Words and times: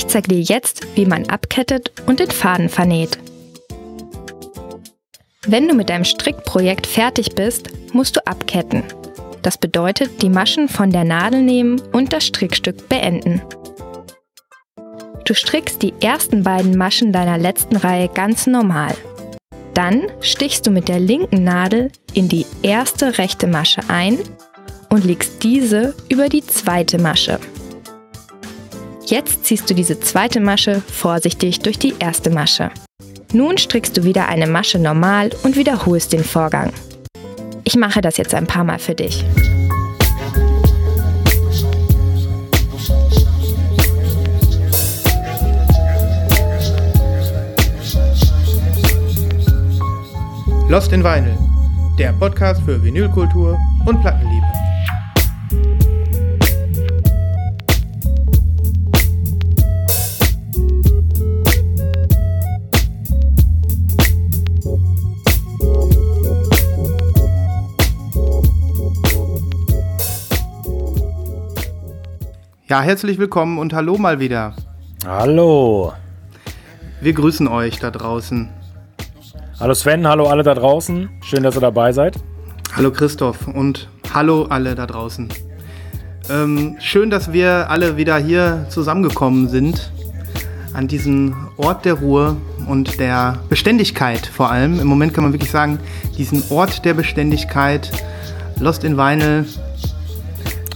Ich 0.00 0.08
zeige 0.08 0.28
dir 0.28 0.40
jetzt, 0.40 0.96
wie 0.96 1.04
man 1.04 1.28
abkettet 1.28 1.92
und 2.06 2.20
den 2.20 2.30
Faden 2.30 2.70
vernäht. 2.70 3.18
Wenn 5.46 5.68
du 5.68 5.74
mit 5.74 5.90
deinem 5.90 6.06
Strickprojekt 6.06 6.86
fertig 6.86 7.34
bist, 7.34 7.68
musst 7.92 8.16
du 8.16 8.26
abketten. 8.26 8.82
Das 9.42 9.58
bedeutet, 9.58 10.22
die 10.22 10.30
Maschen 10.30 10.70
von 10.70 10.90
der 10.90 11.04
Nadel 11.04 11.42
nehmen 11.42 11.82
und 11.92 12.14
das 12.14 12.24
Strickstück 12.24 12.88
beenden. 12.88 13.42
Du 15.26 15.34
strickst 15.34 15.82
die 15.82 15.92
ersten 16.00 16.44
beiden 16.44 16.78
Maschen 16.78 17.12
deiner 17.12 17.36
letzten 17.36 17.76
Reihe 17.76 18.08
ganz 18.08 18.46
normal. 18.46 18.94
Dann 19.74 20.06
stichst 20.22 20.66
du 20.66 20.70
mit 20.70 20.88
der 20.88 20.98
linken 20.98 21.44
Nadel 21.44 21.92
in 22.14 22.26
die 22.26 22.46
erste 22.62 23.18
rechte 23.18 23.46
Masche 23.46 23.82
ein 23.88 24.16
und 24.88 25.04
legst 25.04 25.42
diese 25.42 25.94
über 26.08 26.30
die 26.30 26.46
zweite 26.46 26.98
Masche. 26.98 27.38
Jetzt 29.10 29.44
ziehst 29.44 29.68
du 29.68 29.74
diese 29.74 29.98
zweite 29.98 30.38
Masche 30.38 30.82
vorsichtig 30.82 31.58
durch 31.58 31.80
die 31.80 31.94
erste 31.98 32.30
Masche. 32.30 32.70
Nun 33.32 33.58
strickst 33.58 33.96
du 33.96 34.04
wieder 34.04 34.28
eine 34.28 34.46
Masche 34.46 34.78
normal 34.78 35.30
und 35.42 35.56
wiederholst 35.56 36.12
den 36.12 36.22
Vorgang. 36.22 36.72
Ich 37.64 37.74
mache 37.74 38.02
das 38.02 38.18
jetzt 38.18 38.34
ein 38.34 38.46
paar 38.46 38.62
Mal 38.62 38.78
für 38.78 38.94
dich. 38.94 39.24
Lost 50.68 50.92
in 50.92 51.02
Vinyl, 51.02 51.36
der 51.98 52.12
Podcast 52.12 52.62
für 52.62 52.80
Vinylkultur 52.80 53.58
und 53.86 54.00
Plattenliebe. 54.02 54.39
Ja, 72.70 72.82
herzlich 72.82 73.18
willkommen 73.18 73.58
und 73.58 73.72
hallo 73.72 73.98
mal 73.98 74.20
wieder. 74.20 74.54
Hallo. 75.04 75.92
Wir 77.00 77.12
grüßen 77.12 77.48
euch 77.48 77.80
da 77.80 77.90
draußen. 77.90 78.48
Hallo 79.58 79.74
Sven, 79.74 80.06
hallo 80.06 80.28
alle 80.28 80.44
da 80.44 80.54
draußen. 80.54 81.08
Schön, 81.24 81.42
dass 81.42 81.56
ihr 81.56 81.62
dabei 81.62 81.90
seid. 81.90 82.14
Hallo 82.76 82.92
Christoph 82.92 83.48
und 83.48 83.88
hallo 84.14 84.44
alle 84.44 84.76
da 84.76 84.86
draußen. 84.86 85.30
Ähm, 86.30 86.76
schön, 86.78 87.10
dass 87.10 87.32
wir 87.32 87.68
alle 87.70 87.96
wieder 87.96 88.18
hier 88.18 88.66
zusammengekommen 88.68 89.48
sind 89.48 89.90
an 90.72 90.86
diesem 90.86 91.34
Ort 91.56 91.84
der 91.84 91.94
Ruhe 91.94 92.36
und 92.68 93.00
der 93.00 93.40
Beständigkeit 93.48 94.24
vor 94.24 94.48
allem. 94.48 94.78
Im 94.78 94.86
Moment 94.86 95.12
kann 95.12 95.24
man 95.24 95.32
wirklich 95.32 95.50
sagen, 95.50 95.80
diesen 96.16 96.44
Ort 96.50 96.84
der 96.84 96.94
Beständigkeit, 96.94 97.90
Lost 98.60 98.84
in 98.84 98.96
Vinyl, 98.96 99.44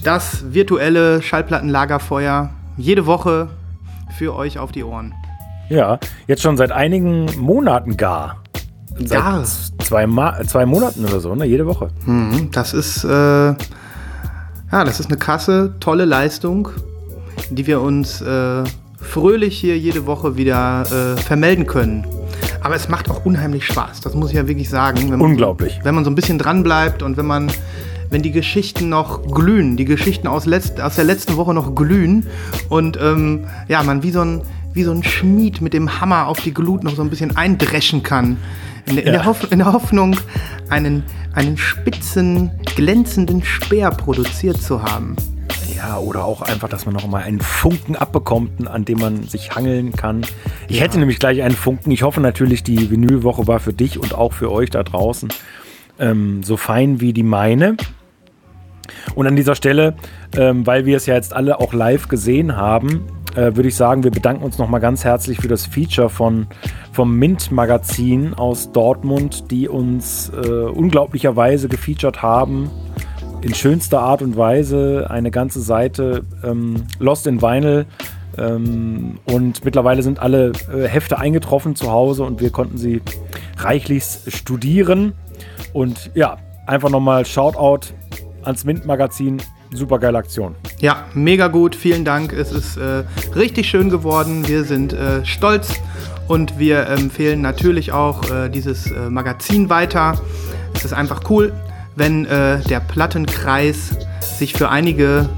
das 0.04 0.52
virtuelle 0.52 1.22
Schallplattenlagerfeuer 1.22 2.50
jede 2.76 3.06
Woche 3.06 3.48
für 4.16 4.34
euch 4.36 4.58
auf 4.58 4.70
die 4.70 4.84
Ohren. 4.84 5.14
Ja, 5.68 5.98
jetzt 6.26 6.42
schon 6.42 6.56
seit 6.56 6.72
einigen 6.72 7.26
Monaten 7.38 7.96
gar. 7.96 8.42
Seit 8.96 9.18
Gar. 9.18 9.44
Zwei, 9.78 10.06
Ma 10.06 10.40
zwei 10.46 10.66
Monaten 10.66 11.04
oder 11.04 11.18
so, 11.18 11.34
ne? 11.34 11.46
Jede 11.46 11.66
Woche. 11.66 11.88
Mhm, 12.06 12.50
das 12.52 12.74
ist, 12.74 13.02
äh, 13.02 13.08
ja, 13.08 13.56
das 14.70 15.00
ist 15.00 15.06
eine 15.06 15.16
krasse, 15.18 15.74
tolle 15.80 16.04
Leistung, 16.04 16.68
die 17.50 17.66
wir 17.66 17.80
uns 17.80 18.20
äh, 18.20 18.62
fröhlich 19.00 19.58
hier 19.58 19.76
jede 19.76 20.06
Woche 20.06 20.36
wieder 20.36 20.82
äh, 20.82 21.20
vermelden 21.20 21.66
können. 21.66 22.06
Aber 22.60 22.76
es 22.76 22.88
macht 22.88 23.10
auch 23.10 23.24
unheimlich 23.24 23.66
Spaß, 23.66 24.00
das 24.00 24.14
muss 24.14 24.30
ich 24.30 24.36
ja 24.36 24.46
wirklich 24.46 24.70
sagen. 24.70 24.98
Wenn 25.10 25.18
man, 25.18 25.22
Unglaublich. 25.22 25.80
Wenn 25.82 25.94
man 25.94 26.04
so 26.04 26.10
ein 26.10 26.14
bisschen 26.14 26.38
dran 26.38 26.62
bleibt 26.62 27.02
und 27.02 27.16
wenn 27.16 27.26
man, 27.26 27.50
wenn 28.14 28.22
die 28.22 28.30
Geschichten 28.30 28.88
noch 28.88 29.22
glühen, 29.26 29.76
die 29.76 29.84
Geschichten 29.84 30.28
aus, 30.28 30.46
letzt, 30.46 30.80
aus 30.80 30.94
der 30.94 31.04
letzten 31.04 31.36
Woche 31.36 31.52
noch 31.52 31.74
glühen 31.74 32.26
und 32.68 32.96
ähm, 33.02 33.46
ja, 33.68 33.82
man 33.82 34.04
wie 34.04 34.12
so 34.12 34.20
ein 34.20 34.42
wie 34.72 34.82
so 34.84 34.92
ein 34.92 35.02
Schmied 35.04 35.60
mit 35.60 35.72
dem 35.72 36.00
Hammer 36.00 36.26
auf 36.28 36.40
die 36.40 36.52
Glut 36.54 36.82
noch 36.84 36.94
so 36.96 37.02
ein 37.02 37.10
bisschen 37.10 37.36
eindreschen 37.36 38.02
kann. 38.02 38.36
In, 38.86 38.96
der- 38.96 39.04
in, 39.06 39.12
Ja. 39.12 39.18
der, 39.20 39.24
Hoff, 39.26 39.50
in 39.52 39.58
der 39.60 39.72
Hoffnung, 39.72 40.16
einen, 40.68 41.04
einen 41.32 41.56
spitzen, 41.56 42.50
glänzenden 42.76 43.44
Speer 43.44 43.90
produziert 43.90 44.60
zu 44.60 44.82
haben. 44.82 45.14
Ja, 45.76 45.98
oder 45.98 46.24
auch 46.24 46.42
einfach, 46.42 46.68
dass 46.68 46.86
man 46.86 46.94
noch 46.94 47.06
mal 47.06 47.22
einen 47.22 47.40
Funken 47.40 47.94
abbekommt, 47.94 48.66
an 48.68 48.84
dem 48.84 48.98
man 48.98 49.22
sich 49.28 49.54
hangeln 49.54 49.92
kann. 49.92 50.22
Ich 50.68 50.80
hätte 50.80 50.98
nämlich 50.98 51.20
gleich 51.20 51.42
einen 51.42 51.54
Funken. 51.56 51.92
Ich 51.92 52.02
hoffe 52.02 52.20
natürlich, 52.20 52.62
die 52.64 52.90
Vinylwoche 52.90 53.46
war 53.46 53.60
für 53.60 53.72
dich 53.72 54.00
und 54.00 54.12
auch 54.14 54.32
für 54.32 54.50
euch 54.50 54.70
da 54.70 54.82
draußen 54.82 55.28
ähm, 56.00 56.42
so 56.42 56.56
fein 56.56 57.00
wie 57.00 57.12
die 57.12 57.22
meine. 57.22 57.76
Und 59.14 59.26
an 59.26 59.36
dieser 59.36 59.54
Stelle, 59.54 59.94
ähm, 60.36 60.66
weil 60.66 60.86
wir 60.86 60.96
es 60.96 61.06
ja 61.06 61.14
jetzt 61.14 61.34
alle 61.34 61.60
auch 61.60 61.72
live 61.72 62.08
gesehen 62.08 62.56
haben, 62.56 63.06
äh, 63.34 63.56
würde 63.56 63.68
ich 63.68 63.76
sagen, 63.76 64.04
wir 64.04 64.10
bedanken 64.10 64.44
uns 64.44 64.58
nochmal 64.58 64.80
ganz 64.80 65.04
herzlich 65.04 65.38
für 65.38 65.48
das 65.48 65.66
Feature 65.66 66.08
von, 66.08 66.46
vom 66.92 67.18
Mint-Magazin 67.18 68.34
aus 68.34 68.70
Dortmund, 68.72 69.50
die 69.50 69.68
uns 69.68 70.30
äh, 70.30 70.48
unglaublicherweise 70.48 71.68
gefeatured 71.68 72.22
haben. 72.22 72.70
In 73.42 73.54
schönster 73.54 74.00
Art 74.00 74.22
und 74.22 74.36
Weise 74.36 75.08
eine 75.10 75.30
ganze 75.30 75.60
Seite 75.60 76.22
ähm, 76.42 76.86
Lost 76.98 77.26
in 77.26 77.42
Vinyl. 77.42 77.86
Ähm, 78.38 79.18
und 79.26 79.64
mittlerweile 79.64 80.02
sind 80.02 80.18
alle 80.18 80.52
äh, 80.72 80.88
Hefte 80.88 81.18
eingetroffen 81.18 81.76
zu 81.76 81.90
Hause 81.90 82.24
und 82.24 82.40
wir 82.40 82.50
konnten 82.50 82.78
sie 82.78 83.02
reichlichst 83.58 84.32
studieren. 84.32 85.12
Und 85.72 86.10
ja, 86.14 86.38
einfach 86.66 86.90
nochmal 86.90 87.26
Shoutout 87.26 87.92
ans 88.46 88.64
Mint-Magazin. 88.64 89.38
Super 89.72 89.98
geile 89.98 90.18
Aktion. 90.18 90.54
Ja, 90.78 91.04
mega 91.14 91.48
gut, 91.48 91.74
vielen 91.74 92.04
Dank. 92.04 92.32
Es 92.32 92.52
ist 92.52 92.76
äh, 92.76 93.04
richtig 93.34 93.68
schön 93.68 93.90
geworden. 93.90 94.46
Wir 94.46 94.64
sind 94.64 94.92
äh, 94.92 95.24
stolz 95.24 95.74
und 96.28 96.58
wir 96.58 96.86
empfehlen 96.86 97.40
natürlich 97.40 97.92
auch 97.92 98.30
äh, 98.30 98.48
dieses 98.48 98.90
äh, 98.90 99.10
Magazin 99.10 99.70
weiter. 99.70 100.20
Es 100.74 100.84
ist 100.84 100.92
einfach 100.92 101.28
cool, 101.30 101.52
wenn 101.96 102.24
äh, 102.26 102.60
der 102.60 102.80
Plattenkreis 102.80 103.96
sich 104.20 104.54
für 104.54 104.68
einige 104.68 105.28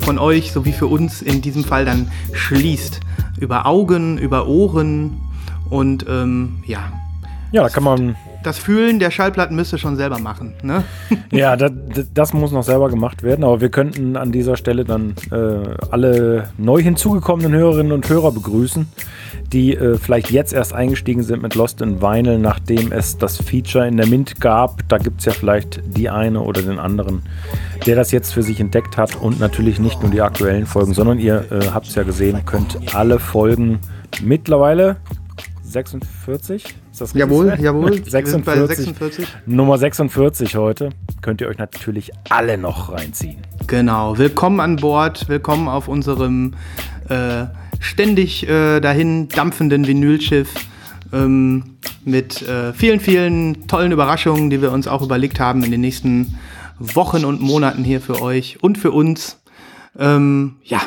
von 0.00 0.18
euch 0.18 0.52
sowie 0.52 0.72
für 0.72 0.86
uns 0.86 1.22
in 1.22 1.42
diesem 1.42 1.64
Fall 1.64 1.84
dann 1.84 2.10
schließt. 2.32 3.00
Über 3.38 3.66
Augen, 3.66 4.18
über 4.18 4.46
Ohren 4.46 5.20
und 5.68 6.06
ähm, 6.08 6.62
ja, 6.64 6.92
Ja, 7.52 7.62
da 7.62 7.68
kann 7.68 7.84
man. 7.84 8.16
Das 8.46 8.58
Fühlen 8.58 9.00
der 9.00 9.10
Schallplatten 9.10 9.56
müsst 9.56 9.72
ihr 9.72 9.78
schon 9.78 9.96
selber 9.96 10.18
machen. 10.18 10.54
Ne? 10.62 10.84
Ja, 11.32 11.56
das, 11.56 11.72
das 12.14 12.32
muss 12.32 12.52
noch 12.52 12.62
selber 12.62 12.88
gemacht 12.88 13.22
werden, 13.22 13.44
aber 13.44 13.60
wir 13.60 13.68
könnten 13.68 14.16
an 14.16 14.32
dieser 14.32 14.56
Stelle 14.56 14.84
dann 14.84 15.14
äh, 15.32 15.74
alle 15.90 16.50
neu 16.56 16.80
hinzugekommenen 16.80 17.52
Hörerinnen 17.52 17.92
und 17.92 18.08
Hörer 18.08 18.32
begrüßen, 18.32 18.86
die 19.52 19.74
äh, 19.74 19.98
vielleicht 19.98 20.30
jetzt 20.30 20.52
erst 20.52 20.72
eingestiegen 20.72 21.24
sind 21.24 21.42
mit 21.42 21.54
Lost 21.56 21.80
in 21.80 22.00
Vinyl, 22.00 22.38
nachdem 22.38 22.92
es 22.92 23.18
das 23.18 23.36
Feature 23.38 23.86
in 23.88 23.96
der 23.96 24.06
Mint 24.06 24.40
gab. 24.40 24.88
Da 24.88 24.98
gibt 24.98 25.20
es 25.20 25.26
ja 25.26 25.32
vielleicht 25.32 25.80
die 25.84 26.08
eine 26.08 26.40
oder 26.40 26.62
den 26.62 26.78
anderen, 26.78 27.22
der 27.86 27.96
das 27.96 28.12
jetzt 28.12 28.32
für 28.32 28.42
sich 28.42 28.60
entdeckt 28.60 28.96
hat 28.96 29.16
und 29.16 29.40
natürlich 29.40 29.80
nicht 29.80 30.00
nur 30.02 30.10
die 30.10 30.22
aktuellen 30.22 30.66
Folgen, 30.66 30.94
sondern 30.94 31.18
ihr 31.18 31.44
äh, 31.50 31.68
habt 31.74 31.88
es 31.88 31.96
ja 31.96 32.04
gesehen, 32.04 32.44
könnt 32.46 32.94
alle 32.94 33.18
Folgen 33.18 33.80
mittlerweile 34.22 34.96
46? 35.66 36.64
Ist 36.64 37.00
das 37.00 37.14
richtig, 37.14 37.18
Jawohl, 37.18 37.56
jawohl. 37.60 38.04
Wir 38.04 38.26
sind 38.26 38.44
bei 38.44 38.56
46. 38.56 38.86
46. 38.86 39.28
Nummer 39.46 39.78
46 39.78 40.56
heute. 40.56 40.90
Könnt 41.22 41.40
ihr 41.40 41.48
euch 41.48 41.58
natürlich 41.58 42.12
alle 42.30 42.56
noch 42.56 42.92
reinziehen. 42.92 43.38
Genau, 43.66 44.16
willkommen 44.16 44.60
an 44.60 44.76
Bord, 44.76 45.28
willkommen 45.28 45.68
auf 45.68 45.88
unserem 45.88 46.54
äh, 47.08 47.46
ständig 47.80 48.48
äh, 48.48 48.80
dahin 48.80 49.28
dampfenden 49.28 49.86
Vinylschiff 49.86 50.54
ähm, 51.12 51.76
mit 52.04 52.42
äh, 52.42 52.72
vielen, 52.72 53.00
vielen 53.00 53.66
tollen 53.66 53.90
Überraschungen, 53.90 54.50
die 54.50 54.62
wir 54.62 54.70
uns 54.70 54.86
auch 54.86 55.02
überlegt 55.02 55.40
haben 55.40 55.64
in 55.64 55.72
den 55.72 55.80
nächsten 55.80 56.38
Wochen 56.78 57.24
und 57.24 57.40
Monaten 57.40 57.82
hier 57.82 58.00
für 58.00 58.22
euch 58.22 58.62
und 58.62 58.78
für 58.78 58.92
uns. 58.92 59.42
Ähm, 59.98 60.56
ja, 60.62 60.80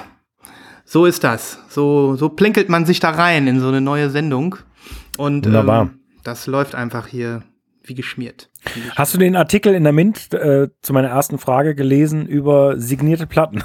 so 0.86 1.06
ist 1.06 1.24
das. 1.26 1.60
So, 1.68 2.16
so 2.16 2.30
plänkelt 2.30 2.70
man 2.70 2.86
sich 2.86 3.00
da 3.02 3.10
rein 3.10 3.48
in 3.48 3.60
so 3.60 3.68
eine 3.68 3.82
neue 3.82 4.10
Sendung. 4.10 4.56
Und 5.20 5.46
Wunderbar. 5.46 5.82
Ähm, 5.82 6.00
das 6.24 6.48
läuft 6.48 6.76
einfach 6.76 7.06
hier 7.08 7.44
wie 7.84 7.94
geschmiert. 7.94 8.50
Wie 8.64 8.80
geschmiert. 8.80 8.98
Hast 8.98 9.14
du 9.14 9.18
den 9.18 9.36
Artikel 9.36 9.74
in 9.74 9.84
der 9.84 9.92
Mint 9.92 10.34
äh, 10.34 10.70
zu 10.82 10.94
meiner 10.94 11.10
ersten 11.10 11.38
Frage 11.38 11.76
gelesen 11.76 12.26
über 12.26 12.80
signierte 12.80 13.28
Platten? 13.28 13.62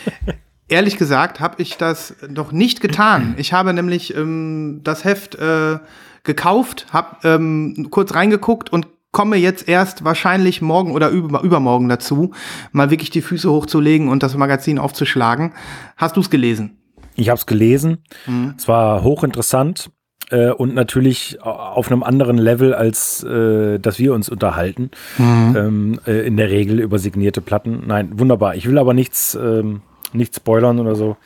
Ehrlich 0.68 0.96
gesagt 0.96 1.40
habe 1.40 1.60
ich 1.60 1.76
das 1.78 2.14
noch 2.28 2.52
nicht 2.52 2.80
getan. 2.80 3.34
Ich 3.38 3.52
habe 3.52 3.74
nämlich 3.74 4.16
ähm, 4.16 4.82
das 4.84 5.04
Heft 5.04 5.34
äh, 5.34 5.80
gekauft, 6.22 6.86
habe 6.92 7.16
ähm, 7.24 7.88
kurz 7.90 8.14
reingeguckt 8.14 8.72
und 8.72 8.86
komme 9.10 9.34
jetzt 9.34 9.68
erst 9.68 10.04
wahrscheinlich 10.04 10.62
morgen 10.62 10.92
oder 10.92 11.08
über, 11.08 11.42
übermorgen 11.42 11.88
dazu, 11.88 12.30
mal 12.70 12.90
wirklich 12.90 13.10
die 13.10 13.20
Füße 13.20 13.50
hochzulegen 13.50 14.06
und 14.06 14.22
das 14.22 14.36
Magazin 14.36 14.78
aufzuschlagen. 14.78 15.54
Hast 15.96 16.16
du 16.16 16.20
es 16.20 16.30
gelesen? 16.30 16.78
Ich 17.16 17.30
habe 17.30 17.38
es 17.38 17.46
gelesen. 17.46 17.98
Mhm. 18.26 18.54
Es 18.56 18.68
war 18.68 19.02
hochinteressant 19.02 19.90
äh, 20.30 20.50
und 20.50 20.74
natürlich 20.74 21.42
auf 21.42 21.90
einem 21.90 22.02
anderen 22.02 22.38
Level, 22.38 22.74
als 22.74 23.22
äh, 23.24 23.78
dass 23.78 23.98
wir 23.98 24.14
uns 24.14 24.28
unterhalten. 24.28 24.90
Mhm. 25.18 25.56
Ähm, 25.56 26.00
äh, 26.06 26.26
in 26.26 26.36
der 26.36 26.50
Regel 26.50 26.80
über 26.80 26.98
signierte 26.98 27.40
Platten. 27.40 27.82
Nein, 27.86 28.18
wunderbar. 28.18 28.54
Ich 28.54 28.68
will 28.68 28.78
aber 28.78 28.94
nichts. 28.94 29.34
Ähm, 29.34 29.82
nicht 30.14 30.34
spoilern 30.34 30.78
oder 30.78 30.94
so. 30.94 31.16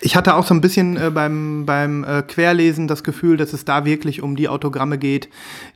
Ich 0.00 0.14
hatte 0.14 0.36
auch 0.36 0.46
so 0.46 0.54
ein 0.54 0.60
bisschen 0.60 0.96
äh, 0.96 1.10
beim, 1.10 1.66
beim 1.66 2.04
äh, 2.04 2.22
Querlesen 2.22 2.86
das 2.86 3.02
Gefühl, 3.02 3.36
dass 3.36 3.52
es 3.52 3.64
da 3.64 3.84
wirklich 3.84 4.22
um 4.22 4.36
die 4.36 4.48
Autogramme 4.48 4.96
geht, 4.96 5.28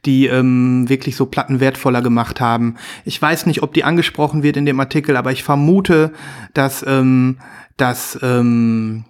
die 0.07 0.27
ähm, 0.27 0.89
wirklich 0.89 1.17
so 1.17 1.27
Platten 1.27 1.59
wertvoller 1.59 2.03
gemacht 2.03 2.41
haben. 2.41 2.77
Ich 3.05 3.21
weiß 3.21 3.47
nicht, 3.47 3.65
ob 3.65 3.75
die 3.75 3.83
angesprochen 3.83 4.45
wird 4.45 4.57
in 4.57 4.65
dem 4.65 4.79
Artikel, 4.79 5.17
aber 5.17 5.33
ich 5.33 5.43
vermute, 5.43 6.13
dass, 6.55 6.85
ähm, 6.87 7.39
dass 7.77 8.17
ähm, 8.23 9.05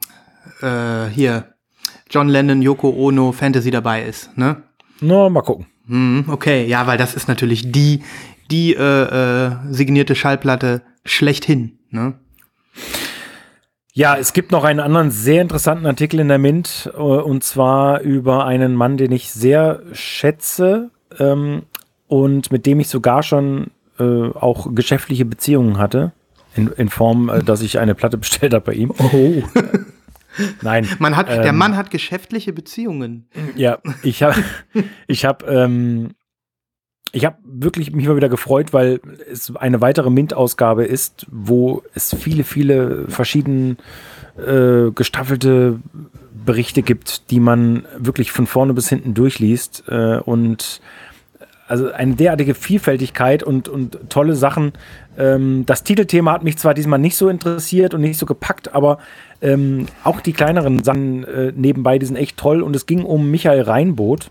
äh, 0.62 1.08
hier 1.12 1.51
John 2.12 2.28
Lennon, 2.28 2.60
Yoko 2.60 2.90
Ono, 2.90 3.32
Fantasy 3.32 3.70
dabei 3.70 4.02
ist, 4.02 4.36
ne? 4.36 4.62
Na, 5.00 5.06
no, 5.06 5.30
mal 5.30 5.40
gucken. 5.40 5.66
Hm, 5.86 6.26
okay, 6.28 6.66
ja, 6.66 6.86
weil 6.86 6.98
das 6.98 7.14
ist 7.14 7.26
natürlich 7.26 7.72
die, 7.72 8.02
die 8.50 8.74
äh, 8.74 9.46
äh, 9.46 9.50
signierte 9.70 10.14
Schallplatte 10.14 10.82
schlechthin, 11.04 11.78
ne? 11.90 12.14
Ja, 13.94 14.16
es 14.16 14.32
gibt 14.32 14.52
noch 14.52 14.64
einen 14.64 14.80
anderen 14.80 15.10
sehr 15.10 15.42
interessanten 15.42 15.86
Artikel 15.86 16.20
in 16.20 16.28
der 16.28 16.38
Mint 16.38 16.90
äh, 16.94 16.98
und 16.98 17.44
zwar 17.44 18.00
über 18.00 18.46
einen 18.46 18.74
Mann, 18.74 18.96
den 18.96 19.12
ich 19.12 19.32
sehr 19.32 19.80
schätze 19.92 20.90
ähm, 21.18 21.62
und 22.08 22.52
mit 22.52 22.66
dem 22.66 22.80
ich 22.80 22.88
sogar 22.88 23.22
schon 23.22 23.70
äh, 23.98 24.28
auch 24.32 24.74
geschäftliche 24.74 25.24
Beziehungen 25.24 25.78
hatte. 25.78 26.12
In, 26.54 26.68
in 26.68 26.90
Form, 26.90 27.30
äh, 27.30 27.42
dass 27.42 27.62
ich 27.62 27.78
eine 27.78 27.94
Platte 27.94 28.18
bestellt 28.18 28.52
habe 28.52 28.66
bei 28.66 28.74
ihm. 28.74 28.92
Oh. 28.98 29.42
Nein. 30.62 30.86
Man 30.98 31.16
hat, 31.16 31.28
ähm, 31.30 31.42
der 31.42 31.52
Mann 31.52 31.76
hat 31.76 31.90
geschäftliche 31.90 32.52
Beziehungen. 32.52 33.28
Ja, 33.56 33.78
ich 34.02 34.22
habe 34.22 34.36
ich 35.06 35.24
hab, 35.24 35.48
ähm, 35.48 36.10
ich 37.12 37.24
habe 37.26 37.36
wirklich 37.44 37.92
mich 37.92 38.06
mal 38.06 38.16
wieder 38.16 38.28
gefreut, 38.28 38.72
weil 38.72 39.00
es 39.30 39.54
eine 39.56 39.80
weitere 39.80 40.10
Mint-Ausgabe 40.10 40.84
ist, 40.84 41.26
wo 41.30 41.82
es 41.94 42.14
viele, 42.18 42.44
viele 42.44 43.06
verschieden 43.08 43.76
äh, 44.38 44.90
gestaffelte 44.94 45.80
Berichte 46.44 46.82
gibt, 46.82 47.30
die 47.30 47.40
man 47.40 47.84
wirklich 47.98 48.32
von 48.32 48.46
vorne 48.46 48.72
bis 48.74 48.88
hinten 48.88 49.14
durchliest 49.14 49.84
äh, 49.88 50.16
und 50.18 50.80
also 51.72 51.90
eine 51.90 52.16
derartige 52.16 52.52
Vielfältigkeit 52.52 53.42
und, 53.42 53.66
und 53.66 54.10
tolle 54.10 54.36
Sachen. 54.36 54.72
Ähm, 55.16 55.64
das 55.64 55.84
Titelthema 55.84 56.32
hat 56.32 56.44
mich 56.44 56.58
zwar 56.58 56.74
diesmal 56.74 56.98
nicht 56.98 57.16
so 57.16 57.30
interessiert 57.30 57.94
und 57.94 58.02
nicht 58.02 58.18
so 58.18 58.26
gepackt, 58.26 58.74
aber 58.74 58.98
ähm, 59.40 59.86
auch 60.04 60.20
die 60.20 60.34
kleineren 60.34 60.84
Sachen 60.84 61.24
äh, 61.24 61.50
nebenbei, 61.56 61.98
die 61.98 62.04
sind 62.04 62.16
echt 62.16 62.36
toll. 62.36 62.60
Und 62.60 62.76
es 62.76 62.84
ging 62.84 63.04
um 63.04 63.30
Michael 63.30 63.62
Reinboth. 63.62 64.30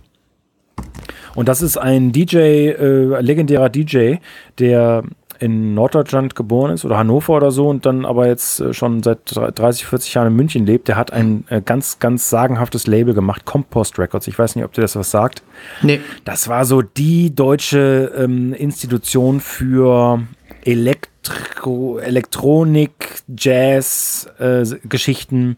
Und 1.34 1.50
das 1.50 1.64
ist 1.64 1.78
ein 1.78 2.12
DJ, 2.12 2.38
äh, 2.38 3.22
legendärer 3.22 3.70
DJ, 3.70 4.18
der 4.60 5.02
in 5.42 5.74
Norddeutschland 5.74 6.36
geboren 6.36 6.72
ist 6.72 6.86
oder 6.86 7.00
Hannover 7.00 7.34
oder 7.34 7.50
so 7.50 7.68
und 7.68 7.86
dann 7.88 8.06
aber 8.06 8.28
jetzt 8.28 8.60
äh, 8.60 8.74
schon 8.74 9.02
seit 9.02 9.20
30, 9.36 9.88
40 9.88 10.14
Jahren 10.14 10.28
in 10.28 10.36
München 10.36 10.66
lebt. 10.68 10.88
Der 10.88 10.98
hat 10.98 11.12
ein 11.12 11.46
äh, 11.50 11.62
ganz, 11.62 11.98
ganz 11.98 12.30
sagenhaftes 12.30 12.86
Label 12.86 13.16
gemacht, 13.16 13.44
Compost 13.44 13.98
Records. 13.98 14.28
Ich 14.28 14.38
weiß 14.38 14.56
nicht, 14.56 14.66
ob 14.66 14.74
dir 14.74 14.82
das 14.82 14.96
was 14.96 15.10
sagt. 15.10 15.42
Nee. 15.82 16.00
Das 16.26 16.48
war 16.48 16.66
so 16.66 16.84
die 16.84 17.34
deutsche 17.34 18.12
ähm, 18.16 18.54
Institution 18.54 19.40
für 19.40 20.22
Elektro 20.64 21.98
Elektronik, 21.98 23.24
Jazz, 23.36 24.30
äh, 24.38 24.64
Geschichten 24.88 25.58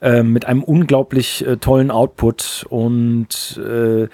äh, 0.00 0.22
mit 0.22 0.46
einem 0.46 0.62
unglaublich 0.62 1.44
äh, 1.44 1.56
tollen 1.56 1.90
Output 1.90 2.64
und 2.68 3.60
äh, 3.64 4.08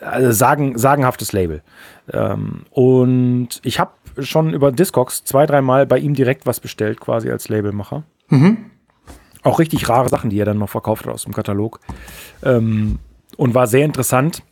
also 0.00 0.32
sagen, 0.32 0.76
sagenhaftes 0.76 1.32
Label. 1.32 1.62
Ähm, 2.12 2.64
und 2.70 3.60
ich 3.62 3.78
habe 3.78 3.92
schon 4.18 4.52
über 4.52 4.72
Discogs 4.72 5.24
zwei, 5.24 5.46
dreimal 5.46 5.86
bei 5.86 5.98
ihm 5.98 6.14
direkt 6.14 6.46
was 6.46 6.60
bestellt, 6.60 7.00
quasi 7.00 7.30
als 7.30 7.48
Labelmacher. 7.48 8.04
Mhm. 8.28 8.70
Auch 9.42 9.58
richtig 9.58 9.88
rare 9.88 10.08
Sachen, 10.08 10.30
die 10.30 10.38
er 10.38 10.44
dann 10.44 10.58
noch 10.58 10.68
verkauft 10.68 11.06
hat 11.06 11.14
aus 11.14 11.24
dem 11.24 11.32
Katalog. 11.32 11.80
Ähm, 12.42 12.98
und 13.36 13.54
war 13.54 13.66
sehr 13.66 13.84
interessant. 13.84 14.42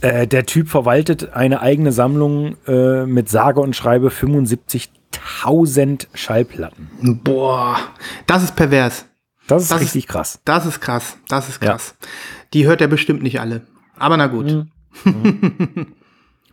Äh, 0.00 0.26
der 0.26 0.46
Typ 0.46 0.68
verwaltet 0.68 1.32
eine 1.32 1.60
eigene 1.60 1.92
Sammlung 1.92 2.56
äh, 2.66 3.06
mit 3.06 3.28
sage 3.28 3.60
und 3.60 3.76
schreibe 3.76 4.08
75.000 4.08 6.06
Schallplatten. 6.14 7.20
Boah, 7.22 7.78
das 8.26 8.42
ist 8.44 8.56
pervers. 8.56 9.06
Das 9.46 9.62
ist 9.62 9.70
das 9.70 9.80
richtig 9.80 10.04
ist, 10.04 10.10
krass. 10.10 10.40
Das 10.44 10.66
ist 10.66 10.80
krass. 10.80 11.16
Das 11.28 11.48
ist 11.48 11.60
krass. 11.60 11.94
Ja. 12.00 12.08
Die 12.54 12.66
hört 12.66 12.80
er 12.80 12.88
bestimmt 12.88 13.22
nicht 13.22 13.40
alle. 13.40 13.62
Aber 13.96 14.16
na 14.16 14.26
gut. 14.26 14.46
Mhm. 14.46 14.70
Mhm. 15.04 15.86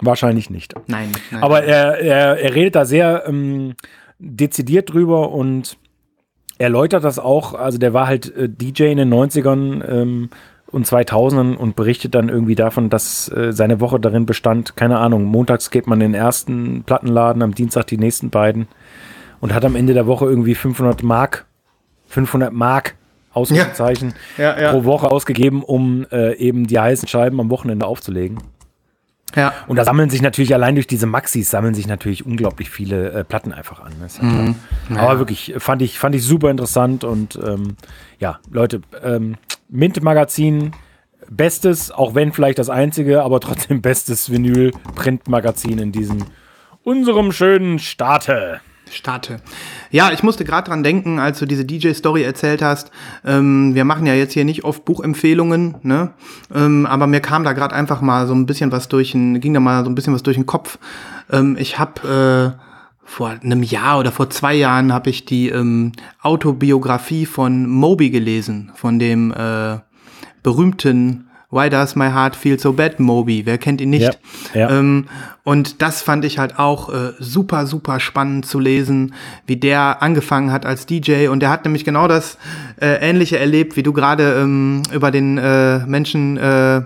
Wahrscheinlich 0.02 0.50
nicht. 0.50 0.74
Nein. 0.88 1.12
nein 1.32 1.44
Aber 1.44 1.64
er, 1.64 2.00
er, 2.00 2.38
er 2.38 2.56
redet 2.56 2.76
da 2.76 2.86
sehr 2.86 3.24
ähm, 3.28 3.76
dezidiert 4.20 4.94
drüber 4.94 5.32
und 5.32 5.78
erläutert 6.58 7.04
das 7.04 7.20
auch. 7.20 7.54
Also 7.54 7.78
der 7.78 7.94
war 7.94 8.08
halt 8.08 8.36
äh, 8.36 8.50
DJ 8.50 8.86
in 8.86 8.98
den 8.98 9.14
90ern 9.14 9.88
ähm, 9.88 10.30
und 10.68 10.88
2000ern 10.88 11.56
und 11.56 11.76
berichtet 11.76 12.16
dann 12.16 12.30
irgendwie 12.30 12.56
davon, 12.56 12.90
dass 12.90 13.30
äh, 13.30 13.54
seine 13.54 13.80
Woche 13.80 14.00
darin 14.00 14.26
bestand, 14.26 14.76
keine 14.76 15.00
Ahnung, 15.00 15.26
montags 15.26 15.72
geht 15.72 15.88
man 15.88 16.02
in 16.02 16.12
den 16.12 16.22
ersten 16.22 16.84
Plattenladen, 16.84 17.42
am 17.42 17.56
Dienstag 17.56 17.88
die 17.88 17.98
nächsten 17.98 18.30
beiden 18.30 18.68
und 19.40 19.54
hat 19.54 19.64
am 19.64 19.76
Ende 19.76 19.94
der 19.94 20.08
Woche 20.08 20.26
irgendwie 20.26 20.56
500 20.56 21.04
Mark, 21.04 21.46
500 22.08 22.52
Mark 22.52 22.96
Ausrufezeichen 23.32 24.14
ja. 24.38 24.56
Ja, 24.56 24.62
ja. 24.62 24.72
pro 24.72 24.86
Woche 24.86 25.12
ausgegeben, 25.12 25.62
um 25.62 26.06
äh, 26.10 26.36
eben 26.38 26.68
die 26.68 26.80
heißen 26.80 27.08
Scheiben 27.08 27.40
am 27.42 27.50
Wochenende 27.50 27.86
aufzulegen. 27.86 28.40
Ja. 29.36 29.54
Und 29.68 29.78
da 29.78 29.84
sammeln 29.84 30.10
sich 30.10 30.22
natürlich 30.22 30.54
allein 30.54 30.76
durch 30.76 30.88
diese 30.88 31.08
Maxis 31.08 31.50
sammeln 31.50 31.74
sich 31.74 31.88
natürlich 31.88 32.26
unglaublich 32.26 32.70
viele 32.70 33.12
äh, 33.12 33.24
Platten 33.24 33.52
einfach 33.52 33.82
an. 33.82 33.94
Ne? 34.00 34.08
Mhm. 34.22 34.56
Ja. 34.90 35.02
Aber 35.02 35.20
wirklich 35.20 35.56
fand 35.58 35.82
ich 35.82 36.00
fand 36.00 36.16
ich 36.16 36.24
super 36.24 36.52
interessant 36.52 37.04
und 37.04 37.40
ähm, 37.44 37.76
ja 38.20 38.40
Leute 38.50 38.82
ähm, 39.04 39.36
Mint 39.68 40.02
Magazin 40.04 40.72
bestes, 41.30 41.92
auch 41.92 42.16
wenn 42.16 42.32
vielleicht 42.32 42.60
das 42.60 42.70
einzige, 42.70 43.24
aber 43.24 43.40
trotzdem 43.40 43.82
bestes 43.82 44.32
Vinyl 44.32 44.72
Print 44.96 45.28
Magazin 45.28 45.80
in 45.80 45.92
diesem 45.92 46.26
unserem 46.84 47.32
schönen 47.32 47.80
Staate 47.80 48.62
starte. 48.92 49.38
Ja, 49.92 50.12
ich 50.12 50.24
musste 50.24 50.46
gerade 50.46 50.70
dran 50.70 50.84
denken, 50.84 51.20
als 51.20 51.40
du 51.40 51.46
diese 51.46 51.66
DJ-Story 51.66 52.24
erzählt 52.24 52.62
hast. 52.62 52.92
Ähm, 53.26 53.76
wir 53.76 53.86
machen 53.86 54.06
ja 54.06 54.14
jetzt 54.14 54.34
hier 54.34 54.46
nicht 54.46 54.64
oft 54.64 54.86
Buchempfehlungen, 54.86 55.76
ne? 55.84 56.12
Ähm, 56.54 56.86
aber 56.86 57.08
mir 57.08 57.22
kam 57.22 57.44
da 57.44 57.54
gerade 57.54 57.76
einfach 57.76 58.02
mal 58.02 58.28
so 58.28 58.34
ein 58.34 58.46
bisschen 58.46 58.72
was 58.72 58.88
durch 58.88 59.12
den, 59.12 59.40
ging 59.40 59.54
da 59.54 59.60
mal 59.60 59.84
so 59.84 59.90
ein 59.90 59.96
bisschen 59.96 60.14
was 60.14 60.24
durch 60.24 60.38
den 60.38 60.46
Kopf. 60.46 60.78
Ähm, 61.32 61.58
ich 61.60 61.80
habe 61.80 62.56
äh, 62.58 62.62
vor 63.04 63.30
einem 63.30 63.64
Jahr 63.64 64.00
oder 64.00 64.12
vor 64.12 64.30
zwei 64.30 64.56
Jahren 64.56 64.92
habe 64.92 65.10
ich 65.10 65.26
die 65.26 65.50
ähm, 65.50 65.92
Autobiografie 66.22 67.26
von 67.26 67.70
Moby 67.70 68.10
gelesen, 68.10 68.72
von 68.76 69.00
dem 69.00 69.32
äh, 69.32 69.78
berühmten 70.44 71.30
Why 71.56 71.70
Does 71.70 71.96
My 71.96 72.10
Heart 72.12 72.36
Feel 72.36 72.60
So 72.60 72.74
Bad, 72.74 73.00
Moby. 73.00 73.46
Wer 73.46 73.58
kennt 73.58 73.80
ihn 73.80 73.90
nicht? 73.90 74.20
Ja, 74.54 74.60
ja. 74.60 74.78
Ähm, 74.78 75.08
und 75.46 75.82
das 75.82 76.02
fand 76.02 76.26
ich 76.26 76.38
halt 76.38 76.60
auch 76.60 76.90
äh, 76.94 77.14
super, 77.20 77.66
super 77.66 78.02
spannend 78.02 78.46
zu 78.46 78.60
lesen, 78.60 79.14
wie 79.48 79.56
der 79.56 80.04
angefangen 80.04 80.52
hat 80.52 80.66
als 80.66 80.86
DJ. 80.86 81.30
Und 81.30 81.40
der 81.40 81.50
hat 81.50 81.64
nämlich 81.64 81.86
genau 81.86 82.10
das 82.10 82.38
äh, 82.82 83.00
Ähnliche 83.00 83.40
erlebt, 83.40 83.78
wie 83.78 83.84
du 83.84 83.94
gerade 83.94 84.36
ähm, 84.42 84.84
über 84.94 85.12
den 85.12 85.38
äh, 85.38 85.80
Menschen, 85.86 86.36
äh, 86.36 86.82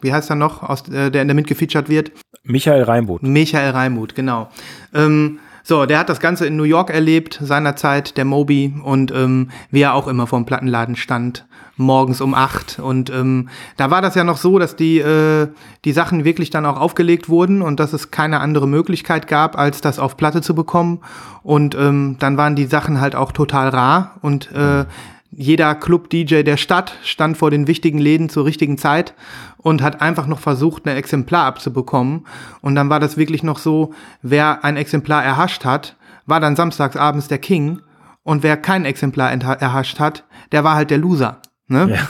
wie 0.00 0.12
heißt 0.12 0.30
er 0.30 0.36
noch, 0.36 0.62
aus, 0.62 0.88
äh, 0.88 1.10
der 1.10 1.22
in 1.22 1.28
der 1.28 1.34
Mint 1.34 1.48
gefeatured 1.48 1.88
wird? 1.88 2.12
Michael 2.44 2.84
Reimuth. 2.84 3.22
Michael 3.24 3.72
Reimuth, 3.72 4.14
genau. 4.14 4.48
Ähm, 4.94 5.40
so, 5.68 5.84
der 5.84 5.98
hat 5.98 6.08
das 6.08 6.18
Ganze 6.18 6.46
in 6.46 6.56
New 6.56 6.62
York 6.62 6.88
erlebt, 6.88 7.38
seinerzeit, 7.42 8.16
der 8.16 8.24
Moby, 8.24 8.72
und 8.82 9.12
ähm, 9.12 9.50
wie 9.70 9.82
er 9.82 9.92
auch 9.92 10.08
immer 10.08 10.26
vor 10.26 10.38
dem 10.38 10.46
Plattenladen 10.46 10.96
stand, 10.96 11.46
morgens 11.76 12.22
um 12.22 12.32
acht. 12.32 12.78
Und 12.78 13.10
ähm, 13.10 13.50
da 13.76 13.90
war 13.90 14.00
das 14.00 14.14
ja 14.14 14.24
noch 14.24 14.38
so, 14.38 14.58
dass 14.58 14.76
die, 14.76 14.98
äh, 14.98 15.48
die 15.84 15.92
Sachen 15.92 16.24
wirklich 16.24 16.48
dann 16.48 16.64
auch 16.64 16.80
aufgelegt 16.80 17.28
wurden 17.28 17.60
und 17.60 17.80
dass 17.80 17.92
es 17.92 18.10
keine 18.10 18.40
andere 18.40 18.66
Möglichkeit 18.66 19.28
gab, 19.28 19.58
als 19.58 19.82
das 19.82 19.98
auf 19.98 20.16
Platte 20.16 20.40
zu 20.40 20.54
bekommen. 20.54 21.00
Und 21.42 21.74
ähm, 21.74 22.16
dann 22.18 22.38
waren 22.38 22.56
die 22.56 22.64
Sachen 22.64 22.98
halt 23.02 23.14
auch 23.14 23.32
total 23.32 23.68
rar 23.68 24.14
und 24.22 24.50
äh, 24.52 24.86
jeder 25.30 25.74
Club-DJ 25.74 26.42
der 26.42 26.56
Stadt 26.56 26.96
stand 27.02 27.36
vor 27.36 27.50
den 27.50 27.66
wichtigen 27.66 27.98
Läden 27.98 28.28
zur 28.28 28.44
richtigen 28.46 28.78
Zeit 28.78 29.14
und 29.58 29.82
hat 29.82 30.00
einfach 30.00 30.26
noch 30.26 30.38
versucht, 30.38 30.86
ein 30.86 30.96
Exemplar 30.96 31.46
abzubekommen. 31.46 32.26
Und 32.60 32.74
dann 32.74 32.88
war 32.88 33.00
das 33.00 33.16
wirklich 33.16 33.42
noch 33.42 33.58
so, 33.58 33.92
wer 34.22 34.64
ein 34.64 34.76
Exemplar 34.76 35.22
erhascht 35.22 35.64
hat, 35.64 35.96
war 36.26 36.40
dann 36.40 36.56
samstags 36.56 36.96
abends 36.96 37.28
der 37.28 37.38
King. 37.38 37.80
Und 38.22 38.42
wer 38.42 38.56
kein 38.56 38.84
Exemplar 38.84 39.30
erhascht 39.30 40.00
hat, 40.00 40.24
der 40.52 40.64
war 40.64 40.74
halt 40.74 40.90
der 40.90 40.98
Loser. 40.98 41.40
Ne? 41.68 41.90
Ja. 41.90 42.08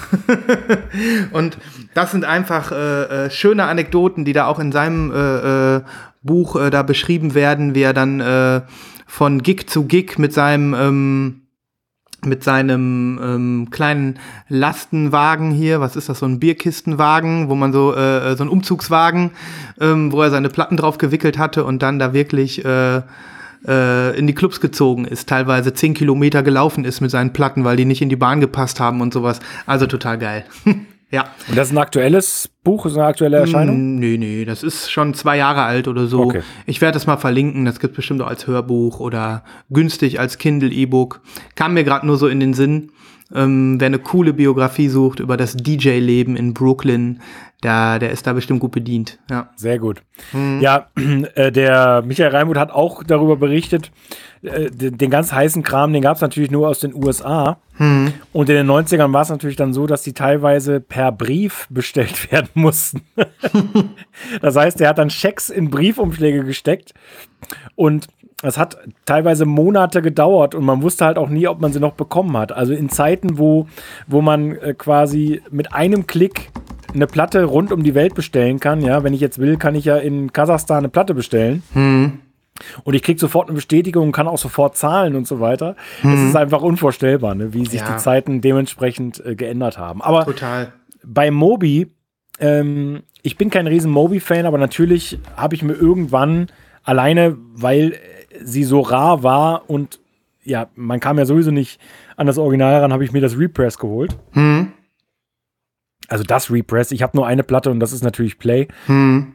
und 1.32 1.58
das 1.94 2.12
sind 2.12 2.24
einfach 2.24 2.70
äh, 2.70 3.26
äh, 3.26 3.30
schöne 3.30 3.64
Anekdoten, 3.64 4.24
die 4.24 4.32
da 4.32 4.46
auch 4.46 4.60
in 4.60 4.70
seinem 4.70 5.10
äh, 5.10 5.76
äh, 5.76 5.82
Buch 6.22 6.56
äh, 6.56 6.70
da 6.70 6.82
beschrieben 6.82 7.34
werden, 7.34 7.74
wie 7.74 7.82
er 7.82 7.92
dann 7.92 8.20
äh, 8.20 8.62
von 9.06 9.42
Gig 9.42 9.68
zu 9.68 9.86
Gig 9.86 10.18
mit 10.18 10.32
seinem 10.32 10.74
ähm, 10.74 11.42
mit 12.24 12.42
seinem 12.42 13.20
ähm, 13.22 13.68
kleinen 13.70 14.18
Lastenwagen 14.48 15.50
hier, 15.52 15.80
was 15.80 15.96
ist 15.96 16.08
das, 16.08 16.18
so 16.18 16.26
ein 16.26 16.40
Bierkistenwagen, 16.40 17.48
wo 17.48 17.54
man 17.54 17.72
so, 17.72 17.94
äh, 17.94 18.36
so 18.36 18.44
ein 18.44 18.48
Umzugswagen, 18.48 19.30
ähm, 19.80 20.10
wo 20.12 20.22
er 20.22 20.30
seine 20.30 20.48
Platten 20.48 20.76
drauf 20.76 20.98
gewickelt 20.98 21.38
hatte 21.38 21.64
und 21.64 21.82
dann 21.82 21.98
da 21.98 22.12
wirklich 22.12 22.64
äh, 22.64 23.02
äh, 23.66 24.18
in 24.18 24.26
die 24.26 24.34
Clubs 24.34 24.60
gezogen 24.60 25.04
ist, 25.04 25.28
teilweise 25.28 25.72
zehn 25.74 25.94
Kilometer 25.94 26.42
gelaufen 26.42 26.84
ist 26.84 27.00
mit 27.00 27.10
seinen 27.10 27.32
Platten, 27.32 27.64
weil 27.64 27.76
die 27.76 27.84
nicht 27.84 28.02
in 28.02 28.08
die 28.08 28.16
Bahn 28.16 28.40
gepasst 28.40 28.80
haben 28.80 29.00
und 29.00 29.12
sowas. 29.12 29.40
Also 29.66 29.86
total 29.86 30.18
geil. 30.18 30.44
ja. 31.10 31.24
Und 31.48 31.56
das 31.56 31.68
ist 31.68 31.72
ein 31.74 31.78
aktuelles 31.78 32.50
Buch, 32.64 32.86
ist 32.86 32.96
eine 32.96 33.06
aktuelle 33.06 33.38
Erscheinung? 33.38 33.96
Mm, 33.96 33.98
Nee, 33.98 34.16
nee, 34.18 34.44
das 34.44 34.62
ist 34.62 34.90
schon 34.90 35.14
zwei 35.14 35.36
Jahre 35.36 35.62
alt 35.62 35.88
oder 35.88 36.06
so. 36.06 36.22
Okay. 36.22 36.42
Ich 36.66 36.80
werde 36.80 36.94
das 36.94 37.06
mal 37.06 37.16
verlinken, 37.16 37.64
das 37.64 37.80
gibt 37.80 37.94
bestimmt 37.94 38.20
auch 38.22 38.26
als 38.28 38.46
Hörbuch 38.46 39.00
oder 39.00 39.42
günstig 39.70 40.20
als 40.20 40.38
Kindle-E-Book. 40.38 41.20
Kam 41.54 41.74
mir 41.74 41.84
gerade 41.84 42.06
nur 42.06 42.16
so 42.16 42.28
in 42.28 42.40
den 42.40 42.54
Sinn. 42.54 42.90
Ähm, 43.34 43.76
wer 43.78 43.86
eine 43.86 43.98
coole 43.98 44.32
Biografie 44.32 44.88
sucht 44.88 45.20
über 45.20 45.36
das 45.36 45.54
DJ-Leben 45.54 46.34
in 46.34 46.54
Brooklyn, 46.54 47.20
der, 47.62 47.98
der 47.98 48.10
ist 48.10 48.26
da 48.26 48.32
bestimmt 48.32 48.60
gut 48.60 48.70
bedient. 48.72 49.18
Ja. 49.30 49.50
Sehr 49.56 49.78
gut. 49.78 50.02
Ja, 50.60 50.88
äh, 51.34 51.52
der 51.52 52.02
Michael 52.06 52.30
Reimuth 52.30 52.56
hat 52.56 52.70
auch 52.70 53.02
darüber 53.02 53.36
berichtet, 53.36 53.90
äh, 54.42 54.70
den, 54.70 54.98
den 54.98 55.10
ganz 55.10 55.32
heißen 55.32 55.62
Kram, 55.62 55.92
den 55.92 56.02
gab 56.02 56.16
es 56.16 56.22
natürlich 56.22 56.50
nur 56.50 56.68
aus 56.68 56.80
den 56.80 56.94
USA. 56.94 57.58
Und 58.32 58.48
in 58.48 58.56
den 58.56 58.70
90ern 58.70 59.12
war 59.12 59.22
es 59.22 59.28
natürlich 59.28 59.56
dann 59.56 59.72
so, 59.72 59.86
dass 59.86 60.02
die 60.02 60.12
teilweise 60.12 60.80
per 60.80 61.12
Brief 61.12 61.66
bestellt 61.70 62.30
werden 62.32 62.50
mussten. 62.54 63.02
das 64.40 64.56
heißt, 64.56 64.80
er 64.80 64.90
hat 64.90 64.98
dann 64.98 65.10
Schecks 65.10 65.50
in 65.50 65.70
Briefumschläge 65.70 66.44
gesteckt 66.44 66.94
und 67.74 68.08
es 68.42 68.56
hat 68.56 68.78
teilweise 69.04 69.46
Monate 69.46 70.00
gedauert 70.00 70.54
und 70.54 70.64
man 70.64 70.82
wusste 70.82 71.04
halt 71.04 71.18
auch 71.18 71.28
nie, 71.28 71.48
ob 71.48 71.60
man 71.60 71.72
sie 71.72 71.80
noch 71.80 71.94
bekommen 71.94 72.36
hat. 72.36 72.52
Also 72.52 72.72
in 72.72 72.88
Zeiten, 72.88 73.38
wo, 73.38 73.66
wo 74.06 74.22
man 74.22 74.56
äh, 74.56 74.74
quasi 74.74 75.42
mit 75.50 75.72
einem 75.72 76.06
Klick 76.06 76.50
eine 76.94 77.06
Platte 77.06 77.44
rund 77.44 77.72
um 77.72 77.82
die 77.82 77.94
Welt 77.94 78.14
bestellen 78.14 78.60
kann. 78.60 78.80
Ja, 78.80 79.02
wenn 79.04 79.12
ich 79.12 79.20
jetzt 79.20 79.38
will, 79.38 79.56
kann 79.56 79.74
ich 79.74 79.84
ja 79.84 79.96
in 79.96 80.32
Kasachstan 80.32 80.78
eine 80.78 80.88
Platte 80.88 81.14
bestellen. 81.14 81.62
Und 82.84 82.94
ich 82.94 83.02
kriege 83.02 83.18
sofort 83.20 83.48
eine 83.48 83.54
Bestätigung 83.54 84.06
und 84.08 84.12
kann 84.12 84.26
auch 84.28 84.38
sofort 84.38 84.76
zahlen 84.76 85.14
und 85.16 85.26
so 85.26 85.40
weiter. 85.40 85.76
Es 86.02 86.20
ist 86.20 86.36
einfach 86.36 86.62
unvorstellbar, 86.62 87.34
ne, 87.34 87.54
wie 87.54 87.64
sich 87.66 87.80
Ja. 87.80 87.92
die 87.92 87.96
Zeiten 87.98 88.40
dementsprechend 88.40 89.24
äh, 89.24 89.34
geändert 89.36 89.78
haben. 89.78 90.02
Aber 90.02 90.24
Total. 90.24 90.72
bei 91.04 91.30
Mobi, 91.30 91.92
ähm, 92.40 93.02
ich 93.22 93.36
bin 93.36 93.50
kein 93.50 93.66
riesen 93.66 93.90
Mobi-Fan, 93.90 94.46
aber 94.46 94.58
natürlich 94.58 95.18
habe 95.36 95.54
ich 95.54 95.62
mir 95.62 95.74
irgendwann 95.74 96.46
alleine, 96.84 97.36
weil 97.54 97.92
äh, 97.92 97.98
sie 98.42 98.64
so 98.64 98.80
rar 98.80 99.22
war 99.22 99.68
und 99.70 100.00
ja, 100.44 100.68
man 100.76 100.98
kam 101.00 101.18
ja 101.18 101.26
sowieso 101.26 101.50
nicht 101.50 101.78
an 102.16 102.26
das 102.26 102.38
Original 102.38 102.80
ran, 102.80 102.92
habe 102.92 103.04
ich 103.04 103.12
mir 103.12 103.20
das 103.20 103.38
Repress 103.38 103.78
geholt. 103.78 104.16
Hm. 104.32 104.72
Also 106.08 106.24
das 106.24 106.50
Repress. 106.50 106.90
Ich 106.90 107.02
habe 107.02 107.16
nur 107.16 107.26
eine 107.26 107.42
Platte 107.42 107.70
und 107.70 107.80
das 107.80 107.92
ist 107.92 108.02
natürlich 108.02 108.38
Play. 108.38 108.66
Hm. 108.86 109.34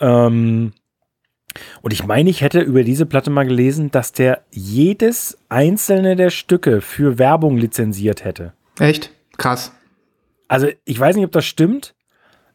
Ähm, 0.00 0.72
und 1.82 1.92
ich 1.92 2.04
meine, 2.06 2.30
ich 2.30 2.40
hätte 2.40 2.60
über 2.60 2.82
diese 2.82 3.06
Platte 3.06 3.30
mal 3.30 3.46
gelesen, 3.46 3.90
dass 3.90 4.12
der 4.12 4.42
jedes 4.50 5.38
einzelne 5.48 6.16
der 6.16 6.30
Stücke 6.30 6.80
für 6.80 7.18
Werbung 7.18 7.56
lizenziert 7.56 8.24
hätte. 8.24 8.52
Echt? 8.78 9.10
Krass. 9.36 9.72
Also 10.48 10.68
ich 10.84 10.98
weiß 10.98 11.16
nicht, 11.16 11.24
ob 11.24 11.32
das 11.32 11.44
stimmt. 11.44 11.94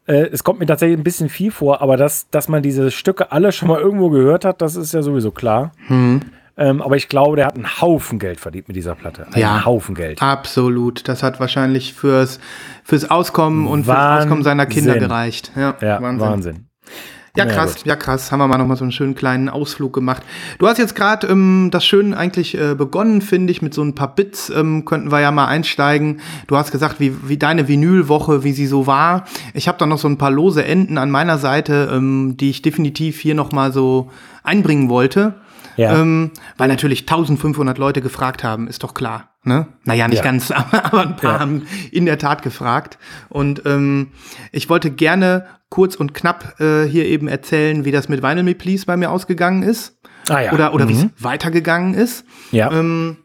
Äh, 0.06 0.28
es 0.32 0.44
kommt 0.44 0.60
mir 0.60 0.66
tatsächlich 0.66 0.98
ein 0.98 1.04
bisschen 1.04 1.28
viel 1.28 1.50
vor, 1.50 1.82
aber 1.82 1.96
dass, 1.96 2.28
dass 2.30 2.48
man 2.48 2.62
diese 2.62 2.90
Stücke 2.90 3.32
alle 3.32 3.52
schon 3.52 3.68
mal 3.68 3.80
irgendwo 3.80 4.10
gehört 4.10 4.44
hat, 4.44 4.62
das 4.62 4.76
ist 4.76 4.92
ja 4.94 5.02
sowieso 5.02 5.30
klar. 5.30 5.72
Hm. 5.86 6.20
Ähm, 6.56 6.82
aber 6.82 6.96
ich 6.96 7.08
glaube, 7.08 7.36
der 7.36 7.46
hat 7.46 7.54
einen 7.54 7.80
Haufen 7.80 8.18
Geld 8.18 8.38
verdient 8.38 8.68
mit 8.68 8.76
dieser 8.76 8.94
Platte. 8.94 9.26
Einen 9.28 9.38
Ja. 9.40 9.64
Haufen 9.64 9.94
Geld. 9.94 10.20
Absolut. 10.20 11.08
Das 11.08 11.22
hat 11.22 11.40
wahrscheinlich 11.40 11.94
fürs, 11.94 12.38
fürs 12.84 13.10
Auskommen 13.10 13.66
und 13.66 13.84
fürs 13.84 13.96
Wahnsinn. 13.96 14.22
Auskommen 14.24 14.44
seiner 14.44 14.66
Kinder 14.66 14.98
gereicht. 14.98 15.52
Ja, 15.56 15.74
Ja, 15.80 16.02
Wahnsinn. 16.02 16.66
Na 16.66 16.90
ja, 17.36 17.46
krass, 17.46 17.76
gut. 17.76 17.86
ja 17.86 17.96
krass. 17.96 18.32
Haben 18.32 18.40
wir 18.40 18.48
mal 18.48 18.58
noch 18.58 18.66
mal 18.66 18.76
so 18.76 18.84
einen 18.84 18.92
schönen 18.92 19.14
kleinen 19.14 19.48
Ausflug 19.48 19.92
gemacht. 19.92 20.22
Du 20.58 20.66
hast 20.66 20.78
jetzt 20.78 20.94
gerade 20.94 21.26
ähm, 21.28 21.68
das 21.70 21.84
schön 21.84 22.12
eigentlich 22.14 22.58
äh, 22.58 22.74
begonnen, 22.74 23.22
finde 23.22 23.52
ich, 23.52 23.62
mit 23.62 23.72
so 23.72 23.82
ein 23.82 23.94
paar 23.94 24.14
Bits. 24.14 24.50
Ähm, 24.50 24.84
könnten 24.84 25.12
wir 25.12 25.20
ja 25.20 25.30
mal 25.30 25.46
einsteigen. 25.46 26.20
Du 26.46 26.56
hast 26.56 26.72
gesagt, 26.72 26.98
wie, 26.98 27.28
wie 27.28 27.36
deine 27.36 27.68
Vinylwoche, 27.68 28.42
wie 28.44 28.52
sie 28.52 28.66
so 28.66 28.86
war. 28.86 29.24
Ich 29.54 29.68
habe 29.68 29.78
da 29.78 29.86
noch 29.86 29.98
so 29.98 30.08
ein 30.08 30.18
paar 30.18 30.30
lose 30.30 30.64
Enden 30.64 30.98
an 30.98 31.10
meiner 31.10 31.38
Seite, 31.38 31.90
ähm, 31.92 32.36
die 32.36 32.50
ich 32.50 32.62
definitiv 32.62 33.20
hier 33.20 33.34
noch 33.34 33.52
mal 33.52 33.72
so 33.72 34.10
einbringen 34.42 34.88
wollte. 34.88 35.34
Ja. 35.76 35.98
Ähm, 36.00 36.32
weil 36.58 36.68
natürlich 36.68 37.02
1500 37.02 37.78
Leute 37.78 38.02
gefragt 38.02 38.44
haben, 38.44 38.68
ist 38.68 38.82
doch 38.82 38.92
klar. 38.92 39.29
Ne? 39.42 39.66
Naja, 39.84 40.06
nicht 40.08 40.18
Ja. 40.18 40.24
ganz, 40.24 40.50
aber, 40.50 41.00
ein 41.02 41.16
paar 41.16 41.34
Ja. 41.34 41.40
haben 41.40 41.66
in 41.92 42.04
der 42.06 42.18
Tat 42.18 42.42
gefragt. 42.42 42.98
Und 43.28 43.62
ähm, 43.64 44.08
ich 44.52 44.68
wollte 44.68 44.90
gerne 44.90 45.46
kurz 45.70 45.94
und 45.94 46.12
knapp 46.14 46.60
äh, 46.60 46.84
hier 46.84 47.06
eben 47.06 47.26
erzählen, 47.28 47.84
wie 47.84 47.92
das 47.92 48.08
mit 48.08 48.22
Vinyl 48.22 48.42
Me 48.42 48.54
Please 48.54 48.84
bei 48.86 48.96
mir 48.96 49.10
ausgegangen 49.10 49.62
ist. 49.62 49.98
Ah 50.28 50.40
ja. 50.40 50.52
Oder, 50.52 50.74
oder 50.74 50.88
wie 50.88 50.92
es 50.94 51.04
Mhm. 51.04 51.10
weitergegangen 51.18 51.94
ist. 51.94 52.24
Ja. 52.50 52.70
Ähm, 52.70 53.16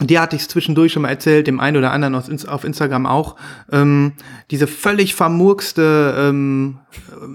dir 0.00 0.20
hatte 0.20 0.36
ich 0.36 0.48
zwischendurch 0.48 0.92
schon 0.92 1.02
mal 1.02 1.08
erzählt, 1.08 1.46
dem 1.48 1.58
einen 1.58 1.76
oder 1.76 1.90
anderen 1.92 2.14
aus, 2.14 2.30
auf 2.46 2.62
Instagram 2.64 3.06
auch. 3.06 3.34
Ähm, 3.72 4.12
diese 4.52 4.66
völlig 4.68 5.14
vermurkste 5.16 6.14
ähm, 6.16 6.78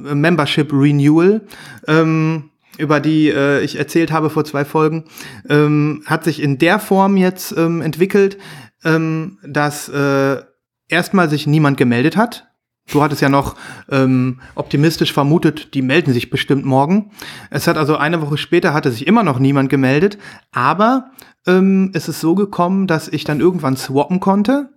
äh, 0.07 0.15
Membership 0.15 0.71
Renewal, 0.71 1.41
ähm, 1.87 2.51
über 2.77 2.99
die 2.99 3.29
äh, 3.29 3.61
ich 3.61 3.77
erzählt 3.77 4.11
habe 4.11 4.29
vor 4.29 4.45
zwei 4.45 4.65
Folgen, 4.65 5.05
ähm, 5.49 6.03
hat 6.05 6.23
sich 6.23 6.41
in 6.41 6.57
der 6.57 6.79
Form 6.79 7.17
jetzt 7.17 7.55
ähm, 7.57 7.81
entwickelt, 7.81 8.37
ähm, 8.83 9.39
dass 9.45 9.89
äh, 9.89 10.41
erstmal 10.87 11.29
sich 11.29 11.47
niemand 11.47 11.77
gemeldet 11.77 12.17
hat. 12.17 12.47
Du 12.91 13.01
hattest 13.01 13.21
ja 13.21 13.29
noch 13.29 13.55
ähm, 13.89 14.41
optimistisch 14.55 15.13
vermutet, 15.13 15.73
die 15.73 15.81
melden 15.81 16.11
sich 16.11 16.29
bestimmt 16.29 16.65
morgen. 16.65 17.11
Es 17.49 17.67
hat 17.67 17.77
also 17.77 17.95
eine 17.95 18.21
Woche 18.21 18.37
später 18.37 18.73
hatte 18.73 18.91
sich 18.91 19.07
immer 19.07 19.23
noch 19.23 19.39
niemand 19.39 19.69
gemeldet, 19.69 20.17
aber 20.51 21.11
ähm, 21.47 21.91
es 21.93 22.09
ist 22.09 22.19
so 22.19 22.35
gekommen, 22.35 22.87
dass 22.87 23.07
ich 23.07 23.23
dann 23.23 23.39
irgendwann 23.39 23.77
swappen 23.77 24.19
konnte 24.19 24.69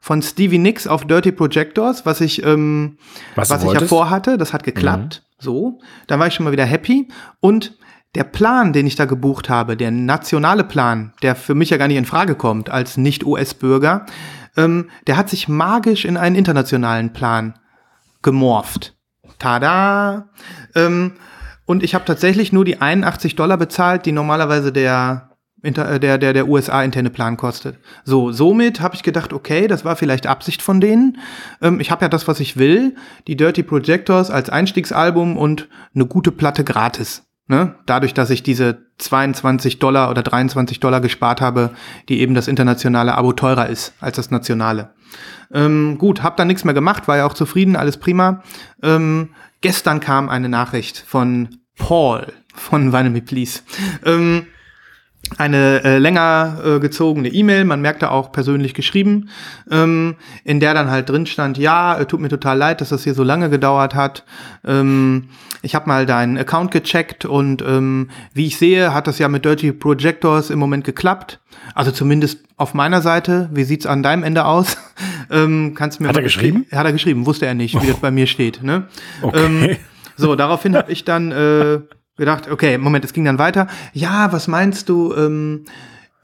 von 0.00 0.20
Stevie 0.20 0.58
Nicks 0.58 0.88
auf 0.88 1.06
Dirty 1.06 1.30
Projectors, 1.30 2.04
was 2.04 2.20
ich 2.20 2.44
ähm, 2.44 2.98
Was 3.36 3.50
was, 3.50 3.62
ich 3.62 3.72
ja 3.72 3.86
vorhatte. 3.86 4.36
Das 4.36 4.52
hat 4.52 4.64
geklappt. 4.64 5.22
So, 5.42 5.80
dann 6.06 6.20
war 6.20 6.28
ich 6.28 6.34
schon 6.34 6.44
mal 6.44 6.52
wieder 6.52 6.64
happy 6.64 7.08
und 7.40 7.76
der 8.14 8.24
Plan, 8.24 8.72
den 8.72 8.86
ich 8.86 8.94
da 8.94 9.06
gebucht 9.06 9.48
habe, 9.48 9.76
der 9.76 9.90
nationale 9.90 10.64
Plan, 10.64 11.12
der 11.22 11.34
für 11.34 11.54
mich 11.54 11.70
ja 11.70 11.78
gar 11.78 11.88
nicht 11.88 11.96
in 11.96 12.04
Frage 12.04 12.34
kommt 12.34 12.70
als 12.70 12.96
Nicht-US-Bürger, 12.96 14.06
ähm, 14.56 14.88
der 15.06 15.16
hat 15.16 15.28
sich 15.28 15.48
magisch 15.48 16.04
in 16.04 16.16
einen 16.16 16.36
internationalen 16.36 17.12
Plan 17.12 17.58
gemorpht. 18.22 18.94
Tada! 19.38 20.28
Ähm, 20.74 21.14
und 21.64 21.82
ich 21.82 21.94
habe 21.94 22.04
tatsächlich 22.04 22.52
nur 22.52 22.64
die 22.64 22.80
81 22.80 23.34
Dollar 23.34 23.56
bezahlt, 23.56 24.06
die 24.06 24.12
normalerweise 24.12 24.72
der 24.72 25.31
der, 25.62 26.18
der, 26.18 26.32
der 26.32 26.48
USA-interne 26.48 27.10
Plan 27.10 27.36
kostet. 27.36 27.78
So, 28.04 28.32
somit 28.32 28.80
habe 28.80 28.94
ich 28.94 29.02
gedacht, 29.02 29.32
okay, 29.32 29.68
das 29.68 29.84
war 29.84 29.96
vielleicht 29.96 30.26
Absicht 30.26 30.62
von 30.62 30.80
denen. 30.80 31.18
Ähm, 31.60 31.80
ich 31.80 31.90
habe 31.90 32.04
ja 32.04 32.08
das, 32.08 32.26
was 32.28 32.40
ich 32.40 32.56
will, 32.56 32.96
die 33.26 33.36
Dirty 33.36 33.62
Projectors 33.62 34.30
als 34.30 34.50
Einstiegsalbum 34.50 35.36
und 35.36 35.68
eine 35.94 36.06
gute 36.06 36.32
Platte 36.32 36.64
gratis. 36.64 37.24
Ne? 37.48 37.74
Dadurch, 37.86 38.14
dass 38.14 38.30
ich 38.30 38.42
diese 38.42 38.86
22 38.98 39.78
Dollar 39.78 40.10
oder 40.10 40.22
23 40.22 40.80
Dollar 40.80 41.00
gespart 41.00 41.40
habe, 41.40 41.70
die 42.08 42.20
eben 42.20 42.34
das 42.34 42.48
internationale 42.48 43.14
Abo 43.14 43.32
teurer 43.32 43.68
ist 43.68 43.94
als 44.00 44.16
das 44.16 44.30
nationale. 44.30 44.94
Ähm, 45.52 45.98
gut, 45.98 46.22
hab 46.22 46.36
dann 46.36 46.46
nichts 46.46 46.64
mehr 46.64 46.74
gemacht, 46.74 47.08
war 47.08 47.18
ja 47.18 47.26
auch 47.26 47.34
zufrieden, 47.34 47.76
alles 47.76 47.98
prima. 47.98 48.42
Ähm, 48.82 49.30
gestern 49.60 50.00
kam 50.00 50.28
eine 50.28 50.48
Nachricht 50.48 50.98
von 50.98 51.58
Paul 51.76 52.32
von 52.54 52.90
Me 52.90 53.22
Please. 53.22 53.60
Ähm, 54.04 54.46
eine 55.38 55.82
äh, 55.84 55.98
länger 55.98 56.58
äh, 56.64 56.80
gezogene 56.80 57.28
E-Mail, 57.28 57.64
man 57.64 57.80
merkte 57.80 58.10
auch 58.10 58.32
persönlich 58.32 58.74
geschrieben, 58.74 59.28
ähm, 59.70 60.16
in 60.44 60.60
der 60.60 60.74
dann 60.74 60.90
halt 60.90 61.08
drin 61.08 61.26
stand, 61.26 61.58
ja, 61.58 61.98
äh, 61.98 62.06
tut 62.06 62.20
mir 62.20 62.28
total 62.28 62.58
leid, 62.58 62.80
dass 62.80 62.90
das 62.90 63.04
hier 63.04 63.14
so 63.14 63.22
lange 63.22 63.50
gedauert 63.50 63.94
hat. 63.94 64.24
Ähm, 64.64 65.28
ich 65.62 65.74
habe 65.74 65.88
mal 65.88 66.06
deinen 66.06 66.36
Account 66.38 66.72
gecheckt 66.72 67.24
und 67.24 67.62
ähm, 67.62 68.10
wie 68.34 68.46
ich 68.46 68.58
sehe, 68.58 68.92
hat 68.92 69.06
das 69.06 69.18
ja 69.18 69.28
mit 69.28 69.44
Dirty 69.44 69.72
Projectors 69.72 70.50
im 70.50 70.58
Moment 70.58 70.84
geklappt. 70.84 71.40
Also 71.74 71.92
zumindest 71.92 72.40
auf 72.56 72.74
meiner 72.74 73.00
Seite. 73.00 73.48
Wie 73.52 73.64
sieht's 73.64 73.86
an 73.86 74.02
deinem 74.02 74.24
Ende 74.24 74.44
aus? 74.44 74.76
ähm, 75.30 75.74
kannst 75.74 75.98
du 75.98 76.02
mir 76.02 76.08
Hat 76.08 76.16
er 76.16 76.22
geschrieben? 76.22 76.66
Hat 76.72 76.84
er 76.84 76.92
geschrieben, 76.92 77.26
wusste 77.26 77.46
er 77.46 77.54
nicht, 77.54 77.80
wie 77.80 77.86
das 77.86 77.96
bei 78.00 78.10
mir 78.10 78.26
steht. 78.26 78.62
Ne? 78.62 78.88
Okay. 79.22 79.44
Ähm, 79.44 79.76
so, 80.16 80.36
daraufhin 80.36 80.76
habe 80.76 80.92
ich 80.92 81.04
dann 81.04 81.32
äh, 81.32 81.80
gedacht, 82.16 82.50
okay, 82.50 82.78
Moment, 82.78 83.04
es 83.04 83.12
ging 83.12 83.24
dann 83.24 83.38
weiter. 83.38 83.66
Ja, 83.92 84.32
was 84.32 84.48
meinst 84.48 84.88
du? 84.88 85.14
Ähm, 85.14 85.64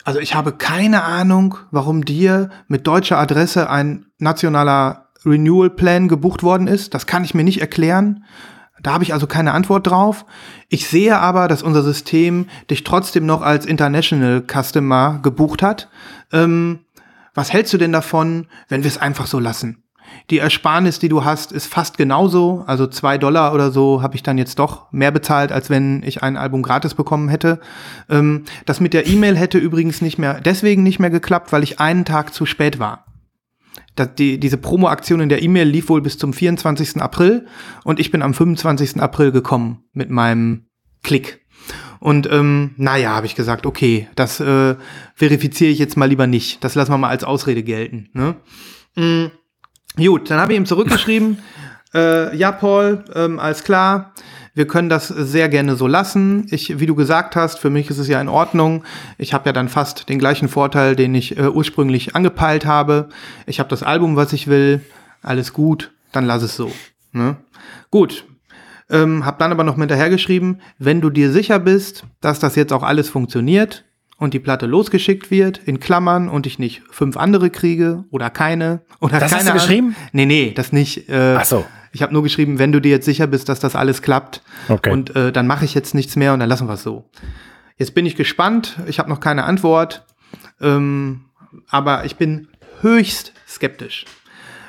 also 0.05 0.21
ich 0.21 0.35
habe 0.35 0.53
keine 0.53 1.05
Ahnung, 1.05 1.57
warum 1.71 2.05
dir 2.05 2.51
mit 2.67 2.87
deutscher 2.87 3.19
Adresse 3.19 3.69
ein 3.69 4.07
nationaler 4.19 5.09
Renewal 5.25 5.71
Plan 5.71 6.09
gebucht 6.09 6.43
worden 6.43 6.67
ist. 6.67 6.95
Das 6.95 7.07
kann 7.07 7.25
ich 7.25 7.35
mir 7.35 7.45
nicht 7.45 7.61
erklären. 7.61 8.25
Da 8.81 8.93
habe 8.93 9.05
ich 9.05 9.13
also 9.13 9.27
keine 9.27 9.53
Antwort 9.53 9.87
drauf. 9.87 10.25
Ich 10.69 10.87
sehe 10.87 11.19
aber, 11.19 11.49
dass 11.49 11.63
unser 11.63 11.83
System 11.83 12.47
dich 12.71 12.85
trotzdem 12.85 13.27
noch 13.27 13.43
als 13.43 13.67
International 13.67 14.43
Customer 14.47 15.19
gebucht 15.23 15.63
hat. 15.63 15.89
Ähm, 16.33 16.81
was 17.35 17.53
hältst 17.53 17.73
du 17.73 17.79
denn 17.79 17.93
davon, 17.93 18.47
wenn 18.69 18.85
wir 18.85 18.89
es 18.89 18.99
einfach 18.99 19.27
so 19.27 19.39
lassen? 19.39 19.83
Die 20.31 20.39
Ersparnis, 20.39 20.99
die 20.99 21.09
du 21.09 21.25
hast, 21.25 21.53
ist 21.53 21.67
fast 21.67 21.97
genauso. 21.97 22.65
Also 22.67 22.87
zwei 22.87 23.19
Dollar 23.19 23.55
oder 23.55 23.71
so 23.71 24.03
habe 24.03 24.15
ich 24.17 24.23
dann 24.23 24.37
jetzt 24.39 24.59
doch 24.59 24.93
mehr 24.93 25.11
bezahlt, 25.11 25.53
als 25.53 25.71
wenn 25.71 26.03
ich 26.03 26.23
ein 26.23 26.37
Album 26.37 26.63
gratis 26.63 26.95
bekommen 26.95 27.29
hätte. 27.29 27.61
Ähm, 28.11 28.45
das 28.67 28.81
mit 28.81 28.93
der 28.93 29.07
E-Mail 29.07 29.37
hätte 29.37 29.59
übrigens 29.59 30.03
nicht 30.03 30.19
mehr, 30.19 30.41
deswegen 30.41 30.83
nicht 30.83 30.99
mehr 30.99 31.11
geklappt, 31.11 31.53
weil 31.53 31.63
ich 31.63 31.81
einen 31.81 32.05
Tag 32.05 32.35
zu 32.35 32.47
spät 32.47 32.79
war. 32.79 33.07
Das, 33.97 34.15
die, 34.15 34.39
diese 34.39 34.59
Promo-Aktion 34.59 35.21
in 35.21 35.29
der 35.29 35.43
E-Mail 35.43 35.69
lief 35.69 35.89
wohl 35.89 36.03
bis 36.03 36.19
zum 36.19 36.33
24. 36.33 37.01
April 37.01 37.47
und 37.85 37.99
ich 37.99 38.11
bin 38.11 38.23
am 38.23 38.35
25. 38.35 39.01
April 39.01 39.33
gekommen 39.33 39.85
mit 39.93 40.11
meinem 40.11 40.67
Klick. 41.03 41.41
Und 42.01 42.31
ähm, 42.31 42.75
naja, 42.77 43.11
habe 43.11 43.27
ich 43.27 43.35
gesagt, 43.35 43.67
okay, 43.67 44.09
das 44.15 44.41
äh, 44.41 44.77
verifiziere 45.15 45.71
ich 45.71 45.79
jetzt 45.79 45.97
mal 45.97 46.09
lieber 46.09 46.27
nicht. 46.27 46.63
Das 46.63 46.75
lassen 46.75 46.93
wir 46.93 46.99
mal 46.99 47.09
als 47.09 47.25
Ausrede 47.25 47.63
gelten. 47.63 48.09
Ne? 48.13 48.37
Mhm. 48.95 49.31
Gut, 49.99 50.31
dann 50.31 50.39
habe 50.41 50.53
ich 50.53 50.59
ihm 50.59 50.67
zurückgeschrieben, 50.67 51.39
äh, 51.95 52.37
ja, 52.37 52.53
Paul, 52.53 53.05
ähm, 53.15 53.39
alles 53.39 53.65
klar, 53.65 54.13
wir 54.55 54.67
können 54.67 54.89
das 54.89 55.09
sehr 55.09 55.49
gerne 55.49 55.77
so 55.77 55.87
lassen. 55.87 56.47
Ich, 56.51 56.81
wie 56.81 56.87
du 56.87 56.95
gesagt 56.95 57.37
hast, 57.37 57.59
für 57.59 57.71
mich 57.71 57.91
ist 57.91 57.99
es 57.99 58.09
ja 58.09 58.21
in 58.21 58.29
Ordnung. 58.29 58.85
Ich 59.17 59.33
habe 59.33 59.49
ja 59.49 59.53
dann 59.53 59.69
fast 59.69 60.09
den 60.09 60.19
gleichen 60.19 60.49
Vorteil, 60.49 60.97
den 60.97 61.15
ich 61.15 61.39
äh, 61.39 61.49
ursprünglich 61.49 62.17
angepeilt 62.17 62.67
habe. 62.67 63.09
Ich 63.47 63.61
habe 63.61 63.69
das 63.69 63.85
Album, 63.85 64.17
was 64.17 64.33
ich 64.33 64.49
will. 64.49 64.81
Alles 65.23 65.53
gut, 65.53 65.93
dann 66.11 66.25
lass 66.25 66.43
es 66.43 66.57
so. 66.57 66.73
Ne? 67.13 67.37
Gut. 67.91 68.25
Ähm, 68.91 69.25
hab 69.25 69.39
dann 69.39 69.53
aber 69.53 69.65
noch 69.65 69.77
mit 69.77 69.91
hinterhergeschrieben, 69.91 70.61
wenn 70.79 71.01
du 71.01 71.11
dir 71.11 71.31
sicher 71.31 71.59
bist, 71.59 72.05
dass 72.21 72.41
das 72.41 72.57
jetzt 72.57 72.73
auch 72.73 72.83
alles 72.83 73.11
funktioniert, 73.11 73.85
und 74.19 74.35
die 74.35 74.41
Platte 74.41 74.67
losgeschickt 74.67 75.31
wird, 75.31 75.59
in 75.65 75.81
Klammern, 75.81 76.29
und 76.29 76.47
ich 76.47 76.59
nicht 76.59 76.83
fünf 76.91 77.17
andere 77.17 77.49
kriege 77.51 78.05
oder 78.11 78.29
keine 78.31 78.83
oder 79.01 79.19
Das 79.21 79.31
keine 79.31 79.45
hast 79.45 79.49
du 79.49 79.53
geschrieben? 79.55 79.97
Nee, 80.13 80.27
nee, 80.27 80.53
das 80.55 80.73
nicht. 80.73 81.09
Äh, 81.09 81.37
Ach 81.39 81.45
so. 81.45 81.65
Ich 81.93 82.03
habe 82.03 82.13
nur 82.13 82.23
geschrieben, 82.23 82.59
wenn 82.59 82.71
du 82.73 82.81
dir 82.81 82.91
jetzt 82.91 83.07
sicher 83.07 83.27
bist, 83.27 83.49
dass 83.49 83.61
das 83.61 83.75
alles 83.75 84.03
klappt 84.03 84.43
Okay. 84.69 84.91
und 84.91 85.17
äh, 85.17 85.33
dann 85.33 85.47
mache 85.47 85.65
ich 85.65 85.73
jetzt 85.75 85.95
nichts 85.95 86.17
mehr 86.17 86.35
und 86.35 86.41
dann 86.41 86.49
lassen 86.49 86.67
wir 86.69 86.75
es 86.75 86.83
so. 86.83 87.09
Jetzt 87.79 87.95
bin 87.95 88.05
ich 88.05 88.17
gespannt, 88.17 88.77
ich 88.87 88.99
habe 88.99 89.09
noch 89.09 89.21
keine 89.21 89.45
Antwort, 89.45 90.05
ähm, 90.61 91.25
aber 91.71 92.05
ich 92.05 92.17
bin 92.17 92.49
höchst 92.83 93.33
skeptisch. 93.49 94.05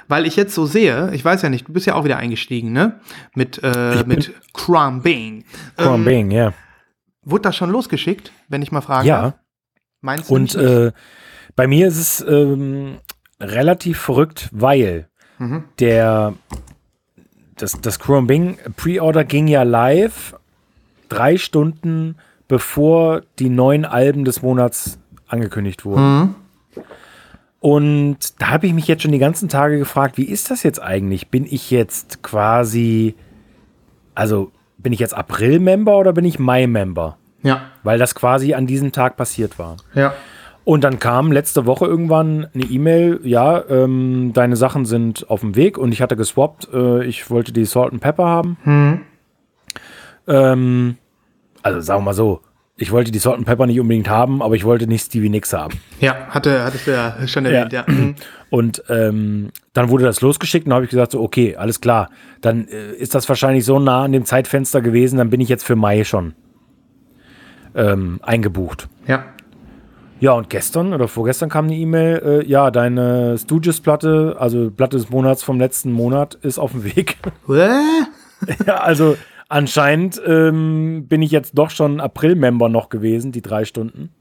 Weil 0.08 0.25
ich 0.25 0.36
jetzt 0.36 0.56
so 0.56 0.65
sehe, 0.65 1.12
ich 1.13 1.24
weiß 1.24 1.41
ja 1.44 1.50
nicht, 1.50 1.68
du 1.68 1.74
bist 1.74 1.86
ja 1.86 1.94
auch 1.96 2.03
wieder 2.03 2.18
eingestiegen, 2.18 2.72
ne? 2.72 3.00
Mit, 3.36 3.60
äh, 3.63 4.03
mit 4.08 4.32
Crum 4.53 5.01
Bane. 5.03 5.44
Chrome 5.77 5.98
Ähm, 5.98 6.06
Bing, 6.06 6.32
ja. 6.32 6.53
Wurde 7.32 7.44
das 7.44 7.56
schon 7.56 7.70
losgeschickt, 7.70 8.32
wenn 8.48 8.62
ich 8.62 8.72
mal 8.72 8.82
frage? 8.82 9.08
Ja. 9.08 9.34
Meinst 10.02 10.30
du 10.30 10.34
Und 10.34 10.56
äh, 10.56 10.92
bei 11.56 11.68
mir 11.68 11.88
ist 11.88 11.98
es 11.98 12.26
ähm, 12.28 12.98
relativ 13.40 14.00
verrückt, 14.00 14.50
weil 14.52 15.08
Mhm. 15.42 15.64
der 15.80 16.34
das, 17.56 17.80
das 17.82 17.98
Chrome 18.00 18.28
Bing 18.28 18.58
Pre-Order 18.76 19.24
ging 19.24 19.48
ja 19.48 19.64
live 19.64 20.36
drei 21.08 21.38
Stunden 21.38 22.16
bevor 22.50 23.22
die 23.38 23.50
neuen 23.50 23.86
Alben 23.86 24.26
des 24.26 24.42
Monats 24.42 25.00
angekündigt 25.28 25.86
wurden. 25.86 26.02
Mhm. 26.20 26.36
Und 27.62 28.42
da 28.42 28.50
habe 28.50 28.68
ich 28.68 28.74
mich 28.74 28.88
jetzt 28.88 29.04
schon 29.04 29.12
die 29.12 29.20
ganzen 29.20 29.50
Tage 29.50 29.78
gefragt, 29.78 30.18
wie 30.18 30.24
ist 30.24 30.50
das 30.50 30.64
jetzt 30.64 30.82
eigentlich? 30.82 31.30
Bin 31.30 31.46
ich 31.46 31.70
jetzt 31.72 32.24
quasi, 32.24 33.16
also 34.16 34.52
bin 34.78 34.92
ich 34.94 35.00
jetzt 35.00 35.14
April-Member 35.14 35.96
oder 35.98 36.12
bin 36.12 36.26
ich 36.26 36.40
Mai-Member? 36.40 37.19
Ja, 37.43 37.62
Weil 37.84 37.98
das 38.00 38.15
quasi 38.15 38.53
an 38.53 38.67
diesem 38.67 38.91
Tag 38.91 39.17
passiert 39.17 39.60
war. 39.60 39.77
ja. 39.96 40.13
Und 40.65 40.84
dann 40.84 41.00
kam 41.00 41.31
letzte 41.31 41.65
Woche 41.65 41.86
irgendwann 41.88 42.48
eine 42.53 42.63
E-Mail, 42.65 43.22
ja, 43.24 43.63
ähm, 43.69 44.34
deine 44.36 44.55
Sachen 44.55 44.86
sind 44.86 45.28
auf 45.28 45.39
dem 45.39 45.56
Weg 45.56 45.80
und 45.80 45.91
ich 45.93 46.02
hatte 46.02 46.15
geswappt, 46.15 46.67
äh, 46.71 47.04
ich 47.06 47.32
wollte 47.32 47.52
die 47.52 47.65
Salt 47.65 47.91
and 47.91 48.02
Pepper 48.02 48.25
haben. 48.25 48.58
Mhm. 48.65 49.02
Ähm, 50.28 50.97
also 51.63 51.80
sagen 51.80 52.02
wir 52.02 52.06
mal 52.06 52.13
so, 52.13 52.41
ich 52.75 52.91
wollte 52.91 53.10
die 53.12 53.17
Salt 53.19 53.38
and 53.38 53.47
Pepper 53.47 53.65
nicht 53.65 53.80
unbedingt 53.80 54.10
haben, 54.10 54.43
aber 54.43 54.56
ich 54.56 54.63
wollte 54.63 54.86
nicht 54.86 55.06
Stevie 55.06 55.30
Nicks 55.30 55.54
haben. 55.54 55.80
Ja, 56.02 56.28
hatte, 56.30 56.63
hattest 56.63 56.86
du 56.86 56.91
ja 56.91 57.28
schon 57.28 57.45
erwähnt, 57.45 57.73
ja. 57.73 57.84
Mhm. 57.88 58.15
Und 58.52 58.84
ähm, 58.89 59.49
dann 59.73 59.89
wurde 59.89 60.04
das 60.04 60.21
losgeschickt 60.21 60.67
und 60.67 60.73
habe 60.73 60.86
ich 60.86 60.91
gesagt, 60.91 61.13
so, 61.13 61.21
okay, 61.21 61.56
alles 61.56 61.82
klar, 61.82 62.10
dann 62.41 62.67
äh, 62.67 62.91
ist 62.93 63.15
das 63.15 63.28
wahrscheinlich 63.28 63.65
so 63.65 63.80
nah 63.80 64.04
an 64.04 64.12
dem 64.12 64.25
Zeitfenster 64.25 64.82
gewesen, 64.82 65.17
dann 65.17 65.32
bin 65.32 65.41
ich 65.41 65.49
jetzt 65.49 65.65
für 65.65 65.75
Mai 65.75 66.04
schon 66.04 66.36
ähm, 67.75 68.19
eingebucht. 68.23 68.88
Ja. 69.08 69.25
Ja, 70.21 70.34
und 70.34 70.49
gestern 70.49 70.93
oder 70.93 71.08
vorgestern 71.08 71.47
kam 71.49 71.65
eine 71.65 71.75
E-Mail, 71.77 72.41
äh, 72.43 72.45
ja, 72.45 72.71
deine 72.71 73.38
Stooges-Platte, 73.38 74.36
also 74.38 74.69
Platte 74.69 74.97
des 74.97 75.10
Monats 75.10 75.43
vom 75.43 75.60
letzten 75.60 75.91
Monat, 75.93 76.36
ist 76.36 76.60
auf 76.60 76.71
dem 76.71 76.84
Weg. 76.84 77.17
Ja, 78.65 78.77
also 78.77 79.17
anscheinend 79.49 80.21
ähm, 80.25 81.08
bin 81.10 81.21
ich 81.21 81.32
jetzt 81.32 81.58
doch 81.58 81.69
schon 81.71 81.99
April-Member 81.99 82.69
noch 82.69 82.88
gewesen, 82.89 83.32
die 83.34 83.41
drei 83.41 83.65
Stunden. 83.65 84.12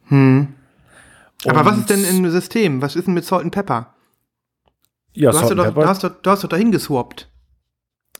Aber 1.46 1.64
was 1.64 1.78
ist 1.78 1.90
denn 1.90 2.04
im 2.04 2.28
System? 2.30 2.82
Was 2.82 2.96
ist 2.96 3.06
denn 3.06 3.14
mit 3.14 3.24
Salt 3.24 3.44
and 3.44 3.54
Pepper? 3.54 3.94
Ja, 5.14 5.30
Du 5.30 5.38
hast, 5.38 5.48
Salt 5.48 5.58
doch, 5.58 5.64
and 5.64 5.74
du, 5.76 5.80
Pepper. 5.80 5.88
hast 5.88 6.02
doch, 6.04 6.11
du 6.22 6.30
hast 6.30 6.42
doch 6.44 6.48
dahin 6.48 6.72
geswappt. 6.72 7.28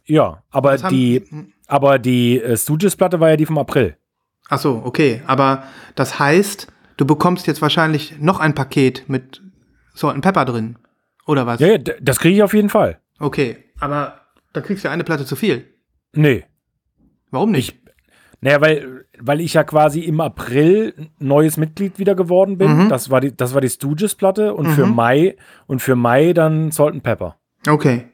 ja, 0.06 0.42
aber 0.50 0.72
Das 0.72 0.84
haben- 0.84 0.94
die, 0.94 1.24
aber 1.66 1.98
die 1.98 2.40
äh, 2.40 2.56
Stooges-Platte 2.56 3.18
war 3.20 3.30
ja 3.30 3.36
die 3.36 3.46
vom 3.46 3.58
April. 3.58 3.96
Ach 4.48 4.58
so, 4.58 4.82
okay. 4.84 5.22
Aber 5.26 5.64
das 5.94 6.18
heißt, 6.18 6.66
du 6.96 7.06
bekommst 7.06 7.46
jetzt 7.46 7.62
wahrscheinlich 7.62 8.18
noch 8.18 8.40
ein 8.40 8.54
Paket 8.54 9.04
mit 9.08 9.42
Salt 9.94 10.14
and 10.14 10.24
Pepper 10.24 10.44
drin. 10.44 10.78
Oder 11.26 11.46
was? 11.46 11.61
Ja, 11.61 11.68
ja, 11.68 11.78
das 11.78 12.18
kriege 12.18 12.37
ich 12.37 12.42
auf 12.42 12.54
jeden 12.54 12.70
Fall. 12.70 13.00
Okay, 13.18 13.64
aber 13.80 14.20
dann 14.52 14.62
kriegst 14.62 14.84
du 14.84 14.90
eine 14.90 15.04
Platte 15.04 15.26
zu 15.26 15.37
viel. 15.37 15.66
Nee. 16.14 16.44
Warum 17.30 17.50
nicht? 17.50 17.76
Naja, 18.40 18.61
weil, 18.61 19.06
weil 19.18 19.40
ich 19.40 19.54
ja 19.54 19.64
quasi 19.64 20.00
im 20.00 20.20
April 20.20 20.94
neues 21.18 21.56
Mitglied 21.56 21.98
wieder 21.98 22.14
geworden 22.14 22.56
bin. 22.56 22.84
Mhm. 22.84 22.88
Das 22.88 23.11
war 23.11 23.20
die, 23.20 23.37
das 23.37 23.52
war 23.52 23.61
die 23.61 23.68
Stooges-Platte 23.68 24.54
und 24.54 24.68
für 24.68 24.87
Mai 24.87 25.37
und 25.66 25.82
für 25.82 25.96
Mai 25.96 26.32
dann 26.32 26.70
Salt 26.70 26.94
and 26.94 27.02
Pepper. 27.02 27.37
Okay. 27.68 28.06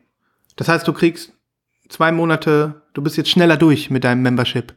Das 0.57 0.68
heißt, 0.68 0.88
du 0.88 0.92
kriegst 0.92 1.33
zwei 1.88 2.11
Monate, 2.11 2.83
du 2.94 3.03
bist 3.03 3.16
jetzt 3.16 3.31
schneller 3.31 3.57
durch 3.57 3.90
mit 3.90 4.05
deinem 4.05 4.23
Membership, 4.23 4.75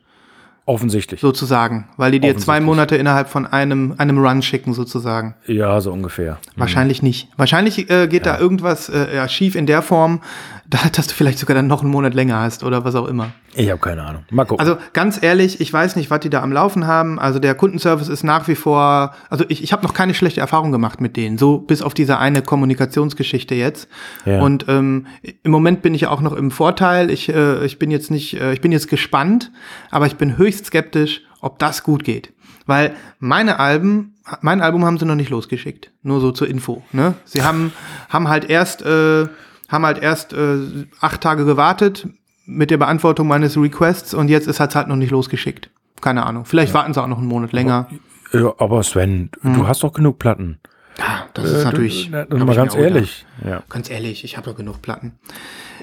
Offensichtlich. 0.68 1.22
sozusagen. 1.22 1.88
Weil 1.96 2.12
die 2.12 2.20
dir 2.20 2.38
zwei. 2.38 2.60
Monate 2.60 2.98
innerhalb 2.98 3.30
von 3.30 3.46
einem, 3.46 3.96
einem 3.98 4.18
Run 4.20 4.42
schicken, 4.42 4.74
sozusagen. 4.74 5.36
Ja, 5.46 5.80
so 5.80 5.94
ungefähr. 5.94 6.40
Wahrscheinlich 6.58 7.02
nicht. 7.02 7.30
Wahrscheinlich 7.38 7.90
äh, 7.90 8.08
geht 8.08 8.26
da 8.26 8.38
irgendwas 8.38 8.90
äh, 8.90 9.16
ja, 9.16 9.30
schief 9.30 9.56
in 9.56 9.66
der 9.66 9.82
Form, 9.82 10.22
dass 10.70 11.08
du 11.08 11.14
vielleicht 11.14 11.40
sogar 11.40 11.56
dann 11.56 11.68
noch 11.68 11.82
einen 11.82 11.92
Monat 11.92 12.14
länger 12.14 12.40
hast 12.40 12.64
oder 12.64 12.84
was 12.84 12.96
auch 12.96 13.08
immer. 13.08 13.32
Ich 13.56 13.70
habe 13.70 13.80
keine 13.80 14.04
Ahnung. 14.04 14.24
Mal 14.32 14.46
gucken. 14.46 14.60
Also 14.60 14.78
ganz 14.94 15.22
ehrlich, 15.22 15.62
ich 15.62 15.72
weiß 15.72 15.96
nicht, 15.96 16.12
was 16.12 16.20
die 16.20 16.30
da 16.30 16.42
am 16.42 16.52
Laufen 16.52 16.86
haben. 16.86 17.20
Also 17.20 17.40
der 17.40 17.56
Kundenservice 17.56 18.10
ist 18.10 18.24
nach 18.24 18.48
wie 18.48 18.56
vor, 18.56 19.14
also 19.30 19.46
ich, 19.48 19.64
ich 19.64 19.72
habe 19.72 19.84
noch 19.84 19.94
keine 19.94 20.14
schlechte 20.14 20.42
Erfahrung 20.42 20.72
gemacht 20.72 21.00
mit 21.00 21.16
denen, 21.16 21.38
so 21.38 21.58
bis 21.60 21.82
auf 21.82 21.94
diese 21.94 22.18
eine 22.18 22.42
Kommunikationsgeschichte 22.42 23.56
jetzt. 23.56 23.88
Ja. 24.26 24.42
Und 24.42 24.66
ähm, 24.68 25.08
im 25.22 25.52
Moment 25.52 25.82
bin 25.82 25.96
ich 25.96 26.02
ja 26.02 26.10
auch 26.10 26.22
noch 26.22 26.34
im 26.34 26.52
Vorteil. 26.52 27.10
Ich, 27.10 27.30
äh, 27.30 27.66
ich 27.66 27.80
bin 27.80 27.90
jetzt 27.90 28.12
nicht, 28.12 28.34
äh, 28.34 28.54
ich 28.54 28.62
bin 28.62 28.72
jetzt 28.72 28.90
gespannt, 28.90 29.52
aber 29.90 30.06
ich 30.06 30.18
bin 30.18 30.38
höchst 30.38 30.66
skeptisch, 30.66 31.22
ob 31.40 31.60
das 31.60 31.84
gut 31.84 32.04
geht. 32.04 32.34
Weil 32.66 32.94
meine 33.20 33.60
Alben, 33.60 34.16
mein 34.42 34.62
Album 34.62 34.84
haben 34.84 34.98
sie 34.98 35.06
noch 35.06 35.16
nicht 35.16 35.30
losgeschickt. 35.30 35.92
Nur 36.04 36.20
so 36.20 36.32
zur 36.32 36.50
Info. 36.50 36.84
Ne? 36.92 37.14
Sie 37.24 37.44
haben, 37.44 37.72
haben 38.10 38.28
halt 38.28 38.50
erst, 38.50 38.82
äh, 38.82 39.28
haben 39.68 39.86
halt 39.86 40.02
erst 40.02 40.34
äh, 40.34 40.58
acht 41.02 41.22
Tage 41.22 41.46
gewartet 41.46 42.08
mit 42.46 42.72
der 42.72 42.78
Beantwortung 42.78 43.28
meines 43.28 43.58
Requests 43.58 44.14
und 44.14 44.30
jetzt 44.30 44.48
ist 44.48 44.60
es 44.60 44.76
halt 44.76 44.88
noch 44.88 44.96
nicht 44.96 45.12
losgeschickt. 45.12 45.70
Keine 46.02 46.26
Ahnung. 46.26 46.46
Vielleicht 46.46 46.74
warten 46.74 46.94
sie 46.94 47.02
auch 47.02 47.08
noch 47.08 47.18
einen 47.18 47.28
Monat 47.28 47.52
länger. 47.52 47.90
ja, 48.32 48.54
aber 48.58 48.84
Sven, 48.84 49.30
du 49.44 49.68
hast 49.68 49.84
doch 49.84 49.94
genug 49.94 50.20
Platten. 50.20 50.60
Ja, 50.98 51.28
das 51.34 51.52
ist 51.52 51.64
natürlich. 51.64 52.10
Na, 52.12 52.20
hab 52.20 52.32
mal 52.32 52.56
ganz 52.56 52.76
ehrlich. 52.76 53.26
Ja. 53.46 53.64
Ganz 53.70 53.90
ehrlich, 53.90 54.24
ich 54.24 54.38
habe 54.38 54.50
doch 54.50 54.58
genug 54.58 54.82
Platten. 54.82 55.14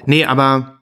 Nee, 0.05 0.25
aber 0.25 0.79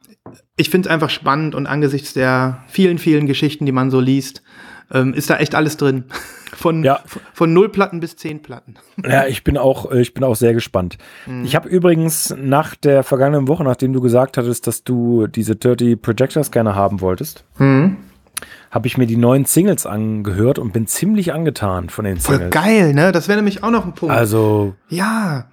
ich 0.56 0.70
finde 0.70 0.88
es 0.88 0.94
einfach 0.94 1.10
spannend 1.10 1.56
und 1.56 1.68
angesichts 1.68 2.14
der 2.14 2.64
vielen, 2.68 2.98
vielen 2.98 3.28
Geschichten, 3.28 3.66
die 3.66 3.72
man 3.72 3.92
so 3.92 4.00
liest, 4.00 4.44
ähm, 4.92 5.14
ist 5.14 5.30
da 5.30 5.38
echt 5.38 5.56
alles 5.56 5.78
drin. 5.78 6.06
Von, 6.56 6.84
Ja. 6.84 7.00
von, 7.34 7.52
null 7.52 7.70
Platten 7.70 8.00
bis 8.00 8.16
zehn 8.16 8.44
Platten. 8.44 8.76
ja, 9.04 9.26
ich 9.26 9.44
bin 9.44 9.58
auch, 9.58 9.92
äh, 9.92 10.02
ich 10.02 10.14
bin 10.14 10.24
auch 10.24 10.36
sehr 10.36 10.54
gespannt. 10.54 11.00
Ich 11.44 11.56
habe 11.56 11.68
übrigens 11.68 12.34
nach 12.38 12.76
der 12.76 13.02
vergangenen 13.02 13.48
Woche, 13.48 13.64
nachdem 13.64 13.92
du 13.92 14.02
gesagt 14.02 14.38
hattest, 14.38 14.68
dass 14.68 14.84
du 14.84 15.26
diese 15.26 15.56
30 15.56 16.00
Projectors 16.00 16.52
gerne 16.52 16.76
haben 16.76 17.02
wolltest, 17.02 17.44
habe 17.60 18.88
ich 18.88 18.98
mir 19.00 19.08
die 19.08 19.18
neuen 19.18 19.46
Singles 19.46 19.88
angehört 19.88 20.60
und 20.60 20.74
bin 20.74 20.86
ziemlich 20.86 21.34
angetan 21.34 21.90
von 21.90 22.06
den 22.06 22.18
Voll 22.20 22.36
Singles. 22.36 22.52
geil, 22.54 22.94
ne? 22.94 23.12
Das 23.12 23.28
wäre 23.28 23.38
nämlich 23.38 23.64
auch 23.64 23.72
noch 23.72 23.86
ein 23.86 23.94
Punkt. 23.96 24.14
Also, 24.14 24.76
ja. 24.90 25.46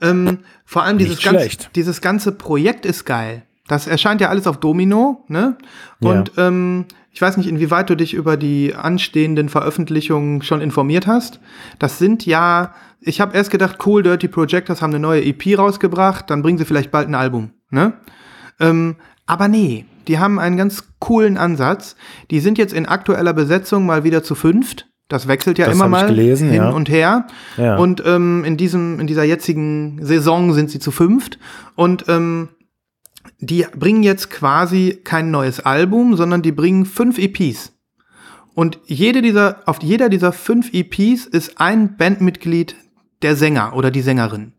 Ähm, 0.00 0.38
vor 0.64 0.82
allem 0.82 0.98
dieses 0.98 1.22
ganze, 1.22 1.48
dieses 1.76 2.00
ganze 2.00 2.32
Projekt 2.32 2.84
ist 2.84 3.04
geil. 3.04 3.42
Das 3.68 3.86
erscheint 3.86 4.20
ja 4.20 4.28
alles 4.28 4.46
auf 4.46 4.58
Domino, 4.58 5.24
ne? 5.28 5.56
Und 6.00 6.32
ähm, 6.36 6.86
ich 7.18 7.22
weiß 7.22 7.36
nicht, 7.36 7.48
inwieweit 7.48 7.90
du 7.90 7.96
dich 7.96 8.14
über 8.14 8.36
die 8.36 8.76
anstehenden 8.76 9.48
Veröffentlichungen 9.48 10.40
schon 10.42 10.60
informiert 10.60 11.08
hast. 11.08 11.40
Das 11.80 11.98
sind 11.98 12.24
ja, 12.24 12.74
ich 13.00 13.20
habe 13.20 13.36
erst 13.36 13.50
gedacht, 13.50 13.84
cool, 13.84 14.04
Dirty 14.04 14.28
Projectors 14.28 14.82
haben 14.82 14.92
eine 14.92 15.00
neue 15.00 15.24
EP 15.24 15.58
rausgebracht, 15.58 16.30
dann 16.30 16.42
bringen 16.42 16.58
sie 16.58 16.64
vielleicht 16.64 16.92
bald 16.92 17.08
ein 17.08 17.16
Album, 17.16 17.50
ne? 17.70 17.94
Ähm, 18.60 18.94
aber 19.26 19.48
nee, 19.48 19.84
die 20.06 20.20
haben 20.20 20.38
einen 20.38 20.56
ganz 20.56 20.84
coolen 21.00 21.38
Ansatz. 21.38 21.96
Die 22.30 22.38
sind 22.38 22.56
jetzt 22.56 22.72
in 22.72 22.86
aktueller 22.86 23.32
Besetzung 23.32 23.84
mal 23.84 24.04
wieder 24.04 24.22
zu 24.22 24.36
fünft. 24.36 24.86
Das 25.08 25.26
wechselt 25.26 25.58
ja 25.58 25.66
Das 25.66 25.74
immer 25.74 25.88
mal 25.88 26.06
gelesen, 26.06 26.50
hin 26.50 26.62
ja. 26.62 26.70
und 26.70 26.88
her. 26.88 27.26
Ja. 27.56 27.78
Und 27.78 28.00
ähm, 28.06 28.44
in 28.44 28.56
diesem, 28.56 29.00
in 29.00 29.08
dieser 29.08 29.24
jetzigen 29.24 29.98
Saison 30.06 30.52
sind 30.52 30.70
sie 30.70 30.78
zu 30.78 30.92
fünft. 30.92 31.40
Und 31.74 32.04
ähm, 32.06 32.50
die 33.40 33.66
bringen 33.76 34.02
jetzt 34.02 34.30
quasi 34.30 35.00
kein 35.04 35.30
neues 35.30 35.60
Album, 35.60 36.16
sondern 36.16 36.42
die 36.42 36.52
bringen 36.52 36.86
fünf 36.86 37.18
EPs. 37.18 37.72
Und 38.54 38.80
jede 38.86 39.22
dieser, 39.22 39.62
auf 39.66 39.82
jeder 39.82 40.08
dieser 40.08 40.32
fünf 40.32 40.72
EPs 40.72 41.26
ist 41.26 41.60
ein 41.60 41.96
Bandmitglied 41.96 42.74
der 43.22 43.36
Sänger 43.36 43.74
oder 43.76 43.90
die 43.90 44.02
Sängerin. 44.02 44.52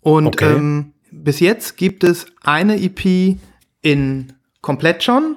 Und 0.00 0.28
Okay. 0.28 0.54
ähm, 0.54 0.92
bis 1.10 1.40
jetzt 1.40 1.76
gibt 1.76 2.04
es 2.04 2.26
eine 2.42 2.80
EP 2.80 3.36
in 3.82 4.32
komplett 4.60 5.02
schon. 5.02 5.36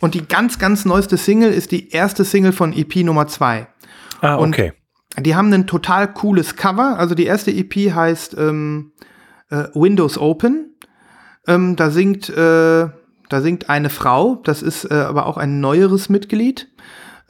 Und 0.00 0.14
die 0.14 0.26
ganz, 0.26 0.58
ganz 0.58 0.84
neueste 0.84 1.16
Single 1.16 1.50
ist 1.52 1.70
die 1.72 1.88
erste 1.90 2.24
Single 2.24 2.52
von 2.52 2.72
EP 2.74 2.96
Nummer 2.96 3.26
zwei. 3.28 3.66
Ah, 4.20 4.34
Und 4.36 4.50
okay. 4.54 4.72
Die 5.18 5.34
haben 5.36 5.52
ein 5.52 5.66
total 5.66 6.12
cooles 6.12 6.56
Cover. 6.56 6.98
Also 6.98 7.14
die 7.14 7.24
erste 7.24 7.50
EP 7.52 7.74
heißt 7.94 8.36
ähm, 8.36 8.92
äh, 9.48 9.64
Windows 9.74 10.18
Open. 10.18 10.76
Ähm, 11.46 11.76
da 11.76 11.90
singt 11.90 12.28
äh, 12.28 12.88
da 13.28 13.40
singt 13.40 13.70
eine 13.70 13.90
Frau. 13.90 14.36
Das 14.44 14.62
ist 14.62 14.90
äh, 14.90 14.94
aber 14.94 15.26
auch 15.26 15.36
ein 15.36 15.60
neueres 15.60 16.08
Mitglied. 16.08 16.68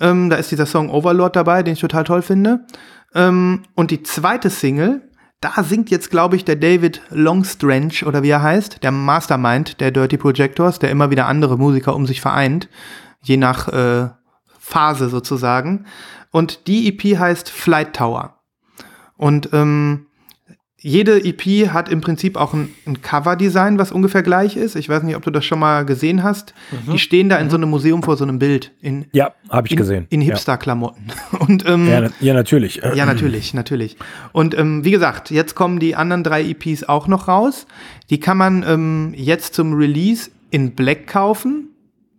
Ähm, 0.01 0.29
da 0.29 0.37
ist 0.37 0.51
dieser 0.51 0.67
Song 0.67 0.91
Overlord 0.91 1.37
dabei, 1.37 1.63
den 1.63 1.75
ich 1.75 1.81
total 1.81 2.05
toll 2.05 2.23
finde. 2.23 2.67
Ähm, 3.15 3.63
und 3.75 3.91
die 3.91 4.03
zweite 4.03 4.51
Single, 4.51 5.09
da 5.41 5.63
singt 5.63 5.91
jetzt, 5.91 6.11
glaube 6.11 6.37
ich, 6.37 6.45
der 6.45 6.57
David 6.57 7.03
Longstrange 7.11 8.05
oder 8.07 8.23
wie 8.23 8.31
er 8.31 8.43
heißt, 8.43 8.83
der 8.83 8.91
Mastermind 8.91 9.81
der 9.81 9.93
Dirty 9.93 10.17
Projectors, 10.17 10.79
der 10.79 10.91
immer 10.91 11.11
wieder 11.11 11.27
andere 11.27 11.57
Musiker 11.57 11.95
um 11.95 12.07
sich 12.07 12.21
vereint, 12.21 12.69
je 13.23 13.37
nach 13.37 13.69
äh, 13.69 14.11
Phase 14.59 15.09
sozusagen. 15.09 15.87
Und 16.31 16.67
die 16.67 16.89
EP 16.89 17.19
heißt 17.19 17.51
Flight 17.51 17.95
Tower. 17.95 18.41
Und 19.17 19.51
ähm, 19.53 20.07
jede 20.87 21.25
EP 21.25 21.71
hat 21.73 21.89
im 21.89 22.03
Prinzip 22.03 22.37
auch 22.37 22.53
ein, 22.53 22.69
ein 22.87 23.01
Cover-Design, 23.01 23.79
was 23.79 23.91
ungefähr 23.91 24.23
gleich 24.23 24.55
ist. 24.55 24.77
Ich 24.77 24.91
weiß 24.91 25.03
nicht, 25.03 25.17
ob 25.17 25.23
du 25.23 25.31
das 25.31 25.43
schon 25.47 25.59
mal 25.59 25.87
gesehen 25.87 26.23
hast. 26.23 26.53
Die 26.93 26.99
stehen 26.99 27.31
da 27.31 27.37
in 27.39 27.49
so 27.49 27.57
einem 27.57 27.71
Museum 27.71 28.03
vor 28.03 28.19
so 28.19 28.25
einem 28.25 28.39
Bild 28.39 28.71
in, 28.83 29.07
Ja, 29.13 29.33
habe 29.49 29.67
ich 29.67 29.73
in, 29.73 29.79
gesehen. 29.79 30.07
in 30.11 30.21
Hipster-Klamotten. 30.21 31.07
Und 31.39 31.67
ähm, 31.67 31.87
Ja, 31.89 31.95
ja, 31.95 32.01
na- 32.03 32.11
ja 32.21 32.35
natürlich. 32.35 32.83
ja, 32.95 33.07
natürlich, 33.07 33.55
natürlich. 33.55 33.97
Und 34.33 34.57
ähm, 34.59 34.85
wie 34.85 34.91
gesagt, 34.91 35.31
jetzt 35.31 35.55
kommen 35.55 35.79
die 35.79 35.97
anderen 35.97 36.23
drei 36.23 36.45
EPs 36.45 36.85
auch 36.85 37.09
noch 37.09 37.29
raus. 37.29 37.67
Die 38.11 38.21
kann 38.21 38.37
man 38.37 38.63
ähm, 38.69 39.15
jetzt 39.17 39.55
zum 39.55 39.73
Release 39.73 40.31
in 40.51 40.75
Black 40.75 41.07
kaufen, 41.07 41.71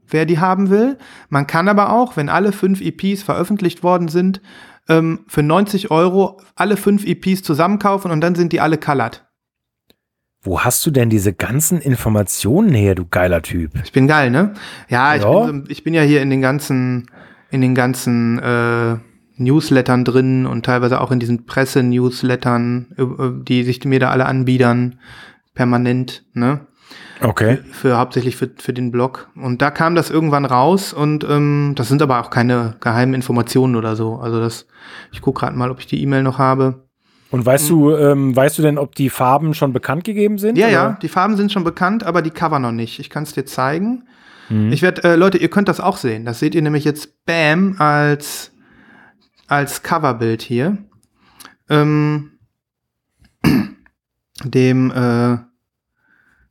wer 0.09 0.25
die 0.25 0.39
haben 0.39 0.71
will. 0.71 0.97
Man 1.29 1.45
kann 1.45 1.67
aber 1.67 1.91
auch, 1.93 2.17
wenn 2.17 2.29
alle 2.29 2.51
fünf 2.51 2.81
EPs 2.81 3.21
veröffentlicht 3.21 3.83
worden 3.83 4.07
sind, 4.07 4.41
ähm, 4.89 5.25
für 5.27 5.43
90 5.43 5.91
Euro 5.91 6.41
alle 6.55 6.77
fünf 6.77 7.05
EPs 7.05 7.43
zusammenkaufen 7.43 8.11
und 8.11 8.21
dann 8.21 8.35
sind 8.35 8.53
die 8.53 8.61
alle 8.61 8.77
colored. 8.77 9.25
Wo 10.41 10.61
hast 10.61 10.85
du 10.85 10.91
denn 10.91 11.09
diese 11.09 11.33
ganzen 11.33 11.79
Informationen 11.81 12.73
her, 12.73 12.93
du 12.93 13.05
geiler 13.05 13.41
Typ? 13.41 13.71
Ich 13.83 13.91
bin 13.91 14.07
geil, 14.07 14.29
ne? 14.29 14.53
Ja, 14.89 15.15
ich, 15.15 15.23
Ja. 15.23 15.45
Bin, 15.45 15.65
ich 15.69 15.83
bin 15.83 15.95
ja 15.95 16.03
hier 16.03 16.21
in 16.21 16.29
den 16.29 16.41
ganzen, 16.41 17.09
in 17.49 17.61
den 17.61 17.73
ganzen 17.73 18.37
äh, 18.37 18.97
Newslettern 19.37 20.05
drin 20.05 20.45
und 20.45 20.63
teilweise 20.63 21.01
auch 21.01 21.11
in 21.11 21.19
diesen 21.19 21.47
Presse-Newslettern, 21.47 22.93
äh, 22.97 23.43
die 23.43 23.63
sich 23.63 23.83
mir 23.85 23.99
da 23.99 24.11
alle 24.11 24.27
anbiedern, 24.27 24.99
permanent, 25.55 26.25
ne? 26.33 26.67
Okay. 27.21 27.59
Für 27.71 27.97
hauptsächlich 27.97 28.35
für, 28.35 28.49
für 28.57 28.73
den 28.73 28.91
Blog. 28.91 29.29
Und 29.35 29.61
da 29.61 29.71
kam 29.71 29.95
das 29.95 30.09
irgendwann 30.09 30.45
raus 30.45 30.93
und 30.93 31.23
ähm, 31.23 31.73
das 31.75 31.87
sind 31.87 32.01
aber 32.01 32.19
auch 32.19 32.29
keine 32.29 32.75
geheimen 32.81 33.13
Informationen 33.13 33.75
oder 33.75 33.95
so. 33.95 34.15
Also 34.15 34.39
das, 34.39 34.67
ich 35.11 35.21
gucke 35.21 35.39
gerade 35.39 35.57
mal, 35.57 35.71
ob 35.71 35.79
ich 35.79 35.87
die 35.87 36.01
E-Mail 36.01 36.23
noch 36.23 36.37
habe. 36.37 36.85
Und 37.31 37.45
weißt 37.45 37.69
du, 37.69 37.95
ähm, 37.95 38.35
weißt 38.35 38.57
du 38.57 38.61
denn, 38.61 38.77
ob 38.77 38.95
die 38.95 39.09
Farben 39.09 39.53
schon 39.53 39.73
bekannt 39.73 40.03
gegeben 40.03 40.37
sind? 40.37 40.57
Ja, 40.57 40.67
oder? 40.67 40.73
ja, 40.73 40.97
die 41.01 41.07
Farben 41.07 41.35
sind 41.37 41.51
schon 41.51 41.63
bekannt, 41.63 42.03
aber 42.03 42.21
die 42.21 42.29
Cover 42.29 42.59
noch 42.59 42.71
nicht. 42.71 42.99
Ich 42.99 43.09
kann 43.09 43.23
es 43.23 43.33
dir 43.33 43.45
zeigen. 43.45 44.03
Mhm. 44.49 44.71
Ich 44.71 44.81
werde, 44.81 45.03
äh, 45.03 45.15
Leute, 45.15 45.37
ihr 45.37 45.49
könnt 45.49 45.67
das 45.67 45.79
auch 45.79 45.97
sehen. 45.97 46.25
Das 46.25 46.39
seht 46.39 46.55
ihr 46.55 46.61
nämlich 46.61 46.83
jetzt 46.83 47.25
Bam 47.25 47.75
als, 47.79 48.51
als 49.47 49.83
Coverbild 49.83 50.41
hier. 50.41 50.77
Ähm, 51.69 52.31
dem 54.43 54.91
äh, 54.91 55.37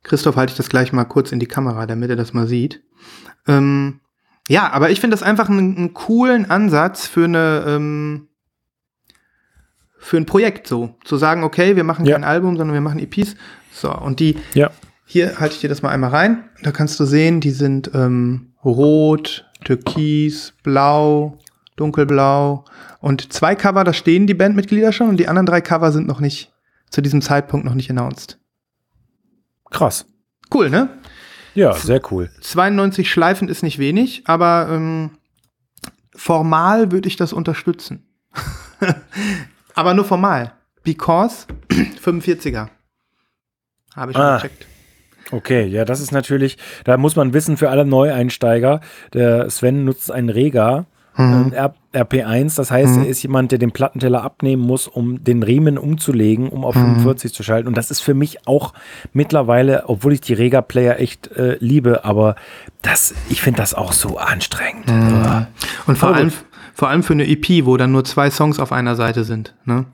Christoph 0.05 0.35
halte 0.37 0.51
ich 0.51 0.57
das 0.57 0.69
gleich 0.69 0.93
mal 0.93 1.03
kurz 1.05 1.31
in 1.31 1.39
die 1.39 1.47
Kamera, 1.47 1.85
damit 1.85 2.09
er 2.09 2.15
das 2.15 2.31
mal 2.33 2.47
sieht. 2.47 2.81
Ähm, 3.47 3.99
ja, 4.47 4.71
aber 4.71 4.91
ich 4.91 5.01
finde 5.01 5.15
das 5.15 5.23
einfach 5.23 5.49
einen, 5.49 5.75
einen 5.75 5.93
coolen 5.93 6.49
Ansatz 6.49 7.07
für 7.07 7.25
eine 7.25 7.63
ähm, 7.67 8.27
für 9.97 10.17
ein 10.17 10.25
Projekt 10.27 10.67
so. 10.67 10.95
Zu 11.03 11.17
sagen, 11.17 11.43
okay, 11.43 11.75
wir 11.75 11.83
machen 11.83 12.05
Ja. 12.05 12.13
kein 12.15 12.23
Album, 12.23 12.55
sondern 12.57 12.75
wir 12.75 12.81
machen 12.81 12.99
EPs. 12.99 13.35
So, 13.73 13.91
und 13.93 14.19
die, 14.19 14.37
Ja. 14.53 14.69
hier 15.05 15.39
halte 15.39 15.55
ich 15.55 15.61
dir 15.61 15.69
das 15.69 15.81
mal 15.81 15.89
einmal 15.89 16.11
rein. 16.11 16.43
Da 16.61 16.71
kannst 16.71 16.99
du 16.99 17.05
sehen, 17.05 17.41
die 17.41 17.49
sind 17.49 17.89
ähm, 17.95 18.53
rot, 18.63 19.49
türkis, 19.63 20.53
blau, 20.61 21.39
dunkelblau. 21.75 22.65
Und 23.01 23.33
zwei 23.33 23.55
Cover, 23.55 23.83
da 23.83 23.93
stehen 23.93 24.27
die 24.27 24.35
Bandmitglieder 24.35 24.91
schon 24.91 25.09
und 25.09 25.17
die 25.17 25.27
anderen 25.27 25.47
drei 25.47 25.61
Cover 25.61 25.91
sind 25.91 26.05
noch 26.07 26.19
nicht, 26.19 26.53
zu 26.91 27.01
diesem 27.01 27.23
Zeitpunkt 27.23 27.65
noch 27.65 27.73
nicht 27.73 27.89
announced. 27.89 28.37
Krass. 29.71 30.05
Cool, 30.53 30.69
ne? 30.69 30.89
Ja, 31.53 31.73
sehr 31.73 32.01
cool. 32.11 32.29
92 32.41 33.09
Schleifen 33.09 33.47
ist 33.49 33.63
nicht 33.63 33.79
wenig, 33.79 34.23
aber 34.25 34.67
ähm, 34.71 35.11
formal 36.15 36.91
würde 36.91 37.07
ich 37.07 37.15
das 37.15 37.33
unterstützen. 37.33 38.05
aber 39.73 39.93
nur 39.93 40.05
formal. 40.05 40.53
Because 40.83 41.47
45er. 42.03 42.67
Habe 43.95 44.11
ich 44.11 44.17
Ah. 44.17 44.35
gecheckt. 44.35 44.67
Okay, 45.31 45.65
ja, 45.65 45.85
das 45.85 46.01
ist 46.01 46.11
natürlich, 46.11 46.57
da 46.83 46.97
muss 46.97 47.15
man 47.15 47.33
wissen 47.33 47.57
für 47.57 47.71
alle 47.71 47.83
Neueinsteiger, 47.83 48.81
der 49.13 49.49
Sven 49.49 49.83
nutzt 49.83 50.11
einen 50.11 50.29
Rega, 50.29 50.85
Mhm. 51.17 51.51
ähm, 51.51 51.53
R 51.53 51.73
RP1, 51.93 52.57
das 52.57 52.71
heißt, 52.71 52.95
Mhm. 52.97 53.03
er 53.03 53.07
ist 53.07 53.23
jemand, 53.23 53.51
der 53.53 53.59
den 53.59 53.71
Plattenteller 53.71 54.21
abnehmen 54.21 54.61
muss, 54.61 54.85
um 54.87 55.23
den 55.23 55.43
Riemen 55.43 55.77
umzulegen, 55.77 56.49
um 56.49 56.65
auf 56.65 56.75
Mhm. 56.75 56.95
45 56.97 57.33
zu 57.33 57.41
schalten. 57.41 57.67
Und 57.69 57.77
das 57.77 57.89
ist 57.89 58.01
für 58.01 58.13
mich 58.13 58.45
auch 58.47 58.73
mittlerweile, 59.13 59.83
obwohl 59.87 60.11
ich 60.11 60.19
die 60.21 60.33
Rega-Player 60.33 60.99
echt 60.99 61.27
äh, 61.31 61.55
liebe, 61.61 62.03
aber 62.03 62.35
das, 62.81 63.13
ich 63.29 63.41
finde 63.41 63.59
das 63.61 63.73
auch 63.73 63.93
so 63.93 64.17
anstrengend. 64.17 64.87
Mhm. 64.91 65.47
Und 65.87 65.97
vor 65.97 66.13
allem, 66.13 66.33
vor 66.73 66.89
allem 66.89 67.01
für 67.01 67.13
eine 67.13 67.25
EP, 67.29 67.65
wo 67.65 67.77
dann 67.77 67.93
nur 67.93 68.03
zwei 68.03 68.29
Songs 68.29 68.59
auf 68.59 68.73
einer 68.73 68.95
Seite 68.95 69.23
sind. 69.23 69.55
Ne? 69.63 69.85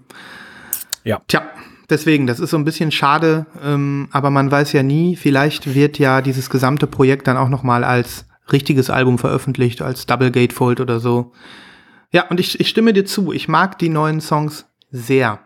Ja. 1.03 1.21
Tja, 1.27 1.43
deswegen, 1.89 2.25
das 2.25 2.39
ist 2.39 2.49
so 2.49 2.57
ein 2.57 2.65
bisschen 2.65 2.89
schade, 2.91 3.45
ähm, 3.63 4.07
aber 4.11 4.31
man 4.31 4.49
weiß 4.51 4.71
ja 4.73 4.81
nie, 4.81 5.15
vielleicht 5.15 5.75
wird 5.75 5.99
ja 5.99 6.21
dieses 6.21 6.49
gesamte 6.49 6.87
Projekt 6.87 7.27
dann 7.27 7.37
auch 7.37 7.49
noch 7.49 7.61
mal 7.61 7.83
als 7.83 8.25
richtiges 8.51 8.89
Album 8.89 9.17
veröffentlicht, 9.17 9.81
als 9.81 10.05
Double 10.05 10.31
Gatefold 10.31 10.79
oder 10.79 10.99
so. 10.99 11.33
Ja, 12.11 12.27
und 12.29 12.39
ich, 12.39 12.59
ich 12.59 12.69
stimme 12.69 12.93
dir 12.93 13.05
zu, 13.05 13.31
ich 13.31 13.47
mag 13.47 13.79
die 13.79 13.89
neuen 13.89 14.21
Songs 14.21 14.65
sehr. 14.91 15.39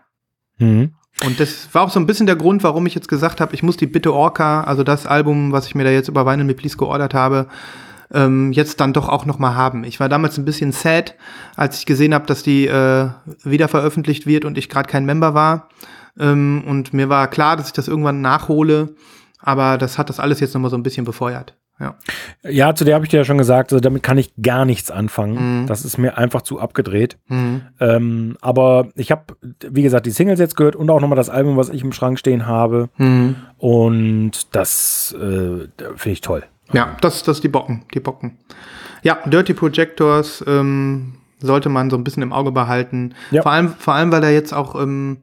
Mhm. 0.58 0.92
Und 1.24 1.40
das 1.40 1.72
war 1.72 1.82
auch 1.82 1.90
so 1.90 1.98
ein 1.98 2.06
bisschen 2.06 2.26
der 2.26 2.36
Grund, 2.36 2.62
warum 2.62 2.86
ich 2.86 2.94
jetzt 2.94 3.08
gesagt 3.08 3.40
habe, 3.40 3.54
ich 3.54 3.62
muss 3.62 3.76
die 3.76 3.86
Bitte 3.86 4.12
Orca, 4.12 4.64
also 4.64 4.82
das 4.82 5.06
Album, 5.06 5.52
was 5.52 5.66
ich 5.66 5.74
mir 5.74 5.84
da 5.84 5.90
jetzt 5.90 6.08
über 6.08 6.26
Vinyl 6.26 6.44
mit 6.44 6.58
Please 6.58 6.76
geordert 6.76 7.14
habe, 7.14 7.46
ähm, 8.12 8.52
jetzt 8.52 8.80
dann 8.80 8.92
doch 8.92 9.08
auch 9.08 9.24
noch 9.24 9.38
mal 9.38 9.54
haben. 9.54 9.84
Ich 9.84 9.98
war 9.98 10.08
damals 10.08 10.36
ein 10.36 10.44
bisschen 10.44 10.72
sad, 10.72 11.14
als 11.56 11.78
ich 11.78 11.86
gesehen 11.86 12.12
habe, 12.12 12.26
dass 12.26 12.42
die 12.42 12.66
äh, 12.66 13.08
wieder 13.44 13.68
veröffentlicht 13.68 14.26
wird 14.26 14.44
und 14.44 14.58
ich 14.58 14.68
gerade 14.68 14.88
kein 14.88 15.06
Member 15.06 15.32
war. 15.32 15.68
Ähm, 16.18 16.64
und 16.66 16.92
mir 16.92 17.08
war 17.08 17.28
klar, 17.28 17.56
dass 17.56 17.68
ich 17.68 17.72
das 17.72 17.88
irgendwann 17.88 18.20
nachhole, 18.20 18.94
aber 19.40 19.78
das 19.78 19.98
hat 19.98 20.10
das 20.10 20.20
alles 20.20 20.40
jetzt 20.40 20.54
noch 20.54 20.60
mal 20.60 20.70
so 20.70 20.76
ein 20.76 20.82
bisschen 20.82 21.04
befeuert. 21.04 21.56
Ja. 21.78 21.94
Ja, 22.42 22.74
zu 22.74 22.84
der 22.84 22.94
habe 22.94 23.04
ich 23.04 23.10
dir 23.10 23.18
ja 23.18 23.24
schon 23.24 23.38
gesagt, 23.38 23.72
also 23.72 23.80
damit 23.80 24.02
kann 24.02 24.16
ich 24.16 24.32
gar 24.40 24.64
nichts 24.64 24.90
anfangen. 24.90 25.62
Mhm. 25.62 25.66
Das 25.66 25.84
ist 25.84 25.98
mir 25.98 26.16
einfach 26.16 26.42
zu 26.42 26.58
abgedreht. 26.58 27.18
Mhm. 27.28 27.62
Ähm, 27.80 28.36
aber 28.40 28.88
ich 28.94 29.10
habe, 29.10 29.36
wie 29.68 29.82
gesagt, 29.82 30.06
die 30.06 30.10
Singles 30.10 30.40
jetzt 30.40 30.56
gehört 30.56 30.76
und 30.76 30.88
auch 30.88 31.00
nochmal 31.00 31.16
das 31.16 31.28
Album, 31.28 31.56
was 31.56 31.68
ich 31.68 31.82
im 31.82 31.92
Schrank 31.92 32.18
stehen 32.18 32.46
habe. 32.46 32.88
Mhm. 32.96 33.36
Und 33.58 34.54
das 34.54 35.14
äh, 35.18 35.68
finde 35.76 36.12
ich 36.12 36.20
toll. 36.22 36.44
Ja, 36.72 36.96
das, 37.00 37.22
das 37.22 37.40
die 37.40 37.48
Bocken, 37.48 37.84
die 37.94 38.00
Bocken. 38.00 38.38
Ja, 39.02 39.18
Dirty 39.26 39.54
Projectors 39.54 40.42
ähm, 40.46 41.14
sollte 41.40 41.68
man 41.68 41.90
so 41.90 41.96
ein 41.96 42.04
bisschen 42.04 42.22
im 42.22 42.32
Auge 42.32 42.52
behalten. 42.52 43.14
Ja. 43.30 43.42
Vor 43.42 43.52
allem, 43.52 43.68
vor 43.68 43.94
allem, 43.94 44.10
weil 44.10 44.20
da 44.20 44.30
jetzt 44.30 44.52
auch 44.52 44.80
ähm, 44.80 45.18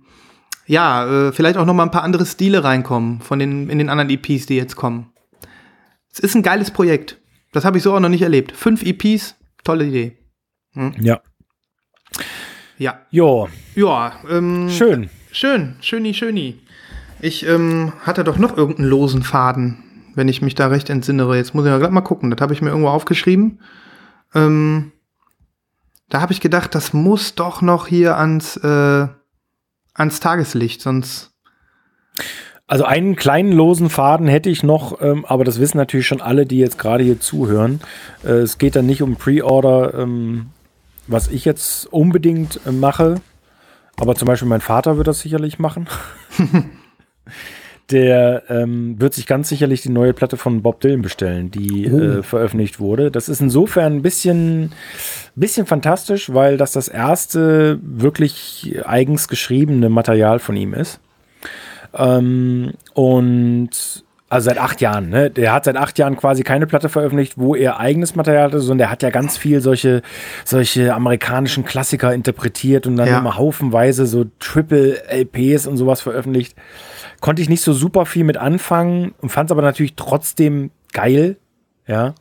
ja 0.68 1.28
äh, 1.28 1.32
vielleicht 1.32 1.58
auch 1.58 1.66
noch 1.66 1.74
mal 1.74 1.84
ein 1.84 1.92
paar 1.92 2.04
andere 2.04 2.26
Stile 2.26 2.64
reinkommen 2.64 3.22
von 3.22 3.40
den 3.40 3.70
in 3.70 3.80
den 3.80 3.90
anderen 3.90 4.10
EPs, 4.10 4.46
die 4.46 4.56
jetzt 4.56 4.76
kommen. 4.76 5.13
Es 6.14 6.20
ist 6.20 6.36
ein 6.36 6.44
geiles 6.44 6.72
Projekt. 6.72 7.20
Das 7.52 7.66
habe 7.66 7.78
ich 7.78 7.84
so 7.84 7.94
auch 7.94 8.00
noch 8.00 8.10
nicht 8.10 8.22
erlebt. 8.22 8.52
Fünf 8.52 8.84
EPs, 8.84 9.36
tolle 9.64 9.86
Idee. 9.86 10.18
Ja. 11.00 11.22
Ja. 12.78 13.00
Jo, 13.12 13.50
Ja, 13.76 14.14
ähm, 14.30 14.70
schön. 14.70 15.10
Schön, 15.32 15.76
schöni, 15.82 16.14
schöni. 16.14 16.60
Ich 17.20 17.46
ähm, 17.48 17.94
hatte 18.02 18.24
doch 18.24 18.38
noch 18.38 18.58
irgendeinen 18.58 18.90
losen 18.90 19.24
Faden, 19.24 20.12
wenn 20.14 20.28
ich 20.28 20.42
mich 20.42 20.56
da 20.56 20.68
recht 20.68 20.90
entsinnere. 20.90 21.38
Jetzt 21.38 21.56
muss 21.56 21.66
ich 21.66 21.72
mal 21.72 21.80
gerade 21.80 21.94
mal 21.94 22.02
gucken. 22.02 22.30
Das 22.30 22.42
habe 22.42 22.54
ich 22.54 22.62
mir 22.62 22.70
irgendwo 22.70 22.90
aufgeschrieben. 22.90 23.60
Ähm, 24.36 24.92
da 26.10 26.22
habe 26.22 26.34
ich 26.34 26.42
gedacht, 26.42 26.76
das 26.76 26.94
muss 26.94 27.34
doch 27.36 27.62
noch 27.62 27.88
hier 27.88 28.18
ans, 28.18 28.58
äh, 28.58 29.08
ans 29.94 30.20
Tageslicht, 30.20 30.82
sonst. 30.82 31.32
Also 32.66 32.86
einen 32.86 33.16
kleinen 33.16 33.52
losen 33.52 33.90
Faden 33.90 34.28
hätte 34.28 34.50
ich 34.50 34.64
noch, 34.64 35.02
ähm, 35.02 35.26
aber 35.26 35.44
das 35.44 35.60
wissen 35.60 35.78
natürlich 35.78 36.08
schon 36.08 36.22
alle, 36.22 36.46
die 36.46 36.60
jetzt 36.60 36.80
gerade 36.80 37.04
hier 37.04 37.20
zuhören. 37.20 37.82
Äh, 38.24 38.40
es 38.40 38.58
geht 38.58 38.76
dann 38.76 38.86
nicht 38.86 39.02
um 39.02 39.18
Pre-Order, 39.18 39.94
ähm, 39.96 40.48
was 41.08 41.28
ich 41.28 41.44
jetzt 41.44 41.92
unbedingt 41.92 42.62
äh, 42.66 42.72
mache, 42.72 43.16
aber 43.98 44.16
zum 44.16 44.28
Beispiel 44.28 44.48
mein 44.48 44.62
Vater 44.62 44.98
wird 44.98 45.08
das 45.08 45.20
sicherlich 45.20 45.60
machen. 45.60 45.88
Der 47.92 48.44
ähm, 48.48 49.00
wird 49.00 49.14
sich 49.14 49.28
ganz 49.28 49.50
sicherlich 49.50 49.82
die 49.82 49.90
neue 49.90 50.14
Platte 50.14 50.38
von 50.38 50.62
Bob 50.62 50.80
Dylan 50.80 51.02
bestellen, 51.02 51.52
die 51.52 51.86
äh, 51.86 52.24
veröffentlicht 52.24 52.80
wurde. 52.80 53.12
Das 53.12 53.28
ist 53.28 53.42
insofern 53.42 53.98
ein 53.98 54.02
bisschen, 54.02 54.72
bisschen 55.36 55.66
fantastisch, 55.66 56.34
weil 56.34 56.56
das 56.56 56.72
das 56.72 56.88
erste 56.88 57.80
wirklich 57.84 58.80
eigens 58.86 59.28
geschriebene 59.28 59.90
Material 59.90 60.40
von 60.40 60.56
ihm 60.56 60.74
ist. 60.74 61.02
Ähm, 61.96 62.74
und 62.94 63.70
also 64.30 64.46
seit 64.50 64.58
acht 64.58 64.82
Jahren, 64.82 65.10
ne? 65.10 65.30
Der 65.30 65.54
hat 65.54 65.66
seit 65.66 65.78
acht 65.78 66.00
Jahren 66.00 66.18
quasi 66.18 66.42
keine 66.42 66.66
Platte 66.66 66.90
veröffentlicht, 66.90 67.34
wo 67.38 67.54
er 67.56 67.80
eigenes 67.80 68.16
Material 68.16 68.46
hatte, 68.46 68.60
sondern 68.62 68.80
der 68.80 68.90
hat 68.90 69.04
ja 69.04 69.12
ganz 69.12 69.38
viel 69.38 69.62
solche, 69.62 70.02
solche 70.44 70.96
amerikanischen 70.96 71.66
Klassiker 71.66 72.12
interpretiert 72.14 72.88
und 72.88 72.96
dann 72.96 73.08
Ja. 73.10 73.20
immer 73.20 73.38
haufenweise 73.38 74.08
so 74.08 74.26
Triple 74.40 75.04
LPs 75.08 75.68
und 75.68 75.78
sowas 75.78 76.02
veröffentlicht. 76.02 76.56
Konnte 77.22 77.44
ich 77.44 77.50
nicht 77.50 77.62
so 77.62 77.74
super 77.74 78.08
viel 78.08 78.24
mit 78.24 78.38
anfangen 78.38 79.14
und 79.22 79.30
fand 79.30 79.50
es 79.50 79.52
aber 79.52 79.62
natürlich 79.62 79.96
trotzdem 79.96 80.72
geil, 80.94 81.38
ja. 81.86 82.16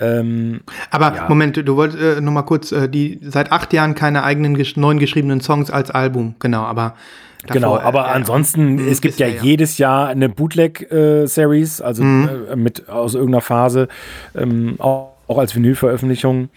Ähm, 0.00 0.60
Aber 0.90 1.14
Ja. 1.14 1.28
Moment, 1.28 1.56
du 1.56 1.76
wolltest 1.76 2.00
äh, 2.00 2.20
noch 2.20 2.32
mal 2.32 2.42
kurz, 2.42 2.70
äh, 2.72 2.88
die 2.88 3.18
seit 3.20 3.50
acht 3.52 3.72
Jahren 3.72 3.94
keine 3.94 4.22
eigenen 4.22 4.54
gesch 4.54 4.76
neuen 4.76 4.98
geschriebenen 4.98 5.40
Songs 5.40 5.70
als 5.70 5.90
Album, 5.90 6.36
genau, 6.38 6.62
aber 6.62 6.94
davor, 7.42 7.54
Genau, 7.54 7.76
äh, 7.76 7.80
aber 7.80 8.00
ja, 8.00 8.12
ansonsten, 8.12 8.78
ja. 8.78 8.86
es 8.86 9.00
gibt 9.00 9.18
ja, 9.18 9.26
ja, 9.26 9.42
jedes 9.42 9.78
Jahr 9.78 10.08
eine 10.08 10.28
Bootleg-Series, 10.28 11.80
also 11.80 12.02
äh, 12.02 12.56
mit 12.56 12.88
aus 12.88 13.14
irgendeiner 13.14 13.42
Phase, 13.42 13.88
ähm, 14.34 14.76
auch, 14.78 15.12
auch 15.28 15.38
als 15.38 15.54
Vinylveröffentlichung. 15.54 16.50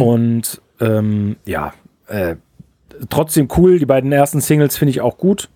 Und 0.00 0.60
ähm, 0.80 1.36
ja, 1.44 1.72
äh, 2.08 2.36
trotzdem 3.08 3.48
cool. 3.56 3.78
Die 3.78 3.86
beiden 3.86 4.12
ersten 4.12 4.40
Singles 4.40 4.76
finde 4.76 4.90
ich 4.90 5.00
auch 5.00 5.18
gut. 5.18 5.48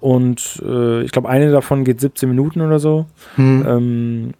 Und 0.00 0.60
äh, 0.66 1.02
ich 1.02 1.12
glaube, 1.12 1.28
eine 1.28 1.50
davon 1.52 1.84
geht 1.84 2.00
17 2.00 2.28
Minuten 2.28 2.60
oder 2.60 2.80
so. 2.80 3.06
Ähm, 3.38 4.32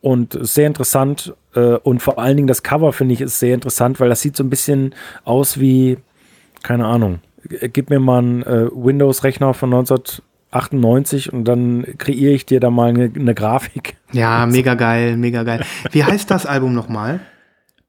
und 0.00 0.34
ist 0.34 0.54
sehr 0.54 0.66
interessant. 0.66 1.34
Äh, 1.54 1.76
und 1.76 2.00
vor 2.00 2.18
allen 2.18 2.36
Dingen 2.36 2.48
das 2.48 2.62
Cover 2.62 2.92
finde 2.92 3.14
ich 3.14 3.20
ist 3.20 3.38
sehr 3.38 3.54
interessant, 3.54 4.00
weil 4.00 4.08
das 4.08 4.20
sieht 4.20 4.36
so 4.36 4.42
ein 4.44 4.50
bisschen 4.50 4.94
aus 5.24 5.60
wie, 5.60 5.98
keine 6.62 6.86
Ahnung, 6.86 7.20
gib 7.48 7.90
mir 7.90 8.00
mal 8.00 8.18
einen 8.18 8.42
äh, 8.42 8.68
Windows-Rechner 8.72 9.54
von 9.54 9.72
1998 9.74 11.32
und 11.32 11.44
dann 11.44 11.86
kreiere 11.98 12.32
ich 12.32 12.46
dir 12.46 12.60
da 12.60 12.70
mal 12.70 12.88
eine, 12.90 13.10
eine 13.14 13.34
Grafik. 13.34 13.96
Ja, 14.12 14.46
mega 14.50 14.74
geil, 14.74 15.16
mega 15.16 15.42
geil. 15.42 15.64
Wie 15.90 16.04
heißt 16.04 16.30
das 16.30 16.46
Album 16.46 16.74
nochmal? 16.74 17.20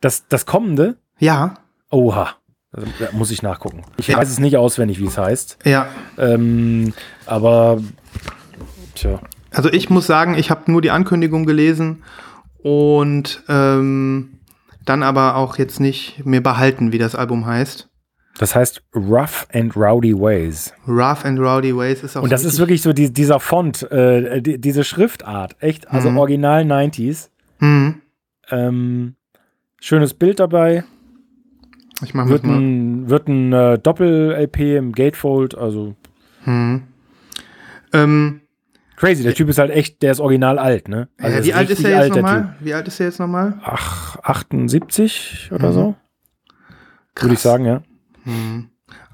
Das, 0.02 0.28
das 0.28 0.46
kommende, 0.46 0.98
Ja, 1.20 1.56
oha, 1.90 2.32
also, 2.72 2.88
da 3.00 3.08
muss 3.14 3.32
ich 3.32 3.42
nachgucken. 3.44 3.84
Ich 3.98 4.08
Ja. 4.08 4.18
weiß 4.18 4.30
es 4.30 4.40
nicht 4.40 4.58
auswendig, 4.58 5.00
wie 5.00 5.06
es 5.06 5.18
heißt. 5.18 5.60
ja. 5.66 5.88
Ähm, 6.18 6.94
aber, 7.26 7.82
tja. 8.96 9.20
Also 9.52 9.72
ich 9.72 9.90
muss 9.90 10.08
sagen, 10.08 10.34
ich 10.36 10.50
habe 10.50 10.72
nur 10.72 10.82
die 10.82 10.90
Ankündigung 10.92 11.46
gelesen 11.46 12.04
und 12.64 13.44
ähm, 13.48 14.40
dann 14.84 15.04
aber 15.04 15.36
auch 15.36 15.58
jetzt 15.58 15.80
nicht 15.80 16.26
mir 16.26 16.42
behalten, 16.42 16.92
wie 16.92 16.98
das 16.98 17.14
Album 17.16 17.46
heißt. 17.46 17.88
Das 18.40 18.56
heißt 18.56 18.82
Rough 18.96 19.46
and 19.54 19.76
Rowdy 19.78 20.14
Ways. 20.20 20.74
Rough 20.88 21.24
and 21.24 21.40
Rowdy 21.40 21.76
Ways 21.76 22.02
ist 22.04 22.18
auch 22.18 22.24
Und 22.24 22.32
das 22.32 22.44
ist 22.44 22.58
wirklich 22.58 22.82
so 22.82 22.92
die, 22.92 23.14
dieser 23.14 23.40
Font, 23.40 23.84
äh, 23.92 24.42
die, 24.42 24.60
diese 24.60 24.84
Schriftart, 24.84 25.56
echt, 25.60 25.88
also 25.90 26.10
Mhm. 26.10 26.18
original 26.18 26.64
90s. 26.66 27.30
Hm, 27.60 28.02
Ähm, 28.50 29.16
schönes 29.80 30.14
Bild 30.16 30.40
dabei. 30.40 30.84
ich 32.04 32.14
mache 32.14 32.30
Wird 32.30 32.44
mal. 32.44 32.58
ein, 32.58 33.10
wird 33.10 33.28
ein 33.28 33.54
äh, 33.54 33.78
Doppel-LP 33.80 34.78
im 34.78 34.92
Gatefold, 34.94 35.56
also 35.58 35.96
Hm. 36.46 36.84
Ähm, 37.94 38.42
crazy. 38.98 39.22
Der 39.24 39.36
Typ 39.36 39.48
ist 39.50 39.60
halt 39.60 39.70
echt, 39.72 40.02
der 40.02 40.12
ist 40.12 40.20
original 40.20 40.58
alt, 40.58 40.88
ne? 40.88 41.08
Also 41.20 41.38
äh, 41.38 41.40
ist 41.42 41.46
wie 41.46 41.54
alt 41.54 41.70
ist 41.70 41.84
er 41.86 41.92
jetzt 42.06 42.16
der 42.16 42.22
nochmal? 42.24 42.56
Wie 42.60 42.74
alt 42.74 42.88
ist 42.88 43.00
er 43.00 43.06
jetzt 43.06 43.20
nochmal? 43.20 43.60
Ach, 43.64 44.18
78 44.24 45.52
oder 45.54 45.70
Mhm. 45.70 45.74
so? 45.74 45.96
Würde 47.20 47.34
ich 47.36 47.40
sagen, 47.40 47.66
ja. 47.66 47.84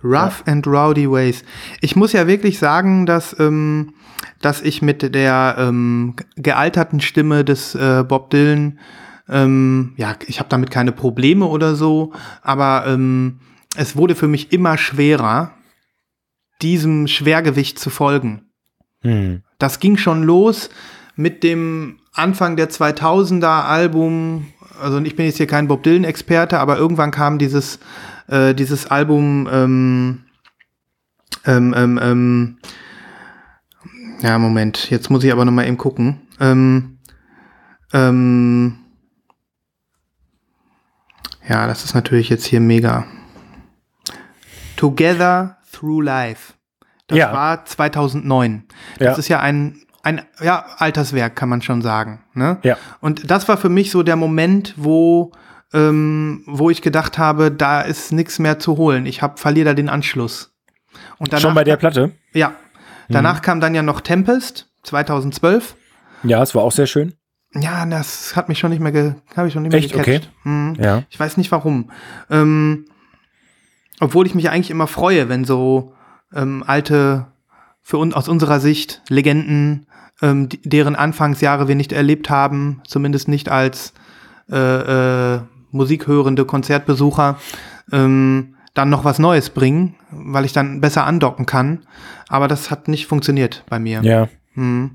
Rough 0.04 0.44
and 0.46 0.66
Rowdy 0.66 1.10
Ways. 1.10 1.44
Ich 1.82 1.96
muss 1.96 2.14
ja 2.14 2.28
wirklich 2.28 2.60
sagen, 2.60 3.06
dass, 3.06 3.38
ähm, 3.40 3.94
dass 4.42 4.62
ich 4.62 4.82
mit 4.82 5.14
der 5.14 5.56
ähm, 5.58 6.16
gealterten 6.36 7.02
Stimme 7.02 7.44
des 7.44 7.76
äh, 7.76 8.04
Bob 8.08 8.30
Dylan, 8.30 8.80
ähm, 9.28 9.94
ja, 9.98 10.16
ich 10.26 10.40
habe 10.40 10.50
damit 10.50 10.72
keine 10.72 10.92
Probleme 10.92 11.46
oder 11.46 11.76
so, 11.76 12.14
aber 12.42 12.86
ähm, 12.88 13.40
es 13.76 13.96
wurde 13.96 14.16
für 14.16 14.28
mich 14.28 14.52
immer 14.52 14.78
schwerer, 14.78 15.52
diesem 16.62 17.08
Schwergewicht 17.08 17.80
zu 17.80 17.90
folgen. 17.90 18.50
Hm. 19.02 19.44
Das 19.60 19.80
ging 19.80 19.98
schon 19.98 20.24
los 20.24 20.70
mit 21.16 21.44
dem 21.44 22.00
Anfang 22.14 22.56
der 22.56 22.70
2000er 22.70 23.64
Album. 23.66 24.48
Also 24.82 25.00
ich 25.00 25.16
bin 25.16 25.26
jetzt 25.26 25.38
hier 25.38 25.48
kein 25.48 25.68
Bob 25.68 25.84
Dylan 25.84 26.04
Experte, 26.04 26.60
aber 26.60 26.78
irgendwann 26.78 27.12
kam 27.12 27.38
dieses 27.38 27.80
äh, 28.30 28.54
dieses 28.54 28.88
Album. 28.88 29.48
Ähm, 29.52 30.24
ähm, 31.46 31.74
ähm, 31.76 32.00
ähm, 32.02 32.58
ja, 34.22 34.38
Moment. 34.38 34.90
Jetzt 34.90 35.10
muss 35.10 35.24
ich 35.24 35.32
aber 35.32 35.46
noch 35.46 35.52
mal 35.52 35.66
eben 35.68 35.78
gucken. 35.78 36.22
Ähm, 36.40 37.00
ähm, 37.94 38.78
ja, 41.48 41.66
das 41.68 41.86
ist 41.86 41.94
natürlich 41.96 42.30
jetzt 42.30 42.46
hier 42.46 42.60
mega. 42.60 43.06
Together 44.76 45.58
Through 45.72 46.02
Life. 46.02 46.54
Das 47.08 47.18
Ja. 47.18 47.34
war 47.34 47.66
2009. 47.66 48.66
Das 49.00 49.06
Ja. 49.06 49.14
ist 49.16 49.28
ja 49.30 49.40
ein, 49.40 49.82
ein 50.04 50.22
ja, 50.42 50.66
Alterswerk, 50.78 51.36
kann 51.36 51.50
man 51.50 51.62
schon 51.62 51.82
sagen. 51.82 52.24
Ne? 52.34 52.60
Ja. 52.64 52.78
Und 53.02 53.30
das 53.32 53.48
war 53.48 53.58
für 53.58 53.70
mich 53.70 53.92
so 53.92 54.04
der 54.04 54.16
Moment, 54.16 54.74
wo, 54.78 55.32
ähm, 55.74 56.44
wo 56.46 56.70
ich 56.70 56.82
gedacht 56.82 57.18
habe, 57.18 57.52
da 57.52 57.82
ist 57.82 58.12
nichts 58.12 58.40
mehr 58.40 58.60
zu 58.60 58.78
holen. 58.78 59.06
Ich 59.06 59.22
hab, 59.22 59.40
verliere 59.40 59.66
da 59.66 59.74
den 59.74 59.90
Anschluss. 59.90 60.54
Und 61.18 61.32
danach, 61.34 61.42
Schon 61.42 61.54
bei 61.54 61.64
der 61.64 61.78
Platte? 61.78 62.12
Ja. 62.34 62.54
Danach 63.10 63.42
kam 63.42 63.60
dann 63.60 63.74
ja 63.74 63.82
noch 63.82 64.02
Tempest, 64.02 64.68
2012. 64.84 65.76
Ja, 66.24 66.44
es 66.44 66.54
war 66.54 66.64
auch 66.64 66.72
sehr 66.72 66.86
schön. 66.86 67.14
Ja, 67.56 67.86
das 67.86 68.36
hat 68.36 68.50
mich 68.50 68.60
schon 68.60 68.70
nicht 68.70 68.80
mehr, 68.80 68.92
ge 68.92 69.16
habe 69.36 69.48
ich 69.48 69.54
schon 69.54 69.64
nicht 69.64 69.72
mehr 69.72 69.80
Echt? 69.80 69.94
gecatcht. 69.94 70.30
Mhm. 70.44 70.76
Ja. 70.80 71.04
Ich 71.10 71.20
weiß 71.20 71.38
nicht 71.38 71.52
warum. 71.52 71.90
Ähm, 72.30 72.86
obwohl 74.00 74.28
ich 74.28 74.36
mich 74.36 74.50
eigentlich 74.50 74.70
immer 74.70 74.88
freue, 74.88 75.30
wenn 75.30 75.46
so 75.46 75.94
ähm, 76.34 76.64
alte, 76.66 77.28
für 77.82 77.98
uns 77.98 78.14
aus 78.14 78.28
unserer 78.28 78.60
Sicht 78.60 79.02
Legenden, 79.10 79.88
ähm, 80.22 80.50
deren 80.64 80.96
Anfangsjahre 80.96 81.68
wir 81.68 81.76
nicht 81.76 81.92
erlebt 81.92 82.30
haben, 82.30 82.82
zumindest 82.86 83.28
nicht 83.28 83.50
als 83.50 83.94
äh, 84.52 85.36
äh, 85.36 85.40
musikhörende 85.72 86.46
Konzertbesucher, 86.46 87.38
ähm, 87.92 88.56
dann 88.74 88.90
noch 88.90 89.04
was 89.04 89.20
Neues 89.20 89.50
bringen, 89.50 89.96
weil 90.12 90.46
ich 90.46 90.54
dann 90.54 90.80
besser 90.82 91.06
andocken 91.06 91.46
kann. 91.46 91.80
Aber 92.28 92.48
das 92.48 92.70
hat 92.72 92.88
nicht 92.88 93.08
funktioniert 93.08 93.64
bei 93.70 93.80
mir. 93.80 94.02
Ja. 94.04 94.28
Mhm. 94.54 94.92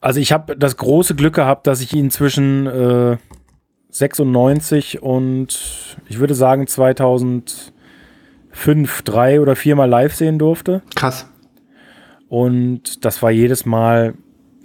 Also 0.00 0.20
ich 0.20 0.32
habe 0.32 0.56
das 0.56 0.76
große 0.76 1.14
Glück 1.14 1.34
gehabt, 1.34 1.66
dass 1.66 1.80
ich 1.80 1.92
ihn 1.94 2.10
zwischen 2.10 2.66
äh, 2.66 3.16
96 3.90 5.02
und 5.02 5.96
ich 6.08 6.18
würde 6.18 6.34
sagen 6.34 6.66
2005, 6.66 7.72
drei 9.04 9.40
oder 9.40 9.56
viermal 9.56 9.88
live 9.88 10.14
sehen 10.14 10.38
durfte. 10.38 10.82
Krass. 10.94 11.28
Und 12.28 13.04
das 13.04 13.22
war 13.22 13.30
jedes 13.30 13.66
Mal 13.66 14.14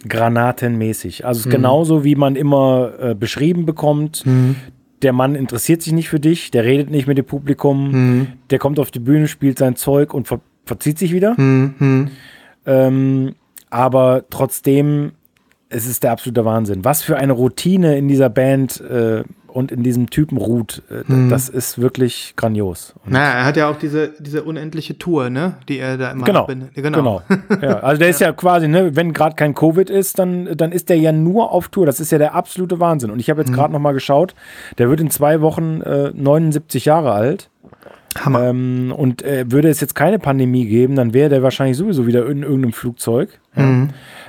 granatenmäßig. 0.07 1.25
Also 1.25 1.39
es 1.39 1.45
Mhm. 1.45 1.51
ist 1.51 1.55
genauso, 1.55 2.03
wie 2.03 2.15
man 2.15 2.35
immer 2.35 2.91
äh, 2.99 3.15
beschrieben 3.15 3.65
bekommt. 3.65 4.23
Der 5.03 5.13
Mann 5.13 5.35
interessiert 5.35 5.81
sich 5.81 5.93
nicht 5.93 6.09
für 6.09 6.19
dich, 6.19 6.49
der 6.51 6.63
redet 6.63 6.89
nicht 6.89 7.07
mit 7.07 7.17
dem 7.17 7.25
Publikum, 7.25 7.91
Mhm. 7.91 8.27
der 8.49 8.59
kommt 8.59 8.79
auf 8.79 8.89
die 8.91 8.99
Bühne, 8.99 9.27
spielt 9.27 9.57
sein 9.59 9.75
Zeug 9.75 10.13
und 10.13 10.27
ver 10.27 10.39
verzieht 10.65 10.97
sich 10.99 11.13
wieder. 11.13 11.39
Mhm. 11.39 12.09
Ähm, 12.65 13.35
aber 13.69 14.25
trotzdem 14.29 15.13
es 15.69 15.85
ist 15.85 16.03
der 16.03 16.11
absolute 16.11 16.45
Wahnsinn. 16.45 16.85
Was 16.85 17.03
für 17.03 17.17
eine 17.17 17.33
Routine 17.33 17.97
in 17.97 18.07
dieser 18.07 18.29
Band 18.29 18.79
äh, 18.81 19.23
und 19.57 19.71
in 19.71 19.81
diesem 19.81 20.09
Typen 20.11 20.37
ruht, 20.37 20.83
äh, 20.91 21.11
Mhm. 21.11 21.29
das 21.29 21.49
ist 21.49 21.81
wirklich 21.81 22.33
grandios. 22.35 22.93
Und 23.03 23.13
Naja, 23.13 23.39
er 23.39 23.45
hat 23.45 23.57
ja 23.57 23.69
auch 23.69 23.77
diese, 23.77 24.13
diese 24.19 24.43
unendliche 24.43 24.97
Tour, 24.99 25.31
ne? 25.31 25.55
Die 25.67 25.79
er 25.79 25.97
da 25.97 26.11
immer 26.11 26.25
Genau, 26.25 26.43
abbindet. 26.43 26.73
genau. 26.75 27.21
Ja, 27.61 27.79
also 27.79 27.99
der 27.99 28.09
ist 28.09 28.21
ja 28.21 28.31
quasi, 28.33 28.67
ne, 28.67 28.95
wenn 28.95 29.13
gerade 29.13 29.35
kein 29.35 29.55
Covid 29.55 29.89
ist, 29.89 30.19
dann, 30.19 30.55
dann 30.55 30.71
ist 30.71 30.89
der 30.89 30.97
ja 30.99 31.11
nur 31.11 31.51
auf 31.51 31.69
Tour. 31.69 31.85
Das 31.87 31.99
ist 31.99 32.11
ja 32.11 32.19
der 32.19 32.35
absolute 32.35 32.79
Wahnsinn. 32.79 33.09
Und 33.09 33.19
ich 33.19 33.29
habe 33.31 33.41
jetzt 33.41 33.51
gerade 33.51 33.73
noch 33.73 33.79
mal 33.79 33.93
geschaut, 33.93 34.35
der 34.77 34.89
wird 34.89 34.99
in 35.01 35.09
zwei 35.09 35.41
Wochen 35.41 35.81
äh, 35.81 36.11
79 36.13 36.85
Jahre 36.85 37.11
alt. 37.13 37.49
Hammer. 38.19 38.43
Ähm, 38.45 38.93
und 38.95 39.21
äh, 39.23 39.45
würde 39.51 39.69
es 39.69 39.79
jetzt 39.81 39.93
keine 39.95 40.17
Pandemie 40.19 40.65
geben, 40.65 40.95
dann 40.95 41.13
wäre 41.13 41.29
der 41.29 41.43
wahrscheinlich 41.43 41.77
sowieso 41.77 42.07
wieder 42.07 42.25
in 42.27 42.41
irgendeinem 42.43 42.73
Flugzeug. 42.73 43.29
Ja. 43.55 43.87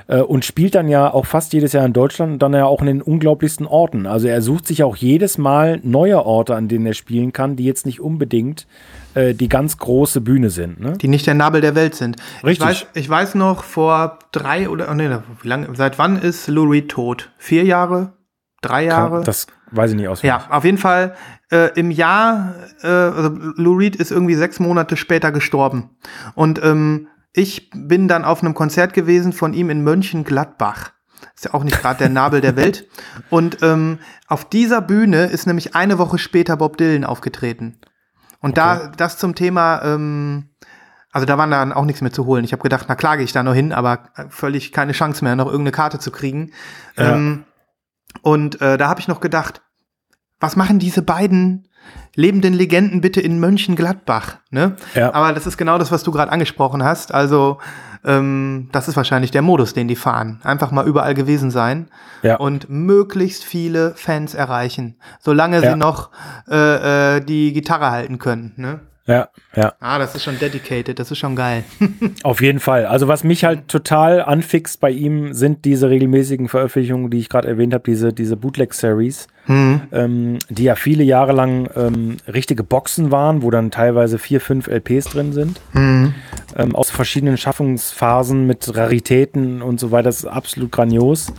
Äh, 0.09 0.21
und 0.21 0.43
spielt 0.43 0.73
dann 0.73 0.87
ja 0.87 1.13
auch 1.13 1.27
fast 1.27 1.53
jedes 1.53 1.71
Jahr 1.73 1.85
in 1.85 1.93
Deutschland 1.93 2.33
und 2.33 2.39
dann 2.39 2.53
ja 2.53 2.65
auch 2.65 2.81
in 2.81 2.87
den 2.87 3.01
unglaublichsten 3.01 3.67
Orten. 3.67 4.07
Also 4.07 4.27
er 4.27 4.41
sucht 4.41 4.65
sich 4.65 4.83
auch 4.83 4.95
jedes 4.95 5.37
Mal 5.37 5.79
neue 5.83 6.25
Orte, 6.25 6.55
an 6.55 6.67
denen 6.67 6.87
er 6.87 6.95
spielen 6.95 7.31
kann, 7.31 7.55
die 7.55 7.63
jetzt 7.63 7.85
nicht 7.85 8.01
unbedingt 8.01 8.65
äh, 9.13 9.35
die 9.35 9.49
ganz 9.49 9.77
große 9.77 10.21
Bühne 10.21 10.49
sind. 10.49 10.79
Ne? 10.79 10.93
die 10.97 11.07
nicht 11.07 11.27
der 11.27 11.35
Nabel 11.35 11.61
der 11.61 11.75
Welt 11.75 11.93
sind. 11.93 12.15
Richtig. 12.43 12.57
Ich 12.57 12.81
weiß, 12.81 12.87
ich 12.95 13.09
weiß 13.09 13.35
noch, 13.35 13.63
vor 13.63 14.17
drei 14.31 14.67
oder, 14.67 14.89
oh 14.89 14.95
nee, 14.95 15.09
wie 15.43 15.47
lange, 15.47 15.67
seit 15.75 15.99
wann 15.99 16.17
ist 16.17 16.47
Lou 16.47 16.63
Reed 16.63 16.89
tot? 16.89 17.29
Vier 17.37 17.63
Jahre? 17.63 18.13
Drei 18.61 18.85
Jahre? 18.85 19.17
Kann, 19.17 19.25
das 19.25 19.45
weiß 19.71 19.91
ich 19.91 19.97
nicht 19.97 20.07
auswendig. 20.07 20.41
ja, 20.41 20.55
auf 20.55 20.65
jeden 20.65 20.79
Fall 20.79 21.13
äh, 21.51 21.69
im 21.79 21.91
Jahr, 21.91 22.55
äh, 22.81 22.87
also 22.87 23.29
Lou 23.55 23.73
Reed 23.75 23.95
ist 23.95 24.11
irgendwie 24.11 24.35
sechs 24.35 24.59
Monate 24.59 24.97
später 24.97 25.31
gestorben. 25.31 25.91
Und 26.33 26.59
ähm, 26.63 27.07
ich 27.33 27.69
bin 27.73 28.07
dann 28.07 28.25
auf 28.25 28.41
einem 28.41 28.53
Konzert 28.53 28.93
gewesen 28.93 29.33
von 29.33 29.53
ihm 29.53 29.69
in 29.69 29.83
Mönchengladbach. 29.83 30.91
Ist 31.35 31.45
ja 31.45 31.53
auch 31.53 31.63
nicht 31.63 31.79
gerade 31.79 31.99
der 31.99 32.09
Nabel 32.09 32.41
der 32.41 32.55
Welt. 32.55 32.87
Und 33.29 33.61
ähm, 33.61 33.99
auf 34.27 34.45
dieser 34.45 34.81
Bühne 34.81 35.25
ist 35.25 35.47
nämlich 35.47 35.75
eine 35.75 35.97
Woche 35.97 36.17
später 36.17 36.57
Bob 36.57 36.77
Dylan 36.77 37.05
aufgetreten. 37.05 37.79
Und 38.41 38.57
da, 38.57 38.87
das 38.87 39.17
zum 39.17 39.35
Thema, 39.35 39.81
ähm, 39.83 40.49
also 41.11 41.25
da 41.25 41.37
war 41.37 41.47
dann 41.47 41.73
auch 41.73 41.85
nichts 41.85 42.01
mehr 42.01 42.11
zu 42.11 42.25
holen. 42.25 42.45
Ich 42.45 42.53
habe 42.53 42.63
gedacht, 42.63 42.85
na 42.87 42.95
klar 42.95 43.17
gehe 43.17 43.25
ich 43.25 43.33
da 43.33 43.43
noch 43.43 43.53
hin, 43.53 43.73
aber 43.73 44.09
völlig 44.29 44.71
keine 44.71 44.93
Chance 44.93 45.23
mehr, 45.23 45.35
noch 45.35 45.47
irgendeine 45.47 45.71
Karte 45.71 45.99
zu 45.99 46.11
kriegen. 46.11 46.51
Ja. 46.97 47.15
Ähm, 47.15 47.43
und 48.21 48.61
äh, 48.61 48.77
da 48.77 48.87
habe 48.87 48.99
ich 49.01 49.07
noch 49.07 49.19
gedacht, 49.19 49.61
was 50.39 50.55
machen 50.55 50.79
diese 50.79 51.01
beiden 51.01 51.68
lebenden 52.19 52.53
Legenden 52.53 53.01
bitte 53.01 53.21
in 53.21 53.39
Mönchengladbach? 53.39 54.37
Ne? 54.51 54.75
Ja. 54.93 55.13
Aber 55.13 55.33
das 55.33 55.47
ist 55.47 55.57
genau 55.57 55.77
das, 55.77 55.91
was 55.91 56.03
du 56.03 56.11
gerade 56.11 56.31
angesprochen 56.31 56.83
hast. 56.83 57.13
Also 57.13 57.59
ähm, 58.05 58.69
das 58.71 58.87
ist 58.87 58.95
wahrscheinlich 58.97 59.31
der 59.31 59.41
Modus, 59.41 59.73
den 59.73 59.87
die 59.87 59.95
fahren. 59.95 60.39
Einfach 60.43 60.71
mal 60.71 60.85
überall 60.85 61.13
gewesen 61.13 61.49
sein 61.51 61.87
Ja. 62.21 62.35
und 62.37 62.69
möglichst 62.69 63.43
viele 63.43 63.93
Fans 63.95 64.33
erreichen, 64.33 64.95
solange 65.19 65.61
Ja. 65.63 65.71
sie 65.71 65.77
noch 65.77 66.09
äh, 66.49 67.17
äh, 67.17 67.21
die 67.21 67.53
Gitarre 67.53 67.89
halten 67.91 68.19
können. 68.19 68.53
Ne? 68.57 68.79
Ja, 69.09 69.29
ja. 69.55 69.73
Ah, 69.79 69.97
das 69.97 70.13
ist 70.13 70.23
schon 70.23 70.37
dedicated, 70.37 70.99
das 70.99 71.09
ist 71.09 71.17
schon 71.17 71.35
geil. 71.35 71.63
Auf 72.23 72.41
jeden 72.41 72.59
Fall. 72.59 72.85
Also 72.85 73.07
was 73.07 73.23
mich 73.23 73.43
halt 73.43 73.67
total 73.67 74.21
anfixt 74.21 74.79
bei 74.79 74.91
ihm, 74.91 75.33
sind 75.33 75.65
diese 75.65 75.89
regelmäßigen 75.89 76.47
Veröffentlichungen, 76.47 77.09
die 77.09 77.17
ich 77.17 77.27
gerade 77.27 77.47
erwähnt 77.47 77.73
habe, 77.73 77.83
diese, 77.87 78.13
diese 78.13 78.37
Bootleg-Series, 78.37 79.25
ähm, 79.91 80.37
die 80.49 80.63
ja 80.63 80.75
viele 80.75 81.03
Jahre 81.03 81.31
lang 81.33 81.67
ähm, 81.75 82.17
richtige 82.31 82.63
Boxen 82.63 83.09
waren, 83.09 83.41
wo 83.41 83.49
dann 83.49 83.71
teilweise 83.71 84.19
vier, 84.19 84.41
fünf 84.41 84.67
LPs 84.67 85.05
drin 85.05 85.33
sind. 85.33 85.59
Ähm, 86.55 86.75
aus 86.75 86.91
verschiedenen 86.91 87.37
Schaffungsphasen 87.37 88.45
mit 88.45 88.75
Raritäten 88.77 89.63
und 89.63 89.79
so 89.79 89.89
weiter. 89.89 90.03
Das 90.03 90.19
ist 90.19 90.25
absolut 90.25 90.71
grandios. 90.71 91.33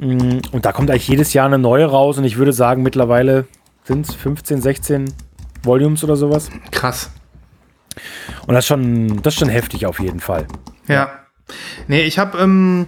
Mm, 0.00 0.38
Und 0.50 0.64
da 0.64 0.72
kommt 0.72 0.90
eigentlich 0.90 1.06
jedes 1.06 1.32
Jahr 1.34 1.46
eine 1.46 1.58
neue 1.58 1.84
raus 1.86 2.18
und 2.18 2.24
ich 2.24 2.36
würde 2.36 2.52
sagen, 2.52 2.82
mittlerweile 2.82 3.46
sind 3.84 4.08
es 4.08 4.14
15, 4.16 4.60
16 4.60 5.04
Volumes 5.66 6.02
oder 6.04 6.16
sowas. 6.16 6.48
Krass. 6.70 7.10
Und 8.46 8.54
das 8.54 8.64
ist 8.64 8.68
schon, 8.68 9.20
das 9.22 9.34
ist 9.34 9.40
schon 9.40 9.48
heftig 9.48 9.86
auf 9.86 9.98
jeden 10.00 10.20
Fall. 10.20 10.46
Ja. 10.86 11.10
Nee, 11.88 12.02
ich 12.02 12.18
habe, 12.18 12.38
ähm, 12.38 12.86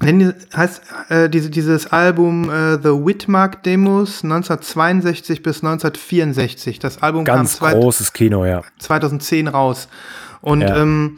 wenn 0.00 0.18
die- 0.18 0.32
heißt 0.56 0.82
äh, 1.08 1.30
diese, 1.30 1.50
dieses 1.50 1.86
Album 1.92 2.50
äh, 2.50 2.76
The 2.82 2.90
Whitmark 2.90 3.62
Demos 3.62 4.22
1962 4.24 5.42
bis 5.42 5.62
1964. 5.62 6.78
Das 6.78 7.02
Album 7.02 7.24
Ganz 7.24 7.58
kam 7.60 7.72
großes 7.80 8.12
Kino, 8.12 8.44
ja. 8.44 8.62
2010 8.78 9.48
raus. 9.48 9.88
Und 10.40 10.60
Ja. 10.62 10.76
ähm, 10.76 11.16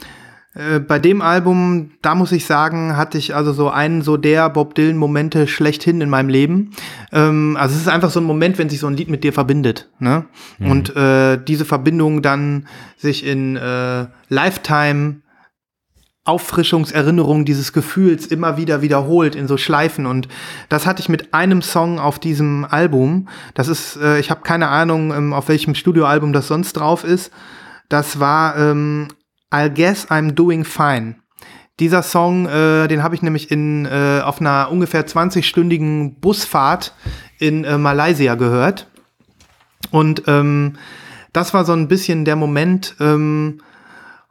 äh, 0.56 0.80
bei 0.80 0.98
dem 0.98 1.20
Album, 1.20 1.90
da 2.00 2.14
muss 2.14 2.32
ich 2.32 2.46
sagen, 2.46 2.96
hatte 2.96 3.18
ich 3.18 3.34
also 3.34 3.52
so 3.52 3.68
einen 3.68 4.00
so 4.00 4.16
der 4.16 4.48
Bob 4.48 4.74
Dylan 4.74 4.96
Momente 4.96 5.46
schlechthin 5.46 6.00
in 6.00 6.08
meinem 6.08 6.30
Leben. 6.30 6.70
Ähm, 7.12 7.56
also 7.60 7.74
es 7.74 7.82
ist 7.82 7.88
einfach 7.88 8.10
so 8.10 8.20
ein 8.20 8.24
Moment, 8.24 8.56
wenn 8.56 8.70
sich 8.70 8.80
so 8.80 8.86
ein 8.86 8.96
Lied 8.96 9.10
mit 9.10 9.22
dir 9.22 9.34
verbindet. 9.34 9.90
Ne? 9.98 10.24
Und 10.60 10.96
äh, 10.96 11.38
diese 11.42 11.66
Verbindung 11.66 12.22
dann 12.22 12.66
sich 12.96 13.26
in 13.26 13.56
äh, 13.56 14.06
Lifetime 14.28 15.16
Auffrischungserinnerung 16.24 17.44
dieses 17.44 17.72
Gefühls 17.72 18.26
immer 18.26 18.56
wieder 18.56 18.82
wiederholt 18.82 19.36
in 19.36 19.46
so 19.46 19.56
Schleifen 19.56 20.06
und 20.06 20.26
das 20.68 20.84
hatte 20.84 21.00
ich 21.00 21.08
mit 21.08 21.32
einem 21.32 21.62
Song 21.62 22.00
auf 22.00 22.18
diesem 22.18 22.64
Album. 22.68 23.28
Das 23.54 23.68
ist, 23.68 23.96
äh, 23.96 24.18
ich 24.18 24.28
habe 24.30 24.40
keine 24.40 24.66
Ahnung, 24.66 25.14
ähm, 25.14 25.32
auf 25.32 25.48
welchem 25.48 25.76
Studioalbum 25.76 26.32
das 26.32 26.48
sonst 26.48 26.72
drauf 26.72 27.04
ist. 27.04 27.30
Das 27.88 28.18
war 28.18 28.58
ähm, 28.58 29.06
I'll 29.50 29.70
Guess 29.70 30.11
I'm 30.11 30.32
Doing 30.32 30.64
Fine. 30.64 31.16
Dieser 31.78 32.02
Song, 32.02 32.46
äh, 32.46 32.88
den 32.88 33.02
habe 33.02 33.14
ich 33.14 33.22
nämlich 33.22 33.50
in 33.50 33.85
äh, 33.85 34.20
auf 34.24 34.40
einer 34.40 34.70
ungefähr 34.70 35.06
20-stündigen 35.06 36.20
Busfahrt 36.20 36.94
in 37.38 37.64
äh, 37.64 37.76
Malaysia 37.76 38.35
gehört. 38.35 38.88
Und 39.90 40.22
ähm, 40.26 40.78
das 41.32 41.52
war 41.52 41.66
so 41.66 41.74
ein 41.74 41.87
bisschen 41.87 42.24
der 42.24 42.37
Moment, 42.37 42.96
ähm, 42.98 43.61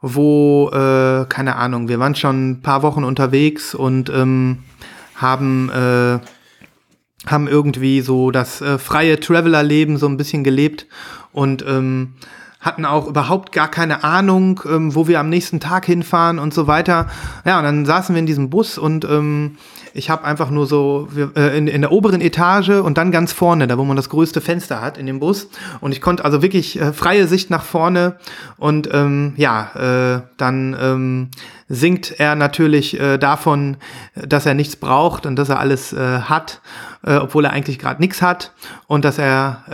wo, 0.00 0.70
äh, 0.70 1.24
keine 1.28 1.56
Ahnung, 1.56 1.88
wir 1.88 2.00
waren 2.00 2.16
schon 2.16 2.50
ein 2.50 2.62
paar 2.62 2.82
Wochen 2.82 3.04
unterwegs 3.04 3.74
und 3.74 4.10
ähm, 4.10 4.64
haben, 5.14 5.70
äh, 5.70 6.18
haben 7.26 7.48
irgendwie 7.48 8.00
so 8.00 8.32
das 8.32 8.60
äh, 8.60 8.78
freie 8.78 9.20
Traveler-Leben 9.20 9.98
so 9.98 10.06
ein 10.08 10.16
bisschen 10.16 10.42
gelebt 10.42 10.86
und 11.32 11.64
ähm, 11.66 12.14
hatten 12.66 12.84
auch 12.84 13.06
überhaupt 13.06 13.52
gar 13.52 13.68
keine 13.68 14.04
Ahnung, 14.04 14.60
ähm, 14.68 14.94
wo 14.94 15.08
wir 15.08 15.20
am 15.20 15.30
nächsten 15.30 15.60
Tag 15.60 15.86
hinfahren 15.86 16.38
und 16.38 16.52
so 16.52 16.66
weiter. 16.66 17.06
Ja, 17.44 17.58
und 17.58 17.64
dann 17.64 17.86
saßen 17.86 18.14
wir 18.14 18.20
in 18.20 18.26
diesem 18.26 18.50
Bus 18.50 18.76
und 18.76 19.04
ähm, 19.04 19.56
ich 19.94 20.10
habe 20.10 20.24
einfach 20.24 20.50
nur 20.50 20.66
so 20.66 21.08
wir, 21.10 21.30
äh, 21.36 21.56
in, 21.56 21.68
in 21.68 21.80
der 21.80 21.92
oberen 21.92 22.20
Etage 22.20 22.68
und 22.68 22.98
dann 22.98 23.10
ganz 23.10 23.32
vorne, 23.32 23.66
da 23.66 23.78
wo 23.78 23.84
man 23.84 23.96
das 23.96 24.10
größte 24.10 24.42
Fenster 24.42 24.82
hat 24.82 24.98
in 24.98 25.06
dem 25.06 25.20
Bus. 25.20 25.48
Und 25.80 25.92
ich 25.92 26.02
konnte 26.02 26.24
also 26.24 26.42
wirklich 26.42 26.78
äh, 26.78 26.92
freie 26.92 27.26
Sicht 27.26 27.48
nach 27.48 27.64
vorne. 27.64 28.16
Und 28.58 28.90
ähm, 28.92 29.32
ja, 29.36 30.16
äh, 30.16 30.22
dann 30.36 30.76
ähm, 30.78 31.30
singt 31.68 32.20
er 32.20 32.34
natürlich 32.36 32.98
äh, 32.98 33.18
davon, 33.18 33.76
dass 34.14 34.46
er 34.46 34.54
nichts 34.54 34.76
braucht 34.76 35.26
und 35.26 35.36
dass 35.36 35.48
er 35.48 35.58
alles 35.58 35.92
äh, 35.92 36.20
hat, 36.20 36.60
äh, 37.02 37.16
obwohl 37.16 37.44
er 37.44 37.52
eigentlich 37.52 37.78
gerade 37.78 38.00
nichts 38.00 38.22
hat 38.22 38.52
und 38.86 39.04
dass 39.04 39.18
er 39.18 39.64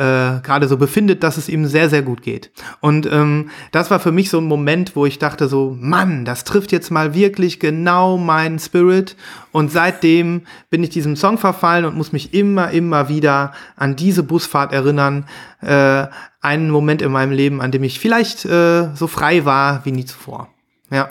äh, 0.41 0.47
gerade 0.47 0.69
so 0.69 0.79
befindet, 0.79 1.23
dass 1.23 1.37
es 1.37 1.49
ihm 1.49 1.67
sehr, 1.67 1.91
sehr 1.91 2.03
gut 2.03 2.23
geht. 2.23 2.51
Und 2.81 3.07
ähm, 3.11 3.51
das 3.73 3.91
war 3.91 4.01
für 4.01 4.13
mich 4.13 4.31
so 4.31 4.39
ein 4.39 4.45
Moment, 4.45 4.97
wo 4.97 5.05
ich 5.05 5.19
dachte 5.19 5.49
so, 5.49 5.77
Mann, 5.79 6.25
das 6.25 6.45
trifft 6.45 6.73
jetzt 6.73 6.91
mal 6.91 7.15
wirklich 7.15 7.61
genau 7.61 8.17
meinen 8.17 8.59
Spirit. 8.59 9.17
Und 9.51 9.71
seitdem 9.71 10.43
bin 10.71 10.83
ich 10.83 10.91
diesem 10.91 11.17
Song 11.17 11.37
verfallen 11.37 11.85
und 11.85 11.97
muss 11.97 12.13
mich 12.13 12.33
immer, 12.33 12.71
immer 12.71 13.11
wieder 13.11 13.53
an 13.77 13.97
diese 13.97 14.23
Busfahrt 14.23 14.73
erinnern. 14.73 15.27
Äh, 15.61 16.07
einen 16.41 16.71
Moment 16.71 17.03
in 17.03 17.13
meinem 17.13 17.33
Leben, 17.33 17.61
an 17.61 17.71
dem 17.71 17.85
ich 17.85 18.01
vielleicht 18.01 18.45
äh, 18.45 18.95
so 18.95 19.07
frei 19.07 19.45
war 19.45 19.85
wie 19.85 19.93
nie 19.93 20.05
zuvor. 20.05 20.49
Ja. 20.91 21.09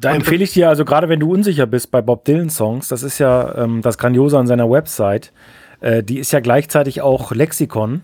Da 0.00 0.14
empfehle 0.14 0.44
ich 0.44 0.52
dir 0.52 0.68
also, 0.68 0.84
gerade 0.84 1.08
wenn 1.08 1.20
du 1.20 1.32
unsicher 1.32 1.66
bist 1.66 1.90
bei 1.90 2.02
Bob 2.02 2.24
Dylan 2.24 2.50
Songs, 2.50 2.88
das 2.88 3.02
ist 3.02 3.18
ja 3.18 3.56
ähm, 3.56 3.82
das 3.82 3.98
Grandiose 3.98 4.38
an 4.38 4.46
seiner 4.46 4.70
Website, 4.70 5.32
äh, 5.80 6.02
die 6.02 6.18
ist 6.18 6.32
ja 6.32 6.40
gleichzeitig 6.40 7.00
auch 7.02 7.32
Lexikon. 7.32 8.02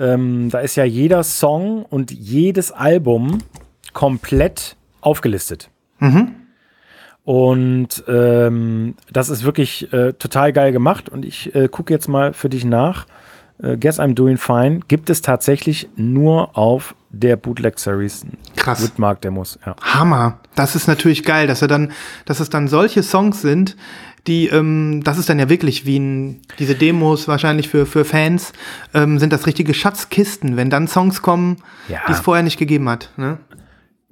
Ähm, 0.00 0.50
da 0.50 0.58
ist 0.58 0.76
ja 0.76 0.84
jeder 0.84 1.22
Song 1.22 1.84
und 1.84 2.10
jedes 2.10 2.72
Album 2.72 3.38
komplett 3.94 4.76
aufgelistet. 5.00 5.70
Und 7.24 8.04
ähm, 8.06 8.94
das 9.10 9.30
ist 9.30 9.44
wirklich 9.44 9.92
äh, 9.92 10.12
total 10.12 10.52
geil 10.52 10.72
gemacht. 10.72 11.08
Und 11.08 11.24
ich 11.24 11.54
äh, 11.54 11.68
gucke 11.68 11.92
jetzt 11.92 12.06
mal 12.06 12.32
für 12.34 12.48
dich 12.48 12.64
nach. 12.64 13.06
Äh, 13.62 13.76
Guess 13.78 13.98
I'm 13.98 14.14
Doing 14.14 14.36
Fine 14.36 14.80
gibt 14.86 15.10
es 15.10 15.22
tatsächlich 15.22 15.88
nur 15.96 16.56
auf 16.56 16.94
der 17.18 17.36
Bootleg 17.36 17.78
Series. 17.78 18.24
Krass. 18.56 18.82
Whitmark 18.82 19.20
Demos, 19.20 19.58
ja. 19.64 19.76
Hammer. 19.80 20.38
Das 20.54 20.74
ist 20.76 20.86
natürlich 20.88 21.24
geil, 21.24 21.46
dass 21.46 21.62
er 21.62 21.68
dann, 21.68 21.92
dass 22.24 22.40
es 22.40 22.50
dann 22.50 22.68
solche 22.68 23.02
Songs 23.02 23.42
sind, 23.42 23.76
die, 24.26 24.48
ähm, 24.48 25.02
das 25.04 25.18
ist 25.18 25.28
dann 25.28 25.38
ja 25.38 25.48
wirklich 25.48 25.86
wie 25.86 25.98
ein, 25.98 26.40
diese 26.58 26.74
Demos 26.74 27.28
wahrscheinlich 27.28 27.68
für, 27.68 27.86
für 27.86 28.04
Fans, 28.04 28.52
ähm, 28.92 29.18
sind 29.18 29.32
das 29.32 29.46
richtige 29.46 29.72
Schatzkisten, 29.72 30.56
wenn 30.56 30.68
dann 30.70 30.88
Songs 30.88 31.22
kommen, 31.22 31.58
Ja. 31.88 32.00
die 32.08 32.12
es 32.12 32.20
vorher 32.20 32.42
nicht 32.42 32.58
gegeben 32.58 32.88
hat. 32.88 33.10
Ne? 33.16 33.38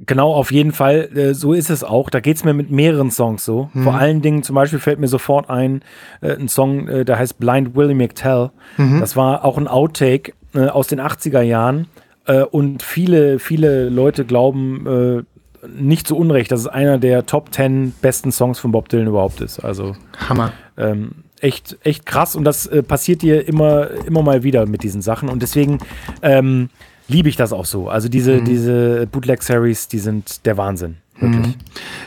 Genau, 0.07 0.33
auf 0.35 0.51
jeden 0.53 0.73
Fall. 0.73 1.09
Äh, 1.17 1.35
so 1.35 1.53
ist 1.53 1.71
es 1.71 1.83
auch. 1.85 2.11
Da 2.11 2.21
geht 2.21 2.37
es 2.37 2.45
mir 2.45 2.53
mit 2.53 2.71
mehreren 2.71 3.11
Songs 3.11 3.45
so. 3.45 3.71
Mhm. 3.73 3.83
Vor 3.85 3.95
allen 3.95 4.23
Dingen, 4.23 4.43
zum 4.43 4.55
Beispiel 4.55 4.79
fällt 4.81 4.99
mir 4.99 5.09
sofort 5.09 5.49
ein, 5.51 5.83
äh, 6.21 6.35
ein 6.37 6.49
Song, 6.49 6.89
äh, 6.89 7.05
der 7.05 7.19
heißt 7.19 7.39
Blind 7.39 7.75
Willie 7.77 7.95
McTell. 7.95 8.51
Mhm. 8.77 9.01
Das 9.01 9.17
war 9.17 9.45
auch 9.45 9.57
ein 9.59 9.69
Outtake 9.69 10.33
äh, 10.55 10.67
aus 10.67 10.87
den 10.89 11.01
80er 11.01 11.43
Jahren. 11.43 11.87
Äh, 12.27 12.43
und 12.43 12.83
viele, 12.83 13.39
viele 13.39 13.89
Leute 13.89 14.25
glauben 14.25 14.87
äh, 14.87 15.67
nicht 15.79 16.07
zu 16.07 16.17
Unrecht, 16.17 16.53
dass 16.53 16.61
es 16.61 16.67
einer 16.67 16.99
der 16.99 17.27
Top 17.27 17.53
10 17.55 17.95
besten 18.03 18.33
Songs 18.33 18.59
von 18.59 18.71
Bob 18.73 18.89
Dylan 18.89 19.07
überhaupt 19.07 19.41
ist. 19.41 19.61
Also 19.61 19.97
Hammer. 20.29 20.53
ähm, 20.77 21.13
echt, 21.41 21.79
echt 21.83 22.05
krass. 22.07 22.37
Und 22.37 22.45
das 22.45 22.67
äh, 22.67 22.83
passiert 22.83 23.23
dir 23.23 23.47
immer, 23.49 23.89
immer 24.07 24.23
mal 24.23 24.43
wieder 24.43 24.67
mit 24.67 24.83
diesen 24.83 25.01
Sachen. 25.03 25.29
Und 25.29 25.43
deswegen 25.43 25.79
ähm, 26.23 26.69
liebe 27.09 27.29
ich 27.29 27.37
das 27.37 27.53
auch 27.53 27.65
so. 27.65 27.89
Also 27.89 28.09
diese, 28.09 28.41
Mhm. 28.41 28.45
diese 28.45 29.07
Bootleg-Series, 29.11 29.89
die 29.89 29.99
sind 29.99 30.45
der 30.47 30.57
Wahnsinn. 30.59 30.97
Wirklich. 31.19 31.57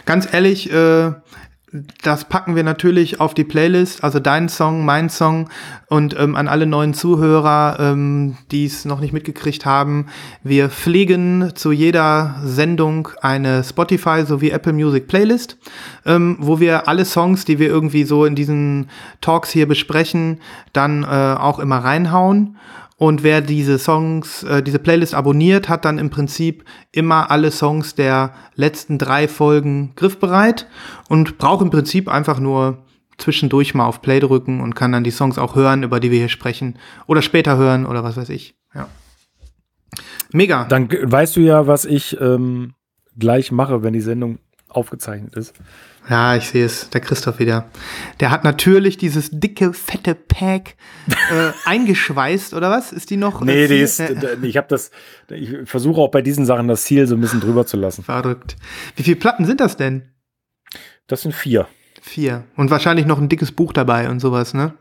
Ganz 0.05 0.27
ehrlich, 0.31 0.71
äh, 0.71 1.11
das 2.01 2.23
packen 2.29 2.55
wir 2.55 2.63
natürlich 2.63 3.19
auf 3.19 3.33
die 3.33 3.43
Playlist, 3.43 4.01
also 4.01 4.19
dein 4.19 4.47
Song, 4.47 4.85
mein 4.85 5.09
Song 5.09 5.49
und 5.89 6.17
ähm, 6.17 6.37
an 6.37 6.47
alle 6.47 6.65
neuen 6.65 6.93
Zuhörer, 6.93 7.77
ähm, 7.79 8.37
die 8.51 8.65
es 8.65 8.85
noch 8.85 9.01
nicht 9.01 9.11
mitgekriegt 9.11 9.65
haben. 9.65 10.05
Wir 10.43 10.69
pflegen 10.69 11.51
zu 11.55 11.73
jeder 11.73 12.35
Sendung 12.41 13.09
eine 13.21 13.65
Spotify 13.65 14.23
sowie 14.25 14.51
Apple 14.51 14.71
Music 14.71 15.07
Playlist, 15.07 15.57
ähm, 16.05 16.37
wo 16.39 16.61
wir 16.61 16.87
alle 16.87 17.03
Songs, 17.03 17.43
die 17.43 17.59
wir 17.59 17.67
irgendwie 17.67 18.05
so 18.05 18.23
in 18.23 18.35
diesen 18.35 18.89
Talks 19.19 19.49
hier 19.49 19.67
besprechen, 19.67 20.39
dann 20.71 21.03
äh, 21.03 21.07
auch 21.07 21.59
immer 21.59 21.79
reinhauen. 21.79 22.55
Und 22.99 23.21
wer 23.21 23.41
diese 23.41 23.77
Songs, 23.77 24.41
äh, 24.43 24.63
diese 24.63 24.79
Playlist 24.79 25.13
abonniert, 25.13 25.69
hat 25.69 25.85
dann 25.85 25.99
im 25.99 26.09
Prinzip 26.09 26.65
immer 26.91 27.29
alle 27.29 27.51
Songs 27.51 27.93
der 27.93 28.33
letzten 28.55 28.97
drei 28.97 29.27
Folgen 29.27 29.93
griffbereit 29.95 30.67
und 31.07 31.37
braucht 31.37 31.61
im 31.61 31.69
Prinzip 31.69 32.09
einfach 32.09 32.39
nur 32.39 32.83
zwischendurch 33.19 33.75
mal 33.75 33.85
auf 33.85 34.01
Play 34.01 34.19
drücken 34.19 34.61
und 34.61 34.75
kann 34.75 34.91
dann 34.91 35.03
die 35.03 35.11
Songs 35.11 35.37
auch 35.37 35.55
hören, 35.55 35.83
über 35.83 35.99
die 35.99 36.09
wir 36.09 36.17
hier 36.17 36.29
sprechen. 36.29 36.79
Oder 37.05 37.21
später 37.21 37.57
hören 37.57 37.85
oder 37.85 38.03
was 38.03 38.17
weiß 38.17 38.29
ich. 38.29 38.55
Ja. 38.73 38.89
Mega. 40.31 40.65
Dann 40.65 40.89
weißt 40.89 41.35
du 41.35 41.41
ja, 41.41 41.67
was 41.67 41.85
ich 41.85 42.19
ähm, 42.19 42.73
gleich 43.15 43.51
mache, 43.51 43.83
wenn 43.83 43.93
die 43.93 44.01
Sendung 44.01 44.39
aufgezeichnet 44.69 45.35
ist. 45.35 45.53
Ja, 46.09 46.35
ich 46.37 46.47
sehe 46.49 46.65
es, 46.65 46.89
der 46.89 47.01
Christoph 47.01 47.39
wieder. 47.39 47.69
Der 48.21 48.31
hat 48.31 48.43
natürlich 48.45 48.97
dieses 48.97 49.29
dicke, 49.31 49.73
fette 49.73 50.15
Pack 50.15 50.75
äh, 51.09 51.51
eingeschweißt, 51.65 52.53
oder 52.53 52.69
was? 52.71 52.93
Ist 52.93 53.09
die 53.09 53.17
noch? 53.17 53.41
Nee, 53.41 53.65
äh, 53.65 53.67
die 53.67 53.79
ist, 53.79 53.99
äh, 53.99 54.37
ich 54.43 54.55
habe 54.57 54.67
das, 54.69 54.91
ich 55.29 55.53
versuche 55.65 55.99
auch 55.99 56.09
bei 56.11 56.21
diesen 56.21 56.45
Sachen 56.45 56.67
das 56.69 56.83
Ziel 56.85 57.07
so 57.07 57.15
ein 57.15 57.21
bisschen 57.21 57.41
drüber 57.41 57.65
zu 57.65 57.75
lassen. 57.77 58.03
verrückt. 58.03 58.55
Wie 58.95 59.03
viele 59.03 59.17
Platten 59.17 59.45
sind 59.45 59.59
das 59.59 59.75
denn? 59.75 60.09
Das 61.07 61.21
sind 61.23 61.33
vier. 61.33 61.67
Vier. 62.01 62.43
Und 62.55 62.69
wahrscheinlich 62.71 63.05
noch 63.05 63.19
ein 63.19 63.27
dickes 63.29 63.51
Buch 63.51 63.73
dabei 63.73 64.09
und 64.09 64.19
sowas, 64.21 64.53
ne? 64.53 64.73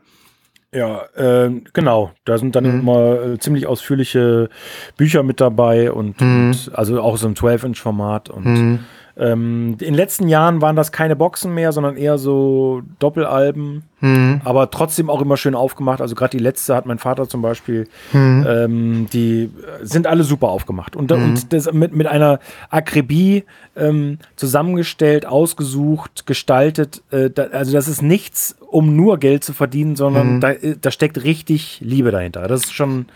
Ja, 0.73 1.03
ähm, 1.15 1.63
genau. 1.73 2.11
Da 2.25 2.37
sind 2.37 2.55
dann 2.55 2.65
Mhm. 2.65 2.79
immer 2.81 3.21
äh, 3.21 3.39
ziemlich 3.39 3.67
ausführliche 3.67 4.49
Bücher 4.97 5.23
mit 5.23 5.39
dabei 5.41 5.91
und, 5.91 6.19
Mhm. 6.21 6.49
und 6.49 6.71
also 6.77 7.01
auch 7.01 7.17
so 7.17 7.27
im 7.27 7.35
12-Inch-Format. 7.35 8.29
Und 8.29 8.45
Mhm. 8.45 8.79
Ähm, 9.19 9.71
in 9.71 9.77
den 9.79 9.93
letzten 9.95 10.27
Jahren 10.27 10.61
waren 10.61 10.75
das 10.75 10.91
keine 10.91 11.15
Boxen 11.15 11.53
mehr, 11.53 11.71
sondern 11.71 11.97
eher 11.97 12.17
so 12.17 12.81
Doppelalben, 12.99 13.83
Mhm. 13.99 14.41
aber 14.45 14.69
trotzdem 14.69 15.09
auch 15.09 15.21
immer 15.21 15.37
schön 15.37 15.55
aufgemacht. 15.55 16.01
Also 16.01 16.13
gerade 16.13 16.37
die 16.37 16.43
letzte 16.43 16.75
hat 16.75 16.85
mein 16.85 16.99
Vater 16.99 17.27
zum 17.27 17.41
Beispiel, 17.41 17.87
Mhm. 18.13 18.45
ähm, 18.47 19.07
die 19.11 19.49
sind 19.81 20.05
alle 20.05 20.23
super 20.23 20.49
aufgemacht. 20.49 20.95
Und, 20.95 21.11
und 21.11 21.51
das 21.51 21.71
mit, 21.73 21.95
mit 21.95 22.05
einer 22.05 22.39
Akribie 22.69 23.43
ähm, 23.75 24.19
zusammengestellt, 24.35 25.25
ausgesucht, 25.25 26.25
gestaltet. 26.27 27.01
Äh, 27.11 27.29
da, 27.31 27.43
also 27.45 27.71
das 27.73 27.87
ist 27.87 28.01
nichts, 28.03 28.55
um 28.69 28.95
nur 28.95 29.17
Geld 29.17 29.43
zu 29.43 29.53
verdienen, 29.53 29.95
sondern 29.95 30.35
Mhm. 30.35 30.39
da, 30.41 30.51
äh, 30.51 30.75
da 30.79 30.91
steckt 30.91 31.23
richtig 31.23 31.79
Liebe 31.83 32.11
dahinter. 32.11 32.47
Das 32.47 32.65
ist 32.65 32.73
schon, 32.73 33.07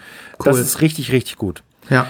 das 0.43 0.55
Cool. 0.55 0.61
ist 0.61 0.81
richtig, 0.81 1.11
richtig 1.11 1.35
gut. 1.37 1.61
Ja. 1.89 2.07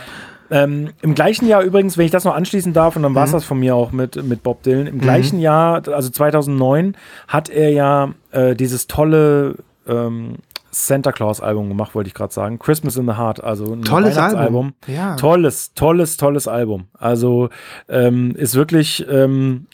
Ähm, 0.51 0.89
Im 1.01 1.15
gleichen 1.15 1.47
Jahr 1.47 1.63
übrigens, 1.63 1.97
wenn 1.97 2.05
ich 2.05 2.11
das 2.11 2.25
noch 2.25 2.35
anschließen 2.35 2.73
darf, 2.73 2.97
und 2.97 3.03
dann 3.03 3.15
war 3.15 3.23
es 3.23 3.31
das 3.31 3.45
von 3.45 3.59
mir 3.59 3.73
auch 3.73 3.93
mit, 3.93 4.21
mit 4.23 4.43
Bob 4.43 4.63
Dylan, 4.63 4.85
im 4.85 4.99
gleichen 4.99 5.39
Jahr, 5.39 5.87
also 5.87 6.09
2009, 6.09 6.97
hat 7.27 7.49
er 7.49 7.71
ja 7.71 8.13
äh, 8.31 8.53
dieses 8.53 8.87
tolle 8.87 9.55
ähm, 9.87 10.35
Santa 10.71 11.11
Claus-Album 11.11 11.69
gemacht, 11.69 11.95
wollte 11.95 12.07
ich 12.07 12.13
gerade 12.13 12.33
sagen. 12.33 12.59
Christmas 12.59 12.97
in 12.97 13.05
the 13.05 13.13
Heart, 13.13 13.43
also 13.43 13.73
ein 13.73 13.83
Tolles. 13.83 14.17
Album. 14.17 14.73
Ja. 14.87 15.15
Tolles, 15.15 15.73
tolles, 15.73 16.17
tolles 16.17 16.47
Album. 16.47 16.87
Also 16.97 17.49
ähm, 17.89 18.33
ist 18.35 18.55
wirklich, 18.55 19.05
ähm, 19.09 19.67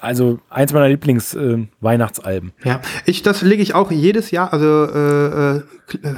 also 0.00 0.40
eins 0.50 0.72
meiner 0.72 0.88
Lieblings-Weihnachtsalben. 0.88 2.52
Ja, 2.64 2.80
ich, 3.04 3.22
das 3.22 3.42
lege 3.42 3.62
ich 3.62 3.74
auch 3.74 3.90
jedes 3.90 4.30
Jahr, 4.30 4.52
also 4.52 4.84
äh, 4.84 5.56
äh, 5.58 5.62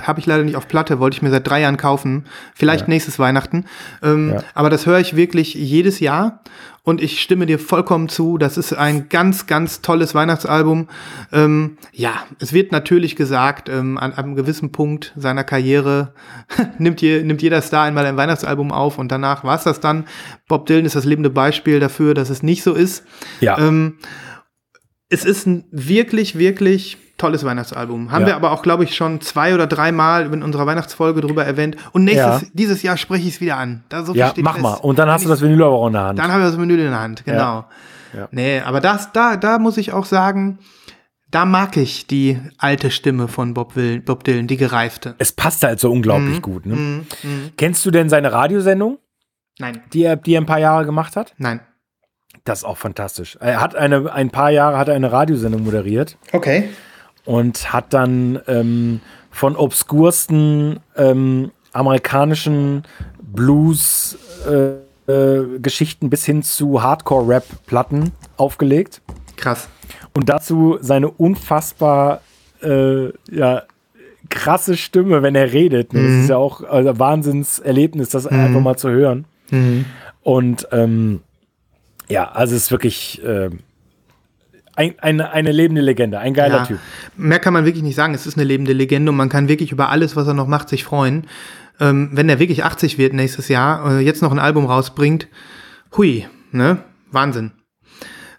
habe 0.02 0.20
ich 0.20 0.26
leider 0.26 0.42
nicht 0.42 0.56
auf 0.56 0.68
Platte, 0.68 0.98
wollte 0.98 1.16
ich 1.16 1.22
mir 1.22 1.30
seit 1.30 1.46
drei 1.46 1.60
Jahren 1.60 1.76
kaufen, 1.76 2.24
vielleicht 2.54 2.88
nächstes 2.88 3.18
Weihnachten. 3.18 3.66
Ähm, 4.02 4.30
Ja. 4.30 4.42
Aber 4.54 4.70
das 4.70 4.86
höre 4.86 5.00
ich 5.00 5.16
wirklich 5.16 5.54
jedes 5.54 6.00
Jahr 6.00 6.40
und 6.84 7.00
ich 7.00 7.22
stimme 7.22 7.46
dir 7.46 7.58
vollkommen 7.58 8.08
zu. 8.08 8.38
Das 8.38 8.56
ist 8.56 8.72
ein 8.72 9.08
ganz, 9.08 9.46
ganz 9.46 9.82
tolles 9.82 10.14
Weihnachtsalbum. 10.14 10.88
Ähm, 11.30 11.76
ja, 11.92 12.24
es 12.40 12.52
wird 12.52 12.72
natürlich 12.72 13.14
gesagt, 13.14 13.68
ähm, 13.68 13.98
an, 13.98 14.12
einem 14.14 14.34
gewissen 14.34 14.72
Punkt 14.72 15.12
seiner 15.16 15.44
Karriere 15.44 16.14
nimmt, 16.78 17.00
je, 17.00 17.22
nimmt 17.22 17.40
jeder 17.40 17.62
Star 17.62 17.84
einmal 17.84 18.06
ein 18.06 18.16
Weihnachtsalbum 18.16 18.72
auf 18.72 18.98
und 18.98 19.12
danach 19.12 19.44
war 19.44 19.56
es 19.56 19.64
das 19.64 19.78
dann. 19.78 20.06
Bob 20.48 20.66
Dylan 20.66 20.84
ist 20.84 20.96
das 20.96 21.04
lebende 21.04 21.30
Beispiel 21.30 21.78
dafür, 21.78 22.14
dass 22.14 22.30
es 22.30 22.42
nicht 22.42 22.64
so 22.64 22.74
ist. 22.74 23.04
Ja. 23.40 23.58
Ähm, 23.58 23.98
es 25.08 25.24
ist 25.24 25.46
ein 25.46 25.66
wirklich, 25.70 26.36
wirklich 26.38 26.98
tolles 27.22 27.44
Weihnachtsalbum. 27.44 28.10
Haben 28.12 28.22
Ja. 28.22 28.26
wir 28.28 28.36
aber 28.36 28.50
auch, 28.52 28.62
glaube 28.62 28.84
ich, 28.84 28.94
schon 28.94 29.20
zwei 29.20 29.54
oder 29.54 29.66
dreimal 29.66 30.32
in 30.32 30.42
unserer 30.42 30.66
Weihnachtsfolge 30.66 31.20
drüber 31.20 31.44
erwähnt. 31.46 31.76
Und 31.92 32.04
nächstes, 32.04 32.42
Ja. 32.42 32.48
dieses 32.52 32.82
Jahr 32.82 32.96
spreche 32.96 33.26
ich 33.28 33.34
es 33.36 33.40
wieder 33.40 33.56
an. 33.56 33.84
Da 33.88 34.04
so 34.04 34.12
ja, 34.14 34.32
mach 34.38 34.52
fest. 34.54 34.62
mal. 34.62 34.74
Und 34.74 34.98
dann 34.98 35.08
hast 35.08 35.24
du 35.24 35.28
das 35.28 35.40
Vinyl 35.40 35.62
aber 35.62 35.74
auch 35.76 35.86
in 35.86 35.92
der 35.94 36.02
Hand. 36.02 36.18
Dann 36.18 36.30
haben 36.32 36.40
wir 36.42 36.46
das 36.48 36.56
Menü 36.58 36.74
in 36.74 36.90
der 36.90 37.00
Hand, 37.00 37.24
genau. 37.24 37.64
Ja. 38.14 38.28
Nee, 38.30 38.60
aber 38.60 38.80
das, 38.80 39.12
da, 39.12 39.36
da 39.36 39.58
muss 39.58 39.78
ich 39.78 39.92
auch 39.92 40.04
sagen, 40.04 40.58
da 41.30 41.46
mag 41.46 41.76
ich 41.78 42.06
die 42.06 42.38
alte 42.58 42.90
Stimme 42.90 43.26
von 43.28 43.54
Bob, 43.54 43.74
Will, 43.76 44.00
Bob 44.00 44.22
Dylan, 44.24 44.46
die 44.48 44.58
gereifte. 44.58 45.14
es 45.18 45.32
passt 45.32 45.62
halt 45.62 45.80
so 45.80 45.90
unglaublich 45.90 46.36
Mhm. 46.38 46.42
gut. 46.42 46.66
Ne? 46.66 46.74
Mhm, 46.76 47.06
mhm. 47.22 47.50
Kennst 47.56 47.86
du 47.86 47.90
denn 47.90 48.08
seine 48.10 48.32
Radiosendung, 48.32 48.98
Nein, 49.58 49.80
die 49.94 50.02
er, 50.02 50.16
die 50.16 50.34
er 50.34 50.40
ein 50.42 50.46
paar 50.46 50.58
Jahre 50.60 50.84
gemacht 50.84 51.16
hat? 51.16 51.32
nein. 51.38 51.60
Das 52.44 52.60
ist 52.60 52.64
auch 52.64 52.78
fantastisch. 52.78 53.36
Er 53.40 53.60
hat 53.60 53.76
eine, 53.76 54.12
ein 54.12 54.30
paar 54.30 54.50
Jahre 54.50 54.76
hat 54.76 54.88
er 54.88 54.94
eine 54.96 55.12
Radiosendung 55.12 55.62
moderiert 55.62 56.16
Okay. 56.32 56.70
Und 57.24 57.72
hat 57.72 57.92
dann 57.92 58.40
ähm, 58.46 59.00
von 59.30 59.56
obskursten 59.56 60.80
ähm, 60.96 61.50
amerikanischen 61.72 62.82
Blues 63.22 64.18
äh, 64.46 65.10
äh, 65.10 65.58
Geschichten 65.58 66.10
bis 66.10 66.24
hin 66.24 66.42
zu 66.42 66.82
Hardcore-Rap-Platten 66.82 68.12
aufgelegt 68.36 69.00
Krass. 69.36 69.68
und 70.14 70.28
dazu 70.28 70.78
seine 70.80 71.10
unfassbar 71.10 72.20
äh, 72.62 73.08
ja, 73.30 73.62
krasse 74.28 74.76
Stimme, 74.76 75.22
wenn 75.22 75.34
er 75.34 75.52
redet. 75.52 75.92
Ne? 75.92 76.02
Das 76.02 76.10
ist 76.22 76.28
ja 76.30 76.36
auch 76.36 76.62
also 76.62 76.90
ein 76.90 76.98
Wahnsinnserlebnis, 76.98 78.10
das 78.10 78.26
einfach 78.26 78.60
mal 78.60 78.76
zu 78.76 78.90
hören. 78.90 79.24
Und 80.22 80.68
ähm, 80.72 81.20
ja, 82.08 82.30
also 82.30 82.54
es 82.54 82.64
ist 82.64 82.70
wirklich 82.70 83.22
äh, 83.24 83.50
ein, 84.76 84.98
eine, 85.00 85.30
eine 85.32 85.52
lebende 85.52 85.82
Legende, 85.82 86.18
ein 86.18 86.34
geiler 86.34 86.58
Ja. 86.58 86.66
Typ. 86.66 86.78
Mehr 87.16 87.38
kann 87.38 87.52
man 87.52 87.64
wirklich 87.64 87.82
nicht 87.82 87.94
sagen. 87.96 88.14
Es 88.14 88.26
ist 88.26 88.36
eine 88.36 88.44
lebende 88.44 88.72
Legende 88.72 89.10
und 89.10 89.16
man 89.16 89.28
kann 89.28 89.48
wirklich 89.48 89.72
über 89.72 89.88
alles, 89.90 90.16
was 90.16 90.26
er 90.26 90.34
noch 90.34 90.46
macht, 90.46 90.68
sich 90.68 90.84
freuen. 90.84 91.26
Ähm, 91.80 92.10
wenn 92.12 92.28
er 92.28 92.38
wirklich 92.38 92.64
80 92.64 92.98
wird 92.98 93.12
nächstes 93.12 93.48
Jahr, 93.48 93.98
äh, 93.98 94.00
jetzt 94.00 94.22
noch 94.22 94.32
ein 94.32 94.38
Album 94.38 94.66
rausbringt, 94.66 95.28
hui, 95.96 96.26
ne? 96.52 96.78
Wahnsinn. 97.10 97.52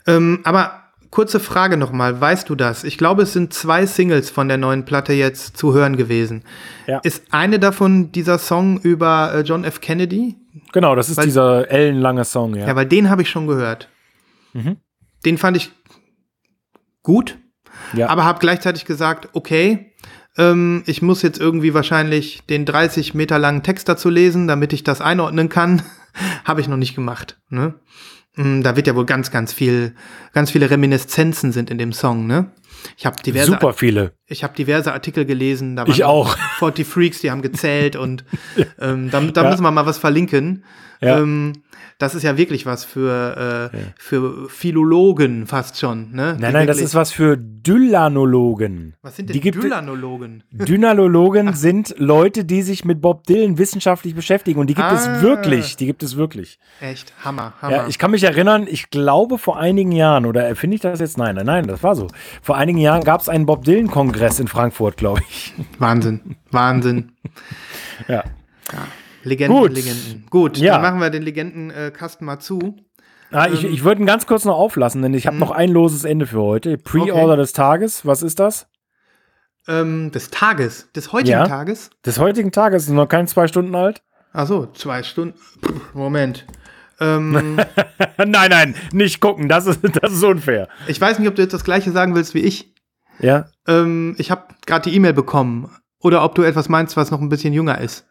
Ähm, 0.07 0.39
aber 0.43 0.79
kurze 1.09 1.39
Frage 1.39 1.77
nochmal, 1.77 2.19
weißt 2.19 2.49
du 2.49 2.55
das? 2.55 2.83
Ich 2.83 2.97
glaube, 2.97 3.23
es 3.23 3.33
sind 3.33 3.53
zwei 3.53 3.85
Singles 3.85 4.29
von 4.31 4.47
der 4.47 4.57
neuen 4.57 4.85
Platte 4.85 5.13
jetzt 5.13 5.57
zu 5.57 5.73
hören 5.73 5.95
gewesen. 5.97 6.43
Ja. 6.87 6.99
Ist 7.03 7.25
eine 7.31 7.59
davon 7.59 8.11
dieser 8.11 8.39
Song 8.39 8.79
über 8.79 9.31
äh, 9.35 9.41
John 9.41 9.63
F. 9.63 9.79
Kennedy? 9.81 10.35
Genau, 10.71 10.95
das 10.95 11.09
ist 11.09 11.17
Weil- 11.17 11.25
dieser 11.25 11.69
ellenlange 11.69 12.25
Song, 12.25 12.55
ja. 12.55 12.67
Ja, 12.67 12.75
weil 12.75 12.85
den 12.87 13.09
habe 13.09 13.21
ich 13.21 13.29
schon 13.29 13.45
gehört. 13.47 13.89
Mhm. 14.53 14.77
Den 15.25 15.37
fand 15.37 15.55
ich 15.57 15.71
gut, 17.03 17.37
ja. 17.93 18.09
aber 18.09 18.23
habe 18.23 18.39
gleichzeitig 18.39 18.85
gesagt, 18.85 19.29
okay, 19.33 19.91
ähm, 20.37 20.83
ich 20.87 21.01
muss 21.01 21.21
jetzt 21.21 21.39
irgendwie 21.39 21.73
wahrscheinlich 21.73 22.41
den 22.49 22.65
30 22.65 23.13
Meter 23.13 23.37
langen 23.37 23.61
Text 23.63 23.87
dazu 23.87 24.09
lesen, 24.09 24.47
damit 24.47 24.73
ich 24.73 24.83
das 24.83 24.99
einordnen 25.01 25.49
kann. 25.49 25.83
habe 26.45 26.61
ich 26.61 26.67
noch 26.67 26.77
nicht 26.77 26.95
gemacht. 26.95 27.37
Ne? 27.49 27.75
Mm, 28.35 28.61
Da 28.63 28.75
wird 28.75 28.87
ja 28.87 28.95
wohl 28.95 29.05
ganz, 29.05 29.29
ganz 29.31 29.53
viel, 29.53 29.93
ganz 30.33 30.49
viele 30.51 30.69
Reminiszenzen 30.69 31.51
sind 31.51 31.69
in 31.69 31.77
dem 31.77 31.93
Song. 31.93 32.25
Ne? 32.25 32.51
Ich 32.97 33.05
habe 33.05 33.21
diverse, 33.21 33.51
Super 33.51 33.73
viele. 33.73 34.13
Ich 34.25 34.43
habe 34.43 34.55
diverse 34.55 34.91
Artikel 34.93 35.25
gelesen. 35.25 35.75
Da 35.75 35.85
Ich 35.85 36.03
auch. 36.03 36.35
40 36.59 36.87
Freaks, 36.87 37.21
die 37.21 37.29
haben 37.31 37.41
gezählt 37.43 37.95
und 37.95 38.25
ähm, 38.79 39.09
da, 39.11 39.21
da 39.21 39.43
Ja. 39.43 39.49
müssen 39.51 39.63
wir 39.63 39.71
mal 39.71 39.85
was 39.85 39.97
verlinken. 39.99 40.63
Ja. 41.03 41.19
Ähm, 41.19 41.53
das 41.99 42.15
ist 42.15 42.23
ja 42.23 42.37
wirklich 42.37 42.65
was 42.65 42.83
für, 42.83 43.69
äh, 43.71 43.77
für 43.97 44.49
Philologen 44.49 45.45
fast 45.47 45.79
schon. 45.79 46.11
Ne? 46.11 46.35
Nein, 46.39 46.53
nein, 46.53 46.67
das 46.67 46.79
ist 46.79 46.95
was 46.95 47.11
für 47.11 47.37
Dylanologen. 47.37 48.95
Was 49.01 49.15
sind 49.15 49.29
denn 49.29 49.39
die 49.39 49.51
Dylanologen? 49.51 50.43
Dynalologen 50.51 51.53
sind 51.53 51.93
Leute, 51.97 52.45
die 52.45 52.61
sich 52.61 52.83
mit 52.83 52.99
Bob 53.01 53.25
Dylan 53.27 53.57
wissenschaftlich 53.57 54.15
beschäftigen. 54.15 54.59
Und 54.59 54.67
die 54.67 54.73
gibt 54.73 54.87
Ah. 54.87 54.93
es 54.95 55.21
wirklich. 55.21 55.77
Die 55.77 55.85
gibt 55.85 56.03
es 56.03 56.17
wirklich. 56.17 56.59
Echt, 56.81 57.13
Hammer, 57.23 57.53
Hammer. 57.61 57.75
Ja, 57.75 57.87
ich 57.87 57.99
kann 57.99 58.11
mich 58.11 58.23
erinnern, 58.23 58.65
ich 58.69 58.89
glaube 58.89 59.37
vor 59.37 59.57
einigen 59.57 59.91
Jahren, 59.91 60.25
oder 60.25 60.43
erfinde 60.43 60.75
ich 60.75 60.81
das 60.81 60.99
jetzt? 60.99 61.17
Nein, 61.17 61.35
nein, 61.35 61.45
nein, 61.45 61.67
das 61.67 61.83
war 61.83 61.95
so. 61.95 62.07
Vor 62.41 62.57
einigen 62.57 62.79
Jahren 62.79 63.03
gab 63.03 63.21
es 63.21 63.29
einen 63.29 63.45
Bob 63.45 63.63
Dylan-Kongress 63.65 64.39
in 64.39 64.47
Frankfurt, 64.47 64.97
glaube 64.97 65.21
ich. 65.29 65.53
Wahnsinn, 65.79 66.35
Wahnsinn. 66.51 67.11
Ja. 68.07 68.23
Legenden, 69.23 69.57
Gut. 69.57 69.73
Legenden. 69.73 70.25
Gut, 70.29 70.57
Ja. 70.57 70.73
dann 70.73 70.81
machen 70.81 70.99
wir 70.99 71.09
den 71.09 71.23
Legendenkasten 71.23 72.25
mal 72.25 72.39
zu. 72.39 72.75
Ah, 73.31 73.47
ich 73.47 73.63
ich 73.63 73.83
würde 73.83 74.01
ihn 74.01 74.05
ganz 74.05 74.27
kurz 74.27 74.45
noch 74.45 74.55
auflassen, 74.57 75.01
denn 75.01 75.13
ich 75.13 75.25
habe 75.25 75.37
noch 75.37 75.49
ein 75.51 75.69
loses 75.71 76.03
Ende 76.03 76.27
für 76.27 76.41
heute. 76.41 76.77
Pre-Order 76.77 77.13
Mhm. 77.23 77.29
Okay. 77.31 77.37
des 77.37 77.53
Tages, 77.53 78.05
was 78.05 78.21
ist 78.21 78.39
das? 78.39 78.67
Ähm, 79.67 80.11
des 80.11 80.29
Tages, 80.29 80.91
des 80.93 81.13
heutigen 81.13 81.31
Ja. 81.39 81.47
Tages. 81.47 81.89
Des 82.05 82.19
heutigen 82.19 82.51
Tages, 82.51 82.83
ist 82.83 82.89
noch 82.89 83.07
keine 83.07 83.27
zwei 83.27 83.47
Stunden 83.47 83.73
alt? 83.75 84.03
Ach 84.33 84.45
so, 84.45 84.67
zwei 84.67 85.03
Stunden. 85.03 85.39
Moment. 85.93 86.45
Ähm, 86.99 87.55
nein, 88.17 88.49
nein, 88.49 88.75
nicht 88.91 89.19
gucken, 89.19 89.47
das 89.49 89.65
ist, 89.67 89.79
das 90.01 90.11
ist 90.13 90.23
unfair. 90.23 90.67
ich 90.87 90.99
weiß 90.99 91.17
nicht, 91.19 91.27
ob 91.27 91.35
du 91.35 91.41
jetzt 91.41 91.53
das 91.53 91.63
gleiche 91.63 91.91
sagen 91.91 92.13
willst 92.15 92.33
wie 92.33 92.39
ich. 92.41 92.73
Ja, 93.19 93.45
Ähm, 93.67 94.15
ich 94.17 94.31
habe 94.31 94.43
gerade 94.65 94.89
die 94.89 94.95
E-Mail 94.95 95.13
bekommen. 95.13 95.71
Oder 95.99 96.23
ob 96.23 96.35
du 96.35 96.41
etwas 96.43 96.67
meinst, 96.67 96.97
was 96.97 97.11
noch 97.11 97.21
ein 97.21 97.29
bisschen 97.29 97.53
jünger 97.53 97.79
ist. 97.79 98.05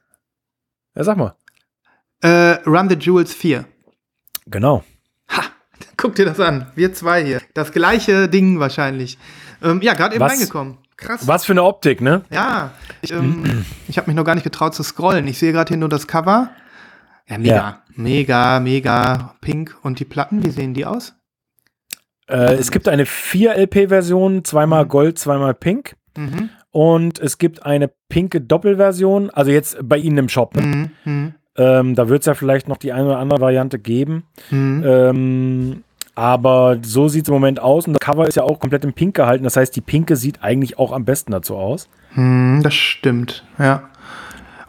Ja 0.95 1.05
sag 1.05 1.17
mal. 1.17 1.35
Äh, 2.23 2.59
Run 2.67 2.89
the 2.89 2.97
Jewels 2.97 3.33
4. 3.35 3.65
Genau. 4.47 4.85
Ha, 5.31 5.43
guck 5.97 6.15
dir 6.15 6.25
das 6.27 6.41
an. 6.41 6.67
Wir 6.75 6.93
zwei 6.95 7.25
hier. 7.25 7.41
Das 7.55 7.73
gleiche 7.73 8.29
Ding 8.29 8.61
wahrscheinlich. 8.61 9.19
Ähm, 9.63 9.81
ja, 9.83 9.95
gerade 9.95 10.15
eben 10.15 10.25
Was? 10.25 10.33
reingekommen. 10.33 10.79
Krass. 10.97 11.27
Was 11.27 11.45
für 11.45 11.53
eine 11.53 11.65
Optik, 11.65 12.01
ne? 12.01 12.23
Ja, 12.31 12.73
ich, 13.01 13.11
ähm, 13.13 13.65
ich 13.89 13.99
habe 13.99 14.09
mich 14.09 14.15
noch 14.17 14.25
gar 14.25 14.35
nicht 14.35 14.45
getraut 14.45 14.75
zu 14.75 14.83
scrollen. 14.85 15.27
Ich 15.27 15.39
sehe 15.39 15.51
gerade 15.53 15.69
hier 15.69 15.77
nur 15.79 15.89
das 15.89 16.07
Cover. 16.07 16.51
Ja, 17.29 17.39
mega, 17.39 17.55
Ja. 17.55 17.83
mega, 17.97 18.61
mega 18.61 19.35
pink. 19.41 19.77
Und 19.83 19.99
die 19.99 20.05
Platten, 20.05 20.45
wie 20.45 20.51
sehen 20.51 20.75
die 20.75 20.87
aus? 20.87 21.15
Äh, 22.29 22.55
es 22.55 22.71
gibt 22.71 22.87
eine 22.89 23.05
4-LP-Version, 23.05 24.45
zweimal 24.45 24.87
Gold, 24.87 25.19
zweimal 25.19 25.55
Pink. 25.55 25.97
Mhm. 26.17 26.51
Und 26.73 27.19
es 27.21 27.39
gibt 27.39 27.65
eine 27.65 27.91
pinke 28.09 28.41
Doppelversion, 28.41 29.31
also 29.31 29.51
jetzt 29.51 29.77
bei 29.83 29.99
Ihnen 29.99 30.19
im 30.19 30.29
Shop. 30.29 30.57
Ne? 30.57 30.63
Mhm. 30.63 30.91
Mhm. 31.05 31.35
Ähm, 31.57 31.95
da 31.95 32.09
wird 32.09 32.21
es 32.21 32.27
ja 32.27 32.35
vielleicht 32.35 32.67
noch 32.67 32.79
die 32.79 32.93
eine 32.93 33.07
oder 33.07 33.19
andere 33.19 33.41
Variante 33.41 33.79
geben. 33.79 34.25
Mhm. 34.51 34.83
Ähm, 34.87 35.85
aber 36.15 36.79
so 36.83 37.09
sieht 37.09 37.25
es 37.25 37.29
im 37.29 37.35
Moment 37.35 37.61
aus. 37.61 37.87
Und 37.87 37.93
das 37.95 38.01
Cover 38.01 38.27
ist 38.27 38.37
ja 38.37 38.43
auch 38.43 38.59
komplett 38.59 38.85
in 38.85 38.95
Pink 38.95 39.15
gehalten. 39.15 39.45
Das 39.45 39.57
heißt, 39.57 39.75
die 39.77 39.81
Pinke 39.81 40.17
sieht 40.17 40.43
eigentlich 40.43 40.79
auch 40.79 40.93
am 40.93 41.05
besten 41.05 41.33
dazu 41.33 41.57
aus. 41.57 41.89
Mhm, 42.15 42.63
das 42.63 42.75
stimmt, 42.75 43.45
ja. 43.59 43.91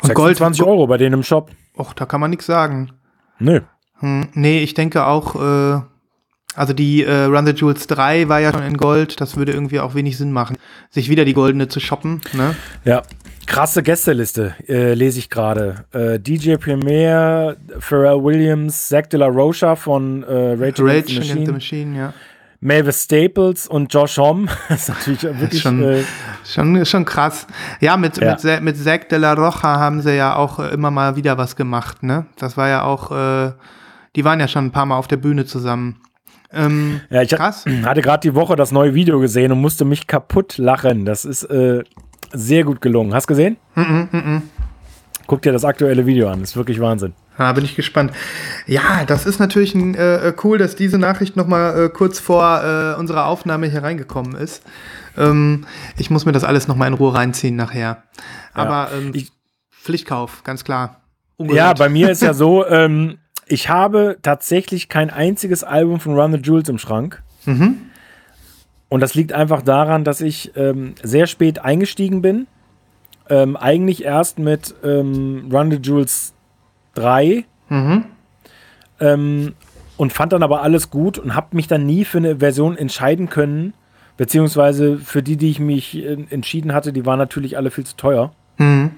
Und 0.01 0.13
Gold, 0.13 0.37
26 0.37 0.63
Euro 0.63 0.87
bei 0.87 0.97
denen 0.97 1.13
im 1.13 1.23
Shop. 1.23 1.51
Och, 1.77 1.93
da 1.93 2.05
kann 2.05 2.19
man 2.19 2.29
nichts 2.29 2.45
sagen. 2.45 2.91
Nö. 3.39 3.61
Hm, 3.99 4.27
nee, 4.33 4.59
ich 4.59 4.73
denke 4.73 5.05
auch, 5.05 5.35
äh, 5.35 5.81
also 6.55 6.73
die 6.73 7.03
äh, 7.03 7.23
Run 7.25 7.45
the 7.45 7.51
Jewels 7.53 7.87
3 7.87 8.29
war 8.29 8.39
ja 8.39 8.51
schon 8.53 8.63
in 8.63 8.77
Gold. 8.77 9.19
Das 9.21 9.35
würde 9.37 9.51
irgendwie 9.53 9.79
auch 9.79 9.95
wenig 9.95 10.17
Sinn 10.17 10.31
machen, 10.31 10.57
sich 10.89 11.09
wieder 11.09 11.25
die 11.25 11.33
goldene 11.33 11.67
zu 11.67 11.79
shoppen. 11.79 12.21
Ne? 12.33 12.55
Ja. 12.85 13.01
Krasse 13.45 13.83
Gästeliste 13.83 14.55
äh, 14.69 14.93
lese 14.93 15.19
ich 15.19 15.29
gerade. 15.29 15.83
Äh, 15.91 16.17
DJ 16.19 16.55
Premier, 16.55 17.57
Pharrell 17.79 18.23
Williams, 18.23 18.87
Zach 18.87 19.07
De 19.07 19.19
La 19.19 19.27
Rocha 19.27 19.75
von 19.75 20.23
äh, 20.23 20.51
Rage, 20.53 20.81
Rage 20.83 20.89
Against 20.89 21.07
the 21.09 21.15
Against 21.17 21.33
the 21.33 21.51
Machine, 21.51 21.51
Machine, 21.51 21.97
ja. 21.97 22.13
Mavis 22.61 23.03
Staples 23.03 23.67
und 23.67 23.93
Josh 23.93 24.17
Homme. 24.17 24.47
das 24.69 24.83
ist 24.83 24.89
natürlich 24.89 25.23
wirklich. 25.23 25.61
schon- 25.61 25.83
äh, 25.83 26.03
Schon, 26.45 26.85
schon 26.85 27.03
krass. 27.03 27.45
Ja, 27.81 27.97
mit, 27.97 28.17
Ja. 28.17 28.37
mit, 28.41 28.61
mit 28.63 28.77
Zack 28.77 29.09
de 29.09 29.17
la 29.19 29.33
Rocha 29.33 29.77
haben 29.77 30.01
sie 30.01 30.15
ja 30.15 30.35
auch 30.37 30.59
immer 30.59 30.89
mal 30.91 31.15
wieder 31.17 31.37
was 31.37 31.55
gemacht, 31.57 32.03
ne? 32.03 32.25
Das 32.37 32.55
war 32.55 32.69
ja 32.69 32.83
auch, 32.83 33.11
äh, 33.11 33.51
die 34.15 34.23
waren 34.23 34.39
ja 34.39 34.47
schon 34.47 34.65
ein 34.67 34.71
paar 34.71 34.85
Mal 34.85 34.95
auf 34.97 35.07
der 35.07 35.17
Bühne 35.17 35.45
zusammen. 35.45 35.97
Ähm, 36.53 37.01
ja, 37.09 37.21
ich 37.21 37.29
krass. 37.31 37.65
hatte 37.83 38.01
gerade 38.01 38.21
die 38.21 38.35
Woche 38.35 38.55
das 38.55 38.71
neue 38.71 38.93
Video 38.93 39.19
gesehen 39.19 39.51
und 39.51 39.59
musste 39.61 39.85
mich 39.85 40.07
kaputt 40.07 40.57
lachen. 40.57 41.05
Das 41.05 41.25
ist 41.25 41.43
äh, 41.45 41.83
sehr 42.31 42.63
gut 42.63 42.81
gelungen. 42.81 43.13
Hast 43.13 43.27
gesehen? 43.27 43.57
Guck 45.27 45.41
dir 45.41 45.51
das 45.53 45.63
aktuelle 45.65 46.05
Video 46.05 46.29
an. 46.29 46.41
ist 46.43 46.55
wirklich 46.57 46.79
Wahnsinn. 46.79 47.13
Da 47.37 47.51
bin 47.53 47.65
ich 47.65 47.75
gespannt. 47.75 48.11
Ja, 48.67 49.05
das 49.07 49.25
ist 49.25 49.39
natürlich 49.39 49.73
ein, 49.73 49.95
äh, 49.95 50.27
äh, 50.27 50.33
cool, 50.43 50.57
dass 50.59 50.75
diese 50.75 50.99
Nachricht 50.99 51.35
noch 51.35 51.47
mal 51.47 51.85
äh, 51.85 51.89
kurz 51.89 52.19
vor 52.19 52.61
äh, 52.63 52.99
unserer 52.99 53.25
Aufnahme 53.25 53.67
hier 53.67 53.81
reingekommen 53.81 54.35
ist. 54.35 54.61
Ähm, 55.17 55.65
ich 55.97 56.09
muss 56.11 56.25
mir 56.25 56.31
das 56.31 56.43
alles 56.43 56.67
noch 56.67 56.75
mal 56.75 56.87
in 56.87 56.93
Ruhe 56.93 57.13
reinziehen 57.13 57.55
nachher. 57.55 58.03
Aber 58.53 58.89
ähm, 58.95 59.11
Ich- 59.15 59.31
Pflichtkauf, 59.71 60.43
ganz 60.43 60.63
klar. 60.63 61.01
Ja, 61.39 61.45
Ungehört. 61.45 61.79
bei 61.79 61.89
mir 61.89 62.09
ist 62.11 62.21
ja 62.21 62.33
so, 62.33 62.65
ähm, 62.67 63.17
ich 63.53 63.69
habe 63.69 64.17
tatsächlich 64.23 64.89
kein 64.89 65.11
einziges 65.11 65.63
Album 65.63 65.99
von 65.99 66.19
Run 66.19 66.31
the 66.31 66.39
Jewels 66.39 66.69
im 66.69 66.79
Schrank. 66.79 67.21
Und 68.89 68.99
das 68.99 69.13
liegt 69.13 69.31
einfach 69.31 69.61
daran, 69.61 70.03
dass 70.03 70.21
ich 70.21 70.53
ähm, 70.55 70.95
sehr 71.03 71.27
spät 71.27 71.59
eingestiegen 71.59 72.23
bin. 72.23 72.47
Ähm, 73.29 73.55
eigentlich 73.55 74.03
erst 74.03 74.39
mit 74.39 74.73
ähm, 74.83 75.49
Run 75.53 75.69
the 75.69 75.77
Jewels 75.77 76.33
3. 76.95 77.45
Ähm, 78.99 79.53
und 79.97 80.13
fand 80.13 80.33
dann 80.33 80.41
aber 80.41 80.63
alles 80.63 80.89
gut 80.89 81.19
und 81.19 81.35
habe 81.35 81.55
mich 81.55 81.67
dann 81.67 81.85
nie 81.85 82.05
für 82.05 82.17
eine 82.17 82.37
Version 82.39 82.75
entscheiden 82.75 83.29
können. 83.29 83.75
Beziehungsweise 84.17 84.97
für 84.97 85.21
die, 85.21 85.37
die 85.37 85.51
ich 85.51 85.59
mich 85.59 85.95
äh, 85.95 86.25
entschieden 86.31 86.73
hatte, 86.73 86.91
die 86.91 87.05
waren 87.05 87.19
natürlich 87.19 87.55
alle 87.55 87.69
viel 87.69 87.85
zu 87.85 87.95
teuer. 87.97 88.33
Mhm. 88.57 88.91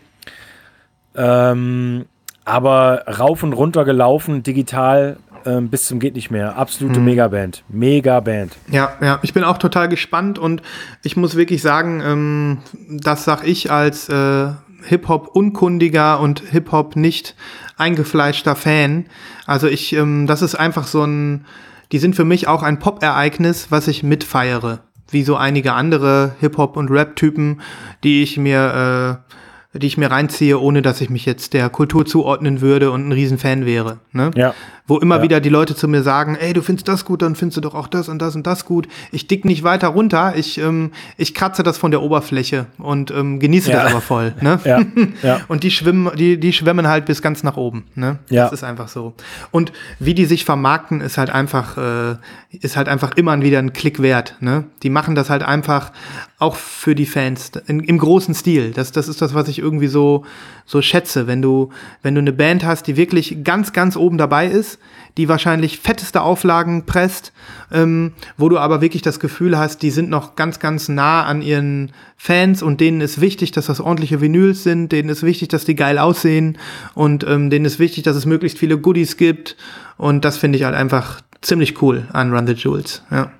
Ähm, 1.13 2.05
aber 2.45 3.03
rauf 3.07 3.43
und 3.43 3.53
runter 3.53 3.83
gelaufen, 3.83 4.43
digital 4.43 5.17
ähm, 5.45 5.69
bis 5.69 5.85
zum 5.85 5.99
geht 5.99 6.15
nicht 6.15 6.31
mehr. 6.31 6.57
Absolute 6.57 6.99
Megaband. 6.99 7.63
Megaband. 7.69 8.55
Ja, 8.69 8.93
ja, 9.01 9.19
ich 9.21 9.33
bin 9.33 9.43
auch 9.43 9.57
total 9.57 9.89
gespannt 9.89 10.39
und 10.39 10.61
ich 11.03 11.17
muss 11.17 11.35
wirklich 11.35 11.61
sagen, 11.61 12.01
ähm, 12.03 12.57
das 12.89 13.25
sag 13.25 13.47
ich 13.47 13.71
als 13.71 14.09
äh, 14.09 14.47
Hip-Hop-Unkundiger 14.87 16.19
und 16.19 16.41
Hip-Hop 16.51 16.95
nicht 16.95 17.35
eingefleischter 17.77 18.55
Fan. 18.55 19.05
Also 19.45 19.67
ich, 19.67 19.93
ähm, 19.93 20.27
das 20.27 20.41
ist 20.41 20.55
einfach 20.55 20.87
so 20.87 21.03
ein, 21.03 21.45
die 21.91 21.99
sind 21.99 22.15
für 22.15 22.25
mich 22.25 22.47
auch 22.47 22.63
ein 22.63 22.79
Pop-Ereignis, 22.79 23.67
was 23.69 23.87
ich 23.87 24.03
mitfeiere. 24.03 24.79
Wie 25.09 25.23
so 25.23 25.35
einige 25.35 25.73
andere 25.73 26.35
Hip-Hop- 26.39 26.77
und 26.77 26.89
Rap-Typen, 26.89 27.61
die 28.03 28.23
ich 28.23 28.37
mir, 28.37 29.21
äh, 29.29 29.35
die 29.78 29.88
ich 29.88 29.97
mir 29.97 30.11
reinziehe, 30.11 30.59
ohne 30.59 30.82
dass 30.82 31.01
ich 31.01 31.09
mich 31.09 31.26
jetzt 31.26 31.53
der 31.53 31.69
Kultur 31.69 32.05
zuordnen 32.05 32.61
würde 32.61 32.91
und 32.91 33.07
ein 33.07 33.11
Riesenfan 33.11 33.65
wäre. 33.65 33.99
Ne? 34.11 34.32
Ja. 34.36 34.53
Wo 34.88 34.99
immer 34.99 35.17
Ja. 35.17 35.21
wieder 35.23 35.39
die 35.39 35.49
Leute 35.49 35.75
zu 35.75 35.88
mir 35.88 36.03
sagen, 36.03 36.36
ey, 36.39 36.53
du 36.53 36.61
findest 36.61 36.88
das 36.88 37.05
gut, 37.05 37.21
dann 37.23 37.36
findest 37.36 37.57
du 37.57 37.61
doch 37.61 37.73
auch 37.73 37.88
das 37.88 38.07
und 38.07 38.19
das 38.19 38.36
und 38.36 38.45
das 38.45 38.65
gut. 38.65 38.88
Ich 39.11 39.25
dick 39.27 39.43
nicht 39.43 39.63
weiter 39.63 39.88
runter, 39.88 40.33
ich, 40.36 40.59
ähm, 40.59 40.91
ich 41.17 41.33
kratze 41.33 41.63
das 41.63 41.77
von 41.79 41.89
der 41.89 42.03
Oberfläche 42.03 42.67
und 42.77 43.09
ähm, 43.09 43.39
genieße 43.39 43.71
Ja. 43.71 43.83
das 43.83 43.91
aber 43.91 44.01
voll. 44.01 44.33
Ne? 44.41 44.59
Ja, 44.65 44.79
ja. 45.23 45.39
Und 45.47 45.63
die 45.63 45.71
schwimmen, 45.71 46.11
die, 46.15 46.39
die 46.39 46.53
schwimmen 46.53 46.88
halt 46.88 47.05
bis 47.05 47.21
ganz 47.21 47.41
nach 47.43 47.57
oben. 47.57 47.86
Ne? 47.95 48.19
Ja. 48.29 48.43
Das 48.43 48.53
ist 48.53 48.63
einfach 48.63 48.88
so. 48.88 49.13
Und 49.51 49.71
wie 49.99 50.13
die 50.13 50.25
sich 50.25 50.45
vermarkten, 50.45 51.01
ist 51.01 51.17
halt 51.17 51.29
einfach, 51.29 51.77
äh, 51.77 52.15
ist 52.51 52.77
halt 52.77 52.88
einfach 52.88 53.11
immer 53.15 53.39
wieder 53.41 53.59
ein 53.59 53.73
Klick 53.73 54.01
wert. 54.01 54.36
Ne? 54.39 54.65
Die 54.83 54.89
machen 54.89 55.15
das 55.15 55.29
halt 55.29 55.43
einfach 55.43 55.91
auch 56.38 56.55
für 56.55 56.95
die 56.95 57.05
Fans 57.05 57.51
in, 57.67 57.79
im 57.79 57.97
großen 57.97 58.33
Stil. 58.36 58.71
Das, 58.71 58.91
das 58.91 59.07
ist 59.07 59.21
das, 59.21 59.33
was 59.33 59.47
ich 59.47 59.59
irgendwie 59.59 59.88
so, 59.88 60.25
so 60.65 60.81
schätze. 60.81 61.27
Wenn 61.27 61.41
du, 61.41 61.69
wenn 62.01 62.13
du 62.15 62.19
eine 62.21 62.33
Band 62.33 62.65
hast, 62.65 62.88
die 62.88 62.97
wirklich 62.97 63.43
ganz, 63.43 63.71
ganz 63.73 63.95
oben 63.95 64.17
dabei 64.17 64.47
ist, 64.47 64.74
die 65.17 65.30
wahrscheinlich 65.30 65.80
fetteste 65.80 66.21
Auflagen 66.21 66.86
presst, 66.86 67.32
ähm, 67.71 68.13
wo 68.38 68.49
du 68.49 68.57
aber 68.57 68.82
wirklich 68.82 69.01
das 69.01 69.19
Gefühl 69.19 69.57
hast, 69.57 69.82
die 69.82 69.91
sind 69.91 70.09
noch 70.09 70.36
ganz, 70.36 70.59
ganz 70.59 70.89
nah 70.89 71.23
an 71.23 71.41
ihren 71.41 71.91
Fans 72.17 72.61
und 72.61 72.82
denen 72.82 73.01
ist 73.01 73.21
wichtig, 73.21 73.51
dass 73.51 73.67
das 73.67 73.80
ordentliche 73.80 74.21
Vinyls 74.21 74.63
sind, 74.63 74.91
denen 74.91 75.09
ist 75.09 75.23
wichtig, 75.23 75.47
dass 75.47 75.65
die 75.65 75.76
geil 75.76 75.97
aussehen 75.97 76.57
und 76.93 77.23
ähm, 77.26 77.49
denen 77.49 77.65
ist 77.65 77.80
wichtig, 77.80 78.03
dass 78.03 78.15
es 78.15 78.26
möglichst 78.26 78.57
viele 78.57 78.78
Goodies 78.78 79.17
gibt 79.17 79.55
und 79.97 80.26
das 80.26 80.38
finde 80.38 80.57
ich 80.57 80.65
halt 80.65 80.76
einfach 80.76 81.21
ziemlich 81.41 81.82
cool 81.82 82.07
an 82.11 82.34
Run 82.34 82.47
the 82.47 82.53
Jewels. 82.53 83.03
Ja, 83.11 83.32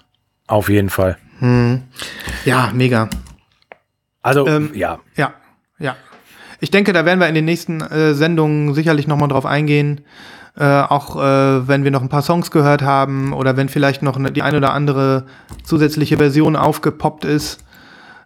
Auf 0.48 0.70
jeden 0.70 0.90
Fall. 0.90 1.18
ja 2.46 2.72
mega. 2.74 3.10
Also, 4.22 4.48
Ähm, 4.48 4.72
ja. 4.74 5.00
Ja, 5.16 5.34
ja. 5.78 5.96
Ich 6.62 6.72
denke, 6.72 6.94
da 6.94 7.06
werden 7.06 7.20
wir 7.20 7.28
in 7.28 7.36
den 7.36 7.46
nächsten 7.46 7.82
äh, 7.82 8.14
Sendungen 8.14 8.74
sicherlich 8.74 9.08
nochmal 9.08 9.28
drauf 9.28 9.46
eingehen. 9.46 10.02
Äh, 10.58 10.64
auch 10.64 11.18
äh, 11.18 11.68
wenn 11.68 11.84
wir 11.84 11.92
noch 11.92 12.02
ein 12.02 12.10
paar 12.10 12.22
Songs 12.22 12.50
gehört 12.50 12.82
haben 12.82 13.34
oder 13.34 13.58
wenn 13.58 13.68
vielleicht 13.68 14.02
noch 14.02 14.16
eine, 14.16 14.32
die 14.32 14.42
eine 14.42 14.58
oder 14.58 14.74
andere 14.74 15.26
zusätzliche 15.64 16.18
Version 16.18 16.56
aufgepoppt 16.56 17.26
ist. 17.26 17.60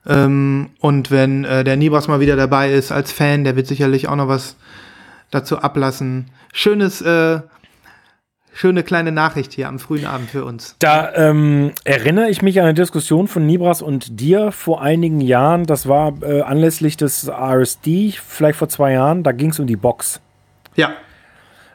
Ähm, 0.07 0.69
und 0.80 1.09
wenn 1.09 1.43
äh, 1.43 1.63
der 1.63 1.75
Nibras 1.75 2.07
mal 2.07 2.19
wieder 2.19 2.36
dabei 2.36 2.71
ist 2.71 2.91
als 2.91 3.11
Fan, 3.11 3.43
der 3.43 3.55
wird 3.55 3.65
sicherlich 3.65 4.07
auch 4.07 4.15
noch 4.15 4.27
was 4.27 4.57
dazu 5.32 5.57
ablassen. 5.59 6.30
Schönes, 6.53 7.01
äh, 7.01 7.39
schöne 8.53 8.84
kleine 8.84 9.11
Nachricht 9.11 9.53
hier 9.53 9.67
am 9.67 9.80
frühen 9.80 10.05
Abend 10.05 10.30
für 10.30 10.45
uns. 10.45 10.75
Da 10.80 11.11
ähm, 11.15 11.71
erinnere 11.84 12.30
ich 12.30 12.43
mich 12.43 12.59
an 12.59 12.65
eine 12.65 12.73
Diskussion 12.75 13.27
von 13.27 13.45
Nibras 13.45 13.82
und 13.82 14.19
dir 14.19 14.51
vor 14.51 14.84
einigen 14.84 15.19
Jahren. 15.19 15.65
Das 15.65 15.88
war 15.88 16.13
äh, 16.21 16.41
anlässlich 16.41 16.95
des 16.95 17.27
RSD, 17.27 18.13
vielleicht 18.23 18.59
vor 18.59 18.69
zwei 18.69 18.93
Jahren. 18.93 19.23
Da 19.23 19.32
ging 19.32 19.49
es 19.49 19.59
um 19.59 19.65
die 19.65 19.75
Box. 19.75 20.21
Ja. 20.75 20.91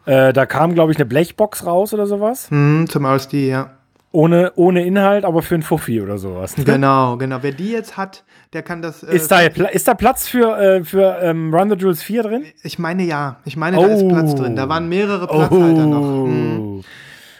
Äh, 0.06 0.32
da 0.32 0.46
kam, 0.46 0.74
glaube 0.74 0.92
ich, 0.92 0.98
eine 0.98 1.06
Blechbox 1.06 1.66
raus 1.66 1.94
oder 1.94 2.06
sowas. 2.06 2.50
Hm, 2.50 2.86
zum 2.88 3.04
RSD, 3.06 3.48
ja. 3.48 3.70
Ohne, 4.12 4.52
ohne 4.54 4.84
Inhalt, 4.84 5.24
aber 5.24 5.42
für 5.42 5.56
ein 5.56 5.62
Fuffi 5.62 6.00
oder 6.00 6.18
sowas. 6.18 6.56
Ne? 6.56 6.62
Genau, 6.64 7.16
genau. 7.16 7.38
Wer 7.40 7.50
die 7.50 7.72
jetzt 7.72 7.96
hat, 7.96 8.22
der 8.52 8.62
kann 8.62 8.80
das. 8.80 9.02
Äh, 9.02 9.16
Ist 9.16 9.30
da, 9.30 9.40
ist 9.40 9.88
da 9.88 9.94
Platz 9.94 10.28
für, 10.28 10.56
äh, 10.56 10.84
für 10.84 11.18
ähm, 11.20 11.52
Run 11.52 11.70
the 11.70 11.76
Jewels 11.76 12.02
4 12.02 12.22
drin? 12.22 12.44
ich 12.62 12.78
meine 12.78 13.02
ja. 13.02 13.38
Ich 13.44 13.56
meine, 13.56 13.76
da 13.76 13.86
ist 13.86 14.02
Oh. 14.02 14.08
Platz 14.08 14.34
drin. 14.36 14.54
Da 14.54 14.68
waren 14.68 14.88
mehrere 14.88 15.26
Platzhalter 15.26 15.86
noch. 15.86 16.26
Hm. 16.26 16.84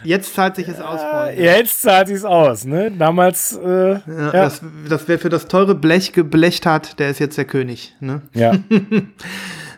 Jetzt 0.02 0.34
zahlt 0.34 0.56
sich 0.56 0.66
es 0.68 0.80
aus, 0.80 1.00
Freunde. 1.00 1.40
Jetzt 1.42 1.80
zahlt 1.80 2.08
sich's 2.08 2.24
aus, 2.24 2.64
ne? 2.66 2.90
Damals, 2.90 3.56
äh, 3.56 3.92
Ja, 3.92 4.00
ja. 4.06 4.30
Das, 4.32 4.60
das 4.88 5.06
wer 5.08 5.18
für 5.18 5.30
das 5.30 5.46
teure 5.46 5.74
Blech 5.76 6.12
geblecht 6.12 6.66
hat, 6.66 6.98
der 6.98 7.08
ist 7.08 7.20
jetzt 7.20 7.38
der 7.38 7.44
König. 7.46 7.94
Ne? 8.00 8.20
ja. 8.34 8.52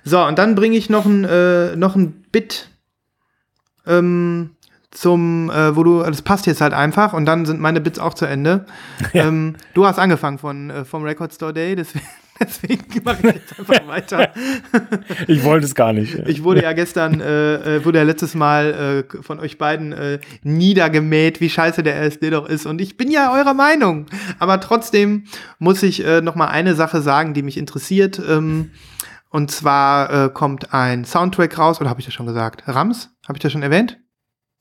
So, 0.09 0.25
und 0.25 0.39
dann 0.39 0.55
bringe 0.55 0.77
ich 0.77 0.89
noch 0.89 1.05
ein, 1.05 1.25
äh, 1.25 1.75
noch 1.75 1.97
ein 1.97 2.25
Bit 2.31 2.69
ähm, 3.87 4.51
zum, 4.97 5.51
äh, 5.51 5.77
wo 5.77 5.83
du, 5.83 6.03
das 6.03 6.23
passt 6.23 6.47
jetzt 6.47 6.61
halt 6.61 6.73
einfach 6.73 7.13
und 7.13 7.27
dann 7.27 7.45
sind 7.45 7.61
meine 7.61 7.81
Bits 7.81 7.99
auch 7.99 8.15
zu 8.15 8.27
Ende. 8.27 8.67
Ähm, 9.15 9.55
du 9.73 9.87
hast 9.87 9.99
angefangen 9.99 10.39
von, 10.39 10.69
äh, 10.69 10.85
vom 10.85 11.03
Record 11.03 11.33
Store 11.33 11.53
Day, 11.53 11.75
deswegen, 11.75 12.05
deswegen 12.41 13.05
mache 13.05 13.29
ich 13.29 13.35
jetzt 13.35 13.59
einfach 13.59 13.87
weiter. 13.87 14.31
Ich 15.27 15.43
wollte 15.45 15.65
es 15.65 15.75
gar 15.75 15.93
nicht. 15.93 16.15
Ich 16.27 16.43
wurde 16.43 16.63
ja 16.63 16.73
gestern, 16.73 17.21
äh, 17.21 17.77
äh, 17.77 17.85
wurde 17.85 17.99
ja 17.99 18.05
letztes 18.05 18.35
Mal 18.35 19.05
äh, 19.09 19.23
von 19.23 19.39
euch 19.39 19.59
beiden 19.59 19.93
äh, 19.93 20.19
niedergemäht, 20.43 21.41
wie 21.41 21.49
scheiße 21.49 21.83
der 21.83 21.97
RSD 21.97 22.31
doch 22.31 22.49
ist. 22.49 22.67
Und 22.67 22.81
ich 22.81 22.97
bin 22.97 23.11
ja 23.11 23.33
eurer 23.33 23.55
Meinung. 23.55 24.07
Aber 24.39 24.61
trotzdem 24.61 25.25
muss 25.59 25.83
ich 25.83 26.05
äh, 26.05 26.21
noch 26.21 26.35
mal 26.35 26.49
eine 26.49 26.75
Sache 26.75 27.01
sagen, 27.01 27.33
die 27.33 27.43
mich 27.43 27.57
interessiert. 27.57 28.21
Ähm, 28.29 28.71
und 29.37 29.51
zwar 29.51 30.27
äh, 30.27 30.31
kommt 30.31 30.73
ein 30.73 31.05
Soundtrack 31.05 31.59
raus, 31.59 31.81
oder 31.81 31.91
habe 31.91 32.01
ich 32.01 32.07
das 32.07 32.15
schon 32.15 32.27
gesagt? 32.27 32.63
Rams? 32.67 33.11
Habe 33.29 33.37
ich 33.37 33.43
das 33.43 33.53
schon 33.53 33.63
erwähnt? 33.63 33.99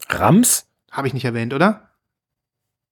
Rams? 0.10 0.68
Habe 0.92 1.08
ich 1.08 1.14
nicht 1.14 1.24
erwähnt, 1.26 1.54
oder? 1.54 1.82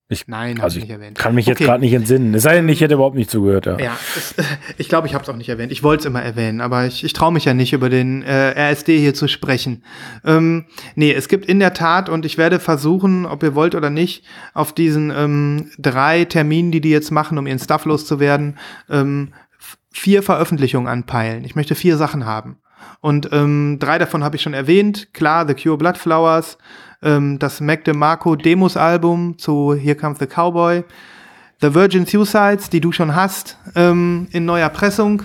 Ich- 0.08 0.28
Nein, 0.28 0.56
habe 0.58 0.64
Also 0.64 0.76
ich 0.76 0.84
ich 0.84 0.88
nicht 0.90 0.98
erwähnt. 0.98 1.16
kann 1.18 1.34
mich 1.34 1.46
jetzt 1.46 1.56
Okay. 1.56 1.64
gerade 1.64 1.80
nicht 1.80 1.94
entsinnen. 1.94 2.34
Es 2.34 2.42
sei 2.42 2.54
denn, 2.56 2.68
ich 2.68 2.80
hätte 2.82 2.92
überhaupt 2.94 3.16
nicht 3.16 3.30
zugehört. 3.30 3.64
Ja. 3.66 3.78
Ja, 3.78 3.96
es, 4.16 4.34
ich 4.78 4.88
glaube, 4.90 5.06
ich 5.06 5.14
habe 5.14 5.24
es 5.24 5.30
auch 5.30 5.36
nicht 5.36 5.48
erwähnt. 5.48 5.72
Ich 5.72 5.82
wollte 5.82 6.00
es 6.02 6.06
immer 6.06 6.22
erwähnen, 6.22 6.60
aber 6.60 6.84
ich, 6.86 7.04
ich 7.04 7.14
traue 7.14 7.32
mich 7.32 7.46
ja 7.46 7.54
nicht, 7.54 7.72
über 7.72 7.88
den 7.88 8.22
äh, 8.22 8.50
RSD 8.70 8.98
hier 8.98 9.14
zu 9.14 9.28
sprechen. 9.28 9.82
Ähm, 10.24 10.66
nee, 10.94 11.12
es 11.12 11.28
gibt 11.28 11.46
in 11.46 11.58
der 11.58 11.72
Tat, 11.72 12.08
und 12.10 12.26
ich 12.26 12.36
werde 12.36 12.60
versuchen, 12.60 13.24
ob 13.24 13.42
ihr 13.42 13.54
wollt 13.54 13.74
oder 13.74 13.88
nicht, 13.90 14.24
auf 14.52 14.74
diesen 14.74 15.10
ähm, 15.10 15.70
drei 15.78 16.24
Terminen, 16.26 16.70
die 16.70 16.82
die 16.82 16.90
jetzt 16.90 17.10
machen, 17.10 17.38
um 17.38 17.46
ihren 17.46 17.58
Stuff 17.58 17.86
loszuwerden, 17.86 18.58
ähm, 18.90 19.32
vier 19.94 20.22
Veröffentlichungen 20.22 20.88
anpeilen. 20.88 21.44
Ich 21.44 21.54
möchte 21.54 21.74
vier 21.74 21.96
Sachen 21.96 22.26
haben. 22.26 22.58
Und 23.00 23.28
ähm, 23.32 23.78
drei 23.80 23.98
davon 23.98 24.24
habe 24.24 24.36
ich 24.36 24.42
schon 24.42 24.52
erwähnt. 24.54 25.14
Klar, 25.14 25.46
The 25.46 25.54
Cure 25.54 25.78
Bloodflowers, 25.78 26.58
ähm, 27.02 27.38
das 27.38 27.60
Mac 27.60 27.84
DeMarco 27.84 28.34
Demos-Album 28.36 29.38
zu 29.38 29.74
Here 29.74 29.94
Comes 29.94 30.18
the 30.18 30.26
Cowboy, 30.26 30.84
The 31.60 31.74
Virgin 31.74 32.04
Suicides, 32.06 32.68
die 32.68 32.80
du 32.80 32.92
schon 32.92 33.14
hast, 33.14 33.56
ähm, 33.76 34.26
in 34.32 34.44
neuer 34.44 34.68
Pressung, 34.68 35.22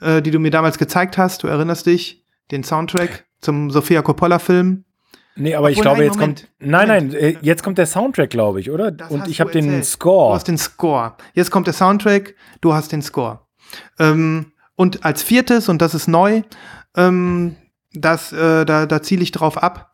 äh, 0.00 0.20
die 0.20 0.32
du 0.32 0.38
mir 0.40 0.50
damals 0.50 0.78
gezeigt 0.78 1.16
hast, 1.16 1.44
du 1.44 1.46
erinnerst 1.46 1.86
dich, 1.86 2.24
den 2.50 2.64
Soundtrack 2.64 3.24
zum 3.40 3.70
Sofia 3.70 4.02
Coppola-Film. 4.02 4.84
Nee, 5.36 5.54
aber 5.54 5.70
ich 5.70 5.78
Obwohl, 5.78 5.82
glaube, 5.82 5.98
nein, 5.98 6.06
jetzt 6.06 6.18
Moment. 6.18 6.40
kommt. 6.40 6.50
Nein, 6.58 6.88
Moment. 6.88 7.12
nein, 7.12 7.22
äh, 7.22 7.36
jetzt 7.40 7.62
kommt 7.62 7.78
der 7.78 7.86
Soundtrack, 7.86 8.30
glaube 8.30 8.60
ich, 8.60 8.70
oder? 8.70 8.90
Das 8.90 9.10
Und 9.10 9.28
ich 9.28 9.40
habe 9.40 9.50
den 9.50 9.66
erzählt. 9.66 9.84
Du 9.84 9.88
Score. 9.88 10.34
hast 10.34 10.48
den 10.48 10.58
Score. 10.58 11.14
Jetzt 11.32 11.50
kommt 11.50 11.66
der 11.68 11.74
Soundtrack, 11.74 12.34
du 12.60 12.74
hast 12.74 12.92
den 12.92 13.00
Score. 13.00 13.40
Ähm, 13.98 14.52
und 14.74 15.04
als 15.04 15.22
viertes, 15.22 15.68
und 15.68 15.82
das 15.82 15.94
ist 15.94 16.08
neu, 16.08 16.42
ähm, 16.96 17.56
das, 17.94 18.32
äh, 18.32 18.64
da, 18.64 18.86
da 18.86 19.02
ziele 19.02 19.22
ich 19.22 19.32
drauf 19.32 19.62
ab, 19.62 19.92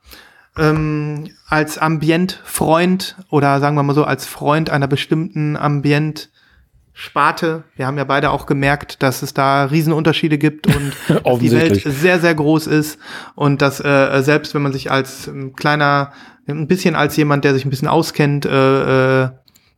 ähm, 0.56 1.30
als 1.46 1.78
Ambient-Freund 1.78 3.16
oder 3.30 3.60
sagen 3.60 3.76
wir 3.76 3.82
mal 3.82 3.94
so, 3.94 4.04
als 4.04 4.26
Freund 4.26 4.70
einer 4.70 4.88
bestimmten 4.88 5.56
Ambient-Sparte. 5.56 7.64
Wir 7.76 7.86
haben 7.86 7.98
ja 7.98 8.04
beide 8.04 8.30
auch 8.30 8.46
gemerkt, 8.46 9.02
dass 9.02 9.22
es 9.22 9.34
da 9.34 9.64
Riesenunterschiede 9.64 10.38
gibt 10.38 10.66
und 10.66 10.92
dass 11.24 11.38
die 11.38 11.52
Welt 11.52 11.82
sehr, 11.84 12.18
sehr 12.18 12.34
groß 12.34 12.66
ist 12.66 12.98
und 13.34 13.62
dass 13.62 13.80
äh, 13.80 14.20
selbst 14.22 14.54
wenn 14.54 14.62
man 14.62 14.72
sich 14.72 14.90
als 14.90 15.28
ähm, 15.28 15.54
kleiner, 15.54 16.12
ein 16.46 16.66
bisschen 16.66 16.94
als 16.94 17.16
jemand, 17.16 17.44
der 17.44 17.54
sich 17.54 17.64
ein 17.64 17.70
bisschen 17.70 17.88
auskennt, 17.88 18.46
äh, 18.46 19.24
äh, 19.24 19.30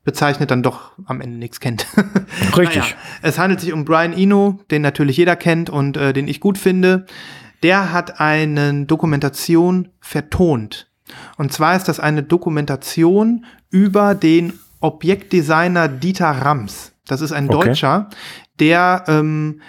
bezeichnet, 0.04 0.50
dann 0.50 0.62
doch 0.62 0.92
am 1.04 1.20
Ende 1.20 1.36
nichts 1.36 1.60
kennt. 1.60 1.86
Richtig. 2.56 2.82
Naja, 2.82 2.94
es 3.22 3.38
handelt 3.38 3.60
sich 3.60 3.72
um 3.72 3.84
Brian 3.84 4.12
Eno, 4.12 4.60
den 4.70 4.82
natürlich 4.82 5.16
jeder 5.16 5.36
kennt 5.36 5.70
und 5.70 5.96
äh, 5.96 6.12
den 6.12 6.28
ich 6.28 6.40
gut 6.40 6.58
finde. 6.58 7.06
Der 7.62 7.92
hat 7.92 8.20
eine 8.20 8.86
Dokumentation 8.86 9.88
vertont. 10.00 10.90
Und 11.36 11.52
zwar 11.52 11.76
ist 11.76 11.88
das 11.88 12.00
eine 12.00 12.22
Dokumentation 12.22 13.44
über 13.70 14.14
den 14.14 14.58
Objektdesigner 14.80 15.88
Dieter 15.88 16.30
Rams. 16.30 16.92
Das 17.06 17.20
ist 17.20 17.32
ein 17.32 17.50
Okay. 17.50 17.68
Deutscher, 17.68 18.08
der 18.58 19.04
ähm, 19.08 19.60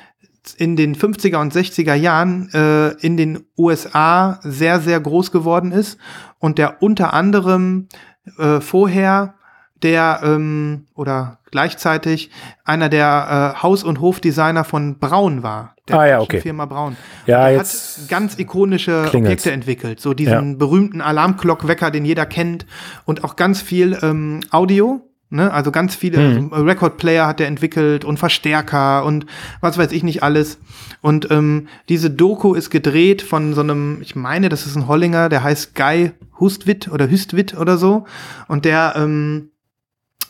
in 0.58 0.76
den 0.76 0.96
50er 0.96 1.38
und 1.38 1.54
60er 1.54 1.94
Jahren 1.94 2.50
äh, 2.54 2.90
in 3.06 3.18
den 3.18 3.46
USA 3.58 4.40
sehr, 4.44 4.80
sehr 4.80 5.00
groß 5.00 5.32
geworden 5.32 5.72
ist 5.72 6.00
und 6.40 6.58
der 6.58 6.82
unter 6.82 7.14
anderem 7.14 7.88
äh, 8.38 8.60
vorher 8.60 9.36
der 9.84 10.22
ähm, 10.24 10.86
oder 10.96 11.40
gleichzeitig 11.52 12.30
einer 12.64 12.90
der 12.90 13.54
äh, 13.58 13.62
Haus- 13.62 13.84
und 13.84 14.00
Hofdesigner 14.02 14.64
von 14.64 15.00
Braun 15.00 15.44
war. 15.44 15.76
Der 15.88 16.00
Ah, 16.00 16.08
ja, 16.08 16.20
okay. 16.22 16.40
Firma 16.42 16.66
Braun. 16.66 16.96
Ja, 17.26 17.46
der 17.50 17.58
jetzt 17.58 18.02
hat 18.04 18.10
ganz 18.10 18.40
ikonische 18.40 19.04
klingelt's. 19.10 19.16
Objekte 19.44 19.52
entwickelt. 19.52 20.00
So 20.00 20.14
diesen 20.14 20.58
berühmten 20.58 21.02
Alarmglockwecker, 21.02 21.92
den 21.92 22.06
jeder 22.06 22.26
kennt 22.26 22.66
und 23.06 23.24
auch 23.24 23.36
ganz 23.36 23.62
viel 23.62 23.98
ähm, 24.02 24.42
Audio. 24.52 25.02
Ne? 25.34 25.52
Also 25.54 25.72
ganz 25.72 25.96
viele 25.96 26.18
Mhm. 26.42 26.52
also 26.54 26.66
Record 26.66 26.98
Player 26.98 27.26
hat 27.26 27.40
er 27.40 27.48
entwickelt 27.48 28.04
und 28.04 28.18
Verstärker 28.20 29.06
und 29.06 29.26
was 29.62 29.78
weiß 29.78 29.92
ich 29.94 30.04
nicht 30.04 30.24
alles. 30.24 30.58
Und 31.02 31.32
ähm, 31.32 31.68
diese 31.90 32.10
Doku 32.10 32.54
ist 32.54 32.70
gedreht 32.70 33.22
von 33.22 33.54
so 33.54 33.62
einem, 33.62 34.00
ich 34.02 34.16
meine, 34.16 34.50
das 34.50 34.66
ist 34.66 34.76
ein 34.76 34.88
Hollinger, 34.88 35.30
der 35.30 35.42
heißt 35.44 35.74
Guy 35.74 36.12
Hustwit 36.40 36.90
oder 36.90 37.10
Hüstwit 37.10 37.58
oder 37.58 37.78
so. 37.78 38.06
Und 38.50 38.66
der, 38.66 38.94
ähm, 38.98 39.52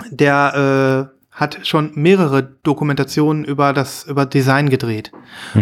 der 0.09 1.09
äh, 1.11 1.21
hat 1.31 1.65
schon 1.65 1.91
mehrere 1.95 2.43
Dokumentationen 2.43 3.45
über 3.45 3.71
das 3.71 4.03
über 4.03 4.25
Design 4.25 4.69
gedreht. 4.69 5.11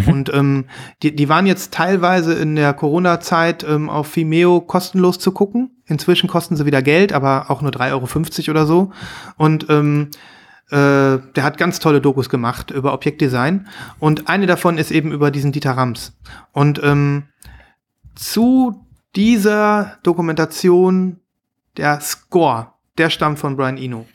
Und 0.08 0.34
ähm, 0.34 0.66
die, 1.04 1.16
die 1.16 1.30
waren 1.30 1.46
jetzt 1.46 1.74
teilweise 1.74 2.34
in 2.34 2.56
der 2.56 2.74
Corona-Zeit 2.74 3.64
ähm, 3.64 3.90
auf 3.90 4.16
Vimeo 4.16 4.62
kostenlos 4.62 5.20
zu 5.20 5.32
gucken. 5.32 5.72
Inzwischen 5.86 6.28
kosten 6.28 6.56
sie 6.56 6.66
wieder 6.66 6.82
Geld, 6.82 7.14
aber 7.14 7.50
auch 7.50 7.62
nur 7.62 7.72
3,50 7.72 8.40
Euro 8.42 8.52
oder 8.52 8.66
so. 8.66 8.92
Und 9.38 9.68
ähm, 9.70 10.10
äh, 10.72 11.18
der 11.36 11.44
hat 11.44 11.58
ganz 11.58 11.80
tolle 11.80 12.02
Dokus 12.02 12.30
gemacht 12.30 12.72
über 12.72 12.94
Objektdesign. 12.94 13.68
Und 14.00 14.28
eine 14.28 14.48
davon 14.48 14.78
ist 14.78 14.92
eben 14.92 15.12
über 15.12 15.30
diesen 15.30 15.52
Dieter 15.52 15.72
Rams. 15.72 16.18
Und 16.52 16.82
ähm, 16.84 17.24
zu 18.16 18.86
dieser 19.16 19.98
Dokumentation, 20.04 21.20
der 21.78 22.02
Score, 22.02 22.74
der 22.98 23.10
stammt 23.10 23.40
von 23.40 23.56
Brian 23.56 23.78
Eno. 23.78 24.06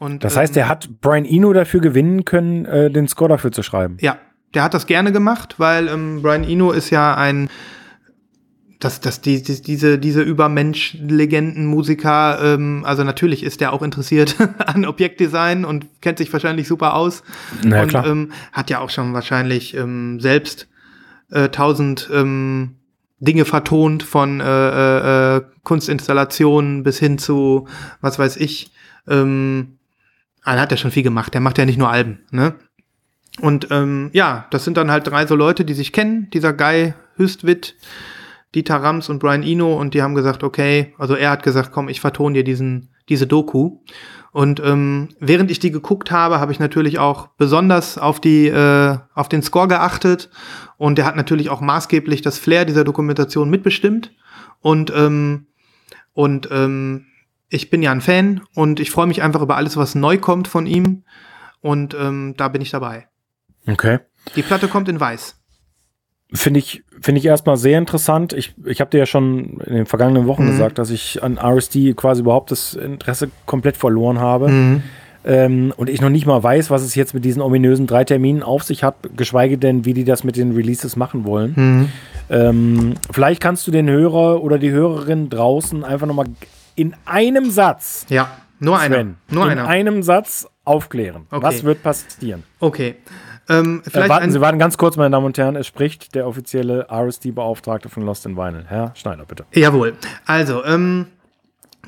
Und, 0.00 0.24
Das 0.24 0.36
heißt, 0.36 0.56
ähm, 0.56 0.62
er 0.62 0.68
hat 0.68 0.88
Brian 1.00 1.24
Eno 1.26 1.52
dafür 1.52 1.80
gewinnen 1.80 2.24
können, 2.24 2.64
äh, 2.64 2.90
den 2.90 3.06
Score 3.06 3.28
dafür 3.28 3.52
zu 3.52 3.62
schreiben. 3.62 3.98
Ja, 4.00 4.18
der 4.54 4.64
hat 4.64 4.74
das 4.74 4.86
gerne 4.86 5.12
gemacht, 5.12 5.56
weil 5.58 5.86
ähm, 5.88 6.22
Brian 6.22 6.42
Eno 6.42 6.72
ist 6.72 6.90
ja 6.90 7.14
ein 7.14 7.48
das, 8.80 9.00
das, 9.00 9.20
die, 9.20 9.42
die, 9.42 9.60
diese, 9.60 9.98
diese 9.98 10.22
Übermensch-Legenden-Musiker, 10.22 12.38
ähm, 12.42 12.82
also 12.86 13.04
natürlich 13.04 13.42
ist 13.42 13.60
der 13.60 13.74
auch 13.74 13.82
interessiert 13.82 14.36
an 14.66 14.86
Objektdesign 14.86 15.66
und 15.66 16.00
kennt 16.00 16.16
sich 16.16 16.32
wahrscheinlich 16.32 16.66
super 16.66 16.94
aus. 16.94 17.22
Na 17.62 17.76
ja, 17.76 17.82
und 17.82 17.88
klar. 17.88 18.06
Ähm, 18.06 18.32
hat 18.52 18.70
ja 18.70 18.78
auch 18.78 18.88
schon 18.88 19.12
wahrscheinlich 19.12 19.76
ähm, 19.76 20.18
selbst 20.18 20.66
äh, 21.30 21.50
tausend 21.50 22.08
ähm, 22.10 22.76
Dinge 23.18 23.44
vertont, 23.44 24.02
von 24.02 24.40
äh, 24.40 24.44
äh, 24.46 25.36
äh, 25.36 25.42
Kunstinstallationen 25.62 26.82
bis 26.82 26.98
hin 26.98 27.18
zu, 27.18 27.68
was 28.00 28.18
weiß 28.18 28.38
ich, 28.38 28.72
ähm, 29.06 29.76
ah, 30.42 30.54
er 30.54 30.60
hat 30.60 30.70
ja 30.70 30.76
schon 30.76 30.90
viel 30.90 31.02
gemacht, 31.02 31.34
der 31.34 31.40
macht 31.40 31.58
ja 31.58 31.64
nicht 31.64 31.78
nur 31.78 31.90
Alben, 31.90 32.20
ne? 32.30 32.54
Und 33.40 33.68
ähm, 33.70 34.10
ja, 34.12 34.46
das 34.50 34.64
sind 34.64 34.76
dann 34.76 34.90
halt 34.90 35.06
drei 35.06 35.26
so 35.26 35.34
Leute, 35.34 35.64
die 35.64 35.74
sich 35.74 35.92
kennen. 35.92 36.28
Dieser 36.30 36.52
Guy 36.52 36.94
Hüstwit, 37.14 37.76
Dieter 38.54 38.76
Rams 38.76 39.08
und 39.08 39.20
Brian 39.20 39.42
Eno 39.42 39.78
und 39.78 39.94
die 39.94 40.02
haben 40.02 40.14
gesagt, 40.14 40.42
okay, 40.42 40.94
also 40.98 41.14
er 41.14 41.30
hat 41.30 41.42
gesagt, 41.42 41.70
komm, 41.72 41.88
ich 41.88 42.00
vertone 42.00 42.34
dir 42.34 42.44
diesen, 42.44 42.90
diese 43.08 43.26
Doku. 43.26 43.78
Und 44.32 44.60
ähm, 44.60 45.08
während 45.18 45.50
ich 45.50 45.58
die 45.58 45.70
geguckt 45.70 46.10
habe, 46.10 46.38
habe 46.38 46.52
ich 46.52 46.60
natürlich 46.60 46.98
auch 46.98 47.28
besonders 47.36 47.98
auf 47.98 48.20
die 48.20 48.46
äh, 48.48 48.98
auf 49.14 49.28
den 49.28 49.42
Score 49.42 49.68
geachtet 49.68 50.30
und 50.76 50.98
der 50.98 51.06
hat 51.06 51.16
natürlich 51.16 51.50
auch 51.50 51.60
maßgeblich 51.60 52.22
das 52.22 52.38
Flair 52.38 52.64
dieser 52.64 52.84
Dokumentation 52.84 53.50
mitbestimmt 53.50 54.12
und 54.60 54.92
ähm, 54.94 55.46
und 56.12 56.48
ähm, 56.52 57.06
ich 57.50 57.68
bin 57.68 57.82
ja 57.82 57.92
ein 57.92 58.00
Fan 58.00 58.40
und 58.54 58.80
ich 58.80 58.90
freue 58.90 59.06
mich 59.06 59.22
einfach 59.22 59.42
über 59.42 59.56
alles, 59.56 59.76
was 59.76 59.94
neu 59.94 60.16
kommt 60.18 60.48
von 60.48 60.66
ihm 60.66 61.02
und 61.60 61.94
ähm, 61.94 62.34
da 62.36 62.48
bin 62.48 62.62
ich 62.62 62.70
dabei. 62.70 63.06
Okay. 63.68 63.98
Die 64.36 64.42
Platte 64.42 64.68
kommt 64.68 64.88
in 64.88 64.98
Weiß. 65.00 65.36
Finde 66.32 66.60
ich, 66.60 66.84
finde 67.00 67.18
ich 67.18 67.26
erstmal 67.26 67.56
sehr 67.56 67.76
interessant. 67.76 68.32
Ich, 68.32 68.54
ich 68.64 68.80
habe 68.80 68.90
dir 68.90 68.98
ja 68.98 69.06
schon 69.06 69.58
in 69.66 69.74
den 69.74 69.86
vergangenen 69.86 70.26
Wochen 70.28 70.44
Mhm. 70.44 70.50
gesagt, 70.52 70.78
dass 70.78 70.90
ich 70.90 71.22
an 71.24 71.38
RSD 71.38 71.94
quasi 71.94 72.20
überhaupt 72.22 72.52
das 72.52 72.74
Interesse 72.74 73.30
komplett 73.46 73.76
verloren 73.76 74.20
habe. 74.20 74.48
Mhm. 74.48 74.82
Ähm, 75.24 75.74
und 75.76 75.90
ich 75.90 76.00
noch 76.00 76.08
nicht 76.08 76.26
mal 76.26 76.40
weiß, 76.42 76.70
was 76.70 76.82
es 76.82 76.94
jetzt 76.94 77.14
mit 77.14 77.24
diesen 77.24 77.42
ominösen 77.42 77.86
drei 77.88 78.04
Terminen 78.04 78.42
auf 78.44 78.62
sich 78.62 78.84
hat, 78.84 78.94
geschweige 79.16 79.58
denn, 79.58 79.84
wie 79.84 79.92
die 79.92 80.04
das 80.04 80.22
mit 80.24 80.36
den 80.36 80.52
Releases 80.52 80.94
machen 80.96 81.24
wollen. 81.24 81.52
Mhm. 81.56 81.88
Ähm, 82.30 82.94
vielleicht 83.12 83.42
kannst 83.42 83.66
du 83.66 83.72
den 83.72 83.90
Hörer 83.90 84.40
oder 84.42 84.58
die 84.58 84.70
Hörerin 84.70 85.28
draußen 85.30 85.82
einfach 85.84 86.06
nochmal 86.06 86.26
in 86.80 86.94
einem 87.04 87.50
Satz, 87.50 88.06
Ja, 88.08 88.30
nur 88.58 88.78
einer. 88.78 88.96
Sven, 88.96 89.16
Nur 89.28 89.44
in 89.46 89.58
einer. 89.58 89.68
einem 89.68 90.02
Satz 90.02 90.46
aufklären. 90.64 91.26
Okay. 91.30 91.42
Was 91.42 91.64
wird 91.64 91.82
passieren? 91.82 92.42
Okay. 92.58 92.96
Ähm, 93.48 93.82
Äh, 93.92 94.08
warten 94.08 94.30
Sie, 94.30 94.40
warten 94.40 94.58
ganz 94.58 94.78
kurz, 94.78 94.96
meine 94.96 95.10
Damen 95.10 95.26
und 95.26 95.36
Herren. 95.38 95.56
Es 95.56 95.66
spricht 95.66 96.14
der 96.14 96.26
offizielle 96.26 96.86
RSD-Beauftragte 96.90 97.88
von 97.88 98.04
Lost 98.04 98.24
in 98.26 98.36
Vinyl. 98.36 98.64
Herr 98.68 98.92
Schneider, 98.94 99.24
bitte. 99.24 99.44
Jawohl. 99.52 99.94
Also, 100.26 100.64
ähm, 100.64 101.06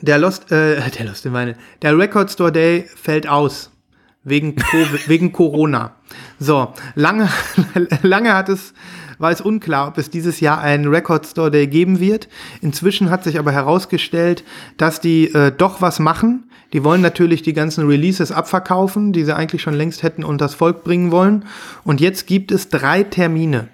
der 0.01 0.19
Lost, 0.19 0.51
äh, 0.51 0.81
der 0.99 1.07
Lost 1.07 1.25
in 1.27 1.33
Vinyl, 1.33 1.57
der 1.83 1.97
Record 1.97 2.31
Store 2.31 2.51
Day 2.53 2.83
fällt 2.95 3.29
aus. 3.29 3.71
Wegen, 4.25 4.55
Covid, 4.57 5.09
wegen 5.09 5.33
Corona. 5.33 5.97
So, 6.39 6.73
lange, 6.95 7.29
lange 8.03 8.35
hat 8.35 8.49
es, 8.49 8.73
war 9.23 9.31
es 9.31 9.41
unklar, 9.41 9.89
ob 9.89 9.99
es 9.99 10.11
dieses 10.11 10.41
Jahr 10.41 10.61
einen 10.61 10.89
Record 10.89 11.27
Store 11.27 11.51
Day 11.51 11.67
geben 11.67 12.01
wird. 12.01 12.29
Inzwischen 12.61 13.09
hat 13.09 13.25
sich 13.25 13.39
aber 13.39 13.53
herausgestellt, 13.53 14.45
dass 14.77 15.01
die 15.01 15.33
äh, 15.33 15.53
doch 15.57 15.81
was 15.81 15.99
machen. 15.99 16.51
Die 16.73 16.85
wollen 16.85 17.01
natürlich 17.01 17.43
die 17.43 17.53
ganzen 17.53 17.87
Releases 17.87 18.33
abverkaufen, 18.33 19.13
die 19.13 19.25
sie 19.25 19.35
eigentlich 19.35 19.63
schon 19.63 19.75
längst 19.75 20.03
hätten 20.03 20.25
unters 20.25 20.55
Volk 20.55 20.85
bringen 20.85 21.11
wollen. 21.11 21.45
Und 21.85 22.01
jetzt 22.01 22.27
gibt 22.27 22.51
es 22.51 22.69
drei 22.69 23.03
Termine 23.03 23.69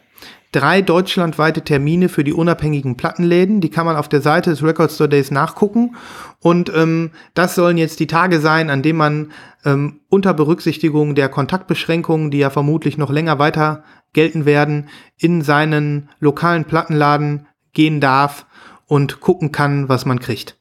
drei 0.53 0.83
deutschlandweite 0.83 1.63
Termine 1.63 2.09
für 2.09 2.25
die 2.25 2.33
unabhängigen 2.33 2.97
Plattenläden. 2.97 3.61
Die 3.61 3.71
kann 3.71 3.87
man 3.87 3.97
auf 3.97 4.09
der 4.09 4.21
Seite 4.21 4.51
des 4.51 4.63
Record 4.63 4.91
Store 4.91 5.09
Days 5.09 5.31
nachgucken. 5.31 5.97
Und 6.41 6.73
ähm, 6.75 7.11
das 7.35 7.55
sollen 7.55 7.79
jetzt 7.79 8.01
die 8.01 8.07
Tage 8.07 8.41
sein, 8.41 8.71
an 8.71 8.83
denen 8.83 8.99
man 8.99 9.33
ähm, 9.65 10.01
unter 10.09 10.35
Berücksichtigung 10.35 11.15
der 11.15 11.29
Kontaktbeschränkungen, 11.29 12.31
die 12.31 12.39
ja 12.39 12.51
vermutlich 12.51 12.99
noch 12.99 13.11
länger 13.11 13.39
weiter 13.39 13.85
gelten 14.13 14.47
werden, 14.47 14.89
in 15.19 15.43
seinen 15.43 16.09
lokalen 16.19 16.65
Plattenladen 16.65 17.47
gehen 17.73 18.01
darf 18.01 18.47
und 18.87 19.21
gucken 19.21 19.53
kann, 19.53 19.89
was 19.89 20.07
man 20.07 20.19
kriegt. 20.19 20.58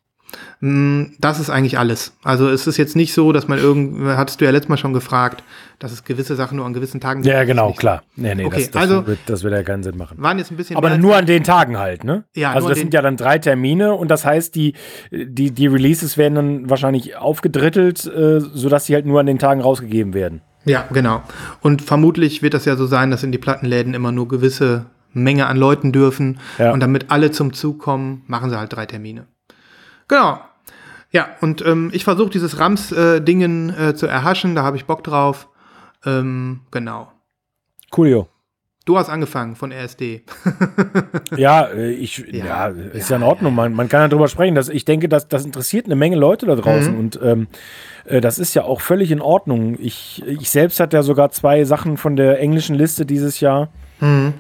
Mm, 0.60 1.04
Das 1.20 1.40
ist 1.40 1.50
eigentlich 1.50 1.78
alles. 1.78 2.14
Also 2.24 2.50
es 2.50 2.66
ist 2.68 2.78
jetzt 2.78 2.96
nicht 2.96 3.14
so, 3.14 3.32
dass 3.32 3.48
man 3.48 3.60
irgend, 3.60 4.04
hattest 4.18 4.42
du 4.42 4.46
ja 4.46 4.52
letztes 4.52 4.70
Mal 4.70 4.78
schon 4.78 4.94
gefragt, 4.94 5.44
dass 5.80 5.92
es 5.92 6.04
gewisse 6.04 6.36
Sachen 6.36 6.56
nur 6.58 6.66
an 6.66 6.74
gewissen 6.74 7.00
Tagen 7.00 7.22
gibt. 7.22 7.32
Ja, 7.34 7.44
genau, 7.44 7.74
klar. 7.74 8.02
Nee, 8.16 8.34
nee, 8.34 8.46
Okay, 8.46 8.62
das, 8.64 8.72
das, 8.72 8.82
also- 8.82 9.06
wird, 9.08 9.20
das 9.28 9.44
wird 9.44 9.54
ja 9.54 9.62
keinen 9.64 9.84
Sinn 9.84 9.98
machen. 9.98 10.18
Waren 10.20 10.40
jetzt 10.40 10.50
ein 10.52 10.58
bisschen 10.58 10.76
Aber 10.78 10.98
nur 10.98 11.16
an 11.16 11.26
den 11.28 11.44
Tagen 11.44 11.78
halt, 11.78 12.04
ne? 12.04 12.24
Ja, 12.36 12.54
also 12.54 12.70
das 12.70 12.80
sind 12.80 12.94
ja 12.94 13.02
dann 13.04 13.18
drei 13.18 13.38
Termine 13.38 13.94
und 13.94 14.10
das 14.10 14.26
heißt, 14.26 14.56
die, 14.56 14.74
die, 15.12 15.52
die 15.52 15.68
Releases 15.68 16.18
werden 16.18 16.36
dann 16.36 16.70
wahrscheinlich 16.70 17.16
aufgedrittelt, 17.18 18.06
äh, 18.08 18.40
sodass 18.40 18.86
sie 18.86 18.96
halt 18.96 19.06
nur 19.06 19.20
an 19.20 19.28
den 19.28 19.38
Tagen 19.40 19.62
rausgegeben 19.62 20.14
werden. 20.16 20.42
Ja, 20.66 20.86
genau. 20.92 21.22
Und 21.62 21.82
vermutlich 21.84 22.42
wird 22.42 22.54
das 22.54 22.66
ja 22.66 22.76
so 22.76 22.88
sein, 22.88 23.12
dass 23.12 23.24
in 23.24 23.32
die 23.32 23.38
Plattenläden 23.38 23.94
immer 23.94 24.12
nur 24.12 24.28
gewisse 24.28 24.88
Menge 25.14 25.46
an 25.48 25.56
Leuten 25.58 25.92
dürfen. 25.92 26.40
Ja. 26.58 26.72
Und 26.74 26.80
damit 26.82 27.06
alle 27.10 27.32
zum 27.32 27.54
Zug 27.54 27.80
kommen, 27.80 28.24
machen 28.28 28.50
sie 28.50 28.58
halt 28.60 28.74
drei 28.76 28.86
Termine. 28.86 29.28
Genau. 30.08 30.40
Ja, 31.12 31.30
und 31.42 31.66
ähm, 31.66 31.90
ich 31.94 32.04
versuche 32.04 32.30
dieses 32.30 32.60
Rams-Dingen 32.60 33.70
äh, 33.78 33.96
zu 33.96 34.08
erhaschen, 34.08 34.56
da 34.56 34.64
habe 34.64 34.78
ich 34.78 34.86
Bock 34.86 35.04
drauf. 35.04 35.48
Ähm, 36.06 36.62
genau. 36.72 37.12
Coolio. 37.92 38.28
Du 38.86 38.98
hast 38.98 39.10
angefangen 39.10 39.56
von 39.58 39.72
RSD. 39.74 40.24
Ja, 41.38 41.64
äh, 41.66 41.92
ich, 41.92 42.20
Ja, 42.32 42.46
ja, 42.46 42.68
ist 42.68 43.10
ja, 43.10 43.18
in 43.18 43.24
Ordnung. 43.24 43.54
Man, 43.54 43.74
man 43.74 43.90
kann 43.90 44.02
ja 44.02 44.08
drüber 44.08 44.28
sprechen. 44.30 44.56
Das, 44.56 44.70
ich 44.70 44.86
denke, 44.86 45.10
das, 45.10 45.28
das 45.28 45.46
interessiert 45.46 45.86
eine 45.88 45.96
Menge 45.98 46.16
Leute 46.16 46.46
da 46.46 46.56
draußen 46.56 46.94
Mhm. 46.94 47.00
und 47.00 47.20
ähm, 47.22 47.48
äh, 48.06 48.22
das 48.22 48.40
ist 48.40 48.54
ja 48.54 48.64
auch 48.64 48.80
völlig 48.80 49.12
in 49.12 49.20
Ordnung. 49.22 49.76
Ich, 49.80 50.24
ich 50.26 50.50
selbst 50.50 50.80
hatte 50.80 50.96
ja 50.98 51.04
sogar 51.04 51.32
zwei 51.32 51.66
Sachen 51.66 51.98
von 51.98 52.16
der 52.16 52.40
englischen 52.40 52.76
Liste 52.76 53.06
dieses 53.06 53.42
Jahr. 53.42 53.70
Mhm. 54.00 54.36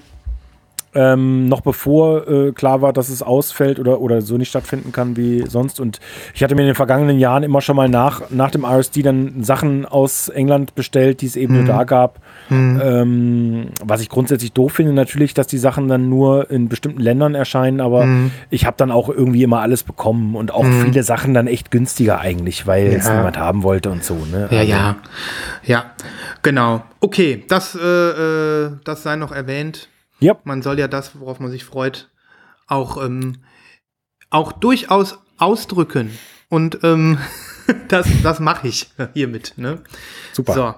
Ähm, 1.00 1.46
noch 1.48 1.62
bevor 1.62 2.28
äh, 2.28 2.52
klar 2.54 2.82
war, 2.82 2.92
dass 2.92 3.10
es 3.10 3.22
ausfällt 3.22 3.78
oder, 3.78 4.02
oder 4.02 4.24
so 4.24 4.36
nicht 4.36 4.50
stattfinden 4.50 4.92
kann 4.92 5.16
wie 5.16 5.44
sonst. 5.48 5.80
Und 5.80 6.00
ich 6.34 6.44
hatte 6.44 6.56
mir 6.56 6.62
in 6.62 6.70
den 6.70 6.76
vergangenen 6.76 7.20
Jahren 7.20 7.44
immer 7.44 7.62
schon 7.62 7.76
mal 7.76 7.88
nach, 7.88 8.32
nach 8.32 8.50
dem 8.50 8.66
RSD 8.66 9.04
dann 9.04 9.44
Sachen 9.44 9.86
aus 9.86 10.28
England 10.28 10.74
bestellt, 10.74 11.22
die 11.22 11.28
es 11.28 11.36
eben 11.36 11.54
nur 11.54 11.66
da 11.66 11.84
gab. 11.84 12.20
Ähm, 12.50 13.68
was 13.84 14.02
ich 14.02 14.10
grundsätzlich 14.10 14.54
doof 14.54 14.74
finde, 14.74 14.94
natürlich, 14.94 15.36
dass 15.36 15.46
die 15.46 15.60
Sachen 15.60 15.88
dann 15.88 16.10
nur 16.10 16.50
in 16.50 16.68
bestimmten 16.68 17.02
Ländern 17.02 17.36
erscheinen, 17.36 17.80
aber 17.80 18.08
ich 18.50 18.66
habe 18.66 18.78
dann 18.78 18.90
auch 18.90 19.10
irgendwie 19.10 19.44
immer 19.44 19.60
alles 19.62 19.84
bekommen 19.84 20.36
und 20.36 20.52
auch 20.52 20.66
viele 20.66 21.04
Sachen 21.04 21.34
dann 21.36 21.46
echt 21.48 21.70
günstiger 21.70 22.20
eigentlich, 22.20 22.66
weil 22.66 22.88
es 22.88 23.06
Ja. 23.06 23.18
niemand 23.18 23.38
haben 23.38 23.62
wollte 23.64 23.92
und 23.92 24.04
so. 24.04 24.16
Ne? 24.16 24.48
Ja, 24.52 24.60
Also, 24.60 24.72
ja. 24.72 24.96
Ja, 25.64 25.86
genau. 26.42 26.82
Okay, 27.02 27.44
das, 27.48 27.76
äh, 27.76 27.80
äh, 28.66 28.72
das 28.84 29.04
sei 29.04 29.16
noch 29.16 29.32
erwähnt. 29.32 29.90
Ja, 30.20 30.38
Man 30.44 30.62
soll 30.62 30.80
ja 30.80 30.88
das, 30.88 31.20
worauf 31.20 31.40
man 31.40 31.52
sich 31.52 31.64
freut, 31.64 32.10
auch, 32.68 33.04
ähm, 33.04 33.44
auch 34.30 34.52
durchaus 34.52 35.20
ausdrücken. 35.38 36.18
Und 36.50 36.80
ähm, 36.84 37.20
das, 37.88 38.08
das 38.24 38.40
mache 38.40 38.68
ich 38.68 38.90
hiermit. 39.14 39.54
Ne? 39.58 39.84
super. 40.34 40.54
So. 40.54 40.74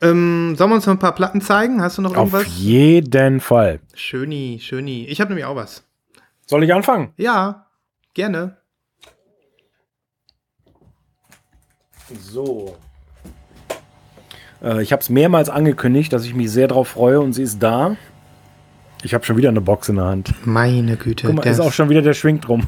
Ähm, 0.00 0.54
sollen 0.56 0.70
wir 0.70 0.76
uns 0.76 0.86
noch 0.86 0.94
ein 0.94 0.98
paar 1.00 1.14
Platten 1.14 1.40
zeigen? 1.40 1.82
Hast 1.82 1.98
du 1.98 2.02
noch 2.02 2.10
Auf 2.16 2.32
irgendwas? 2.32 2.56
jeden 2.56 3.40
Fall. 3.40 3.80
Schöni, 3.94 4.60
schöni. 4.62 5.06
Ich 5.06 5.20
habe 5.20 5.30
nämlich 5.30 5.44
auch 5.44 5.56
was. 5.56 5.84
Soll 6.46 6.62
ich 6.62 6.72
anfangen? 6.72 7.12
Ja, 7.16 7.66
gerne. 8.14 8.56
So. 12.22 12.76
Äh, 14.62 14.82
ich 14.82 14.92
habe 14.92 15.00
es 15.00 15.10
mehrmals 15.10 15.50
angekündigt, 15.50 16.12
dass 16.12 16.24
ich 16.24 16.34
mich 16.34 16.50
sehr 16.50 16.68
drauf 16.68 16.88
freue 16.88 17.20
und 17.20 17.32
sie 17.32 17.42
ist 17.42 17.62
da. 17.62 17.96
Ich 19.02 19.14
habe 19.14 19.24
schon 19.24 19.36
wieder 19.36 19.48
eine 19.48 19.60
Box 19.60 19.88
in 19.88 19.96
der 19.96 20.06
Hand. 20.06 20.34
Meine 20.44 20.96
Güte. 20.96 21.26
Guck 21.28 21.36
mal, 21.36 21.46
ist 21.46 21.60
auch 21.60 21.72
schon 21.72 21.88
wieder 21.88 22.02
der 22.02 22.14
Schwing 22.14 22.40
drum. 22.40 22.66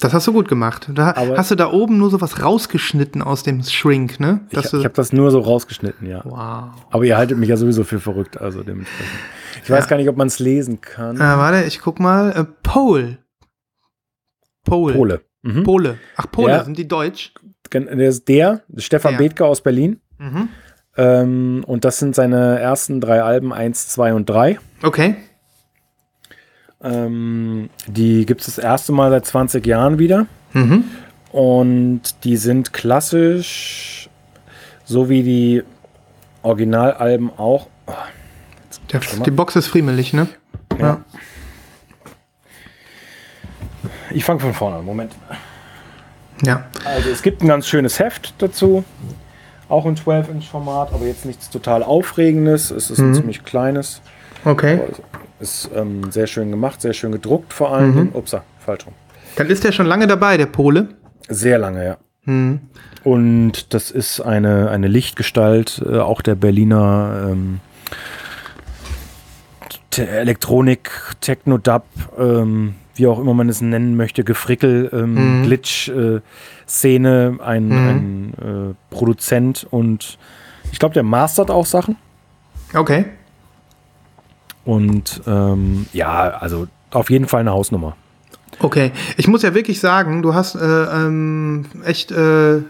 das 0.00 0.12
hast 0.14 0.26
du 0.26 0.32
gut 0.32 0.48
gemacht. 0.48 0.88
Da, 0.94 1.14
Aber- 1.14 1.36
hast 1.36 1.50
du 1.50 1.54
da 1.54 1.70
oben 1.70 1.98
nur 1.98 2.10
so 2.10 2.20
was 2.20 2.42
rausgeschnitten 2.42 3.22
aus 3.22 3.42
dem 3.42 3.62
Shrink, 3.62 4.18
ne? 4.18 4.40
Ich, 4.50 4.54
Dass 4.56 4.70
du- 4.70 4.78
ich 4.78 4.84
habe 4.84 4.94
das 4.94 5.12
nur 5.12 5.30
so 5.30 5.40
rausgeschnitten, 5.40 6.08
ja. 6.08 6.22
wow. 6.24 6.70
Aber 6.90 7.04
ihr 7.04 7.16
haltet 7.16 7.38
mich 7.38 7.48
ja 7.50 7.56
sowieso 7.56 7.84
für 7.84 8.00
verrückt, 8.00 8.40
also 8.40 8.62
dementsprechend. 8.62 9.12
Ich 9.62 9.70
weiß 9.70 9.86
gar 9.86 9.96
nicht, 9.98 10.08
ob 10.08 10.16
man 10.16 10.26
es 10.26 10.38
lesen 10.38 10.80
kann. 10.80 11.16
Äh, 11.16 11.20
warte, 11.20 11.64
ich 11.66 11.80
guck 11.80 12.00
mal. 12.00 12.32
Äh, 12.32 12.44
Pole. 12.62 13.18
Pole. 14.64 14.94
Pole. 14.94 15.20
Mhm. 15.42 15.62
Pole. 15.64 15.98
Ach, 16.16 16.26
Pole, 16.30 16.52
Ja. 16.52 16.64
sind 16.64 16.78
die 16.78 16.88
deutsch? 16.88 17.32
Der 17.72 17.88
ist 18.08 18.28
der, 18.28 18.62
Stefan 18.76 19.12
Der. 19.12 19.18
Bethke 19.18 19.44
aus 19.44 19.60
Berlin. 19.62 20.00
Mhm. 20.18 20.48
Ähm, 20.96 21.64
und 21.66 21.84
das 21.84 21.98
sind 21.98 22.14
seine 22.14 22.58
ersten 22.60 23.00
drei 23.00 23.22
Alben, 23.22 23.52
1, 23.52 23.88
2 23.88 24.12
und 24.14 24.28
3. 24.28 24.58
Okay. 24.82 25.16
Ähm, 26.82 27.70
die 27.86 28.26
gibt 28.26 28.40
es 28.40 28.46
das 28.46 28.58
erste 28.58 28.92
Mal 28.92 29.10
seit 29.10 29.26
20 29.26 29.66
Jahren 29.66 29.98
wieder. 29.98 30.26
Mhm. 30.52 30.84
Und 31.30 32.02
die 32.24 32.36
sind 32.36 32.72
klassisch, 32.72 34.10
so 34.84 35.08
wie 35.08 35.22
die 35.22 35.62
Originalalben 36.42 37.30
auch. 37.36 37.68
Oh, 37.86 37.92
Der, 38.92 39.00
die 39.24 39.30
Box 39.30 39.56
ist 39.56 39.68
friemelig, 39.68 40.12
ne? 40.12 40.28
Ja. 40.78 41.00
Ich 44.10 44.24
fange 44.24 44.40
von 44.40 44.52
vorne 44.52 44.76
an. 44.76 44.84
Moment. 44.84 45.12
Ja. 46.44 46.64
Also 46.84 47.10
es 47.10 47.22
gibt 47.22 47.42
ein 47.42 47.48
ganz 47.48 47.66
schönes 47.66 47.98
Heft 47.98 48.34
dazu. 48.38 48.84
Auch 49.68 49.86
in 49.86 49.96
12-Inch-Format, 49.96 50.92
aber 50.92 51.06
jetzt 51.06 51.24
nichts 51.24 51.48
total 51.48 51.82
Aufregendes. 51.82 52.70
Es 52.70 52.90
ist 52.90 52.98
ein 52.98 53.14
ziemlich 53.14 53.42
kleines. 53.44 54.02
Okay. 54.44 54.80
Ist 55.42 55.68
ähm, 55.74 56.10
sehr 56.12 56.26
schön 56.28 56.50
gemacht, 56.52 56.80
sehr 56.80 56.92
schön 56.92 57.10
gedruckt 57.12 57.52
vor 57.52 57.74
allem. 57.74 57.94
Mhm. 57.94 58.08
Upsa, 58.14 58.44
falsch 58.64 58.86
rum. 58.86 58.94
Dann 59.36 59.48
ist 59.48 59.64
der 59.64 59.72
schon 59.72 59.86
lange 59.86 60.06
dabei, 60.06 60.36
der 60.36 60.46
Pole. 60.46 60.88
Sehr 61.28 61.58
lange, 61.58 61.84
ja. 61.84 61.96
Mhm. 62.24 62.60
Und 63.02 63.74
das 63.74 63.90
ist 63.90 64.20
eine, 64.20 64.70
eine 64.70 64.86
Lichtgestalt, 64.86 65.82
äh, 65.84 65.98
auch 65.98 66.22
der 66.22 66.36
Berliner 66.36 67.28
ähm, 67.32 67.58
Te 69.90 70.06
Elektronik, 70.08 70.90
Techno-Dub, 71.20 71.82
ähm, 72.18 72.74
wie 72.94 73.06
auch 73.08 73.18
immer 73.18 73.34
man 73.34 73.48
es 73.48 73.60
nennen 73.60 73.96
möchte, 73.96 74.22
Gefrickel, 74.24 74.88
ähm, 74.92 75.40
Mhm. 75.40 75.42
Glitch-Szene, 75.42 77.38
ein, 77.44 77.68
Mhm. 77.68 77.88
ein 77.88 78.34
äh, 78.70 78.74
Produzent 78.94 79.66
und 79.70 80.18
ich 80.70 80.78
glaube, 80.78 80.94
der 80.94 81.02
mastert 81.02 81.50
auch 81.50 81.66
Sachen. 81.66 81.96
Okay. 82.74 83.06
Und 84.64 85.22
ähm, 85.26 85.86
ja, 85.92 86.30
also 86.30 86.68
auf 86.90 87.10
jeden 87.10 87.26
Fall 87.26 87.40
eine 87.40 87.52
Hausnummer. 87.52 87.96
Okay. 88.58 88.92
Ich 89.16 89.28
muss 89.28 89.42
ja 89.42 89.54
wirklich 89.54 89.80
sagen, 89.80 90.22
du 90.22 90.34
hast 90.34 90.54
äh, 90.54 90.58
ähm, 90.60 91.64
echt 91.84 92.12
äh, 92.12 92.60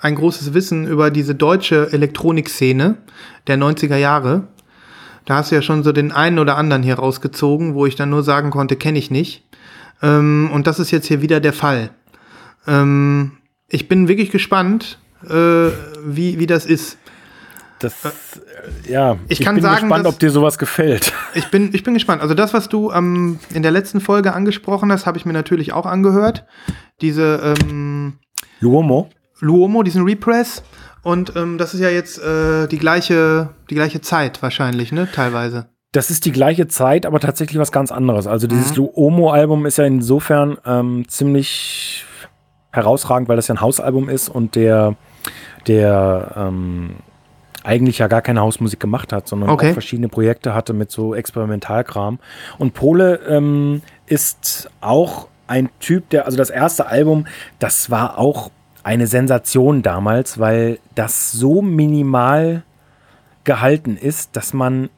ein 0.00 0.14
großes 0.14 0.54
Wissen 0.54 0.86
über 0.86 1.10
diese 1.10 1.34
deutsche 1.34 1.92
Elektronikszene 1.92 2.96
der 3.46 3.58
90er 3.58 3.96
Jahre. 3.96 4.48
Da 5.26 5.36
hast 5.36 5.50
du 5.50 5.54
ja 5.54 5.62
schon 5.62 5.82
so 5.82 5.92
den 5.92 6.12
einen 6.12 6.38
oder 6.38 6.56
anderen 6.56 6.82
hier 6.82 6.96
rausgezogen, 6.96 7.74
wo 7.74 7.86
ich 7.86 7.94
dann 7.94 8.10
nur 8.10 8.22
sagen 8.22 8.50
konnte, 8.50 8.76
kenne 8.76 8.98
ich 8.98 9.10
nicht. 9.10 9.44
Ähm, 10.02 10.50
und 10.52 10.66
das 10.66 10.78
ist 10.78 10.90
jetzt 10.90 11.06
hier 11.06 11.22
wieder 11.22 11.40
der 11.40 11.52
Fall. 11.52 11.90
Ähm, 12.66 13.32
ich 13.68 13.88
bin 13.88 14.08
wirklich 14.08 14.30
gespannt, 14.30 14.98
äh, 15.28 15.68
wie, 16.04 16.38
wie 16.38 16.46
das 16.46 16.66
ist. 16.66 16.98
Das, 17.80 17.94
äh, 18.04 18.92
ja, 18.92 19.16
ich 19.28 19.40
kann 19.40 19.54
bin 19.56 19.62
sagen, 19.62 19.88
gespannt, 19.88 20.06
ob 20.06 20.18
dir 20.18 20.30
sowas 20.30 20.58
gefällt. 20.58 21.12
Ich 21.34 21.50
bin, 21.50 21.70
ich 21.72 21.82
bin 21.82 21.94
gespannt. 21.94 22.22
Also 22.22 22.34
das, 22.34 22.54
was 22.54 22.68
du 22.68 22.90
ähm, 22.92 23.40
in 23.54 23.62
der 23.62 23.72
letzten 23.72 24.00
Folge 24.00 24.32
angesprochen 24.34 24.92
hast, 24.92 25.06
habe 25.06 25.18
ich 25.18 25.24
mir 25.24 25.32
natürlich 25.32 25.72
auch 25.72 25.86
angehört. 25.86 26.44
Diese 27.00 27.54
ähm, 27.60 28.18
Luomo? 28.60 29.08
Luomo, 29.40 29.82
diesen 29.82 30.04
Repress. 30.04 30.62
Und 31.02 31.34
ähm, 31.36 31.56
das 31.56 31.72
ist 31.72 31.80
ja 31.80 31.88
jetzt 31.88 32.18
äh, 32.22 32.66
die 32.68 32.78
gleiche, 32.78 33.54
die 33.70 33.74
gleiche 33.74 34.02
Zeit 34.02 34.42
wahrscheinlich, 34.42 34.92
ne? 34.92 35.08
Teilweise. 35.10 35.70
Das 35.92 36.10
ist 36.10 36.24
die 36.26 36.32
gleiche 36.32 36.68
Zeit, 36.68 37.06
aber 37.06 37.18
tatsächlich 37.18 37.58
was 37.58 37.72
ganz 37.72 37.90
anderes. 37.90 38.26
Also 38.26 38.46
Mhm. 38.46 38.50
dieses 38.50 38.76
Luomo-Album 38.76 39.64
ist 39.64 39.78
ja 39.78 39.84
insofern 39.84 40.58
ähm, 40.66 41.08
ziemlich 41.08 42.04
herausragend, 42.70 43.28
weil 43.28 43.36
das 43.36 43.48
ja 43.48 43.54
ein 43.54 43.60
Hausalbum 43.60 44.08
ist 44.10 44.28
und 44.28 44.54
der, 44.54 44.94
der 45.66 46.32
ähm, 46.36 46.96
eigentlich 47.64 47.98
ja 47.98 48.08
gar 48.08 48.22
keine 48.22 48.40
Hausmusik 48.40 48.80
gemacht 48.80 49.12
hat, 49.12 49.28
sondern 49.28 49.50
Okay. 49.50 49.70
auch 49.70 49.72
verschiedene 49.72 50.08
Projekte 50.08 50.54
hatte 50.54 50.72
mit 50.72 50.90
so 50.90 51.14
Experimentalkram. 51.14 52.18
Und 52.58 52.74
Pole 52.74 53.20
ähm, 53.28 53.82
ist 54.06 54.70
auch 54.80 55.28
ein 55.46 55.68
Typ, 55.80 56.08
der, 56.10 56.26
also 56.26 56.36
das 56.36 56.50
erste 56.50 56.86
Album, 56.86 57.26
das 57.58 57.90
war 57.90 58.18
auch 58.18 58.50
eine 58.82 59.06
Sensation 59.06 59.82
damals, 59.82 60.38
weil 60.38 60.78
das 60.94 61.32
so 61.32 61.60
minimal 61.60 62.62
gehalten 63.44 63.96
ist, 63.96 64.36
dass 64.36 64.54
man 64.54 64.90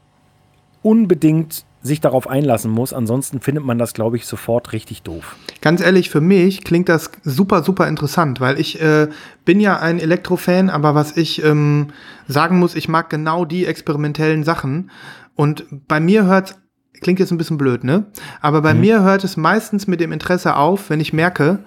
unbedingt 0.83 1.65
sich 1.83 2.01
darauf 2.01 2.29
einlassen 2.29 2.71
muss. 2.71 2.93
Ansonsten 2.93 3.41
findet 3.41 3.65
man 3.65 3.79
das, 3.79 3.93
glaube 3.93 4.17
ich, 4.17 4.27
sofort 4.27 4.73
richtig 4.73 5.03
doof. 5.03 5.37
Ganz 5.61 5.81
ehrlich, 5.81 6.11
für 6.11 6.21
mich 6.21 6.65
klingt 6.65 6.89
das 6.89 7.11
super, 7.25 7.63
super 7.63 7.89
interessant, 7.89 8.41
weil 8.41 8.59
ich 8.59 8.81
äh, 8.81 9.09
bin 9.45 9.61
ja 9.61 9.79
ein 9.79 9.99
Elektrofan, 9.99 10.71
aber 10.71 10.95
was 10.95 11.17
ich 11.17 11.45
ähm, 11.45 11.89
sagen 12.29 12.59
muss, 12.59 12.75
ich 12.75 12.89
mag 12.89 13.11
genau 13.11 13.45
die 13.45 13.67
experimentellen 13.67 14.45
Sachen. 14.45 14.91
Und 15.35 15.67
bei 15.89 15.99
mir 15.99 16.25
hört 16.25 16.57
klingt 17.01 17.19
jetzt 17.19 17.33
ein 17.33 17.39
bisschen 17.39 17.59
blöd, 17.59 17.85
ne? 17.85 18.07
Aber 18.41 18.63
bei 18.63 18.75
mir 18.75 19.03
hört 19.03 19.25
es 19.25 19.37
meistens 19.37 19.89
mit 19.89 20.01
dem 20.01 20.13
Interesse 20.13 20.57
auf, 20.57 20.89
wenn 20.89 21.01
ich 21.01 21.13
merke, 21.13 21.65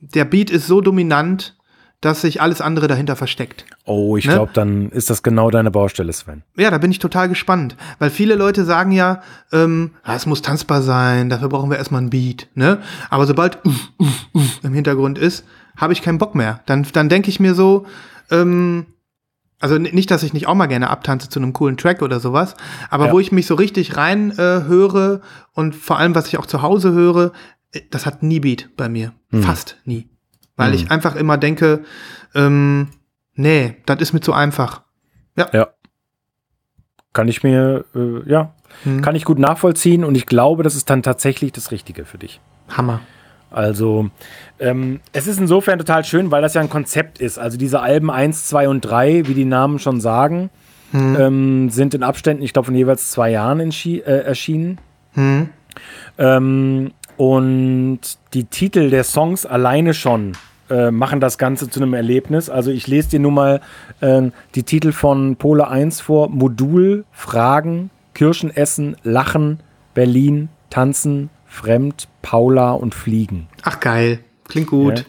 der 0.00 0.24
Beat 0.24 0.50
ist 0.50 0.66
so 0.66 0.80
dominant, 0.80 1.57
dass 2.00 2.20
sich 2.20 2.40
alles 2.40 2.60
andere 2.60 2.86
dahinter 2.86 3.16
versteckt. 3.16 3.64
Oh, 3.84 4.16
ich 4.16 4.24
Ne? 4.26 4.34
glaube, 4.34 4.52
dann 4.54 4.90
ist 4.90 5.10
das 5.10 5.22
genau 5.24 5.50
deine 5.50 5.70
Baustelle, 5.72 6.12
Sven. 6.12 6.42
Ja, 6.56 6.70
da 6.70 6.78
bin 6.78 6.90
ich 6.92 7.00
total 7.00 7.28
gespannt, 7.28 7.76
weil 7.98 8.10
viele 8.10 8.36
Leute 8.36 8.64
sagen 8.64 8.92
ja, 8.92 9.20
ähm, 9.52 9.92
ah, 10.04 10.14
es 10.14 10.24
muss 10.26 10.40
tanzbar 10.42 10.82
sein, 10.82 11.28
dafür 11.28 11.48
brauchen 11.48 11.70
wir 11.70 11.76
erstmal 11.76 12.00
einen 12.00 12.10
Beat, 12.10 12.48
ne? 12.54 12.80
Aber 13.10 13.26
sobald 13.26 13.64
uff, 13.64 13.90
uff, 13.98 14.26
uff 14.32 14.60
im 14.62 14.74
Hintergrund 14.74 15.18
ist, 15.18 15.44
habe 15.76 15.92
ich 15.92 16.02
keinen 16.02 16.18
Bock 16.18 16.34
mehr. 16.36 16.60
Dann, 16.66 16.86
dann 16.92 17.08
denke 17.08 17.30
ich 17.30 17.40
mir 17.40 17.54
so, 17.54 17.86
ähm, 18.30 18.86
also 19.60 19.76
nicht, 19.76 20.10
dass 20.12 20.22
ich 20.22 20.32
nicht 20.32 20.46
auch 20.46 20.54
mal 20.54 20.66
gerne 20.66 20.90
abtanze 20.90 21.28
zu 21.28 21.40
einem 21.40 21.52
coolen 21.52 21.76
Track 21.76 22.02
oder 22.02 22.20
sowas, 22.20 22.54
aber 22.90 23.06
Ja. 23.06 23.12
wo 23.12 23.18
ich 23.18 23.32
mich 23.32 23.46
so 23.46 23.56
richtig 23.56 23.96
rein 23.96 24.30
äh, 24.38 24.62
höre 24.68 25.20
und 25.52 25.74
vor 25.74 25.98
allem, 25.98 26.14
was 26.14 26.28
ich 26.28 26.38
auch 26.38 26.46
zu 26.46 26.62
Hause 26.62 26.92
höre, 26.92 27.32
äh, 27.72 27.80
das 27.90 28.06
hat 28.06 28.22
nie 28.22 28.38
Beat 28.38 28.70
bei 28.76 28.88
mir. 28.88 29.12
Fast 29.32 29.76
nie. 29.84 30.08
Weil 30.58 30.74
ich 30.74 30.90
einfach 30.90 31.16
immer 31.16 31.38
denke, 31.38 31.84
ähm, 32.34 32.88
nee, 33.34 33.76
das 33.86 34.00
ist 34.00 34.12
mir 34.12 34.20
zu 34.20 34.32
einfach. 34.32 34.82
Ja. 35.36 35.68
Kann 37.12 37.28
ich 37.28 37.42
mir, 37.42 37.84
äh, 37.94 38.28
ja, 38.28 38.54
Hm. 38.82 39.00
kann 39.02 39.16
ich 39.16 39.24
gut 39.24 39.38
nachvollziehen 39.38 40.04
und 40.04 40.16
ich 40.16 40.26
glaube, 40.26 40.62
das 40.62 40.74
ist 40.76 40.90
dann 40.90 41.02
tatsächlich 41.02 41.52
das 41.52 41.70
Richtige 41.70 42.04
für 42.04 42.18
dich. 42.18 42.40
Hammer. 42.68 43.00
Also, 43.50 44.10
ähm, 44.58 45.00
es 45.12 45.26
ist 45.26 45.40
insofern 45.40 45.78
total 45.78 46.04
schön, 46.04 46.30
weil 46.30 46.42
das 46.42 46.54
ja 46.54 46.60
ein 46.60 46.68
Konzept 46.68 47.18
ist. 47.18 47.38
Also 47.38 47.56
diese 47.56 47.80
Alben 47.80 48.10
1, 48.10 48.46
2 48.46 48.68
und 48.68 48.82
3, 48.82 49.26
wie 49.26 49.34
die 49.34 49.46
Namen 49.46 49.78
schon 49.78 50.00
sagen, 50.02 50.50
ähm, 50.92 51.70
sind 51.70 51.94
in 51.94 52.02
Abständen, 52.02 52.42
ich 52.42 52.52
glaube, 52.52 52.66
von 52.66 52.74
jeweils 52.74 53.10
zwei 53.10 53.30
Jahren 53.30 53.60
äh, 53.60 53.98
erschienen. 54.00 54.78
Hm. 55.12 55.48
Ähm, 56.18 56.92
und 57.16 58.00
die 58.34 58.44
Titel 58.44 58.90
der 58.90 59.04
Songs 59.04 59.44
alleine 59.44 59.92
schon 59.92 60.32
äh, 60.70 60.90
machen 60.90 61.20
das 61.20 61.38
Ganze 61.38 61.68
zu 61.70 61.80
einem 61.80 61.94
Erlebnis. 61.94 62.50
Also 62.50 62.70
ich 62.70 62.86
lese 62.86 63.10
dir 63.10 63.20
nun 63.20 63.34
mal 63.34 63.60
ähm, 64.02 64.32
die 64.54 64.62
Titel 64.62 64.92
von 64.92 65.36
Pole 65.36 65.68
1 65.68 66.00
vor. 66.00 66.28
Modul, 66.28 67.04
Fragen, 67.12 67.90
Kirschen 68.14 68.54
essen, 68.54 68.96
Lachen, 69.02 69.60
Berlin, 69.94 70.48
Tanzen, 70.70 71.30
Fremd, 71.46 72.08
Paula 72.22 72.72
und 72.72 72.94
Fliegen. 72.94 73.48
Ach 73.62 73.80
geil, 73.80 74.20
klingt 74.48 74.68
gut. 74.68 74.98
Ja. 74.98 75.04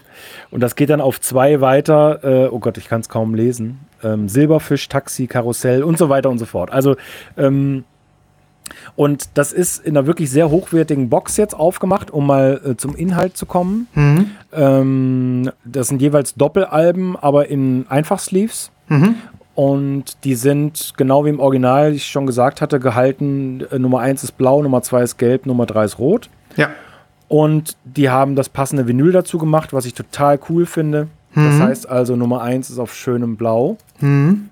Und 0.51 0.61
das 0.61 0.75
geht 0.75 0.89
dann 0.89 1.01
auf 1.01 1.19
zwei 1.21 1.61
weiter. 1.61 2.23
Äh, 2.23 2.47
oh 2.49 2.59
Gott, 2.59 2.77
ich 2.77 2.87
kann 2.87 3.01
es 3.01 3.09
kaum 3.09 3.35
lesen. 3.35 3.81
Ähm, 4.03 4.29
Silberfisch, 4.29 4.87
Taxi, 4.87 5.27
Karussell 5.27 5.83
und 5.83 5.97
so 5.97 6.09
weiter 6.09 6.29
und 6.29 6.37
so 6.37 6.45
fort. 6.45 6.71
Also, 6.71 6.95
ähm, 7.37 7.83
und 8.95 9.29
das 9.35 9.53
ist 9.53 9.85
in 9.85 9.97
einer 9.97 10.07
wirklich 10.07 10.29
sehr 10.29 10.49
hochwertigen 10.49 11.09
Box 11.09 11.37
jetzt 11.37 11.53
aufgemacht, 11.53 12.11
um 12.11 12.27
mal 12.27 12.61
äh, 12.65 12.75
zum 12.75 12.95
Inhalt 12.95 13.37
zu 13.37 13.45
kommen. 13.45 13.87
Mhm. 13.93 14.31
Ähm, 14.53 15.51
das 15.65 15.87
sind 15.87 16.01
jeweils 16.01 16.35
Doppelalben, 16.35 17.15
aber 17.15 17.49
in 17.49 17.85
Einfachsleeves. 17.89 18.71
Mhm. 18.87 19.15
Und 19.55 20.23
die 20.23 20.35
sind, 20.35 20.93
genau 20.95 21.25
wie 21.25 21.29
im 21.29 21.39
Original, 21.39 21.91
wie 21.91 21.97
ich 21.97 22.07
schon 22.07 22.25
gesagt 22.25 22.61
hatte, 22.61 22.79
gehalten. 22.79 23.65
Äh, 23.71 23.79
Nummer 23.79 23.99
1 23.99 24.23
ist 24.23 24.37
blau, 24.37 24.61
Nummer 24.61 24.81
2 24.81 25.03
ist 25.03 25.17
gelb, 25.17 25.45
Nummer 25.45 25.65
3 25.65 25.85
ist 25.85 25.99
rot. 25.99 26.29
Ja. 26.55 26.69
Und 27.27 27.77
die 27.83 28.09
haben 28.09 28.35
das 28.35 28.49
passende 28.49 28.87
Vinyl 28.87 29.11
dazu 29.11 29.37
gemacht, 29.37 29.73
was 29.73 29.85
ich 29.85 29.93
total 29.93 30.39
cool 30.49 30.65
finde. 30.65 31.07
Das 31.35 31.59
heißt 31.59 31.89
also, 31.89 32.15
Nummer 32.15 32.41
1 32.41 32.69
ist 32.69 32.79
auf 32.79 32.93
schönem 32.95 33.37
Blau. 33.37 33.77
Mhm. 33.99 34.48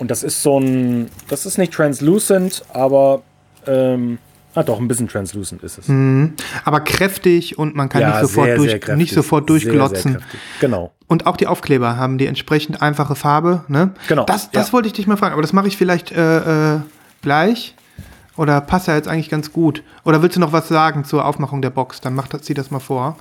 Und 0.00 0.10
das 0.10 0.22
ist 0.22 0.42
so 0.42 0.58
ein, 0.58 1.10
das 1.28 1.44
ist 1.44 1.58
nicht 1.58 1.74
translucent, 1.74 2.64
aber, 2.72 3.20
ähm, 3.66 4.16
ah 4.54 4.62
doch, 4.62 4.80
ein 4.80 4.88
bisschen 4.88 5.08
translucent 5.08 5.62
ist 5.62 5.76
es. 5.76 5.88
Mhm. 5.88 6.32
Aber 6.64 6.80
kräftig 6.80 7.58
und 7.58 7.76
man 7.76 7.90
kann 7.90 8.06
nicht, 8.06 8.20
sofort 8.20 8.56
durch, 8.56 8.70
kräftig. 8.80 8.96
nicht 8.96 9.12
sofort 9.12 9.48
Sehr, 9.50 9.60
sehr 9.60 9.72
durchglotzen. 9.72 10.12
kräftig. 10.14 10.40
genau. 10.58 10.92
und 11.06 11.26
auch 11.26 11.36
die 11.36 11.46
Aufkleber 11.46 11.96
haben 11.98 12.16
die 12.16 12.24
entsprechend 12.26 12.80
einfache 12.80 13.14
Farbe. 13.14 13.64
Ne? 13.68 13.90
Genau, 14.08 14.24
Das, 14.24 14.50
das 14.50 14.68
ja. 14.68 14.72
wollte 14.72 14.86
ich 14.86 14.94
dich 14.94 15.06
mal 15.06 15.18
fragen, 15.18 15.34
aber 15.34 15.42
das 15.42 15.52
mache 15.52 15.68
ich 15.68 15.76
vielleicht 15.76 16.12
äh, 16.12 16.76
äh, 16.76 16.80
gleich. 17.20 17.74
Oder 18.38 18.62
passt 18.62 18.86
ja 18.88 18.94
jetzt 18.96 19.06
eigentlich 19.06 19.28
ganz 19.28 19.52
gut. 19.52 19.82
Oder 20.06 20.22
willst 20.22 20.36
du 20.36 20.40
noch 20.40 20.52
was 20.52 20.66
sagen 20.68 21.04
zur 21.04 21.26
Aufmachung 21.26 21.60
der 21.60 21.68
Box? 21.68 22.00
Dann 22.00 22.14
mach 22.14 22.26
das, 22.26 22.40
zieh 22.40 22.54
das 22.54 22.70
mal 22.70 22.80
vor. 22.80 23.18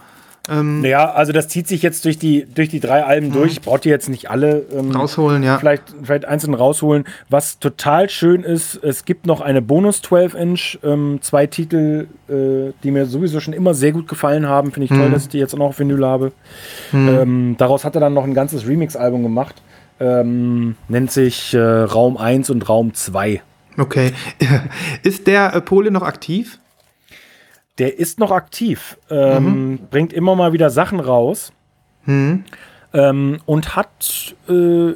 Ähm, 0.49 0.81
Naja, 0.81 1.11
also 1.11 1.31
das 1.31 1.47
zieht 1.47 1.67
sich 1.67 1.81
jetzt 1.81 2.05
durch 2.05 2.17
die, 2.17 2.45
durch 2.45 2.69
die 2.69 2.79
drei 2.79 3.03
Alben 3.03 3.31
durch. 3.31 3.53
Ich 3.53 3.61
brauche 3.61 3.79
die 3.79 3.89
jetzt 3.89 4.09
nicht 4.09 4.29
alle 4.29 4.65
ähm, 4.75 4.91
rausholen, 4.91 5.43
ja. 5.43 5.57
vielleicht, 5.57 5.83
vielleicht 6.01 6.25
einzeln 6.25 6.53
rausholen. 6.53 7.05
Was 7.29 7.59
total 7.59 8.09
schön 8.09 8.43
ist, 8.43 8.75
es 8.83 9.05
gibt 9.05 9.25
noch 9.25 9.41
eine 9.41 9.61
Bonus 9.61 10.01
12-Inch, 10.03 10.79
ähm, 10.83 11.19
zwei 11.21 11.47
Titel, 11.47 12.07
äh, 12.29 12.73
die 12.83 12.91
mir 12.91 13.05
sowieso 13.05 13.39
schon 13.39 13.53
immer 13.53 13.73
sehr 13.73 13.91
gut 13.91 14.07
gefallen 14.07 14.47
haben. 14.47 14.71
Finde 14.71 14.85
ich 14.85 14.91
toll, 14.91 15.11
dass 15.11 15.23
ich 15.23 15.29
die 15.29 15.39
jetzt 15.39 15.53
auch 15.53 15.59
noch 15.59 15.67
auf 15.67 15.79
Vinyl 15.79 16.05
habe. 16.05 16.31
Ähm, 16.93 17.55
daraus 17.57 17.83
hat 17.85 17.95
er 17.95 18.01
dann 18.01 18.13
noch 18.13 18.23
ein 18.23 18.33
ganzes 18.33 18.67
Remix-Album 18.67 19.23
gemacht. 19.23 19.55
Ähm, 19.99 20.75
nennt 20.87 21.11
sich 21.11 21.53
äh, 21.53 21.59
Raum 21.59 22.17
1 22.17 22.49
und 22.49 22.67
Raum 22.69 22.93
2. 22.93 23.41
Okay. 23.77 24.11
Ist 25.03 25.27
der 25.27 25.53
äh, 25.53 25.61
Pole 25.61 25.91
noch 25.91 26.03
aktiv? 26.03 26.58
Der 27.79 27.97
ist 27.97 28.19
noch 28.19 28.31
aktiv, 28.31 28.97
ähm, 29.09 29.79
bringt 29.89 30.13
immer 30.13 30.35
mal 30.35 30.53
wieder 30.53 30.69
Sachen 30.69 30.99
raus 30.99 31.51
Hm. 32.03 32.43
ähm, 32.93 33.39
und 33.45 33.75
hat 33.75 34.35
äh, 34.49 34.93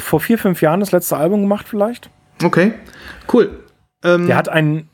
vor 0.00 0.20
vier, 0.20 0.38
fünf 0.38 0.60
Jahren 0.62 0.80
das 0.80 0.92
letzte 0.92 1.16
Album 1.16 1.42
gemacht 1.42 1.66
vielleicht. 1.68 2.10
Okay. 2.42 2.72
Cool. 3.32 3.64
Ähm, 4.04 4.26
Der 4.26 4.36
hat 4.36 4.48
ein, 4.48 4.88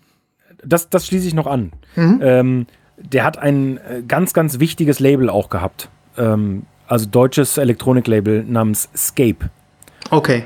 das, 0.65 0.89
das 0.91 1.07
schließe 1.07 1.27
ich 1.29 1.35
noch 1.35 1.47
an. 1.47 1.73
Ähm, 1.97 2.67
der 2.99 3.25
hat 3.25 3.39
ein 3.39 3.77
äh, 3.79 4.03
ganz, 4.07 4.33
ganz 4.33 4.59
wichtiges 4.61 5.01
Label 5.01 5.29
auch 5.31 5.51
gehabt. 5.51 5.89
Ähm, 6.17 6.65
also 6.87 7.07
deutsches 7.07 7.59
Elektroniklabel 7.59 8.45
namens 8.45 8.89
Scape. 8.97 9.51
okay. 10.11 10.45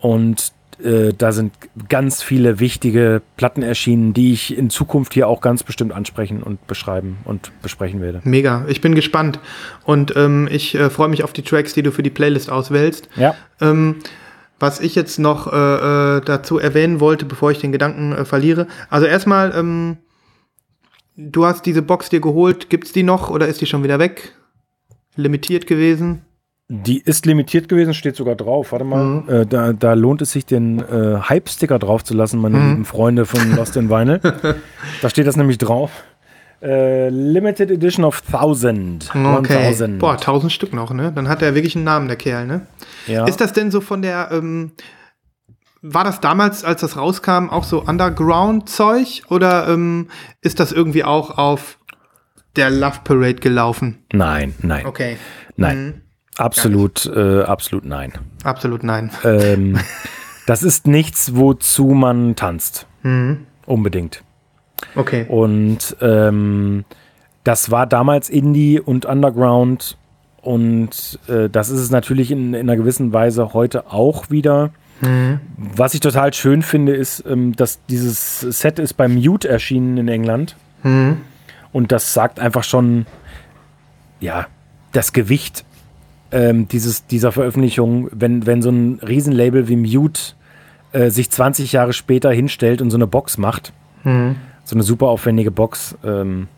Und 0.00 0.52
äh, 0.82 1.12
da 1.16 1.32
sind 1.32 1.52
ganz 1.88 2.22
viele 2.22 2.60
wichtige 2.60 3.22
Platten 3.36 3.62
erschienen, 3.62 4.14
die 4.14 4.32
ich 4.32 4.56
in 4.56 4.70
Zukunft 4.70 5.14
hier 5.14 5.28
auch 5.28 5.40
ganz 5.40 5.62
bestimmt 5.62 5.92
ansprechen 5.92 6.42
und 6.42 6.66
beschreiben 6.66 7.18
und 7.24 7.52
besprechen 7.62 8.00
werde. 8.00 8.20
Mega, 8.24 8.64
ich 8.68 8.80
bin 8.80 8.94
gespannt. 8.94 9.38
Und 9.84 10.16
ähm, 10.16 10.48
ich 10.50 10.74
äh, 10.74 10.90
freue 10.90 11.08
mich 11.08 11.24
auf 11.24 11.32
die 11.32 11.42
Tracks, 11.42 11.74
die 11.74 11.82
du 11.82 11.92
für 11.92 12.02
die 12.02 12.10
Playlist 12.10 12.50
auswählst. 12.50 13.08
Ja. 13.16 13.34
Ähm, 13.60 13.96
was 14.58 14.80
ich 14.80 14.94
jetzt 14.94 15.18
noch 15.18 15.52
äh, 15.52 15.56
äh, 16.16 16.20
dazu 16.20 16.58
erwähnen 16.58 17.00
wollte, 17.00 17.24
bevor 17.24 17.50
ich 17.50 17.58
den 17.58 17.72
Gedanken 17.72 18.12
äh, 18.12 18.24
verliere. 18.24 18.66
Also 18.88 19.06
erstmal, 19.06 19.52
ähm, 19.54 19.98
du 21.16 21.44
hast 21.44 21.66
diese 21.66 21.82
Box 21.82 22.08
dir 22.08 22.20
geholt. 22.20 22.70
Gibt's 22.70 22.92
die 22.92 23.02
noch 23.02 23.30
oder 23.30 23.48
ist 23.48 23.60
die 23.60 23.66
schon 23.66 23.82
wieder 23.82 23.98
weg? 23.98 24.34
Limitiert 25.16 25.66
gewesen? 25.66 26.22
Die 26.68 26.98
ist 26.98 27.26
limitiert 27.26 27.68
gewesen, 27.68 27.92
steht 27.92 28.16
sogar 28.16 28.36
drauf. 28.36 28.72
Warte 28.72 28.84
mal, 28.86 29.04
Mhm. 29.04 29.28
äh, 29.28 29.46
da, 29.46 29.72
da 29.74 29.92
lohnt 29.92 30.22
es 30.22 30.32
sich, 30.32 30.46
den 30.46 30.78
äh, 30.80 31.18
Hype-Sticker 31.28 31.78
drauf 31.78 32.04
zu 32.04 32.14
lassen, 32.14 32.40
meine 32.40 32.56
Mhm. 32.58 32.68
lieben 32.70 32.84
Freunde 32.86 33.26
von 33.26 33.40
Lost 33.56 33.76
in 33.76 33.90
Vinyl. 33.90 34.20
da 35.02 35.10
steht 35.10 35.26
das 35.26 35.36
nämlich 35.36 35.58
drauf. 35.58 35.90
Äh, 36.62 37.10
Limited 37.10 37.70
Edition 37.70 38.06
of 38.06 38.22
1000. 38.22 39.10
Okay. 39.14 39.56
1000. 39.66 39.98
Boah, 39.98 40.16
1000 40.16 40.50
Stück 40.50 40.72
noch, 40.72 40.94
ne? 40.94 41.12
Dann 41.14 41.28
hat 41.28 41.42
er 41.42 41.54
wirklich 41.54 41.76
einen 41.76 41.84
Namen, 41.84 42.08
der 42.08 42.16
Kerl, 42.16 42.46
ne? 42.46 42.66
ja. 43.06 43.26
Ist 43.26 43.42
das 43.42 43.52
denn 43.52 43.70
so 43.70 43.82
von 43.82 44.00
der, 44.00 44.30
ähm, 44.32 44.72
war 45.82 46.04
das 46.04 46.20
damals, 46.20 46.64
als 46.64 46.80
das 46.80 46.96
rauskam, 46.96 47.50
auch 47.50 47.64
so 47.64 47.82
Underground-Zeug? 47.82 49.24
Oder 49.28 49.68
ähm, 49.68 50.08
ist 50.40 50.58
das 50.60 50.72
irgendwie 50.72 51.04
auch 51.04 51.36
auf 51.36 51.78
der 52.56 52.70
Love 52.70 53.00
Parade 53.04 53.34
gelaufen? 53.34 53.98
Nein, 54.14 54.54
nein, 54.62 54.86
Okay. 54.86 55.18
nein. 55.56 55.84
Mhm. 55.86 55.94
Absolut, 56.36 57.06
äh, 57.06 57.42
absolut 57.42 57.84
nein. 57.84 58.12
Absolut 58.42 58.82
nein. 58.82 59.10
Ähm, 59.24 59.78
das 60.46 60.62
ist 60.62 60.86
nichts, 60.86 61.36
wozu 61.36 61.86
man 61.88 62.34
tanzt. 62.36 62.86
Mhm. 63.02 63.46
Unbedingt. 63.66 64.22
Okay. 64.96 65.26
Und 65.28 65.96
ähm, 66.00 66.84
das 67.44 67.70
war 67.70 67.86
damals 67.86 68.28
Indie 68.30 68.80
und 68.80 69.06
Underground. 69.06 69.96
Und 70.42 71.18
äh, 71.28 71.48
das 71.48 71.70
ist 71.70 71.80
es 71.80 71.90
natürlich 71.90 72.30
in, 72.30 72.54
in 72.54 72.68
einer 72.68 72.76
gewissen 72.76 73.12
Weise 73.12 73.54
heute 73.54 73.92
auch 73.92 74.30
wieder. 74.30 74.70
Mhm. 75.00 75.40
Was 75.56 75.94
ich 75.94 76.00
total 76.00 76.32
schön 76.34 76.62
finde, 76.62 76.94
ist, 76.94 77.24
ähm, 77.26 77.54
dass 77.54 77.84
dieses 77.86 78.40
Set 78.40 78.78
ist 78.78 78.94
beim 78.94 79.14
Mute 79.14 79.48
erschienen 79.48 79.98
in 79.98 80.08
England. 80.08 80.56
Mhm. 80.82 81.18
Und 81.72 81.92
das 81.92 82.14
sagt 82.14 82.38
einfach 82.40 82.64
schon, 82.64 83.06
ja, 84.20 84.46
das 84.92 85.12
Gewicht 85.12 85.64
ähm, 86.34 86.68
dieses, 86.68 87.06
dieser 87.06 87.32
Veröffentlichung, 87.32 88.08
wenn, 88.12 88.44
wenn 88.46 88.60
so 88.60 88.68
ein 88.70 88.98
Riesenlabel 89.00 89.68
wie 89.68 89.76
Mute 89.76 90.20
äh, 90.92 91.08
sich 91.10 91.30
20 91.30 91.72
Jahre 91.72 91.92
später 91.92 92.30
hinstellt 92.32 92.82
und 92.82 92.90
so 92.90 92.96
eine 92.98 93.06
Box 93.06 93.38
macht, 93.38 93.72
Mhm. 94.02 94.36
so 94.64 94.74
eine 94.76 94.82
super 94.82 95.06
aufwendige 95.06 95.50
Box, 95.50 95.96
ähm, 96.04 96.48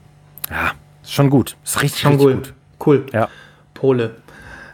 ja, 0.51 0.73
ist 1.03 1.13
schon 1.13 1.31
gut. 1.31 1.57
Ist 1.65 1.81
richtig, 1.83 2.01
Schon 2.01 2.13
richtig 2.15 2.27
cool. 2.27 2.35
gut. 2.37 2.55
Cool. 2.85 3.07
Ja. 3.13 3.29
Pole. 3.75 4.17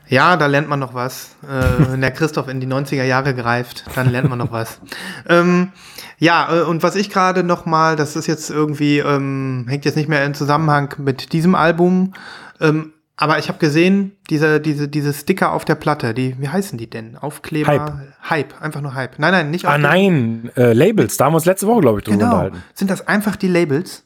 Ja, 0.09 0.36
da 0.36 0.46
lernt 0.46 0.68
man 0.68 0.78
noch 0.78 0.94
was. 0.94 1.36
Äh, 1.42 1.90
wenn 1.92 2.00
der 2.00 2.11
Christoph 2.12 2.48
in 2.48 2.61
die 2.61 2.66
90er 2.66 3.05
Jahre 3.05 3.34
greift, 3.34 3.84
dann 3.94 4.11
lernt 4.11 4.28
man 4.28 4.38
noch 4.38 4.53
was. 4.53 4.80
Ähm, 5.28 5.72
ja, 6.18 6.48
äh, 6.55 6.62
und 6.62 6.82
was 6.82 6.94
ich 6.96 7.11
gerade 7.11 7.42
noch 7.44 7.64
mal, 7.66 7.96
das 7.96 8.16
ist 8.16 8.26
jetzt 8.26 8.50
irgendwie, 8.50 8.98
ähm, 8.98 9.66
hängt 9.68 9.84
jetzt 9.84 9.96
nicht 9.96 10.09
mehr 10.09 10.24
in 10.24 10.34
Zusammenhang 10.34 10.94
mit 10.98 11.32
diesem 11.32 11.55
Album, 11.55 12.12
ähm, 12.61 12.92
aber 13.17 13.39
ich 13.39 13.49
habe 13.49 13.59
gesehen, 13.59 14.17
diese, 14.31 14.61
diese, 14.61 14.89
diese 14.89 15.13
Sticker 15.13 15.53
auf 15.53 15.65
der 15.65 15.75
Platte, 15.75 16.15
die, 16.15 16.35
wie 16.41 16.49
heißen 16.49 16.79
die 16.79 16.89
denn? 16.91 17.17
Aufkleber? 17.17 17.69
Hype. 17.69 17.93
Hype, 18.31 18.63
einfach 18.63 18.81
nur 18.81 18.95
Hype. 18.95 19.19
Nein, 19.19 19.33
nein, 19.33 19.51
nicht 19.51 19.65
Ah 19.67 19.71
Aufkleber. 19.75 19.89
nein, 19.89 20.51
äh, 20.57 20.73
Labels, 20.73 21.17
da 21.17 21.27
haben 21.27 21.33
wir 21.33 21.37
uns 21.37 21.45
letzte 21.45 21.67
Woche, 21.67 21.81
glaube 21.83 21.99
ich, 22.01 22.05
drüber 22.05 22.17
Genau. 22.19 22.31
unterhalten. 22.33 22.63
Sind 22.75 22.91
das 22.91 23.07
einfach 23.07 23.37
die 23.37 23.49
Labels? 23.49 24.05